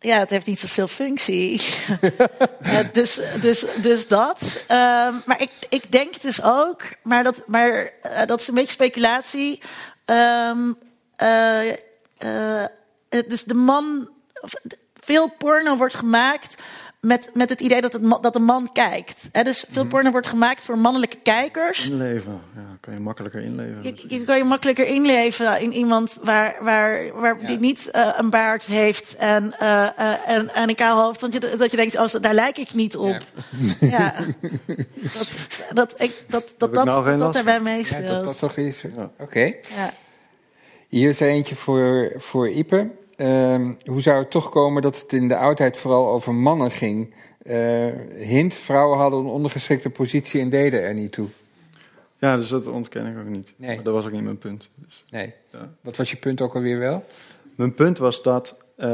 Ja, 0.00 0.18
het 0.18 0.30
heeft 0.30 0.46
niet 0.46 0.58
zoveel 0.58 0.88
functie. 0.88 1.60
Dus, 2.92 3.20
dus, 3.40 3.66
dus 3.80 4.08
dat. 4.08 4.62
Ehm, 4.66 5.14
maar 5.24 5.40
ik, 5.40 5.50
ik 5.68 5.92
denk 5.92 6.20
dus 6.20 6.42
ook, 6.42 6.82
maar 7.02 7.22
dat, 7.22 7.42
maar, 7.46 7.92
eh, 8.02 8.26
dat 8.26 8.40
is 8.40 8.48
een 8.48 8.54
beetje 8.54 8.72
speculatie. 8.72 9.62
Ehm, 10.04 10.72
eh, 11.16 11.70
eh, 12.18 12.66
dus 13.28 13.44
de 13.44 13.54
man. 13.54 14.08
Veel 15.00 15.28
porno 15.38 15.76
wordt 15.76 15.94
gemaakt 15.94 16.62
met, 17.00 17.30
met 17.34 17.48
het 17.48 17.60
idee 17.60 17.80
dat, 17.80 17.92
het, 17.92 18.22
dat 18.22 18.32
de 18.32 18.38
man 18.38 18.72
kijkt. 18.72 19.28
Hè, 19.32 19.42
dus 19.42 19.64
veel 19.68 19.86
porno 19.86 20.10
wordt 20.10 20.26
gemaakt 20.26 20.62
voor 20.62 20.78
mannelijke 20.78 21.18
kijkers. 21.22 21.88
Inleven, 21.88 22.40
ja, 22.54 22.76
kan 22.80 22.94
je 22.94 23.00
makkelijker 23.00 23.42
inleven. 23.42 23.82
Je, 23.82 24.04
je 24.08 24.24
kan 24.24 24.36
je 24.36 24.44
makkelijker 24.44 24.86
inleven 24.86 25.60
in 25.60 25.72
iemand 25.72 26.18
waar, 26.22 26.56
waar, 26.60 27.12
waar 27.20 27.46
die 27.46 27.58
niet 27.58 27.90
eh, 27.90 28.08
een 28.16 28.30
baard 28.30 28.64
heeft 28.64 29.16
en, 29.16 29.58
eh, 29.58 29.84
eh, 29.84 30.28
en, 30.28 30.54
en 30.54 30.68
een 30.68 30.74
kaal 30.74 31.02
hoofd. 31.02 31.20
Want 31.20 31.32
je, 31.32 31.54
dat 31.58 31.70
je 31.70 31.76
denkt, 31.76 31.98
oh, 31.98 32.20
daar 32.20 32.34
lijk 32.34 32.58
ik 32.58 32.74
niet 32.74 32.96
op. 32.96 33.18
Ja. 33.80 34.14
Dat, 35.14 35.28
dat, 35.72 35.94
ik, 36.00 36.24
dat, 36.28 36.54
dat, 36.56 36.68
ik 36.68 36.74
dat, 36.74 36.84
nou 36.84 37.04
dat, 37.04 37.18
last 37.18 37.44
daarbij 37.44 37.84
Ja, 37.88 38.00
dat 38.00 38.24
dat 38.24 38.38
toch 38.38 38.56
is. 38.56 38.82
Ja. 38.96 39.10
Oké. 39.18 39.44
Ja. 39.76 39.92
Hier 40.88 41.08
is 41.08 41.20
er 41.20 41.28
eentje 41.28 41.54
voor, 41.54 42.12
voor 42.16 42.50
Ipe. 42.50 42.90
Ehm, 43.18 43.72
hoe 43.84 44.00
zou 44.00 44.18
het 44.18 44.30
toch 44.30 44.48
komen 44.48 44.82
dat 44.82 45.00
het 45.00 45.12
in 45.12 45.28
de 45.28 45.36
oudheid 45.36 45.76
vooral 45.76 46.06
over 46.08 46.34
mannen 46.34 46.70
ging? 46.70 47.14
Eh, 47.42 47.86
hint, 48.16 48.54
vrouwen 48.54 48.98
hadden 48.98 49.18
een 49.20 49.26
ondergeschikte 49.26 49.90
positie 49.90 50.40
en 50.40 50.50
deden 50.50 50.82
er 50.82 50.94
niet 50.94 51.12
toe. 51.12 51.26
Ja, 52.18 52.36
dus 52.36 52.48
dat 52.48 52.66
ontken 52.66 53.06
ik 53.06 53.18
ook 53.18 53.28
niet. 53.28 53.54
Nee. 53.56 53.74
Maar 53.74 53.84
dat 53.84 53.94
was 53.94 54.04
ook 54.04 54.12
niet 54.12 54.22
mijn 54.22 54.38
punt. 54.38 54.70
Dus, 54.74 55.04
Nee. 55.10 55.34
ja. 55.52 55.70
Wat 55.80 55.96
was 55.96 56.10
je 56.10 56.16
punt 56.16 56.40
ook 56.40 56.54
alweer 56.54 56.78
wel? 56.78 57.04
Mijn 57.54 57.74
punt 57.74 57.98
was 57.98 58.22
dat 58.22 58.58
eh, 58.76 58.88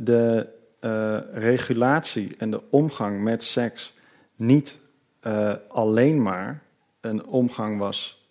de 0.00 0.46
eh, 0.80 1.18
regulatie 1.32 2.34
en 2.38 2.50
de 2.50 2.60
omgang 2.70 3.22
met 3.22 3.42
seks 3.42 3.94
niet 4.36 4.78
alleen 5.68 6.22
maar 6.22 6.62
een 7.00 7.26
omgang 7.26 7.78
was 7.78 8.24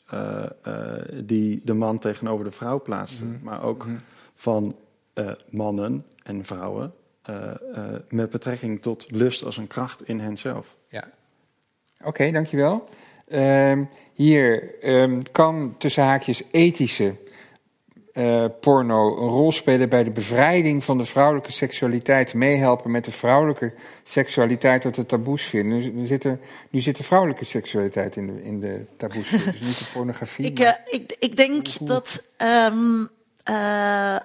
die 1.23 1.61
de 1.63 1.73
man 1.73 1.99
tegenover 1.99 2.45
de 2.45 2.51
vrouw 2.51 2.81
plaatste, 2.81 3.25
Mhm. 3.25 3.43
maar 3.43 3.63
ook 3.63 3.85
Mhm. 3.85 3.95
van 4.35 4.75
eh, 5.13 5.31
mannen 5.49 6.05
en 6.23 6.45
vrouwen 6.45 6.93
eh, 7.21 7.51
eh, 7.73 7.99
met 8.09 8.29
betrekking 8.29 8.81
tot 8.81 9.05
lust 9.11 9.43
als 9.45 9.57
een 9.57 9.67
kracht 9.67 10.07
in 10.07 10.19
henzelf. 10.19 10.75
Ja. 10.87 11.09
Oké, 12.03 12.31
dankjewel. 12.31 12.83
Ehm 13.27 13.83
hier 14.13 14.79
ehm, 14.81 15.21
kan 15.31 15.75
tussen 15.77 16.03
haakjes 16.03 16.43
ethische 16.51 17.15
eh, 18.13 18.45
porno 18.59 19.17
een 19.17 19.29
rol 19.29 19.51
spelen 19.51 19.89
bij 19.89 20.03
de 20.03 20.11
bevrijding 20.11 20.83
van 20.83 20.97
de 20.97 21.05
vrouwelijke 21.05 21.51
seksualiteit, 21.51 22.33
meehelpen 22.33 22.91
met 22.91 23.05
de 23.05 23.11
vrouwelijke 23.11 23.73
seksualiteit 24.03 24.85
uit 24.85 24.95
de 24.95 25.05
taboesfeer. 25.05 25.65
Nu, 25.65 25.91
nu, 25.91 26.05
zit 26.05 26.23
er, 26.23 26.39
nu 26.69 26.79
zit 26.79 26.97
de 26.97 27.03
vrouwelijke 27.03 27.45
seksualiteit 27.45 28.15
in 28.15 28.27
de, 28.27 28.43
in 28.43 28.59
de 28.59 28.85
taboesfeer, 28.97 29.51
dus 29.51 29.61
niet 29.61 29.79
de 29.79 29.85
pornografie. 29.97 30.45
Ik, 30.45 30.59
maar- 30.59 30.81
ik, 30.85 31.15
ik 31.19 31.35
denk 31.35 31.87
dat 31.87 32.23
ehm, 32.37 33.05
eh, 33.43 34.15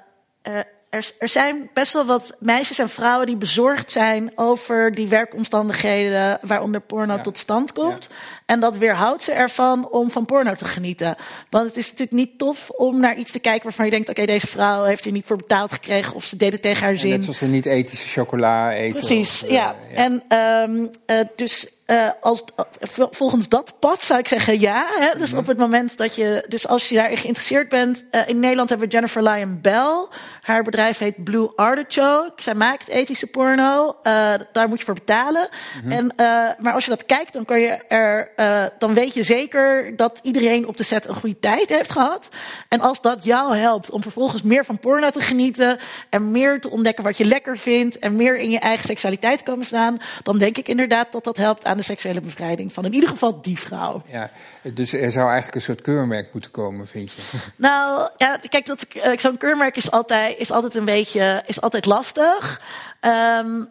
er, 0.43 0.67
er, 0.95 1.11
er 1.19 1.29
zijn 1.29 1.71
best 1.75 1.93
wel 1.93 2.05
wat 2.05 2.35
meisjes 2.39 2.79
en 2.79 2.89
vrouwen 2.89 3.27
die 3.27 3.37
bezorgd 3.37 3.91
zijn 3.91 4.33
over 4.35 4.95
die 4.95 5.09
werkomstandigheden 5.09 6.39
waaronder 6.43 6.81
porno 6.81 7.15
Ja. 7.15 7.21
tot 7.21 7.39
stand 7.39 7.73
komt. 7.73 8.09
En 8.47 8.61
dat 8.61 8.77
weerhoudt 8.77 9.23
ze 9.23 9.33
ervan 9.33 9.89
om 9.91 10.11
van 10.11 10.25
porno 10.25 10.55
te 10.55 10.65
genieten. 10.65 11.17
Want 11.51 11.67
het 11.67 11.77
is 11.77 11.85
natuurlijk 11.85 12.13
niet 12.13 12.39
tof 12.39 12.71
om 12.71 13.01
naar 13.01 13.17
iets 13.17 13.33
te 13.33 13.39
kijken 13.39 13.63
waarvan 13.63 13.85
je 13.85 13.91
denkt: 13.91 14.09
oké, 14.09 14.25
deze 14.27 14.47
vrouw 14.47 14.83
heeft 14.85 15.05
hier 15.05 15.13
niet 15.13 15.27
voor 15.27 15.37
betaald 15.37 15.73
gekregen 15.73 16.15
of 16.15 16.25
ze 16.25 16.37
deed 16.37 16.53
het 16.53 16.63
tegen 16.63 16.83
haar 16.83 16.91
En 16.93 16.99
zin. 16.99 17.11
net 17.11 17.23
zoals 17.23 17.39
ze 17.39 17.47
niet 17.47 17.67
ethische 17.67 18.09
chocola 18.09 18.73
eten. 18.73 18.95
Precies, 19.01 19.43
of, 19.43 19.49
eh, 19.49 19.55
ja. 19.55 19.75
En 19.95 20.23
ehm, 20.29 20.87
eh, 21.07 21.19
dus 21.37 21.69
eh, 21.87 22.09
als, 22.21 22.45
vol- 22.81 23.09
volgens 23.11 23.49
dat 23.49 23.75
pad 23.79 24.03
zou 24.03 24.19
ik 24.19 24.29
zeggen 24.29 24.61
ja. 24.61 24.87
Hè? 24.99 25.19
Dus 25.19 25.35
op 25.35 25.47
het 25.47 25.59
moment 25.59 25.97
dat 25.97 26.15
je, 26.15 26.45
dus 26.49 26.69
als 26.69 26.89
je 26.89 26.95
daarin 26.95 27.17
geïnteresseerd 27.17 27.69
bent, 27.69 28.05
eh, 28.11 28.29
in 28.29 28.41
Nederland 28.41 28.69
hebben 28.69 28.87
we 28.87 28.93
Jennifer 28.93 29.23
Lyon 29.23 29.59
Bell. 29.61 30.07
Haar 30.43 30.63
bedrijf 30.63 30.99
heet 30.99 31.25
Blue 31.25 31.53
Artichoke. 31.57 32.43
Zij 32.43 32.55
maakt 32.55 32.89
ethische 32.89 33.27
porno. 33.27 33.97
Eh, 34.03 34.33
daar 34.53 34.69
moet 34.69 34.79
je 34.79 34.85
voor 34.85 34.95
betalen. 34.95 35.49
En, 35.89 36.13
eh, 36.17 36.27
maar 36.59 36.73
als 36.73 36.85
je 36.85 36.91
dat 36.91 37.07
kijkt, 37.07 37.33
dan 37.33 37.45
kan 37.45 37.61
je 37.61 37.69
er, 37.89 38.31
eh, 38.37 38.65
dan 38.79 38.95
weet 38.95 39.15
je 39.15 39.23
zeker 39.23 39.97
dat 39.97 40.19
iedereen 40.23 40.67
op 40.69 40.77
de 40.77 40.83
set 40.83 41.09
een 41.09 41.15
goede 41.15 41.39
tijd 41.39 41.69
heeft 41.69 41.93
gehad. 41.93 42.29
En 42.69 42.81
als 42.81 43.01
dat 43.01 43.25
jou 43.25 43.57
helpt 43.57 43.91
om 43.91 44.03
vervolgens 44.03 44.43
meer 44.43 44.65
van 44.65 44.79
porno 44.79 45.11
te 45.11 45.21
genieten 45.21 45.79
en 46.11 46.31
meer 46.31 46.61
te 46.61 46.71
ontdekken 46.71 47.05
wat 47.05 47.17
je 47.17 47.25
lekker 47.25 47.59
vindt 47.59 47.99
en 47.99 48.17
meer 48.17 48.37
in 48.37 48.51
je 48.51 48.59
eigen 48.59 48.85
seksualiteit 48.85 49.39
te 49.39 49.45
komen 49.45 49.67
staan, 49.67 49.97
dan 50.23 50.39
denk 50.39 50.59
ik 50.59 50.69
inderdaad 50.69 51.13
dat 51.13 51.25
dat 51.25 51.37
helpt 51.37 51.65
aan 51.65 51.74
de 51.77 51.83
seksuele 51.83 52.21
bevrijding 52.21 52.73
van 52.73 52.85
in 52.85 52.93
ieder 52.93 53.09
geval 53.09 53.41
die 53.43 53.59
vrouw. 53.59 54.03
Ja, 54.07 54.31
dus 54.75 54.93
er 54.93 55.11
zou 55.11 55.25
eigenlijk 55.27 55.55
een 55.55 55.61
soort 55.63 55.81
keurmerk 55.81 56.33
moeten 56.33 56.51
komen, 56.51 56.87
vind 56.87 57.13
je? 57.13 57.23
Nou, 57.57 58.09
ja, 58.17 58.39
kijk, 58.49 58.67
dat, 58.67 58.83
eh, 58.83 59.19
zo'n 59.19 59.37
keurmerk 59.39 59.77
is 59.77 59.91
altijd, 59.91 60.39
is 60.39 60.51
altijd 60.51 60.75
een 60.75 60.85
beetje 60.85 61.43
is 61.47 61.61
altijd 61.61 61.87
lastig. 61.87 62.61
Ehm, 63.01 63.63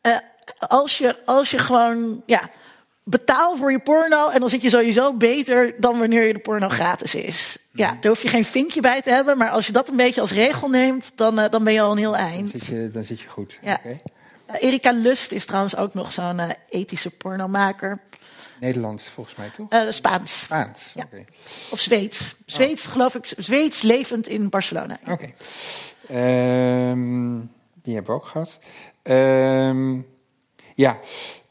eh, 0.00 0.16
als, 0.58 0.98
je, 0.98 1.16
als 1.24 1.50
je 1.50 1.58
gewoon, 1.58 2.22
ja, 2.26 2.50
betaal 3.04 3.56
voor 3.56 3.72
je 3.72 3.78
porno 3.78 4.28
en 4.28 4.40
dan 4.40 4.48
zit 4.50 4.62
je 4.62 4.68
sowieso 4.70 5.14
beter 5.14 5.74
dan 5.80 5.98
wanneer 5.98 6.22
je 6.26 6.32
de 6.32 6.38
porno 6.38 6.68
gratis 6.68 7.14
is. 7.14 7.58
Ja, 7.72 7.86
daar 8.00 8.12
hoef 8.12 8.22
je 8.22 8.28
geen 8.28 8.44
vinkje 8.44 8.80
bij 8.80 9.02
te 9.02 9.10
hebben, 9.10 9.38
maar 9.38 9.50
als 9.50 9.66
je 9.66 9.72
dat 9.72 9.88
een 9.88 9.96
beetje 9.96 10.20
als 10.20 10.32
regel 10.32 10.68
neemt, 10.68 11.12
dan, 11.14 11.38
eh, 11.38 11.50
dan 11.50 11.64
ben 11.64 11.72
je 11.72 11.80
al 11.80 11.90
een 11.92 11.98
heel 11.98 12.10
Dan 12.12 12.20
eind. 12.20 12.50
zit 12.50 12.64
je, 12.66 12.90
dan 12.92 13.04
zit 13.04 13.20
je 13.20 13.28
goed. 13.28 13.58
Ja. 13.62 13.80
Eh, 14.46 14.62
Erika 14.62 14.92
Lust 14.92 15.32
is 15.32 15.46
trouwens 15.46 15.76
ook 15.76 15.94
nog 15.94 16.12
zo'n 16.12 16.38
eh, 16.38 16.50
ethische 16.68 17.10
pornomaker. 17.10 18.00
Nederlands 18.60 19.08
volgens 19.08 19.36
mij 19.36 19.50
toch? 19.50 19.68
Eh, 19.70 19.80
Spaans 19.88 20.40
Spaans. 20.40 20.92
Ja. 20.94 21.04
Of 21.70 21.80
Zweeds. 21.80 22.36
Zweeds, 22.46 22.86
geloof 22.86 23.14
ik. 23.14 23.32
Zweeds 23.36 23.82
levend 23.82 24.26
in 24.28 24.48
Barcelona. 24.48 24.98
Oké. 25.08 25.32
Ehm, 26.08 27.38
die 27.82 27.94
hebben 27.94 28.14
we 28.14 28.20
ook 28.20 28.26
gehad. 28.26 28.58
Ehm, 29.02 29.98
ja, 30.74 30.98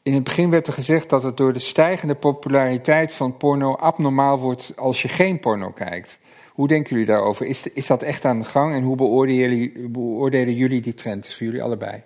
In 0.06 0.14
het 0.14 0.24
begin 0.24 0.49
werd 0.49 0.68
er 0.68 0.74
gezegd 0.74 1.10
dat 1.10 1.24
het 1.24 1.38
door 1.38 1.53
de 1.53 1.60
stijgende 1.60 2.15
populariteit 2.15 3.14
van 3.14 3.38
porno 3.38 3.76
abnormaal 3.76 4.40
wordt 4.40 4.74
als 4.76 5.02
je 5.02 5.07
geen 5.07 5.40
porno 5.40 5.72
kijkt. 5.72 6.18
Hoe 6.49 6.68
denken 6.68 6.90
jullie 6.90 7.06
daarover? 7.06 7.45
Is, 7.45 7.68
is 7.68 7.88
dat 7.88 8.02
echt 8.02 8.26
aan 8.26 8.40
de 8.40 8.45
gang 8.45 8.74
en 8.74 8.84
hoe 8.84 8.95
beoordelen, 8.95 9.91
beoordelen 9.91 10.53
jullie 10.56 10.82
die 10.82 10.94
trend? 10.94 11.34
Voor 11.34 11.45
jullie 11.45 11.64
allebei? 11.64 12.03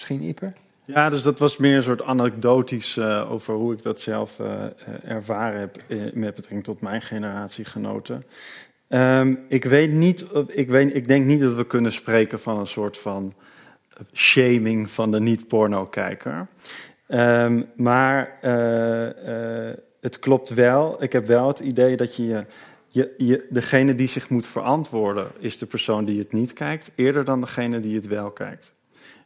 Misschien 0.00 0.28
Ipe? 0.28 0.52
Ja, 0.84 1.08
dus 1.08 1.22
dat 1.22 1.38
was 1.38 1.56
meer 1.56 1.76
een 1.76 1.82
soort 1.82 2.02
anekdotisch 2.02 2.96
uh, 2.96 3.32
over 3.32 3.54
hoe 3.54 3.72
ik 3.72 3.82
dat 3.82 4.00
zelf 4.00 4.38
uh, 4.38 4.64
ervaren 5.04 5.60
heb 5.60 5.76
met 6.14 6.34
betrekking 6.34 6.64
tot 6.64 6.80
mijn 6.80 7.02
generatiegenoten. 7.02 8.22
Um, 8.88 9.44
ik 9.48 9.64
weet 9.64 9.90
niet, 9.90 10.26
ik, 10.46 10.68
weet, 10.68 10.94
ik 10.94 11.08
denk 11.08 11.24
niet 11.24 11.40
dat 11.40 11.54
we 11.54 11.66
kunnen 11.66 11.92
spreken 11.92 12.40
van 12.40 12.58
een 12.58 12.66
soort 12.66 12.98
van 12.98 13.32
shaming 14.12 14.90
van 14.90 15.10
de 15.10 15.20
niet-porno-kijker. 15.20 16.46
Um, 17.08 17.70
maar 17.76 18.38
het 20.00 20.18
klopt 20.18 20.48
wel. 20.48 21.02
Ik 21.02 21.12
heb 21.12 21.26
wel 21.26 21.48
het 21.48 21.58
idee 21.58 21.96
dat 21.96 22.16
je, 22.16 22.44
je, 22.88 23.46
degene 23.50 23.94
die 23.94 24.08
zich 24.08 24.28
moet 24.28 24.46
verantwoorden, 24.46 25.30
is 25.38 25.58
de 25.58 25.66
persoon 25.66 26.04
die 26.04 26.18
het 26.18 26.32
niet 26.32 26.52
kijkt, 26.52 26.90
eerder 26.94 27.24
dan 27.24 27.40
degene 27.40 27.80
die 27.80 27.94
het 27.94 28.06
wel 28.06 28.30
kijkt. 28.30 28.72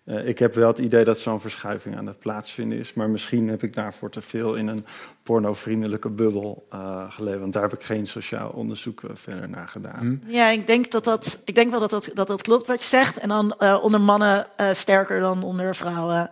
Uh, 0.07 0.29
ik 0.29 0.39
heb 0.39 0.55
wel 0.55 0.69
het 0.69 0.79
idee 0.79 1.05
dat 1.05 1.19
zo'n 1.19 1.41
verschuiving 1.41 1.97
aan 1.97 2.07
het 2.07 2.19
plaatsvinden 2.19 2.79
is, 2.79 2.95
maar 2.95 3.11
misschien 3.11 3.49
heb 3.49 3.63
ik 3.63 3.75
daarvoor 3.75 4.11
te 4.11 4.21
veel 4.21 4.55
in 4.55 4.67
een 4.67 4.87
pornovriendelijke 5.23 6.09
bubbel 6.09 6.67
uh, 6.75 7.11
geleefd, 7.11 7.39
want 7.39 7.53
daar 7.53 7.63
heb 7.63 7.73
ik 7.73 7.83
geen 7.83 8.07
sociaal 8.07 8.51
onderzoek 8.51 9.03
uh, 9.03 9.11
verder 9.15 9.49
naar 9.49 9.69
gedaan. 9.69 9.99
Hm. 9.99 10.33
Ja, 10.33 10.49
ik 10.49 10.67
denk, 10.67 10.91
dat 10.91 11.05
dat, 11.05 11.41
ik 11.45 11.55
denk 11.55 11.71
wel 11.71 11.81
dat 11.81 11.91
dat, 11.91 12.11
dat 12.15 12.27
dat 12.27 12.43
klopt 12.43 12.67
wat 12.67 12.81
je 12.81 12.87
zegt. 12.87 13.19
En 13.19 13.29
dan 13.29 13.61
onder 13.83 14.01
mannen 14.01 14.47
sterker 14.73 15.21
dan 15.21 15.43
onder 15.43 15.75
vrouwen. 15.75 16.31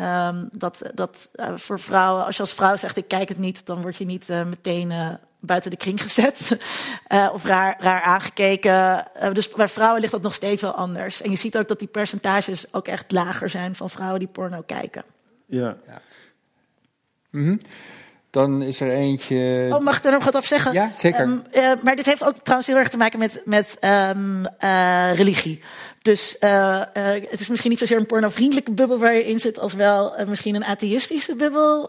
Um, 0.00 0.48
dat 0.52 0.82
dat 0.94 1.30
voor 1.54 1.80
vrouwen, 1.80 2.24
als 2.24 2.36
je 2.36 2.42
als 2.42 2.54
vrouw 2.54 2.76
zegt 2.76 2.96
ik 2.96 3.08
kijk 3.08 3.28
het 3.28 3.38
niet, 3.38 3.66
dan 3.66 3.82
word 3.82 3.96
je 3.96 4.04
niet 4.04 4.28
meteen 4.28 4.92
buiten 5.40 5.70
de 5.70 5.76
kring 5.76 6.02
gezet 6.02 6.56
uh, 7.08 7.30
of 7.34 7.44
raar, 7.44 7.76
raar 7.78 8.02
aangekeken. 8.02 9.06
Uh, 9.22 9.32
dus 9.32 9.48
bij 9.48 9.68
vrouwen 9.68 10.00
ligt 10.00 10.12
dat 10.12 10.22
nog 10.22 10.34
steeds 10.34 10.62
wel 10.62 10.74
anders. 10.74 11.22
En 11.22 11.30
je 11.30 11.36
ziet 11.36 11.58
ook 11.58 11.68
dat 11.68 11.78
die 11.78 11.88
percentages 11.88 12.74
ook 12.74 12.88
echt 12.88 13.12
lager 13.12 13.50
zijn 13.50 13.74
van 13.74 13.90
vrouwen 13.90 14.18
die 14.18 14.28
porno 14.28 14.62
kijken. 14.66 15.04
Ja. 15.46 15.76
ja. 15.86 16.00
Mm 17.30 17.44
-hmm. 17.44 17.58
Dan 18.30 18.62
is 18.62 18.80
er 18.80 18.90
eentje. 18.90 19.68
Oh, 19.72 19.80
mag 19.80 19.96
ik 19.96 20.04
er 20.04 20.12
nog 20.12 20.24
wat 20.24 20.36
over 20.36 20.48
zeggen? 20.48 20.72
Ja, 20.72 20.90
zeker. 20.92 21.20
Um, 21.20 21.42
uh, 21.52 21.72
maar 21.82 21.96
dit 21.96 22.06
heeft 22.06 22.24
ook 22.24 22.36
trouwens 22.42 22.68
heel 22.68 22.78
erg 22.78 22.88
te 22.88 22.96
maken 22.96 23.18
met, 23.18 23.42
met 23.44 23.76
um, 23.84 24.46
religie. 25.12 25.62
Dus 26.02 26.36
uh, 26.40 26.50
uh, 26.50 26.82
het 27.28 27.40
is 27.40 27.48
misschien 27.48 27.70
niet 27.70 27.78
zozeer 27.78 27.96
een 27.96 28.06
pornovriendelijke 28.06 28.72
bubbel 28.72 28.98
waar 28.98 29.14
je 29.14 29.26
in 29.26 29.38
zit, 29.38 29.58
als 29.58 29.74
wel 29.74 30.20
uh, 30.20 30.26
misschien 30.26 30.54
een 30.54 30.64
atheïstische 30.64 31.36
bubbel 31.36 31.88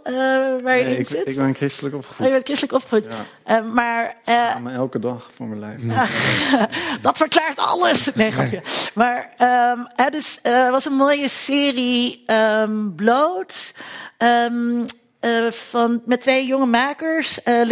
waar 0.64 0.78
je 0.78 0.84
nee, 0.84 0.94
in 0.94 1.00
ik, 1.00 1.08
zit. 1.08 1.28
Ik 1.28 1.36
ben 1.36 1.56
christelijk 1.56 1.96
opgevoed. 1.96 2.20
Oh, 2.20 2.26
je 2.26 2.32
bent 2.32 2.46
christelijk 2.46 2.74
opgevoed. 2.74 3.08
Ja. 3.46 3.62
maar. 3.62 4.16
maar 4.62 4.74
elke 4.74 5.00
dag 5.00 5.30
voor 5.36 5.48
mijn 5.48 5.60
lijf. 5.60 5.82
dat 7.02 7.18
verklaart 7.18 7.58
alles. 7.58 8.14
Nee, 8.14 8.32
grapje. 8.32 8.62
Maar 8.94 9.34
um, 9.78 9.88
het 9.96 10.12
dus, 10.12 10.40
was 10.70 10.86
een 10.86 10.94
mooie 10.94 11.28
serie 11.30 12.24
um, 12.28 12.96
Bloot. 12.96 13.74
Um, 14.18 14.86
uh, 15.22 15.52
van, 15.52 16.02
met 16.06 16.22
twee 16.22 16.46
jonge 16.46 16.66
makers, 16.66 17.40
uh, 17.46 17.68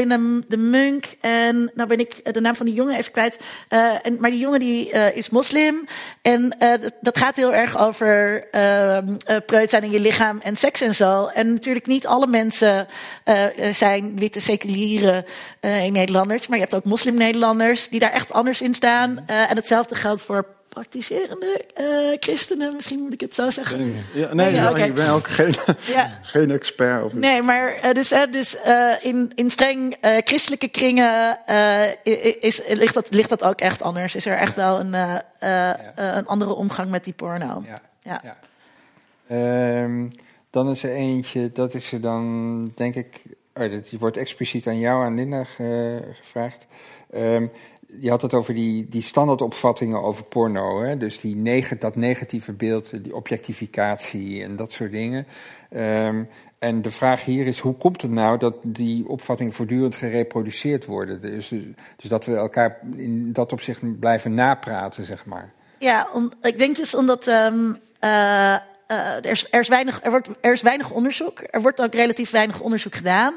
de 0.48 0.58
Munk 0.58 1.06
en 1.22 1.72
nou 1.76 1.88
ben 1.88 2.00
ik 2.00 2.34
de 2.34 2.42
naam 2.42 2.56
van 2.56 2.66
die 2.66 2.76
jongen 2.76 2.96
even 2.96 3.12
kwijt. 3.12 3.38
En, 4.02 4.18
maar 4.20 4.30
die 4.30 4.40
jongen 4.40 4.60
die 4.60 4.90
is 4.92 5.30
moslim 5.30 5.88
en 6.22 6.56
dat, 7.02 7.18
gaat 7.18 7.36
heel 7.36 7.54
erg 7.54 7.78
over 7.78 8.48
preut 9.46 9.70
zijn 9.70 9.84
in 9.84 9.92
je 9.92 10.00
lichaam 10.00 10.40
en 10.44 10.56
seks 10.56 10.82
en 10.82 10.96
zo. 10.96 11.26
En 11.26 11.54
natuurlijk 11.54 11.88
niet 11.88 12.08
alle 12.08 12.28
mensen 12.28 12.88
zijn 13.72 14.18
witte 14.18 14.40
seculiere 14.40 15.26
Nederlanders, 15.90 16.48
maar 16.48 16.58
je 16.58 16.64
hebt 16.64 16.76
ook 16.76 16.84
moslim 16.84 17.16
Nederlanders 17.16 17.90
die 17.90 18.00
daar 18.00 18.12
echt 18.12 18.32
anders 18.32 18.62
in 18.62 18.74
staan. 18.74 19.24
en 19.28 19.56
hetzelfde 19.56 19.96
geldt 19.96 20.22
voor 20.22 20.59
praktiserende 20.80 21.66
uh, 21.82 22.18
christenen, 22.20 22.76
misschien 22.76 23.00
moet 23.00 23.14
ik 23.14 23.22
het 23.22 23.36
zo 23.36 23.50
zeggen. 23.50 23.96
Ja, 24.14 24.34
nee, 24.34 24.54
ja, 24.54 24.70
okay. 24.70 24.88
ik 24.88 24.94
ben 24.94 25.10
ook 25.10 25.28
geen, 25.28 25.54
ja. 25.96 26.20
geen 26.22 26.52
expert. 26.52 27.04
Op 27.04 27.14
nee, 27.14 27.42
maar 27.42 27.86
uh, 27.86 27.92
dus, 27.92 28.12
uh, 28.12 28.24
dus 28.32 28.58
in, 29.02 29.32
in 29.36 29.50
streng 29.50 29.98
christelijke 30.02 30.68
kringen 30.68 31.38
is, 32.40 32.62
ligt, 32.68 32.94
dat, 32.94 33.14
ligt 33.14 33.30
dat 33.30 33.44
ook 33.44 33.60
echt 33.62 33.82
anders. 33.82 34.16
Is 34.16 34.26
er 34.26 34.38
echt 34.38 34.56
wel 34.56 34.80
een, 34.80 34.94
een 35.96 36.28
andere 36.28 36.54
omgang 36.54 36.90
met 36.90 37.04
die 37.04 37.14
porno. 37.14 37.64
Ja. 38.04 38.22
ja. 38.24 39.84
Um, 39.84 40.10
dan 40.50 40.70
is 40.70 40.84
er 40.84 40.92
eentje, 40.92 41.52
dat 41.52 41.74
is 41.74 41.92
er 41.92 42.02
dan, 42.02 42.72
denk 42.76 42.96
ik, 42.96 43.22
oh, 43.54 43.72
die 43.90 44.00
wordt 44.00 44.18
expliciet 44.18 44.68
aan 44.68 44.80
jou, 44.80 45.06
aan 45.06 45.16
Linda 45.16 45.44
gevraagd. 45.44 46.68
Um, 47.14 47.52
je 47.98 48.10
had 48.10 48.22
het 48.22 48.34
over 48.34 48.54
die, 48.54 48.90
die 48.90 49.02
standaardopvattingen 49.02 50.02
over 50.02 50.24
porno. 50.24 50.82
Hè? 50.82 50.98
Dus 50.98 51.20
die 51.20 51.36
neg 51.36 51.78
dat 51.78 51.96
negatieve 51.96 52.54
beeld, 52.54 53.04
die 53.04 53.16
objectificatie 53.16 54.44
en 54.44 54.56
dat 54.56 54.72
soort 54.72 54.92
dingen. 54.92 55.28
Um, 55.72 56.28
en 56.60 56.82
de 56.82 56.92
vraag 56.92 57.26
hier 57.26 57.48
is, 57.48 57.60
hoe 57.60 57.76
komt 57.76 58.02
het 58.02 58.12
nou 58.12 58.38
dat 58.38 58.56
die 58.66 59.08
opvattingen 59.08 59.54
voortdurend 59.54 59.96
gereproduceerd 59.96 60.86
worden? 60.86 61.22
Dus, 61.22 61.50
dus 61.96 62.10
dat 62.10 62.26
we 62.26 62.36
elkaar 62.36 62.80
in 62.96 63.34
dat 63.34 63.52
opzicht 63.52 64.00
blijven 64.00 64.34
napraten, 64.34 65.04
zeg 65.04 65.26
maar. 65.26 65.52
Ja, 65.78 66.08
ik 66.42 66.58
denk 66.58 66.76
dus 66.76 66.96
omdat... 66.96 67.28
Um, 67.28 67.76
uh, 68.04 68.56
uh, 68.92 69.16
er, 69.16 69.26
is, 69.26 69.48
er, 69.52 69.60
is 69.60 69.68
weinig, 69.68 70.04
er, 70.04 70.10
wordt, 70.10 70.30
er 70.42 70.52
is 70.52 70.62
weinig 70.62 70.92
onderzoek. 70.92 71.40
Er 71.50 71.62
wordt 71.62 71.82
ook 71.82 71.94
relatief 71.94 72.32
weinig 72.32 72.60
onderzoek 72.60 72.96
gedaan. 72.96 73.34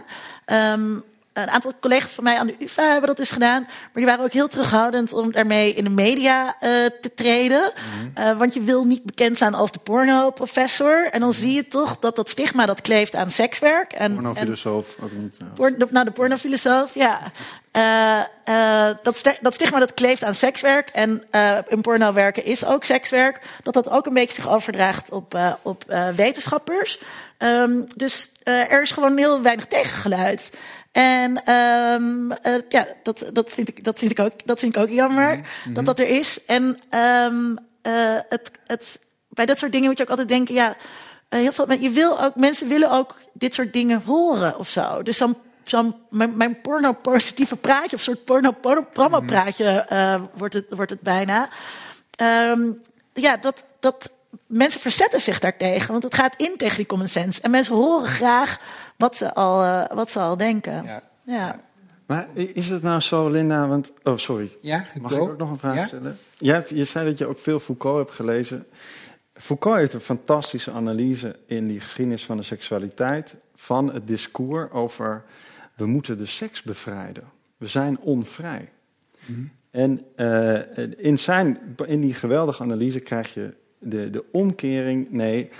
Um, 0.47 1.03
een 1.33 1.51
aantal 1.51 1.73
collega's 1.81 2.13
van 2.13 2.25
mij 2.25 2.39
aan 2.39 2.47
de 2.47 2.57
UvA 2.59 2.91
hebben 2.91 3.07
dat 3.07 3.17
dus 3.17 3.31
gedaan. 3.31 3.63
Maar 3.63 3.91
die 3.95 4.07
waren 4.07 4.25
ook 4.25 4.33
heel 4.33 4.49
terughoudend 4.49 5.13
om 5.13 5.33
daarmee 5.33 5.75
in 5.75 5.85
de 5.85 5.91
media 5.91 6.45
uh, 6.47 6.71
te 7.01 7.11
treden. 7.15 7.61
Mm 7.61 8.13
-hmm. 8.15 8.25
uh, 8.25 8.39
want 8.39 8.55
je 8.55 8.61
wil 8.61 8.85
niet 8.85 9.05
bekend 9.05 9.37
staan 9.37 9.55
als 9.55 9.73
de 9.73 9.79
porno-professor. 9.79 11.05
En 11.05 11.21
dan 11.21 11.29
-hmm. 11.29 11.39
zie 11.39 11.55
je 11.55 11.69
toch 11.69 11.99
dat 11.99 12.17
dat 12.17 12.29
stigma 12.29 12.67
dat 12.67 12.81
kleeft 12.81 13.15
aan 13.15 13.31
sekswerk. 13.31 13.93
En, 13.93 14.15
pornofilosoof 14.15 14.97
ook 15.03 15.13
niet. 15.13 15.37
Ja. 15.39 15.47
Por, 15.55 15.75
nou, 15.91 16.05
de 16.05 16.11
pornofilosoof, 16.11 16.95
ja. 16.95 17.21
Uh, 17.77 18.91
dat, 19.03 19.37
dat 19.41 19.55
stigma 19.55 19.79
dat 19.79 19.95
kleeft 19.95 20.25
aan 20.25 20.35
sekswerk. 20.35 20.89
En 20.89 21.25
in 21.69 21.81
porno 21.81 22.13
werken 22.13 22.45
is 22.45 22.65
ook 22.65 22.85
sekswerk. 22.85 23.41
Dat 23.63 23.75
dat 23.75 23.91
ook 23.91 24.07
een 24.07 24.15
beetje 24.15 24.35
zich 24.35 24.49
overdraagt 24.49 25.11
op, 25.11 25.39
op 25.63 25.85
wetenschappers. 26.17 26.99
Um, 27.39 27.87
dus 27.97 28.31
er 28.43 28.83
is 28.83 28.91
gewoon 28.91 29.17
heel 29.17 29.43
weinig 29.43 29.67
tegengeluid. 29.67 30.51
En 30.93 31.53
um, 31.53 32.31
uh, 32.31 32.55
ja, 32.69 32.87
dat, 33.03 33.31
dat, 33.33 33.51
vind 33.51 33.69
ik, 33.69 33.85
dat, 33.85 33.99
vind 33.99 34.11
ik 34.11 34.19
ook, 34.19 34.47
dat 34.47 34.59
vind 34.59 34.77
ik 34.77 34.83
ook 34.83 34.89
jammer 34.89 35.37
mm 35.37 35.45
-hmm. 35.65 35.73
dat 35.73 35.85
dat 35.85 35.99
er 35.99 36.09
is. 36.09 36.45
En 36.45 36.63
um, 37.25 37.59
uh, 37.83 38.19
het, 38.29 38.51
het, 38.67 38.99
bij 39.29 39.47
dat 39.47 39.59
soort 39.59 39.73
dingen 39.73 39.89
moet 39.89 39.99
je 39.99 40.05
ook 40.05 40.11
altijd 40.11 40.29
denken, 40.29 40.55
ja, 40.55 40.69
uh, 40.69 41.41
heel 41.41 41.53
veel, 41.53 41.73
je 41.73 41.91
wil 41.91 42.23
ook, 42.23 42.35
mensen 42.35 42.69
willen 42.69 42.91
ook 42.91 43.17
dit 43.33 43.55
soort 43.55 43.73
dingen 43.73 44.03
horen 44.05 44.59
of 44.59 44.69
zo. 44.69 45.03
Dus 45.03 45.19
dan 45.19 45.37
zo'n 45.65 45.95
mijn, 46.11 46.37
mijn 46.37 46.61
porno-positieve 46.61 47.57
praatje, 47.57 47.97
of 47.97 48.03
soort 48.03 48.25
porno-promo-praatje 48.25 49.87
uh, 49.93 50.21
wordt, 50.35 50.55
het, 50.55 50.67
wordt 50.69 50.91
het 50.91 51.01
bijna. 51.01 51.49
Um, 52.51 52.81
ja, 53.13 53.37
dat, 53.37 53.65
dat 53.81 54.11
mensen 54.47 54.81
verzetten 54.81 55.21
zich 55.21 55.39
daartegen, 55.39 55.91
want 55.91 56.03
het 56.03 56.15
gaat 56.15 56.35
in 56.37 56.55
tegen 56.57 56.77
die 56.77 56.87
common 56.87 57.09
sense. 57.09 57.41
En 57.41 57.51
mensen 57.51 57.75
horen 57.75 58.09
graag 58.09 58.61
wat 58.97 59.17
ze 59.17 59.35
al, 59.35 59.65
uh, 59.65 59.85
wat 59.95 60.11
ze 60.11 60.19
al 60.19 60.37
denken. 60.37 60.85
Ja. 60.85 61.03
ja. 61.25 61.61
Maar 62.07 62.29
is 62.35 62.69
het 62.69 62.83
nou 62.83 63.01
zo, 63.01 63.29
Linda? 63.29 63.69
Want, 63.69 63.93
oh, 64.03 64.17
sorry. 64.17 64.57
Ja, 64.61 64.85
Mag 65.01 65.13
ik 65.13 65.21
ook 65.21 65.39
nog 65.39 65.51
een 65.51 65.59
vraag 65.59 65.75
ja? 65.75 65.85
stellen? 65.85 66.19
Je, 66.39 66.53
hebt, 66.53 66.69
je 66.69 66.85
zei 66.85 67.07
dat 67.07 67.19
je 67.19 67.27
ook 67.27 67.39
veel 67.39 67.59
Foucault 67.59 67.99
hebt 67.99 68.11
gelezen. 68.11 68.65
Foucault 69.35 69.79
heeft 69.79 69.93
een 69.93 70.01
fantastische 70.01 70.71
analyse 70.71 71.37
in 71.47 71.65
die 71.65 71.81
geschiedenis 71.81 72.25
van 72.25 72.37
de 72.37 72.43
seksualiteit. 72.43 73.37
van 73.55 73.93
het 73.93 74.09
discours 74.09 74.71
over. 74.71 75.25
we 75.75 75.87
moeten 75.87 76.19
de 76.19 76.27
seks 76.27 76.63
bevrijden. 76.63 77.25
We 77.57 77.67
zijn 77.67 77.99
onvrij. 78.01 78.69
Mm 79.27 79.35
-hmm. 79.35 79.51
En 79.71 80.05
uh, 80.17 80.79
in, 80.97 81.19
zijn, 81.19 81.77
in 81.87 82.01
die 82.01 82.15
geweldige 82.15 82.63
analyse 82.63 83.01
krijg 83.01 83.35
je 83.35 83.55
de, 83.83 84.11
de 84.11 84.25
omkering. 84.31 85.11
Nee, 85.11 85.51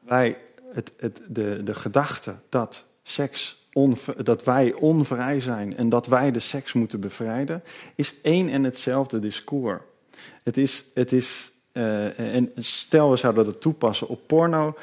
wij 0.00 0.36
het, 0.72 0.92
het, 0.96 1.22
de, 1.28 1.60
de 1.64 1.74
gedachte 1.74 2.34
dat 2.48 2.84
seks 3.02 3.62
dat 4.22 4.44
wij 4.44 4.72
onvrij 4.72 5.40
zijn 5.40 5.76
en 5.76 5.88
dat 5.88 6.06
wij 6.06 6.30
de 6.30 6.40
seks 6.40 6.72
moeten 6.72 7.00
bevrijden, 7.00 7.62
is 7.94 8.14
één 8.22 8.48
en 8.48 8.64
hetzelfde 8.64 9.18
discours. 9.18 9.80
Het 10.42 10.56
is, 10.56 10.84
het 10.94 11.12
is 11.12 11.52
uh, 11.72 12.34
en 12.34 12.52
stel 12.56 13.10
we 13.10 13.16
zouden 13.16 13.44
dat 13.44 13.60
toepassen 13.60 14.08
op 14.08 14.20
porno, 14.26 14.74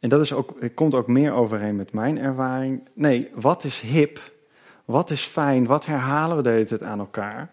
en 0.00 0.08
dat 0.08 0.20
is 0.20 0.32
ook, 0.32 0.56
het 0.60 0.74
komt 0.74 0.94
ook 0.94 1.06
meer 1.06 1.32
overeen 1.32 1.76
met 1.76 1.92
mijn 1.92 2.18
ervaring. 2.18 2.88
Nee, 2.94 3.28
wat 3.34 3.64
is 3.64 3.80
hip? 3.80 4.20
Wat 4.84 5.10
is 5.10 5.24
fijn? 5.24 5.66
Wat 5.66 5.86
herhalen 5.86 6.36
we 6.36 6.42
de 6.42 6.64
tijd 6.64 6.82
aan 6.82 6.98
elkaar? 6.98 7.50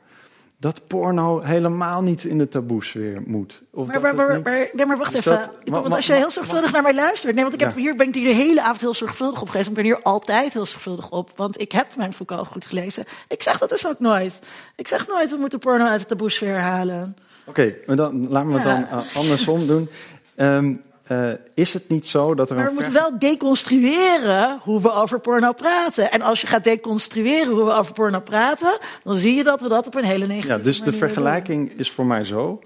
Dat 0.64 0.81
porno 0.88 1.40
helemaal 1.41 2.02
niet 2.02 2.23
in 2.23 2.38
de 2.38 2.48
taboesfeer 2.48 3.22
moet. 3.26 3.61
Of 3.72 3.85
Maar, 3.88 3.94
dat 3.94 4.02
maar, 4.02 4.11
het 4.11 4.27
maar, 4.27 4.35
niet- 4.35 4.44
maar, 4.45 4.69
nee, 4.73 4.85
maar 4.85 4.98
wacht 4.98 5.14
even. 5.14 5.31
dat- 5.64 5.81
want 5.81 5.94
als 5.94 6.06
je 6.07 6.14
heel 6.14 6.31
zorgvuldig 6.31 6.72
naar 6.72 6.81
mij 6.81 6.94
luistert. 6.94 7.34
Nee, 7.34 7.44
want 7.44 7.53
ik 7.56 7.60
heb 7.60 7.69
Ja. 7.76 7.81
hier 7.81 7.95
ben 7.95 8.07
ik 8.07 8.14
hier 8.15 8.27
de 8.27 8.34
hele 8.44 8.61
avond 8.61 8.81
heel 8.81 8.94
zorgvuldig 8.94 9.41
op 9.41 9.49
geweest. 9.49 9.68
Ik 9.68 9.73
ben 9.73 9.84
hier 9.84 10.02
altijd 10.02 10.53
heel 10.53 10.65
zorgvuldig 10.65 11.10
op. 11.11 11.31
Want 11.35 11.60
ik 11.61 11.72
heb 11.72 11.88
mijn 11.95 12.14
Foucault 12.14 12.48
goed 12.48 12.65
gelezen. 12.65 13.06
Ik 13.27 13.44
zeg 13.44 13.57
dat 13.57 13.69
dus 13.69 13.88
ook 13.88 13.99
nooit. 13.99 14.40
Ik 14.76 14.88
zeg 14.88 15.07
nooit, 15.07 15.30
we 15.30 15.38
moeten 15.38 15.60
porno 15.60 15.85
uit 15.85 15.99
de 16.02 16.06
taboesfeer 16.07 16.60
halen. 16.60 17.15
Oké, 17.45 17.73
maar 17.85 17.95
dan 17.95 18.27
laten 18.30 18.49
we 18.49 18.53
het 18.60 18.64
Ja. 18.68 18.88
dan 18.91 19.03
andersom 19.15 19.68
doen. 19.68 19.90
Ehm, 20.35 20.76
eh, 21.04 21.32
is 21.54 21.74
het 21.74 21.90
niet 21.90 22.08
zo 22.08 22.34
dat 22.34 22.50
er 22.50 22.56
Maar 22.56 22.66
we 22.66 22.74
moeten 22.74 22.94
wel 22.94 23.20
deconstrueren 23.20 24.60
hoe 24.62 24.82
we 24.82 24.92
over 24.92 25.20
porno 25.20 25.54
praten. 25.54 26.12
En 26.12 26.22
als 26.22 26.42
je 26.42 26.48
gaat 26.48 26.64
deconstrueren 26.64 27.54
hoe 27.54 27.66
we 27.66 27.72
over 27.72 27.94
porno 27.94 28.20
praten, 28.20 28.78
dan 29.04 29.18
zie 29.18 29.36
je 29.36 29.44
dat 29.44 29.62
we 29.62 29.68
dat 29.68 29.88
op 29.88 29.96
een 29.96 30.04
hele 30.04 30.28
negatieve 30.28 30.58
Ja, 30.58 30.64
dus 30.64 30.78
de 30.80 30.90
doen. 30.90 31.00
vergelijking 31.00 31.72
is 31.72 31.92
voor 31.92 32.06
mij 32.06 32.24
zo. 32.24 32.62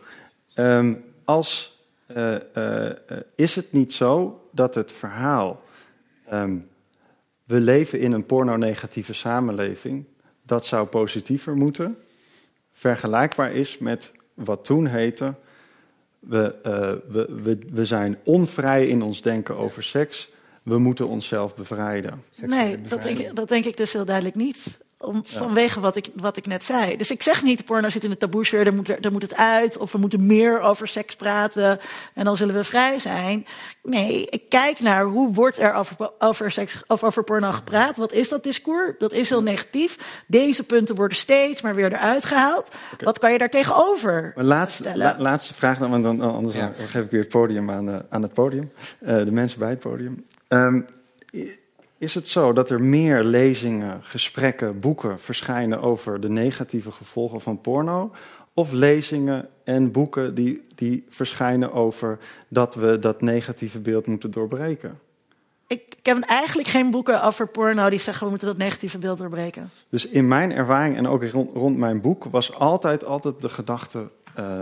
Ehm, 0.53 0.93
als, 1.25 1.79
eh, 2.05 2.35
eh, 2.87 2.97
is 3.35 3.55
het 3.55 3.71
niet 3.71 3.93
zo 3.93 4.41
dat 4.51 4.75
het 4.75 4.91
verhaal... 4.91 5.61
ehm, 6.29 6.57
we 7.43 7.59
leven 7.59 7.99
in 7.99 8.11
een 8.11 8.25
pornonegatieve 8.25 9.13
samenleving... 9.13 10.05
dat 10.43 10.65
zou 10.65 10.87
positiever 10.87 11.55
moeten... 11.55 11.97
vergelijkbaar 12.73 13.51
is 13.51 13.77
met 13.77 14.11
wat 14.33 14.63
toen 14.63 14.85
heette... 14.85 15.33
We, 16.19 16.55
eh, 16.63 16.93
we, 17.11 17.39
we, 17.43 17.57
we 17.73 17.85
zijn 17.85 18.17
onvrij 18.23 18.87
in 18.87 19.01
ons 19.01 19.21
denken 19.21 19.57
over 19.57 19.83
seks... 19.83 20.29
we 20.63 20.77
moeten 20.77 21.07
onszelf 21.07 21.55
bevrijden. 21.55 22.23
Nee, 22.41 22.81
dat 22.81 23.03
denk, 23.03 23.17
ik- 23.17 23.35
dat 23.35 23.47
denk 23.47 23.65
ik 23.65 23.77
dus 23.77 23.93
heel 23.93 24.05
duidelijk 24.05 24.35
niet. 24.35 24.77
Om, 24.99 25.21
Vanwege 25.25 25.79
wat 25.79 25.95
ik, 25.95 26.07
wat 26.15 26.37
ik 26.37 26.45
net 26.47 26.63
zei. 26.63 26.97
Dus 26.97 27.11
ik 27.11 27.23
zeg 27.23 27.43
niet, 27.43 27.65
porno 27.65 27.89
zit 27.89 28.03
in 28.03 28.09
de 28.09 28.17
taboesfeer, 28.17 28.63
daar 28.63 28.73
moet, 28.73 29.01
daar 29.03 29.11
moet 29.11 29.21
het 29.21 29.35
uit. 29.35 29.77
Of 29.77 29.91
we 29.91 29.97
moeten 29.97 30.25
meer 30.25 30.59
over 30.59 30.87
seks 30.87 31.15
praten 31.15 31.79
en 32.13 32.25
dan 32.25 32.37
zullen 32.37 32.55
we 32.55 32.63
vrij 32.63 32.99
zijn. 32.99 33.45
Nee, 33.83 34.25
ik 34.29 34.49
kijk 34.49 34.79
naar 34.79 35.03
hoe 35.05 35.33
wordt 35.33 35.59
er 35.59 35.73
over, 35.73 35.95
over, 36.19 36.51
seks, 36.51 36.83
of 36.87 37.03
over 37.03 37.23
porno 37.23 37.51
gepraat. 37.51 37.97
Wat 37.97 38.11
is 38.13 38.29
dat 38.29 38.43
discours? 38.43 38.93
Dat 38.97 39.13
is 39.13 39.29
heel 39.29 39.43
negatief. 39.43 40.23
Deze 40.27 40.63
punten 40.63 40.95
worden 40.95 41.17
steeds 41.17 41.61
maar 41.61 41.75
weer 41.75 41.93
eruit 41.93 42.25
gehaald. 42.25 42.67
Wat 42.99 43.19
kan 43.19 43.31
je 43.31 43.37
daar 43.37 43.49
tegenover 43.49 44.31
Mijn 44.35 44.47
laatste, 44.47 44.83
stellen? 44.83 44.97
la- 45.17 45.21
laatste 45.21 45.53
vraag 45.53 45.77
dan, 45.77 45.89
want 45.89 46.03
dan, 46.03 46.21
anders 46.21 46.55
Ja. 46.55 46.73
dan 46.77 46.87
geef 46.87 47.03
ik 47.03 47.11
weer 47.11 47.19
het 47.21 47.29
podium 47.29 47.71
aan, 47.71 47.89
eh, 47.89 47.99
aan 48.09 48.21
het 48.21 48.33
podium. 48.33 48.71
Eh, 48.99 49.15
de 49.17 49.31
mensen 49.31 49.59
bij 49.59 49.69
het 49.69 49.79
podium. 49.79 50.25
Ehm, 50.47 50.81
is 51.97 52.15
het 52.15 52.27
zo 52.27 52.53
dat 52.53 52.69
er 52.69 52.81
meer 52.81 53.23
lezingen, 53.23 53.99
gesprekken, 54.03 54.79
boeken 54.79 55.19
verschijnen 55.19 55.81
over 55.81 56.19
de 56.19 56.29
negatieve 56.29 56.91
gevolgen 56.91 57.41
van 57.41 57.61
porno? 57.61 58.11
Of 58.53 58.71
lezingen 58.71 59.49
en 59.63 59.91
boeken 59.91 60.33
die, 60.35 60.63
die 60.75 61.05
verschijnen 61.09 61.73
over 61.73 62.17
dat 62.47 62.75
we 62.75 62.99
dat 62.99 63.21
negatieve 63.21 63.79
beeld 63.79 64.07
moeten 64.07 64.31
doorbreken? 64.31 64.99
ik, 65.67 65.81
ik 65.97 66.05
heb 66.05 66.19
eigenlijk 66.23 66.67
geen 66.67 66.91
boeken 66.91 67.23
over 67.23 67.47
porno 67.47 67.89
die 67.89 67.99
zeggen 67.99 68.23
we 68.23 68.29
moeten 68.29 68.47
dat 68.47 68.57
negatieve 68.57 68.97
beeld 68.97 69.17
doorbreken. 69.17 69.69
Dus 69.89 70.05
in 70.07 70.27
mijn 70.27 70.51
ervaring 70.51 70.97
en 70.97 71.07
ook 71.07 71.23
rond, 71.23 71.53
rond 71.53 71.77
mijn 71.77 72.01
boek 72.01 72.23
was 72.23 72.53
altijd, 72.53 73.05
altijd 73.05 73.41
de 73.41 73.49
gedachte. 73.49 74.09
eh, 74.35 74.61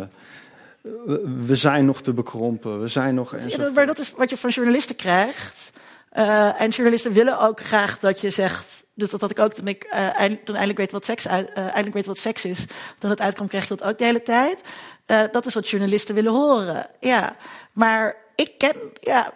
we- 1.45 1.55
zijn 1.55 1.85
nog 1.85 2.01
te 2.01 2.13
bekrompen, 2.13 2.81
we 2.81 2.87
zijn 2.87 3.15
nog. 3.15 3.37
Ja, 3.47 3.69
maar 3.75 3.85
dat 3.85 3.99
is 3.99 4.11
wat 4.11 4.29
je 4.29 4.37
van 4.37 4.49
journalisten 4.49 4.95
krijgt. 4.95 5.71
Eh, 6.15 6.61
en 6.61 6.69
journalisten 6.69 7.13
willen 7.13 7.39
ook 7.39 7.59
graag 7.65 7.99
dat 7.99 8.21
je 8.21 8.29
zegt. 8.29 8.83
Dus 8.93 9.09
dat 9.09 9.21
had 9.21 9.29
ik 9.31 9.39
ook 9.39 9.53
toen 9.53 9.67
ik 9.67 9.83
eh, 9.83 10.19
eind- 10.19 10.45
toen 10.45 10.55
eindelijk 10.55 10.77
weet 10.79 10.91
wat 10.91 11.05
seks, 11.05 11.27
uit, 11.27 11.49
eh, 11.53 11.63
eindelijk 11.63 11.93
weet 11.93 12.05
wat 12.05 12.17
seks 12.17 12.45
is. 12.45 12.65
Toen 12.97 13.09
het 13.09 13.21
uitkwam, 13.21 13.47
kreeg 13.47 13.63
ik 13.63 13.69
dat 13.69 13.83
ook 13.83 13.97
de 13.97 14.03
hele 14.03 14.23
tijd. 14.23 14.61
Eh, 15.05 15.21
dat 15.31 15.45
is 15.45 15.53
wat 15.53 15.69
journalisten 15.69 16.15
willen 16.15 16.31
horen. 16.31 16.87
Ja. 16.99 17.35
Maar 17.73 18.15
ik 18.35 18.53
ken, 18.57 18.75
ja, 19.01 19.33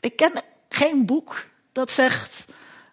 ik 0.00 0.16
ken 0.16 0.32
geen 0.68 1.06
boek 1.06 1.44
dat 1.72 1.90
zegt. 1.90 2.44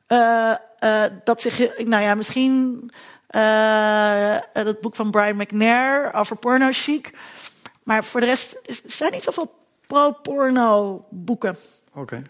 eh, 0.07 0.51
eh, 0.79 1.11
dat 1.23 1.41
zich. 1.41 1.77
Nou 1.85 2.03
ja, 2.03 2.15
misschien. 2.15 2.89
eh 3.27 4.37
het 4.53 4.81
boek 4.81 4.95
van 4.95 5.11
Brian 5.11 5.35
McNair 5.35 6.13
over 6.13 6.35
porno 6.35 6.67
chic. 6.71 7.11
Maar 7.83 8.03
voor 8.03 8.19
de 8.19 8.25
rest 8.25 8.59
is- 8.65 8.83
er 8.83 8.91
zijn 8.91 9.11
niet 9.11 9.23
zoveel 9.23 9.55
pro-porno 9.87 11.05
boeken. 11.09 11.57
Oké. 11.93 12.21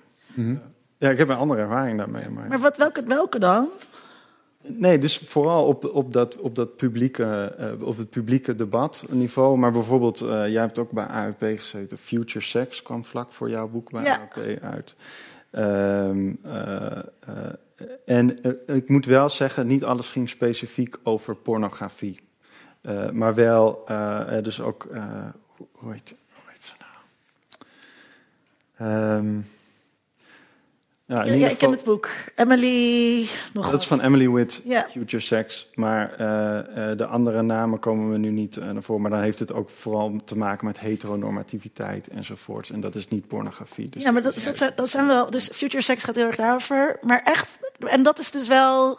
Ja, 0.97 1.09
ik 1.09 1.17
heb 1.17 1.29
een 1.29 1.37
andere 1.37 1.61
ervaring 1.61 1.97
daarmee. 1.97 2.29
Maar... 2.29 2.47
Maar 2.47 2.59
wat, 2.59 2.77
welke, 2.77 3.03
welke 3.03 3.39
dan? 3.39 3.69
Nee, 4.67 4.97
dus 4.97 5.17
vooral 5.17 5.65
op, 5.65 5.85
op, 5.85 6.13
dat, 6.13 6.37
op, 6.37 6.55
dat 6.55 6.75
publieke, 6.75 7.53
eh, 7.57 7.87
op 7.87 7.97
het 7.97 8.09
publieke 8.09 8.55
debatniveau. 8.55 9.57
Maar 9.57 9.71
bijvoorbeeld, 9.71 10.21
eh, 10.21 10.27
jij 10.27 10.61
hebt 10.61 10.77
ook 10.77 10.91
bij 10.91 11.05
AUP 11.05 11.39
gezeten. 11.39 11.97
Future 11.97 12.45
Sex 12.45 12.81
kwam 12.81 13.05
vlak 13.05 13.33
voor 13.33 13.49
jouw 13.49 13.67
boek 13.67 13.91
bij 13.91 14.03
Ja. 14.03 14.17
AUP 14.35 14.63
uit. 14.63 14.95
Eh, 15.49 16.09
en 18.05 18.39
ik 18.67 18.89
moet 18.89 19.05
wel 19.05 19.29
zeggen, 19.29 19.67
niet 19.67 19.83
alles 19.83 20.07
ging 20.07 20.29
specifiek 20.29 20.97
over 21.03 21.35
pornografie. 21.35 22.19
Maar 23.11 23.35
wel, 23.35 23.85
dus 24.41 24.61
ook, 24.61 24.87
hoe, 25.55 25.67
hoe 25.71 25.91
heet, 25.91 26.15
hoe 26.33 26.51
heet 26.51 26.63
ze 26.63 26.73
nou? 26.79 26.91
Ehm, 28.77 29.39
ja, 31.07 31.23
ik 31.23 31.57
ken 31.57 31.71
het 31.71 31.83
boek. 31.83 32.09
Emily. 32.35 33.19
Nog 33.53 33.63
dat 33.63 33.71
wat. 33.71 33.81
is 33.81 33.87
van 33.87 34.01
Emily 34.01 34.29
Witt, 34.29 34.61
Ja. 34.63 34.87
Future 34.89 35.23
Sex. 35.23 35.67
Maar 35.73 36.13
eh, 36.13 36.89
eh, 36.91 36.97
de 36.97 37.05
andere 37.05 37.41
namen 37.41 37.79
komen 37.79 38.11
we 38.11 38.17
nu 38.17 38.29
niet 38.29 38.57
eh, 38.57 38.69
naar 38.69 38.83
voren. 38.83 39.01
Maar 39.01 39.11
dan 39.11 39.21
heeft 39.21 39.39
het 39.39 39.53
ook 39.53 39.69
vooral 39.69 40.19
te 40.25 40.37
maken 40.37 40.65
met 40.65 40.79
heteronormativiteit 40.79 42.07
enzovoorts. 42.07 42.71
En 42.71 42.81
dat 42.81 42.95
is 42.95 43.07
niet 43.07 43.27
pornografie. 43.27 43.89
Dus 43.89 44.03
Ja, 44.03 44.11
maar 44.11 44.21
dat, 44.21 44.43
dat, 44.43 44.57
zijn, 44.57 44.71
dat 44.75 44.89
zijn 44.89 45.07
wel. 45.07 45.29
Dus 45.29 45.49
future 45.53 45.83
sex 45.83 46.03
gaat 46.03 46.15
heel 46.15 46.25
erg 46.25 46.35
daarover. 46.35 46.97
Maar 47.01 47.21
echt. 47.23 47.59
En 47.79 48.03
dat 48.03 48.19
is 48.19 48.31
dus 48.31 48.47
wel. 48.47 48.91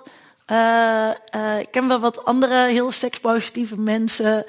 ik 1.60 1.70
ken 1.70 1.88
wel 1.88 2.00
wat 2.00 2.24
andere 2.24 2.66
heel 2.66 2.90
sekspositieve 2.90 3.80
mensen. 3.80 4.44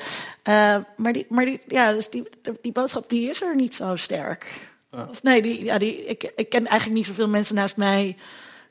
maar 0.95 1.14
die, 1.14 1.26
maar 1.30 1.45
die, 1.45 1.61
ja, 1.68 1.94
dus 1.94 2.10
die, 2.10 2.30
die 2.61 2.72
boodschap 2.72 3.10
die 3.10 3.30
is 3.30 3.41
er 3.41 3.56
niet 3.56 3.76
zo 3.76 3.95
sterk. 3.95 4.68
Of 4.91 5.24
nee, 5.24 5.41
die, 5.41 5.64
ja, 5.64 5.78
die, 5.78 6.06
ik, 6.06 6.32
ik 6.36 6.49
ken 6.49 6.66
eigenlijk 6.66 6.98
niet 6.98 7.07
zoveel 7.07 7.28
mensen 7.28 7.56
naast 7.56 7.78
mij 7.78 8.18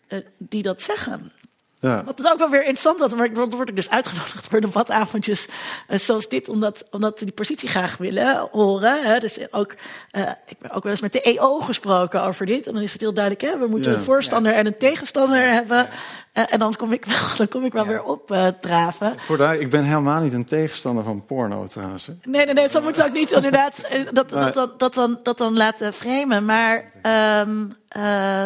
eh, 0.06 0.18
die 0.36 0.62
dat 0.62 0.82
zeggen. 0.82 1.32
Ja. 1.80 2.04
Wat 2.04 2.18
het 2.18 2.32
ook 2.32 2.38
wel 2.38 2.48
weer 2.48 2.60
interessant 2.60 2.98
was, 2.98 3.14
maar 3.14 3.24
ik- 3.26 3.34
dan 3.34 3.50
word 3.50 3.68
ik 3.68 3.76
dus 3.76 3.90
uitgenodigd 3.90 4.46
voor 4.50 4.60
debatavondjes 4.60 5.48
eh, 5.86 5.98
zoals 5.98 6.28
dit, 6.28 6.48
omdat, 6.48 6.84
omdat 6.90 7.18
we 7.18 7.24
die 7.24 7.34
positie 7.34 7.68
graag 7.68 7.96
willen 7.96 8.48
horen. 8.52 9.02
Hè. 9.02 9.18
Dus 9.18 9.52
ook, 9.52 9.74
eh, 10.10 10.30
ik 10.46 10.58
ben 10.58 10.70
ook 10.70 10.82
wel 10.82 10.92
eens 10.92 11.00
met 11.00 11.12
de 11.12 11.20
EO 11.22 11.58
gesproken 11.60 12.22
over 12.22 12.46
dit. 12.46 12.66
En 12.66 12.74
dan 12.74 12.82
is 12.82 12.92
het 12.92 13.00
heel 13.00 13.14
duidelijk, 13.14 13.44
hè, 13.52 13.58
we 13.58 13.66
moeten 13.66 13.92
Ja. 13.92 13.98
een 13.98 14.04
voorstander 14.04 14.52
en 14.54 14.66
een 14.66 14.76
tegenstander 14.76 15.40
hebben. 15.52 15.88
Eh, 16.32 16.44
en 16.48 16.58
dan 16.58 16.74
kom 16.76 16.92
ik 16.92 17.04
wel, 17.04 17.16
dan 17.38 17.48
kom 17.48 17.64
ik 17.64 17.72
wel 17.72 17.86
weer 17.86 18.02
op 18.02 18.26
draven. 18.60 19.14
Voor 19.18 19.36
daar, 19.36 19.56
ik 19.56 19.70
ben 19.70 19.84
helemaal 19.84 20.22
niet 20.22 20.32
een 20.32 20.44
tegenstander 20.46 21.04
van 21.04 21.24
porno 21.26 21.66
trouwens. 21.66 22.06
hè. 22.06 22.12
Nee, 22.24 22.44
nee, 22.44 22.54
nee, 22.54 22.68
zo 22.68 22.80
moeten 22.82 23.02
we 23.02 23.08
ook 23.08 23.14
niet 23.14 23.30
inderdaad 23.30 23.74
dat, 24.12 24.28
dat, 24.30 24.54
dat, 24.54 24.78
dat, 24.80 24.94
dan, 24.94 25.20
dat 25.22 25.38
dan 25.38 25.56
laten 25.56 25.92
framen. 25.92 26.44
Maar 26.44 26.90
ehm, 27.02 27.66
eh, 27.88 28.44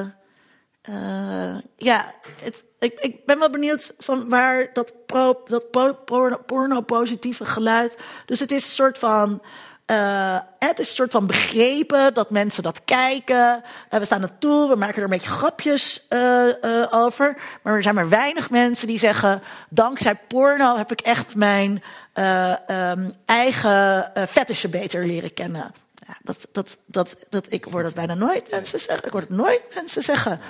eh, 0.83 1.57
ja, 1.77 2.15
het, 2.41 2.65
ik, 2.83 3.01
ik 3.01 3.25
ben 3.27 3.39
wel 3.39 3.51
benieuwd 3.51 3.95
van 3.99 4.29
waar 4.29 4.71
dat, 4.73 4.93
pro, 5.07 5.43
dat 5.47 5.71
po- 5.71 5.95
porno, 6.05 6.37
porno-positieve 6.47 7.45
geluid... 7.45 7.97
Dus 8.27 8.41
het 8.41 8.51
is 8.53 8.65
een 8.65 8.71
soort 8.71 8.99
van... 8.99 9.43
eh, 9.87 10.39
het 10.59 10.79
is 10.79 10.89
een 10.89 10.95
soort 10.95 11.11
van 11.11 11.27
begrepen 11.27 12.15
dat 12.15 12.31
mensen 12.31 12.63
dat 12.63 12.85
kijken. 12.85 13.63
Eh, 13.89 13.99
we 13.99 14.05
staan 14.05 14.23
er 14.23 14.39
toe, 14.39 14.69
we 14.69 14.77
maken 14.77 14.97
er 14.97 15.03
een 15.03 15.09
beetje 15.09 15.31
grapjes 15.31 16.07
eh, 16.09 16.47
over. 16.91 17.37
Maar 17.63 17.75
er 17.75 17.83
zijn 17.83 17.95
maar 17.95 18.09
weinig 18.09 18.51
mensen 18.51 18.87
die 18.87 18.99
zeggen... 18.99 19.43
dankzij 19.69 20.15
porno 20.29 20.77
heb 20.77 20.93
ik 20.93 21.01
echt 21.01 21.37
mijn 21.37 21.83
eh, 22.13 22.69
ehm, 22.71 23.11
eigen 23.25 24.11
fetishen 24.29 24.71
beter 24.71 25.07
leren 25.07 25.35
kennen. 25.35 25.75
Ja, 26.07 26.17
dat, 26.23 26.47
dat, 26.53 26.79
dat, 26.87 27.17
dat, 27.29 27.47
ik 27.49 27.65
hoor 27.65 27.83
dat 27.83 27.95
bijna 27.95 28.15
nooit 28.15 28.51
mensen 28.51 28.81
zeggen. 28.81 29.05
Ik 29.07 29.13
hoor 29.13 29.21
het 29.21 29.31
nooit 29.31 29.63
mensen 29.75 30.03
zeggen. 30.03 30.41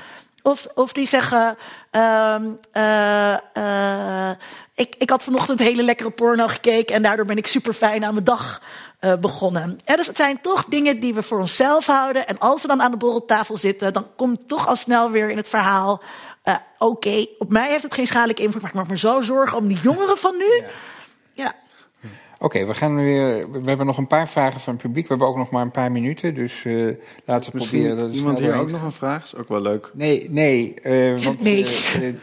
Of, 0.42 0.66
of 0.74 0.92
die 0.92 1.06
zeggen, 1.06 1.56
ehm, 1.90 2.50
eh, 2.72 3.32
eh, 3.32 4.36
ik, 4.74 4.94
ik 4.98 5.10
had 5.10 5.22
vanochtend 5.22 5.58
hele 5.58 5.82
lekkere 5.82 6.10
porno 6.10 6.48
gekeken 6.48 6.94
en 6.94 7.02
daardoor 7.02 7.26
ben 7.26 7.36
ik 7.36 7.46
super 7.46 7.72
fijn 7.72 8.04
aan 8.04 8.12
mijn 8.12 8.24
dag 8.24 8.62
eh, 8.98 9.14
begonnen. 9.14 9.78
Ja, 9.84 9.96
dus 9.96 10.06
het 10.06 10.16
zijn 10.16 10.40
toch 10.40 10.64
dingen 10.64 11.00
die 11.00 11.14
we 11.14 11.22
voor 11.22 11.38
onszelf 11.38 11.86
houden. 11.86 12.26
En 12.26 12.38
als 12.38 12.62
we 12.62 12.68
dan 12.68 12.82
aan 12.82 12.90
de 12.90 12.96
borreltafel 12.96 13.56
zitten, 13.56 13.92
dan 13.92 14.06
komt 14.16 14.48
toch 14.48 14.66
al 14.66 14.76
snel 14.76 15.10
weer 15.10 15.30
in 15.30 15.36
het 15.36 15.48
verhaal. 15.48 16.02
Oké, 16.78 17.26
op 17.38 17.48
mij 17.48 17.70
heeft 17.70 17.82
het 17.82 17.94
geen 17.94 18.06
schadelijke 18.06 18.42
invloed, 18.42 18.62
maar 18.62 18.70
ik 18.70 18.76
maak 18.76 18.88
me 18.88 18.98
zo 18.98 19.20
zorgen 19.20 19.58
om 19.58 19.68
die 19.68 19.80
jongeren 19.82 20.18
van 20.18 20.36
nu. 20.36 20.64
Ja, 21.34 21.54
Oké, 22.42 22.66
we 22.66 22.74
gaan 22.74 22.94
weer. 22.94 23.50
We 23.50 23.68
hebben 23.68 23.86
nog 23.86 23.98
een 23.98 24.06
paar 24.06 24.28
vragen 24.28 24.60
van 24.60 24.72
het 24.72 24.82
publiek. 24.82 25.02
We 25.02 25.10
hebben 25.10 25.28
ook 25.28 25.36
nog 25.36 25.50
maar 25.50 25.62
een 25.62 25.70
paar 25.70 25.92
minuten, 25.92 26.34
dus 26.34 26.64
uh, 26.64 26.94
laten 27.24 27.52
we 27.52 27.58
Misschien 27.58 27.80
proberen. 27.82 27.98
Dat 27.98 28.14
iemand 28.14 28.38
hier 28.38 28.54
ook 28.54 28.70
nog 28.70 28.82
een 28.82 28.92
vraag? 28.92 29.24
Is 29.24 29.34
ook 29.34 29.48
wel 29.48 29.60
leuk. 29.60 29.90
Nee, 29.94 30.26
nee. 30.30 30.74
Uh, 30.82 31.24
want, 31.24 31.40
nee. 31.40 31.64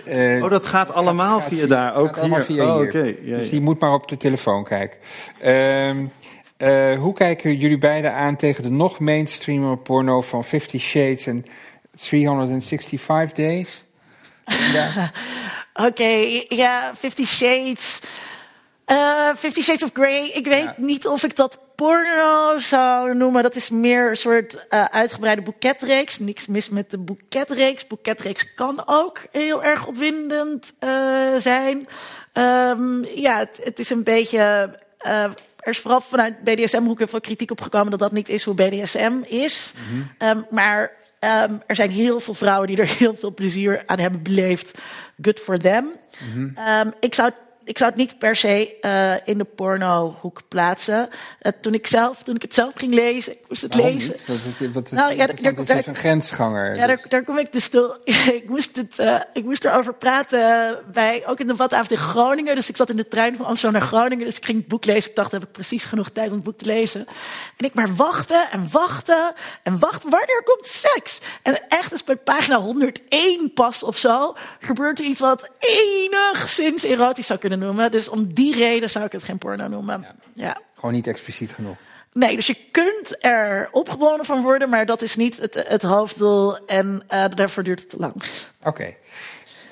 Uh, 0.07 0.43
oh, 0.43 0.49
dat 0.49 0.65
gaat 0.65 0.93
allemaal 0.93 1.39
gaat 1.39 1.49
via 1.49 1.67
daar. 1.67 1.95
Ook 1.95 2.19
hier. 2.21 2.41
Via 2.41 2.65
oh, 2.65 2.77
hier. 2.77 2.87
Okay. 2.87 3.17
Ja, 3.21 3.35
dus 3.35 3.45
ja. 3.45 3.51
die 3.51 3.61
moet 3.61 3.79
maar 3.79 3.93
op 3.93 4.07
de 4.07 4.17
telefoon 4.17 4.63
kijken. 4.63 4.97
Uh, 6.57 6.99
hoe 6.99 7.13
kijken 7.13 7.57
jullie 7.57 7.77
beiden 7.77 8.13
aan 8.13 8.35
tegen 8.35 8.63
de 8.63 8.69
nog 8.69 8.99
mainstreamer 8.99 9.77
porno 9.77 10.21
van 10.21 10.43
Fifty 10.43 10.77
Shades 10.77 11.27
en 11.27 11.45
365 11.95 13.31
Days? 13.31 13.85
Ja. 14.73 15.11
Oké, 15.73 15.87
okay, 15.87 16.45
ja, 16.47 16.91
Fifty 16.95 17.25
Shades. 17.25 18.01
Uh, 18.91 19.35
Fifty 19.35 19.61
Shades 19.61 19.83
of 19.83 19.89
Grey. 19.93 20.27
Ik 20.33 20.45
weet 20.45 20.63
ja. 20.63 20.75
niet 20.77 21.07
of 21.07 21.23
ik 21.23 21.35
dat 21.35 21.59
porno 21.75 22.57
zou 22.57 23.15
noemen. 23.15 23.43
Dat 23.43 23.55
is 23.55 23.69
meer 23.69 24.09
een 24.09 24.17
soort 24.17 24.53
uh, 24.69 24.85
uitgebreide 24.85 25.41
boeketreeks. 25.41 26.19
Niks 26.19 26.47
mis 26.47 26.69
met 26.69 26.91
de 26.91 26.97
boeketreeks. 26.97 27.87
Boeketreeks 27.87 28.53
kan 28.53 28.83
ook 28.85 29.21
heel 29.31 29.63
erg 29.63 29.87
opwindend 29.87 30.73
uh, 30.79 31.35
zijn. 31.37 31.87
Um, 32.33 33.05
ja, 33.05 33.37
het, 33.37 33.59
het, 33.63 33.79
is 33.79 33.89
een 33.89 34.03
beetje 34.03 34.77
er 35.59 35.69
is 35.69 35.79
vooral 35.79 36.01
vanuit 36.01 36.43
BDSM-hoeken 36.43 37.09
veel 37.09 37.21
kritiek 37.21 37.51
op 37.51 37.61
gekomen 37.61 37.91
dat 37.91 37.99
dat 37.99 38.11
niet 38.11 38.29
is 38.29 38.43
hoe 38.43 38.53
BDSM 38.53 39.13
is. 39.23 39.73
Mm 39.75 40.09
-hmm. 40.17 40.27
um, 40.29 40.45
maar 40.49 40.91
um, 41.19 41.61
er 41.67 41.75
zijn 41.75 41.89
heel 41.89 42.19
veel 42.19 42.33
vrouwen 42.33 42.67
die 42.67 42.77
er 42.77 42.95
heel 42.97 43.15
veel 43.15 43.33
plezier 43.33 43.83
aan 43.85 43.99
hebben 43.99 44.23
beleefd. 44.23 44.79
Good 45.21 45.39
for 45.39 45.57
them. 45.57 45.83
Mm 45.83 46.33
-hmm. 46.33 46.87
um, 46.87 46.93
ik 46.99 47.15
zou 47.15 47.31
ik 47.69 47.77
zou 47.77 47.89
het 47.89 47.99
niet 47.99 48.17
per 48.17 48.35
se 48.35 48.77
uh, 48.81 49.13
in 49.27 49.37
de 49.37 49.43
pornohoek 49.43 50.41
plaatsen. 50.47 51.09
Uh, 51.41 51.51
toen, 51.61 51.73
ik 51.73 51.87
zelf, 51.87 52.23
toen 52.23 52.35
ik 52.35 52.41
het 52.41 52.53
zelf 52.53 52.73
ging 52.75 52.93
lezen, 52.93 53.31
ik 53.31 53.45
moest 53.47 53.61
het 53.61 53.75
Waarom 53.75 53.93
lezen. 53.93 54.15
Niet? 54.27 54.73
Wat, 54.73 54.85
is, 54.85 54.91
nou, 54.91 55.11
ja, 55.11 55.27
daar, 55.27 55.59
is 55.59 55.67
dus 55.67 55.85
een 55.85 55.95
grensganger. 55.95 56.75
Ja, 56.75 56.87
dus. 56.87 56.97
daar, 56.99 57.09
daar 57.09 57.23
kom 57.23 57.37
ik 57.37 57.51
dus 57.51 57.69
toe. 57.69 57.99
ik, 58.39 58.43
moest 58.47 58.75
het, 58.75 58.99
uh, 58.99 59.19
ik 59.33 59.43
moest 59.43 59.65
erover 59.65 59.93
praten 59.93 60.77
bij, 60.91 61.23
ook 61.25 61.39
in 61.39 61.47
de 61.47 61.51
debatavond 61.51 61.91
in 61.91 61.97
Groningen. 61.97 62.55
Dus 62.55 62.69
ik 62.69 62.75
zat 62.75 62.89
in 62.89 62.95
de 62.95 63.07
trein 63.07 63.35
van 63.35 63.45
Amsterdam 63.45 63.79
naar 63.79 63.89
Groningen. 63.89 64.25
Dus 64.25 64.37
ik 64.37 64.45
ging 64.45 64.57
het 64.57 64.67
boek 64.67 64.85
lezen. 64.85 65.09
Ik 65.09 65.15
dacht, 65.15 65.31
heb 65.31 65.43
ik 65.43 65.51
precies 65.51 65.85
genoeg 65.85 66.09
tijd 66.09 66.27
om 66.27 66.35
het 66.35 66.43
boek 66.43 66.57
te 66.57 66.65
lezen. 66.65 67.07
En 67.57 67.65
ik 67.65 67.73
maar 67.73 67.95
wachten 67.95 68.51
en 68.51 68.67
wachten 68.71 69.33
en 69.63 69.79
wachten. 69.79 70.09
Wanneer 70.09 70.41
komt 70.43 70.65
seks? 70.65 71.21
En 71.41 71.67
echt, 71.67 71.89
dus 71.89 72.03
bij 72.03 72.15
pagina 72.15 72.59
101 72.59 73.51
pas 73.53 73.83
of 73.83 73.97
zo, 73.97 74.35
gebeurt 74.59 74.99
er 74.99 75.05
iets 75.05 75.19
wat 75.19 75.49
enigszins 75.59 76.83
erotisch 76.83 77.27
zou 77.27 77.39
kunnen 77.39 77.58
noemen. 77.59 77.91
Dus 77.91 78.07
om 78.09 78.33
die 78.33 78.55
reden 78.55 78.89
zou 78.89 79.05
ik 79.05 79.11
het 79.11 79.23
geen 79.23 79.37
porno 79.37 79.67
noemen. 79.67 80.01
Ja. 80.01 80.15
ja. 80.33 80.61
Gewoon 80.75 80.93
niet 80.93 81.07
expliciet 81.07 81.51
genoeg. 81.51 81.77
Nee, 82.13 82.35
dus 82.35 82.47
je 82.47 82.57
kunt 82.71 83.25
er 83.25 83.69
opgewonden 83.71 84.25
van 84.25 84.41
worden, 84.41 84.69
maar 84.69 84.85
dat 84.85 85.01
is 85.01 85.15
niet 85.15 85.37
het, 85.37 85.63
het 85.67 85.81
hoofddoel 85.81 86.65
en 86.65 87.03
uh, 87.13 87.25
daarvoor 87.29 87.63
duurt 87.63 87.79
het 87.79 87.89
te 87.89 87.97
lang. 87.97 88.13
Oké, 88.13 88.67
okay. 88.67 88.97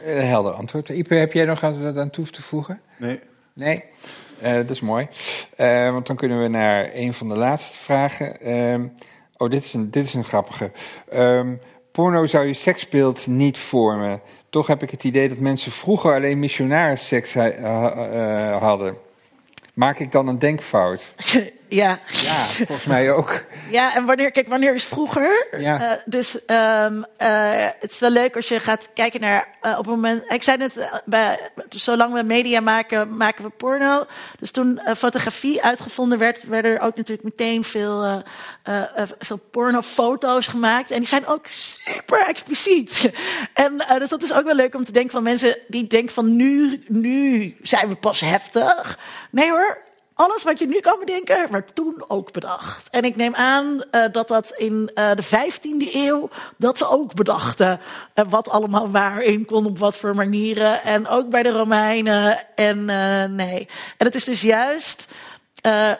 uh, 0.05 0.21
helder 0.21 0.53
antwoord. 0.53 0.89
Ipe, 0.89 1.15
heb 1.15 1.33
jij 1.33 1.45
nog 1.45 1.59
wat 1.59 1.97
aan 1.97 2.09
toe 2.09 2.25
te 2.25 2.41
voegen? 2.41 2.81
Nee. 2.97 3.19
Nee? 3.53 3.83
Uh, 4.43 4.53
dat 4.53 4.69
is 4.69 4.79
mooi. 4.79 5.07
want 5.91 6.07
dan 6.07 6.15
kunnen 6.15 6.41
we 6.41 6.47
naar 6.47 6.89
een 6.93 7.13
van 7.13 7.29
de 7.29 7.37
laatste 7.37 7.77
vragen. 7.77 8.37
oh, 9.37 9.49
dit 9.49 9.63
is 9.63 9.73
een, 9.73 9.91
dit 9.91 10.05
is 10.05 10.13
een 10.13 10.25
grappige. 10.25 10.71
Um, 11.13 11.61
porno 11.91 12.25
zou 12.25 12.45
je 12.45 12.53
seksbeeld 12.53 13.27
niet 13.27 13.57
vormen. 13.57 14.21
Toch 14.49 14.67
heb 14.67 14.83
ik 14.83 14.91
het 14.91 15.03
idee 15.03 15.29
dat 15.29 15.37
mensen 15.37 15.71
vroeger 15.71 16.13
alleen 16.13 16.39
missionarisseks 16.39 17.35
uh, 17.35 17.59
uh, 17.59 18.57
hadden. 18.57 18.97
Maak 19.73 19.99
ik 19.99 20.11
dan 20.11 20.27
een 20.27 20.39
denkfout? 20.39 21.13
ja. 21.69 21.99
Ja, 22.05 22.45
volgens 22.65 22.85
mij 22.85 23.11
ook. 23.11 23.43
Ja, 23.69 23.95
en 23.95 24.05
wanneer, 24.05 24.31
kijk, 24.31 24.47
wanneer 24.47 24.75
is 24.75 24.83
vroeger? 24.83 25.47
Ja. 25.57 25.81
Uh, 25.81 25.97
dus 26.05 26.39
um, 26.47 27.05
het 27.77 27.91
is 27.91 27.99
wel 27.99 28.09
leuk 28.09 28.35
als 28.35 28.47
je 28.47 28.59
gaat 28.59 28.89
kijken 28.93 29.21
naar 29.21 29.47
op 29.61 29.77
het 29.77 29.85
moment. 29.85 30.31
Ik 30.31 30.43
zei 30.43 30.57
net, 30.57 30.89
bij, 31.05 31.39
zolang 31.69 32.13
we 32.13 32.23
media 32.23 32.59
maken, 32.59 33.17
maken 33.17 33.43
we 33.43 33.49
porno. 33.49 34.05
Dus 34.39 34.51
toen 34.51 34.81
fotografie 34.97 35.63
uitgevonden 35.63 36.17
werd, 36.17 36.43
werden 36.43 36.71
er 36.71 36.81
ook 36.81 36.95
natuurlijk 36.95 37.23
meteen 37.23 37.63
veel, 37.63 38.23
veel 39.19 39.39
pornofoto's 39.51 40.47
gemaakt. 40.47 40.91
En 40.91 40.97
die 40.97 41.07
zijn 41.07 41.27
ook 41.27 41.47
super 41.47 42.25
expliciet. 42.27 42.95
En 43.53 43.85
dus 43.99 44.09
dat 44.09 44.23
is 44.23 44.33
ook 44.33 44.45
wel 44.45 44.55
leuk 44.55 44.75
om 44.75 44.85
te 44.85 44.91
denken 44.91 45.11
van 45.11 45.23
mensen 45.23 45.57
die 45.67 45.87
denken 45.87 46.13
van 46.13 46.35
nu, 46.35 46.83
nu 46.87 47.55
zijn 47.61 47.87
we 47.87 47.95
pas 47.95 48.19
heftig. 48.19 48.99
Nee 49.31 49.49
hoor, 49.49 49.85
alles 50.17 50.43
wat 50.43 50.59
je 50.59 50.67
nu 50.67 50.79
kan 50.79 50.99
bedenken, 50.99 51.51
werd 51.51 51.75
toen 51.75 52.03
ook 52.07 52.31
bedacht. 52.31 52.89
En 52.89 53.03
ik 53.03 53.15
neem 53.15 53.35
aan 53.35 53.83
uh, 53.91 54.05
dat 54.11 54.27
dat 54.27 54.51
in 54.55 54.91
uh, 54.95 55.11
de 55.15 55.23
15e 55.23 55.93
eeuw, 55.93 56.29
dat 56.57 56.77
ze 56.77 56.87
ook 56.87 57.13
bedachten 57.13 57.79
uh, 58.15 58.25
wat 58.29 58.49
allemaal 58.49 58.91
waarin 58.91 59.45
kon, 59.45 59.65
op 59.65 59.77
wat 59.77 59.97
voor 59.97 60.15
manieren. 60.15 60.83
En 60.83 61.07
ook 61.07 61.29
bij 61.29 61.43
de 61.43 61.51
Romeinen. 61.51 62.55
En 62.55 62.85
nee. 63.35 63.67
En 63.97 64.05
het 64.05 64.15
is 64.15 64.23
dus 64.23 64.41
juist 64.41 65.07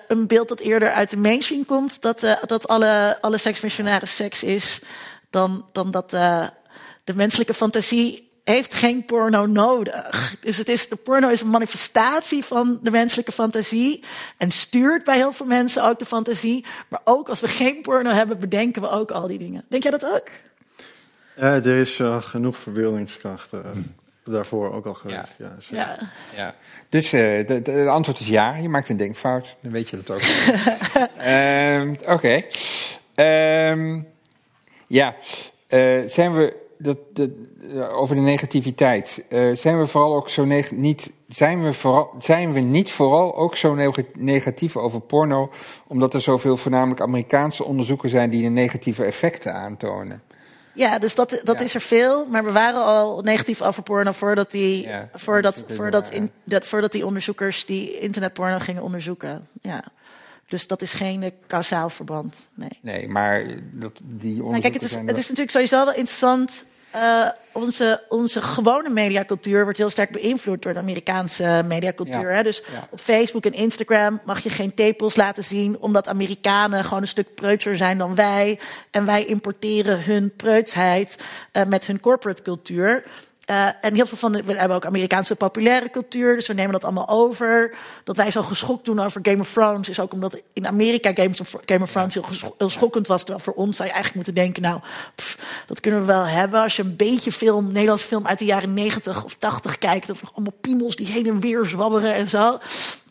een 0.07 0.27
beeld 0.27 0.48
dat 0.48 0.60
eerder 0.60 0.91
uit 0.91 1.10
de 1.10 1.18
mainstream 1.18 1.65
komt, 1.65 2.02
dat, 2.02 2.38
dat 2.45 2.68
alle, 2.68 3.18
alle 3.22 3.38
seksmissionaris 3.38 4.15
seks 4.15 4.44
is, 4.44 4.81
dan, 5.30 5.65
dan 5.72 5.91
dat 5.91 6.10
de 6.10 7.14
menselijke 7.15 7.53
fantasie 7.53 8.27
heeft 8.53 8.74
geen 8.74 9.06
porno 9.06 9.45
nodig. 9.45 10.36
Dus 10.40 10.57
het 10.57 10.69
is, 10.69 10.90
de 10.90 10.95
porno 10.95 11.30
is 11.30 11.41
een 11.41 11.49
manifestatie 11.49 12.44
van 12.44 12.80
de 12.82 12.91
menselijke 12.91 13.32
fantasie. 13.32 14.03
En 14.38 14.52
stuurt 14.52 15.03
bij 15.03 15.15
heel 15.15 15.32
veel 15.32 15.45
mensen 15.45 15.84
ook 15.84 15.99
de 15.99 16.06
fantasie. 16.06 16.65
Maar 16.88 16.99
ook 17.03 17.30
als 17.30 17.40
we 17.40 17.48
geen 17.48 17.82
porno 17.82 18.10
hebben, 18.10 18.40
bedenken 18.40 18.82
we 18.82 18.90
ook 18.90 19.11
al 19.11 19.28
die 19.28 19.38
dingen. 19.38 19.65
Denk 19.69 19.84
jij 19.84 19.91
dat 19.91 20.06
ook? 20.06 20.28
Uh, 21.38 21.65
er 21.65 21.80
is 21.80 21.99
uh, 21.99 22.22
genoeg 22.22 22.57
verbeeldingskracht 22.57 23.53
uh, 23.53 23.60
daarvoor 24.24 24.74
ook 24.74 24.86
al 24.86 24.94
geweest. 24.94 25.36
Ja. 25.38 25.56
Ja, 25.69 25.78
ja. 25.78 25.98
ja. 26.36 26.56
Dus 26.90 27.11
het 27.11 27.65
de, 27.65 27.88
antwoord 27.90 28.19
is 28.19 28.28
ja. 28.28 28.56
Je 28.56 28.69
maakt 28.69 28.90
een 28.90 28.98
denkfout. 28.98 29.56
Dan 29.61 29.72
weet 29.72 29.90
je 29.90 30.02
dat 30.03 30.15
ook. 30.15 30.22
Oké. 32.15 32.44
Okay. 33.15 33.72
Um, 33.72 34.07
ja. 34.88 35.15
zijn 36.07 36.34
we 36.34 36.65
dat, 36.78 36.98
dat, 37.14 37.30
over 37.91 38.16
de 38.16 38.22
negativiteit. 38.22 39.26
Uh, 39.30 39.56
zijn 39.56 39.80
we 39.80 39.88
vooral 39.88 40.16
ook 40.16 40.30
zo 40.30 40.45
neg 40.45 40.72
niet, 40.72 41.12
zijn 41.28 41.64
we, 41.64 41.74
vooral, 41.74 42.10
zijn 42.20 42.54
we 42.54 42.60
niet 42.60 42.91
vooral 42.91 43.36
ook 43.36 43.56
zo 43.56 43.91
negatief 44.18 44.78
over 44.78 45.02
porno, 45.02 45.49
omdat 45.88 46.14
er 46.14 46.22
zoveel 46.22 46.58
voornamelijk 46.58 47.02
Amerikaanse 47.02 47.64
onderzoeken 47.64 48.10
zijn 48.10 48.30
die 48.30 48.41
de 48.41 48.49
negatieve 48.49 49.04
effecten 49.04 49.54
aantonen? 49.54 50.22
Ja, 50.74 50.99
dus 50.99 51.16
dat, 51.16 51.41
dat 51.44 51.60
ja. 51.60 51.66
is 51.66 51.74
er 51.74 51.82
veel. 51.82 52.26
Maar 52.26 52.44
we 52.44 52.52
waren 52.52 52.86
al 52.86 53.22
negatief 53.22 53.62
over 53.62 53.84
porno 53.84 54.12
voordat 54.12 54.52
die, 54.52 54.82
ja, 54.82 55.10
voordat, 55.14 55.64
voordat, 55.68 56.10
in, 56.10 56.32
dat, 56.44 56.66
voordat 56.66 56.91
die 56.91 57.06
onderzoekers 57.06 57.66
die 57.66 57.99
internetporno 57.99 58.60
gingen 58.60 58.84
onderzoeken. 58.84 59.48
Ja. 59.62 59.84
Dus 60.48 60.68
dat 60.68 60.82
is 60.82 60.94
geen 60.94 61.34
kausaal 61.48 61.90
verband. 61.90 62.48
Nee, 62.53 62.80
nee 62.82 63.07
maar 63.07 63.45
dat, 63.72 63.91
die 64.03 64.44
nou, 64.44 64.60
kijk, 64.60 64.74
het 64.74 64.84
is, 64.84 64.95
het 64.95 65.18
is 65.18 65.30
natuurlijk 65.30 65.52
sowieso 65.52 65.86
wel 65.86 65.94
interessant. 65.94 66.65
Uh, 66.95 67.30
onze, 67.52 68.03
onze 68.10 68.41
gewone 68.41 68.90
mediacultuur 68.90 69.64
wordt 69.64 69.78
heel 69.78 69.90
sterk 69.90 70.11
beïnvloed 70.11 70.61
door 70.61 70.74
de 70.74 70.80
Amerikaanse 70.80 71.64
mediacultuur. 71.68 72.30
Ja. 72.30 72.36
Hè? 72.36 72.44
Dus 72.44 72.64
ja. 72.72 72.88
op 72.91 72.99
Facebook 72.99 73.45
en 73.45 73.53
Instagram 73.53 74.22
mag 74.26 74.40
je 74.40 74.49
geen 74.49 74.74
tepels 74.74 75.15
laten 75.15 75.44
zien, 75.44 75.80
omdat 75.80 76.07
Amerikanen 76.07 76.84
gewoon 76.84 77.02
een 77.02 77.07
stuk 77.07 77.36
preutser 77.36 77.78
zijn 77.78 77.98
dan 77.98 78.15
wij. 78.15 78.60
En 78.91 79.06
wij 79.06 79.26
importeren 79.26 80.03
hun 80.03 80.36
preutsheid 80.36 81.18
uh, 81.53 81.64
met 81.64 81.88
hun 81.88 81.99
corporate 81.99 82.41
cultuur. 82.41 83.03
Uh, 83.49 83.68
en 83.82 83.94
heel 83.94 84.06
veel 84.06 84.18
van 84.18 84.32
de, 84.32 84.44
we 84.44 84.53
hebben 84.53 84.78
ook 84.78 84.86
Amerikaanse 84.86 85.36
populaire 85.36 85.90
cultuur, 85.90 86.36
dus 86.36 86.48
we 86.48 86.53
nemen 86.53 86.72
dat 86.72 86.84
allemaal 86.84 87.07
over. 87.07 87.76
Dat 88.03 88.18
wij 88.18 88.32
zo 88.32 88.41
geschokt 88.41 88.86
doen 88.86 88.99
over 88.99 89.22
Game 89.24 89.40
of 89.40 89.53
Thrones 89.53 89.90
is 89.90 89.99
ook 89.99 90.14
omdat 90.14 90.41
in 90.53 90.68
Amerika 90.68 91.14
Game 91.14 91.34
of, 91.40 91.56
Game 91.65 91.84
of 91.84 91.91
Thrones 91.91 92.14
heel, 92.14 92.26
heel, 92.57 92.69
schokkend 92.69 93.07
was. 93.07 93.19
Terwijl 93.19 93.44
voor 93.44 93.53
ons 93.53 93.76
zou 93.76 93.88
je 93.88 93.94
eigenlijk 93.94 94.26
moeten 94.26 94.44
denken, 94.44 94.61
nou, 94.61 94.80
pff, 95.15 95.38
dat 95.68 95.80
kunnen 95.80 95.99
we 95.99 96.06
wel 96.06 96.26
hebben. 96.26 96.61
Als 96.61 96.76
je 96.76 96.84
een 96.84 96.95
beetje 96.95 97.32
film, 97.32 97.72
Nederlandse 97.72 98.07
film 98.07 98.28
uit 98.28 98.40
de 98.40 98.45
jaren 98.45 98.74
90 98.74 99.24
of 99.24 99.36
80 99.36 99.78
kijkt, 99.78 100.10
of 100.10 100.22
allemaal 100.34 100.57
piemels 100.61 100.95
die 100.95 101.07
heen 101.07 101.28
en 101.28 101.40
weer 101.40 101.65
zwabberen 101.65 102.14
en 102.14 102.30
zo. 102.30 102.60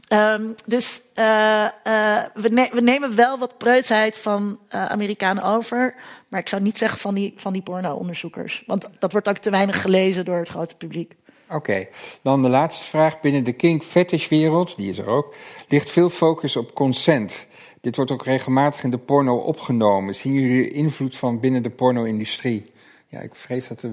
Um, 0.09 0.55
dus 0.67 1.01
uh, 1.15 1.65
uh, 1.87 2.23
we, 2.35 2.49
ne 2.49 2.69
we, 2.73 2.81
nemen 2.81 3.15
wel 3.15 3.39
wat 3.39 3.59
preutsheid 3.59 4.19
van 4.19 4.59
uh, 4.75 4.87
Amerikanen 4.87 5.43
over. 5.43 5.95
Maar 6.29 6.41
ik 6.41 6.49
zou 6.49 6.63
niet 6.63 6.79
zeggen 6.79 6.99
van 6.99 7.15
die, 7.15 7.33
van 7.37 7.53
die 7.53 7.63
porno-onderzoekers. 7.63 8.63
Want 8.67 8.89
dat 8.99 9.13
wordt 9.13 9.29
ook 9.29 9.39
te 9.39 9.51
weinig 9.51 9.81
gelezen 9.81 10.25
door 10.25 10.39
het 10.39 10.49
grote 10.49 10.77
publiek. 10.77 11.15
Oké, 11.49 11.87
dan 12.23 12.43
de 12.43 12.49
laatste 12.49 12.85
vraag. 12.85 13.21
Binnen 13.21 13.45
de 13.45 13.53
kink 13.53 13.83
fetish 13.83 14.29
wereld, 14.29 14.77
die 14.77 14.91
is 14.91 14.99
er 14.99 15.07
ook, 15.07 15.35
ligt 15.69 15.91
veel 15.91 16.11
focus 16.11 16.57
op 16.57 16.75
consent. 16.75 17.47
Dit 17.81 17.97
wordt 17.97 18.11
ook 18.11 18.25
regelmatig 18.25 18.83
in 18.83 18.91
de 18.91 18.99
porno 18.99 19.37
opgenomen. 19.37 20.15
Zien 20.15 20.33
jullie 20.33 20.63
de 20.63 20.71
invloed 20.71 21.17
van 21.17 21.41
binnen 21.41 21.63
de 21.63 21.71
porno-industrie? 21.71 22.65
Ja, 23.07 23.21
ik 23.21 23.35
vrees 23.35 23.69
dat 23.69 23.87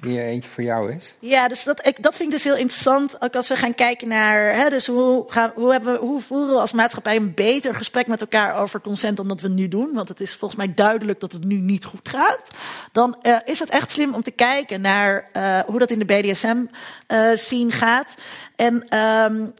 er 0.00 0.08
weer 0.08 0.24
eentje 0.24 0.50
voor 0.50 0.64
jou 0.64 0.92
is. 0.92 1.16
Ja, 1.20 1.48
dus 1.48 1.64
dat, 1.64 1.86
ik, 1.86 2.02
dat 2.02 2.16
vind 2.16 2.28
ik 2.28 2.34
dus 2.34 2.44
heel 2.44 2.56
interessant. 2.56 3.22
Ook 3.22 3.36
als 3.36 3.48
we 3.48 3.56
gaan 3.56 3.74
kijken 3.74 4.08
naar. 4.08 4.54
Hè, 4.54 4.70
dus 4.70 4.86
hoe, 4.86 5.24
gaan, 5.28 5.52
hoe, 5.54 5.72
hebben, 5.72 5.96
hoe 5.96 6.20
voeren 6.20 6.54
we 6.54 6.60
als 6.60 6.72
maatschappij 6.72 7.16
een 7.16 7.34
beter 7.34 7.74
gesprek 7.74 8.06
met 8.06 8.20
elkaar 8.20 8.56
over 8.56 8.80
consent 8.80 9.16
dan 9.16 9.28
dat 9.28 9.40
we 9.40 9.48
nu 9.48 9.68
doen? 9.68 9.92
Want 9.94 10.08
het 10.08 10.20
is 10.20 10.36
volgens 10.36 10.60
mij 10.64 10.74
duidelijk 10.74 11.20
dat 11.20 11.32
het 11.32 11.44
nu 11.44 11.56
niet 11.56 11.84
goed 11.84 12.08
gaat. 12.08 12.48
Dan 12.92 13.16
uh, 13.22 13.36
is 13.44 13.58
het 13.58 13.70
echt 13.70 13.90
slim 13.90 14.14
om 14.14 14.22
te 14.22 14.30
kijken 14.30 14.80
naar 14.80 15.28
uh, 15.36 15.58
hoe 15.58 15.78
dat 15.78 15.90
in 15.90 15.98
de 15.98 16.04
BDSM-scene 16.04 17.70
uh, 17.70 17.78
gaat. 17.78 18.14
En 18.56 18.98
um, 18.98 19.52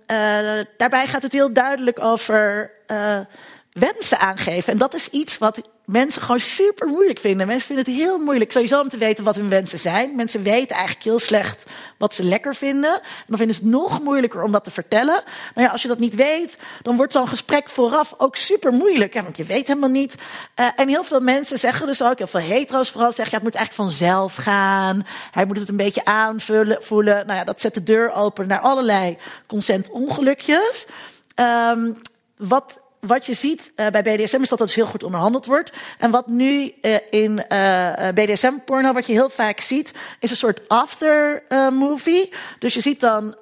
daarbij 0.76 1.06
gaat 1.06 1.22
het 1.22 1.32
heel 1.32 1.52
duidelijk 1.52 2.00
over 2.00 2.70
wensen 3.72 4.18
aangeven. 4.18 4.72
En 4.72 4.78
dat 4.78 4.94
is 4.94 5.08
iets 5.08 5.38
wat 5.38 5.68
mensen 5.90 6.22
gewoon 6.22 6.40
super 6.40 6.86
moeilijk 6.86 7.18
vinden. 7.18 7.46
Mensen 7.46 7.66
vinden 7.66 7.84
het 7.84 7.94
heel 7.94 8.18
moeilijk 8.18 8.52
sowieso 8.52 8.80
om 8.80 8.88
te 8.88 8.96
weten 8.96 9.24
wat 9.24 9.36
hun 9.36 9.48
wensen 9.48 9.78
zijn. 9.78 10.16
Mensen 10.16 10.42
weten 10.42 10.76
eigenlijk 10.76 11.04
heel 11.04 11.18
slecht 11.18 11.64
wat 11.98 12.14
ze 12.14 12.22
lekker 12.22 12.54
vinden. 12.54 12.92
En 12.92 13.24
dan 13.26 13.36
vinden 13.36 13.56
ze 13.56 13.62
het 13.62 13.70
nog 13.70 14.02
moeilijker 14.02 14.42
om 14.42 14.52
dat 14.52 14.64
te 14.64 14.70
vertellen. 14.70 15.22
Nou 15.54 15.66
ja, 15.66 15.72
als 15.72 15.82
je 15.82 15.88
dat 15.88 15.98
niet 15.98 16.14
weet, 16.14 16.56
dan 16.82 16.96
wordt 16.96 17.12
zo'n 17.12 17.28
gesprek 17.28 17.70
vooraf 17.70 18.14
ook 18.16 18.36
super 18.36 18.72
moeilijk. 18.72 19.14
Want 19.14 19.36
je 19.36 19.44
weet 19.44 19.66
helemaal 19.66 19.88
niet. 19.88 20.14
Uh, 20.60 20.66
en 20.76 20.88
heel 20.88 21.04
veel 21.04 21.20
mensen 21.20 21.58
zeggen 21.58 21.86
dus 21.86 22.02
ook, 22.02 22.18
heel 22.18 22.26
veel 22.26 22.40
hetero's 22.40 22.90
vooral 22.90 23.12
zeggen, 23.12 23.30
ja, 23.30 23.44
het 23.44 23.52
moet 23.52 23.54
eigenlijk 23.54 23.90
vanzelf 23.90 24.34
gaan. 24.34 25.06
Hij 25.30 25.44
moet 25.44 25.58
het 25.58 25.68
een 25.68 25.76
beetje 25.76 26.04
aanvullen, 26.04 26.82
voelen. 26.82 27.26
Nou 27.26 27.38
ja, 27.38 27.44
dat 27.44 27.60
zet 27.60 27.74
de 27.74 27.82
deur 27.82 28.12
open 28.12 28.46
naar 28.46 28.60
allerlei 28.60 29.18
consentongelukjes. 29.46 30.86
Um, 31.36 32.00
wat 32.36 32.78
wat 33.00 33.26
je 33.26 33.34
ziet 33.34 33.72
uh, 33.76 33.86
bij 33.86 34.02
BDSM 34.02 34.40
is 34.40 34.48
dat 34.48 34.58
dat 34.58 34.72
heel 34.72 34.86
goed 34.86 35.02
onderhandeld 35.02 35.46
wordt. 35.46 35.72
En 35.98 36.10
wat 36.10 36.26
nu 36.26 36.72
uh, 36.82 36.96
in 37.10 37.44
uh, 37.52 38.08
BDSM-porno, 38.14 38.92
wat 38.92 39.06
je 39.06 39.12
heel 39.12 39.30
vaak 39.30 39.60
ziet, 39.60 39.92
is 40.20 40.30
een 40.30 40.36
soort 40.36 40.68
after-movie. 40.68 42.32
dus 42.58 42.74
je 42.74 42.80
ziet 42.80 43.00
dan 43.00 43.36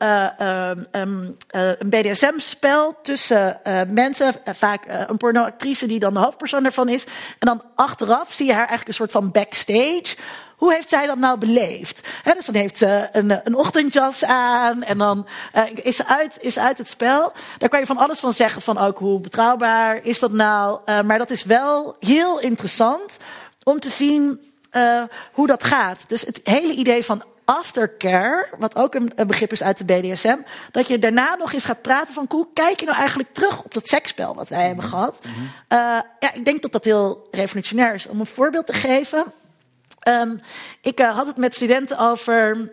um, 0.92 1.36
een 1.50 1.88
BDSM-spel 1.88 2.98
tussen 3.02 3.60
mensen, 3.88 4.34
vaak 4.44 4.84
een 5.06 5.16
pornoactrice 5.16 5.86
die 5.86 5.98
dan 5.98 6.14
de 6.14 6.20
hoofdpersoon 6.20 6.64
ervan 6.64 6.88
is. 6.88 7.04
En 7.04 7.46
dan 7.46 7.62
achteraf 7.74 8.32
zie 8.32 8.46
je 8.46 8.52
haar 8.52 8.68
eigenlijk 8.68 8.88
een 8.88 8.94
soort 8.94 9.12
van 9.12 9.30
backstage 9.30 10.16
hoe 10.58 10.72
heeft 10.72 10.88
zij 10.88 11.06
dat 11.06 11.18
nou 11.18 11.38
beleefd? 11.38 12.08
He, 12.22 12.34
dus 12.34 12.46
dan 12.46 12.54
heeft 12.54 12.78
ze 12.78 13.08
een, 13.12 13.40
een 13.44 13.54
ochtendjas 13.54 14.24
aan 14.24 14.82
en 14.82 14.98
dan 14.98 15.26
uh, 15.56 15.62
is, 15.82 15.96
ze 15.96 16.06
uit, 16.06 16.36
is 16.40 16.58
uit 16.58 16.78
het 16.78 16.88
spel. 16.88 17.32
Daar 17.58 17.68
kan 17.68 17.80
je 17.80 17.86
van 17.86 17.96
alles 17.96 18.20
van 18.20 18.32
zeggen, 18.32 18.62
van 18.62 18.78
ook 18.78 18.98
hoe 18.98 19.20
betrouwbaar 19.20 20.04
is 20.04 20.18
dat 20.18 20.32
nou. 20.32 20.80
Uh, 20.86 21.00
maar 21.00 21.18
dat 21.18 21.30
is 21.30 21.44
wel 21.44 21.96
heel 22.00 22.40
interessant 22.40 23.16
om 23.62 23.80
te 23.80 23.90
zien 23.90 24.52
uh, 24.72 25.02
hoe 25.32 25.46
dat 25.46 25.64
gaat. 25.64 25.98
Dus 26.06 26.22
het 26.22 26.40
hele 26.42 26.72
idee 26.72 27.04
van 27.04 27.22
aftercare, 27.44 28.48
wat 28.58 28.76
ook 28.76 28.94
een, 28.94 29.12
begrip 29.26 29.52
is 29.52 29.62
uit 29.62 29.78
de 29.78 29.84
BDSM, 29.84 30.36
dat 30.70 30.88
je 30.88 30.98
daarna 30.98 31.34
nog 31.34 31.52
eens 31.52 31.64
gaat 31.64 31.82
praten 31.82 32.14
van 32.14 32.26
hoe 32.28 32.46
kijk 32.52 32.80
je 32.80 32.86
nou 32.86 32.98
eigenlijk 32.98 33.28
terug 33.32 33.62
op 33.64 33.74
dat 33.74 33.88
seksspel 33.88 34.34
wat 34.34 34.48
wij 34.48 34.66
hebben 34.66 34.84
gehad. 34.84 35.18
Mm 35.24 35.32
-hmm. 35.32 35.50
ja, 36.18 36.34
ik 36.34 36.44
denk 36.44 36.62
dat 36.62 36.72
dat 36.72 36.84
heel 36.84 37.28
revolutionair 37.30 37.94
is. 37.94 38.06
Om 38.06 38.20
een 38.20 38.26
voorbeeld 38.26 38.66
te 38.66 38.72
geven. 38.72 39.24
Um, 40.08 40.40
ik 40.80 41.00
uh, 41.00 41.16
had 41.16 41.26
het 41.26 41.36
met 41.36 41.54
studenten 41.54 41.98
over. 41.98 42.72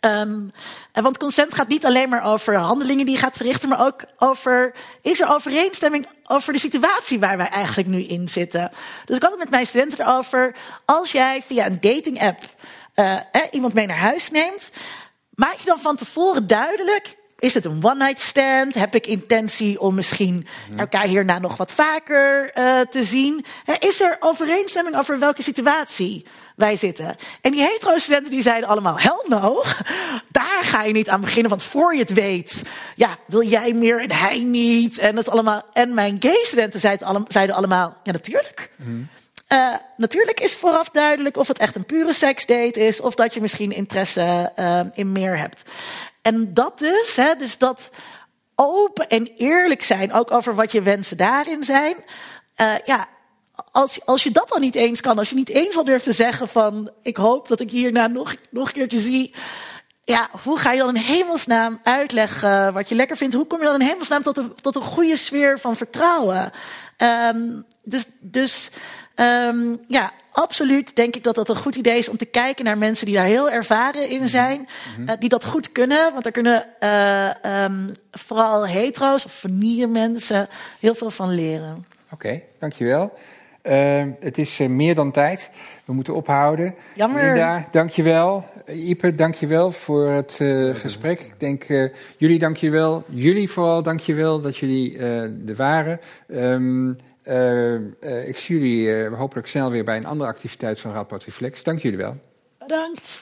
Um, 0.00 0.52
want 0.92 1.18
consent 1.18 1.54
gaat 1.54 1.68
niet 1.68 1.86
alleen 1.86 2.08
maar 2.08 2.24
over 2.24 2.56
handelingen 2.56 3.06
die 3.06 3.14
je 3.14 3.20
gaat 3.20 3.36
verrichten, 3.36 3.68
maar 3.68 3.86
ook 3.86 4.04
over. 4.18 4.74
Is 5.02 5.20
er 5.20 5.28
overeenstemming 5.28 6.06
over 6.26 6.52
de 6.52 6.58
situatie 6.58 7.20
waar 7.20 7.36
wij 7.36 7.48
eigenlijk 7.48 7.88
nu 7.88 8.02
in 8.02 8.28
zitten? 8.28 8.70
Dus 9.04 9.16
ik 9.16 9.22
had 9.22 9.30
het 9.30 9.40
met 9.40 9.50
mijn 9.50 9.66
studenten 9.66 10.00
erover. 10.00 10.54
Als 10.84 11.12
jij 11.12 11.42
via 11.42 11.66
een 11.66 11.80
dating 11.80 12.22
app 12.22 12.40
uh, 12.94 13.12
eh, 13.12 13.22
iemand 13.50 13.74
mee 13.74 13.86
naar 13.86 13.96
huis 13.96 14.30
neemt, 14.30 14.70
maak 15.34 15.54
je 15.54 15.64
dan 15.64 15.80
van 15.80 15.96
tevoren 15.96 16.46
duidelijk 16.46 17.16
is 17.42 17.54
het 17.54 17.64
een 17.64 17.84
one-night 17.84 18.20
stand? 18.20 18.74
Heb 18.74 18.94
ik 18.94 19.06
intentie 19.06 19.80
om 19.80 19.94
misschien 19.94 20.46
elkaar 20.76 21.06
hierna 21.06 21.38
nog 21.38 21.56
wat 21.56 21.72
vaker 21.72 22.58
uh, 22.58 22.80
te 22.80 23.04
zien? 23.04 23.44
Is 23.78 24.00
er 24.00 24.16
overeenstemming 24.20 24.96
over 24.96 25.18
welke 25.18 25.42
situatie 25.42 26.26
wij 26.62 26.76
zitten? 26.76 27.16
En 27.40 27.52
die 27.52 27.62
hetero-studenten 27.62 28.30
die 28.30 28.42
zeiden 28.42 28.68
allemaal, 28.68 28.98
hell 29.00 29.24
no, 29.28 29.62
daar 30.30 30.60
ga 30.62 30.82
je 30.82 30.92
niet 30.92 31.08
aan 31.08 31.20
beginnen, 31.20 31.50
want 31.50 31.62
voor 31.62 31.94
je 31.94 32.00
het 32.00 32.12
weet, 32.12 32.62
ja, 32.94 33.16
wil 33.26 33.42
jij 33.42 33.72
meer 33.72 34.00
en 34.00 34.12
hij 34.12 34.40
niet? 34.40 34.98
En, 34.98 35.16
het 35.16 35.28
allemaal, 35.28 35.62
en 35.72 35.94
mijn 35.94 36.16
gay-studenten 36.20 36.80
zeiden, 36.80 37.24
zeiden 37.28 37.56
allemaal, 37.56 37.96
ja, 38.02 38.12
natuurlijk. 38.12 38.70
Mm. 38.76 39.08
Uh, 39.48 39.74
natuurlijk 39.96 40.40
is 40.40 40.56
vooraf 40.56 40.88
duidelijk 40.88 41.36
of 41.36 41.48
het 41.48 41.58
echt 41.58 41.74
een 41.74 41.86
pure 41.86 42.12
seksdate 42.12 42.86
is, 42.86 43.00
of 43.00 43.14
dat 43.14 43.34
je 43.34 43.40
misschien 43.40 43.72
interesse 43.72 44.52
uh, 44.58 44.80
in 44.92 45.12
meer 45.12 45.38
hebt. 45.38 45.62
En 46.22 46.54
dat 46.54 46.78
dus, 46.78 47.16
hè, 47.16 47.34
dus 47.34 47.58
dat 47.58 47.90
open 48.54 49.08
en 49.08 49.30
eerlijk 49.36 49.84
zijn, 49.84 50.12
ook 50.12 50.30
over 50.30 50.54
wat 50.54 50.72
je 50.72 50.82
wensen 50.82 51.16
daarin 51.16 51.62
zijn. 51.62 51.96
Uh, 52.60 52.74
ja, 52.84 53.08
als, 53.70 54.06
als 54.06 54.22
je 54.22 54.30
dat 54.30 54.48
dan 54.48 54.60
niet 54.60 54.74
eens 54.74 55.00
kan, 55.00 55.18
als 55.18 55.28
je 55.28 55.34
niet 55.34 55.48
eens 55.48 55.76
al 55.76 55.84
durft 55.84 56.04
te 56.04 56.12
zeggen 56.12 56.48
van 56.48 56.90
ik 57.02 57.16
hoop 57.16 57.48
dat 57.48 57.60
ik 57.60 57.70
hierna 57.70 58.06
nog, 58.06 58.34
nog 58.50 58.66
een 58.66 58.72
keertje 58.72 59.00
zie. 59.00 59.34
Ja, 60.04 60.28
hoe 60.42 60.58
ga 60.58 60.72
je 60.72 60.78
dan 60.78 60.96
in 60.96 61.02
hemelsnaam 61.02 61.80
uitleggen 61.82 62.72
wat 62.72 62.88
je 62.88 62.94
lekker 62.94 63.16
vindt? 63.16 63.34
Hoe 63.34 63.46
kom 63.46 63.58
je 63.58 63.64
dan 63.64 63.80
in 63.80 63.86
hemelsnaam 63.86 64.22
tot 64.22 64.38
een, 64.38 64.54
tot 64.54 64.76
een 64.76 64.82
goede 64.82 65.16
sfeer 65.16 65.58
van 65.58 65.76
vertrouwen? 65.76 66.52
Um, 67.32 67.64
dus, 67.82 68.04
dus 68.20 68.70
um, 69.16 69.80
ja, 69.88 70.12
absoluut 70.32 70.96
denk 70.96 71.16
ik 71.16 71.24
dat 71.24 71.34
dat 71.34 71.48
een 71.48 71.56
goed 71.56 71.74
idee 71.74 71.98
is 71.98 72.08
om 72.08 72.16
te 72.16 72.24
kijken 72.24 72.64
naar 72.64 72.78
mensen 72.78 73.06
die 73.06 73.14
daar 73.14 73.24
heel 73.24 73.50
ervaren 73.50 74.08
in 74.08 74.28
zijn. 74.28 74.58
Mm 74.58 74.66
-hmm. 74.94 75.08
uh, 75.08 75.14
die 75.18 75.28
dat 75.28 75.44
goed 75.44 75.72
kunnen. 75.72 76.12
Want 76.12 76.22
daar 76.22 76.32
kunnen 76.32 76.66
uh, 76.80 77.64
um, 77.64 77.94
vooral 78.10 78.66
hetero's 78.66 79.24
of 79.24 79.32
vernier 79.32 79.88
mensen 79.88 80.48
heel 80.80 80.94
veel 80.94 81.10
van 81.10 81.34
leren. 81.34 81.86
Oké, 82.04 82.14
okay, 82.14 82.44
dankjewel. 82.58 83.12
Uh, 83.62 84.04
het 84.20 84.38
is 84.38 84.60
uh, 84.60 84.68
meer 84.68 84.94
dan 84.94 85.10
tijd. 85.12 85.50
We 85.84 85.92
moeten 85.92 86.14
ophouden. 86.14 86.74
Jammer. 86.94 87.24
Linda, 87.24 87.66
dankjewel. 87.70 88.44
Ipe, 88.66 89.14
dankjewel 89.14 89.70
voor 89.70 90.06
het 90.08 90.38
uh, 90.40 90.74
gesprek. 90.74 91.20
Ik 91.20 91.40
denk, 91.40 91.90
jullie 92.16 92.38
dankjewel. 92.38 93.04
Jullie 93.08 93.50
vooral 93.50 93.82
dankjewel 93.82 94.40
dat 94.40 94.56
jullie 94.56 94.98
er 94.98 95.54
waren. 95.56 96.00
Um, 96.28 96.96
uh, 97.24 97.74
uh, 97.74 98.28
ik 98.28 98.36
zie 98.36 98.58
jullie 98.58 98.86
uh, 98.86 99.18
hopelijk 99.18 99.46
snel 99.46 99.70
weer 99.70 99.84
bij 99.84 99.96
een 99.96 100.06
andere 100.06 100.30
activiteit 100.30 100.80
van 100.80 100.92
Radboud 100.92 101.24
Reflex. 101.24 101.62
Dank 101.62 101.78
jullie 101.78 101.98
wel. 101.98 102.16
Bedankt. 102.58 103.20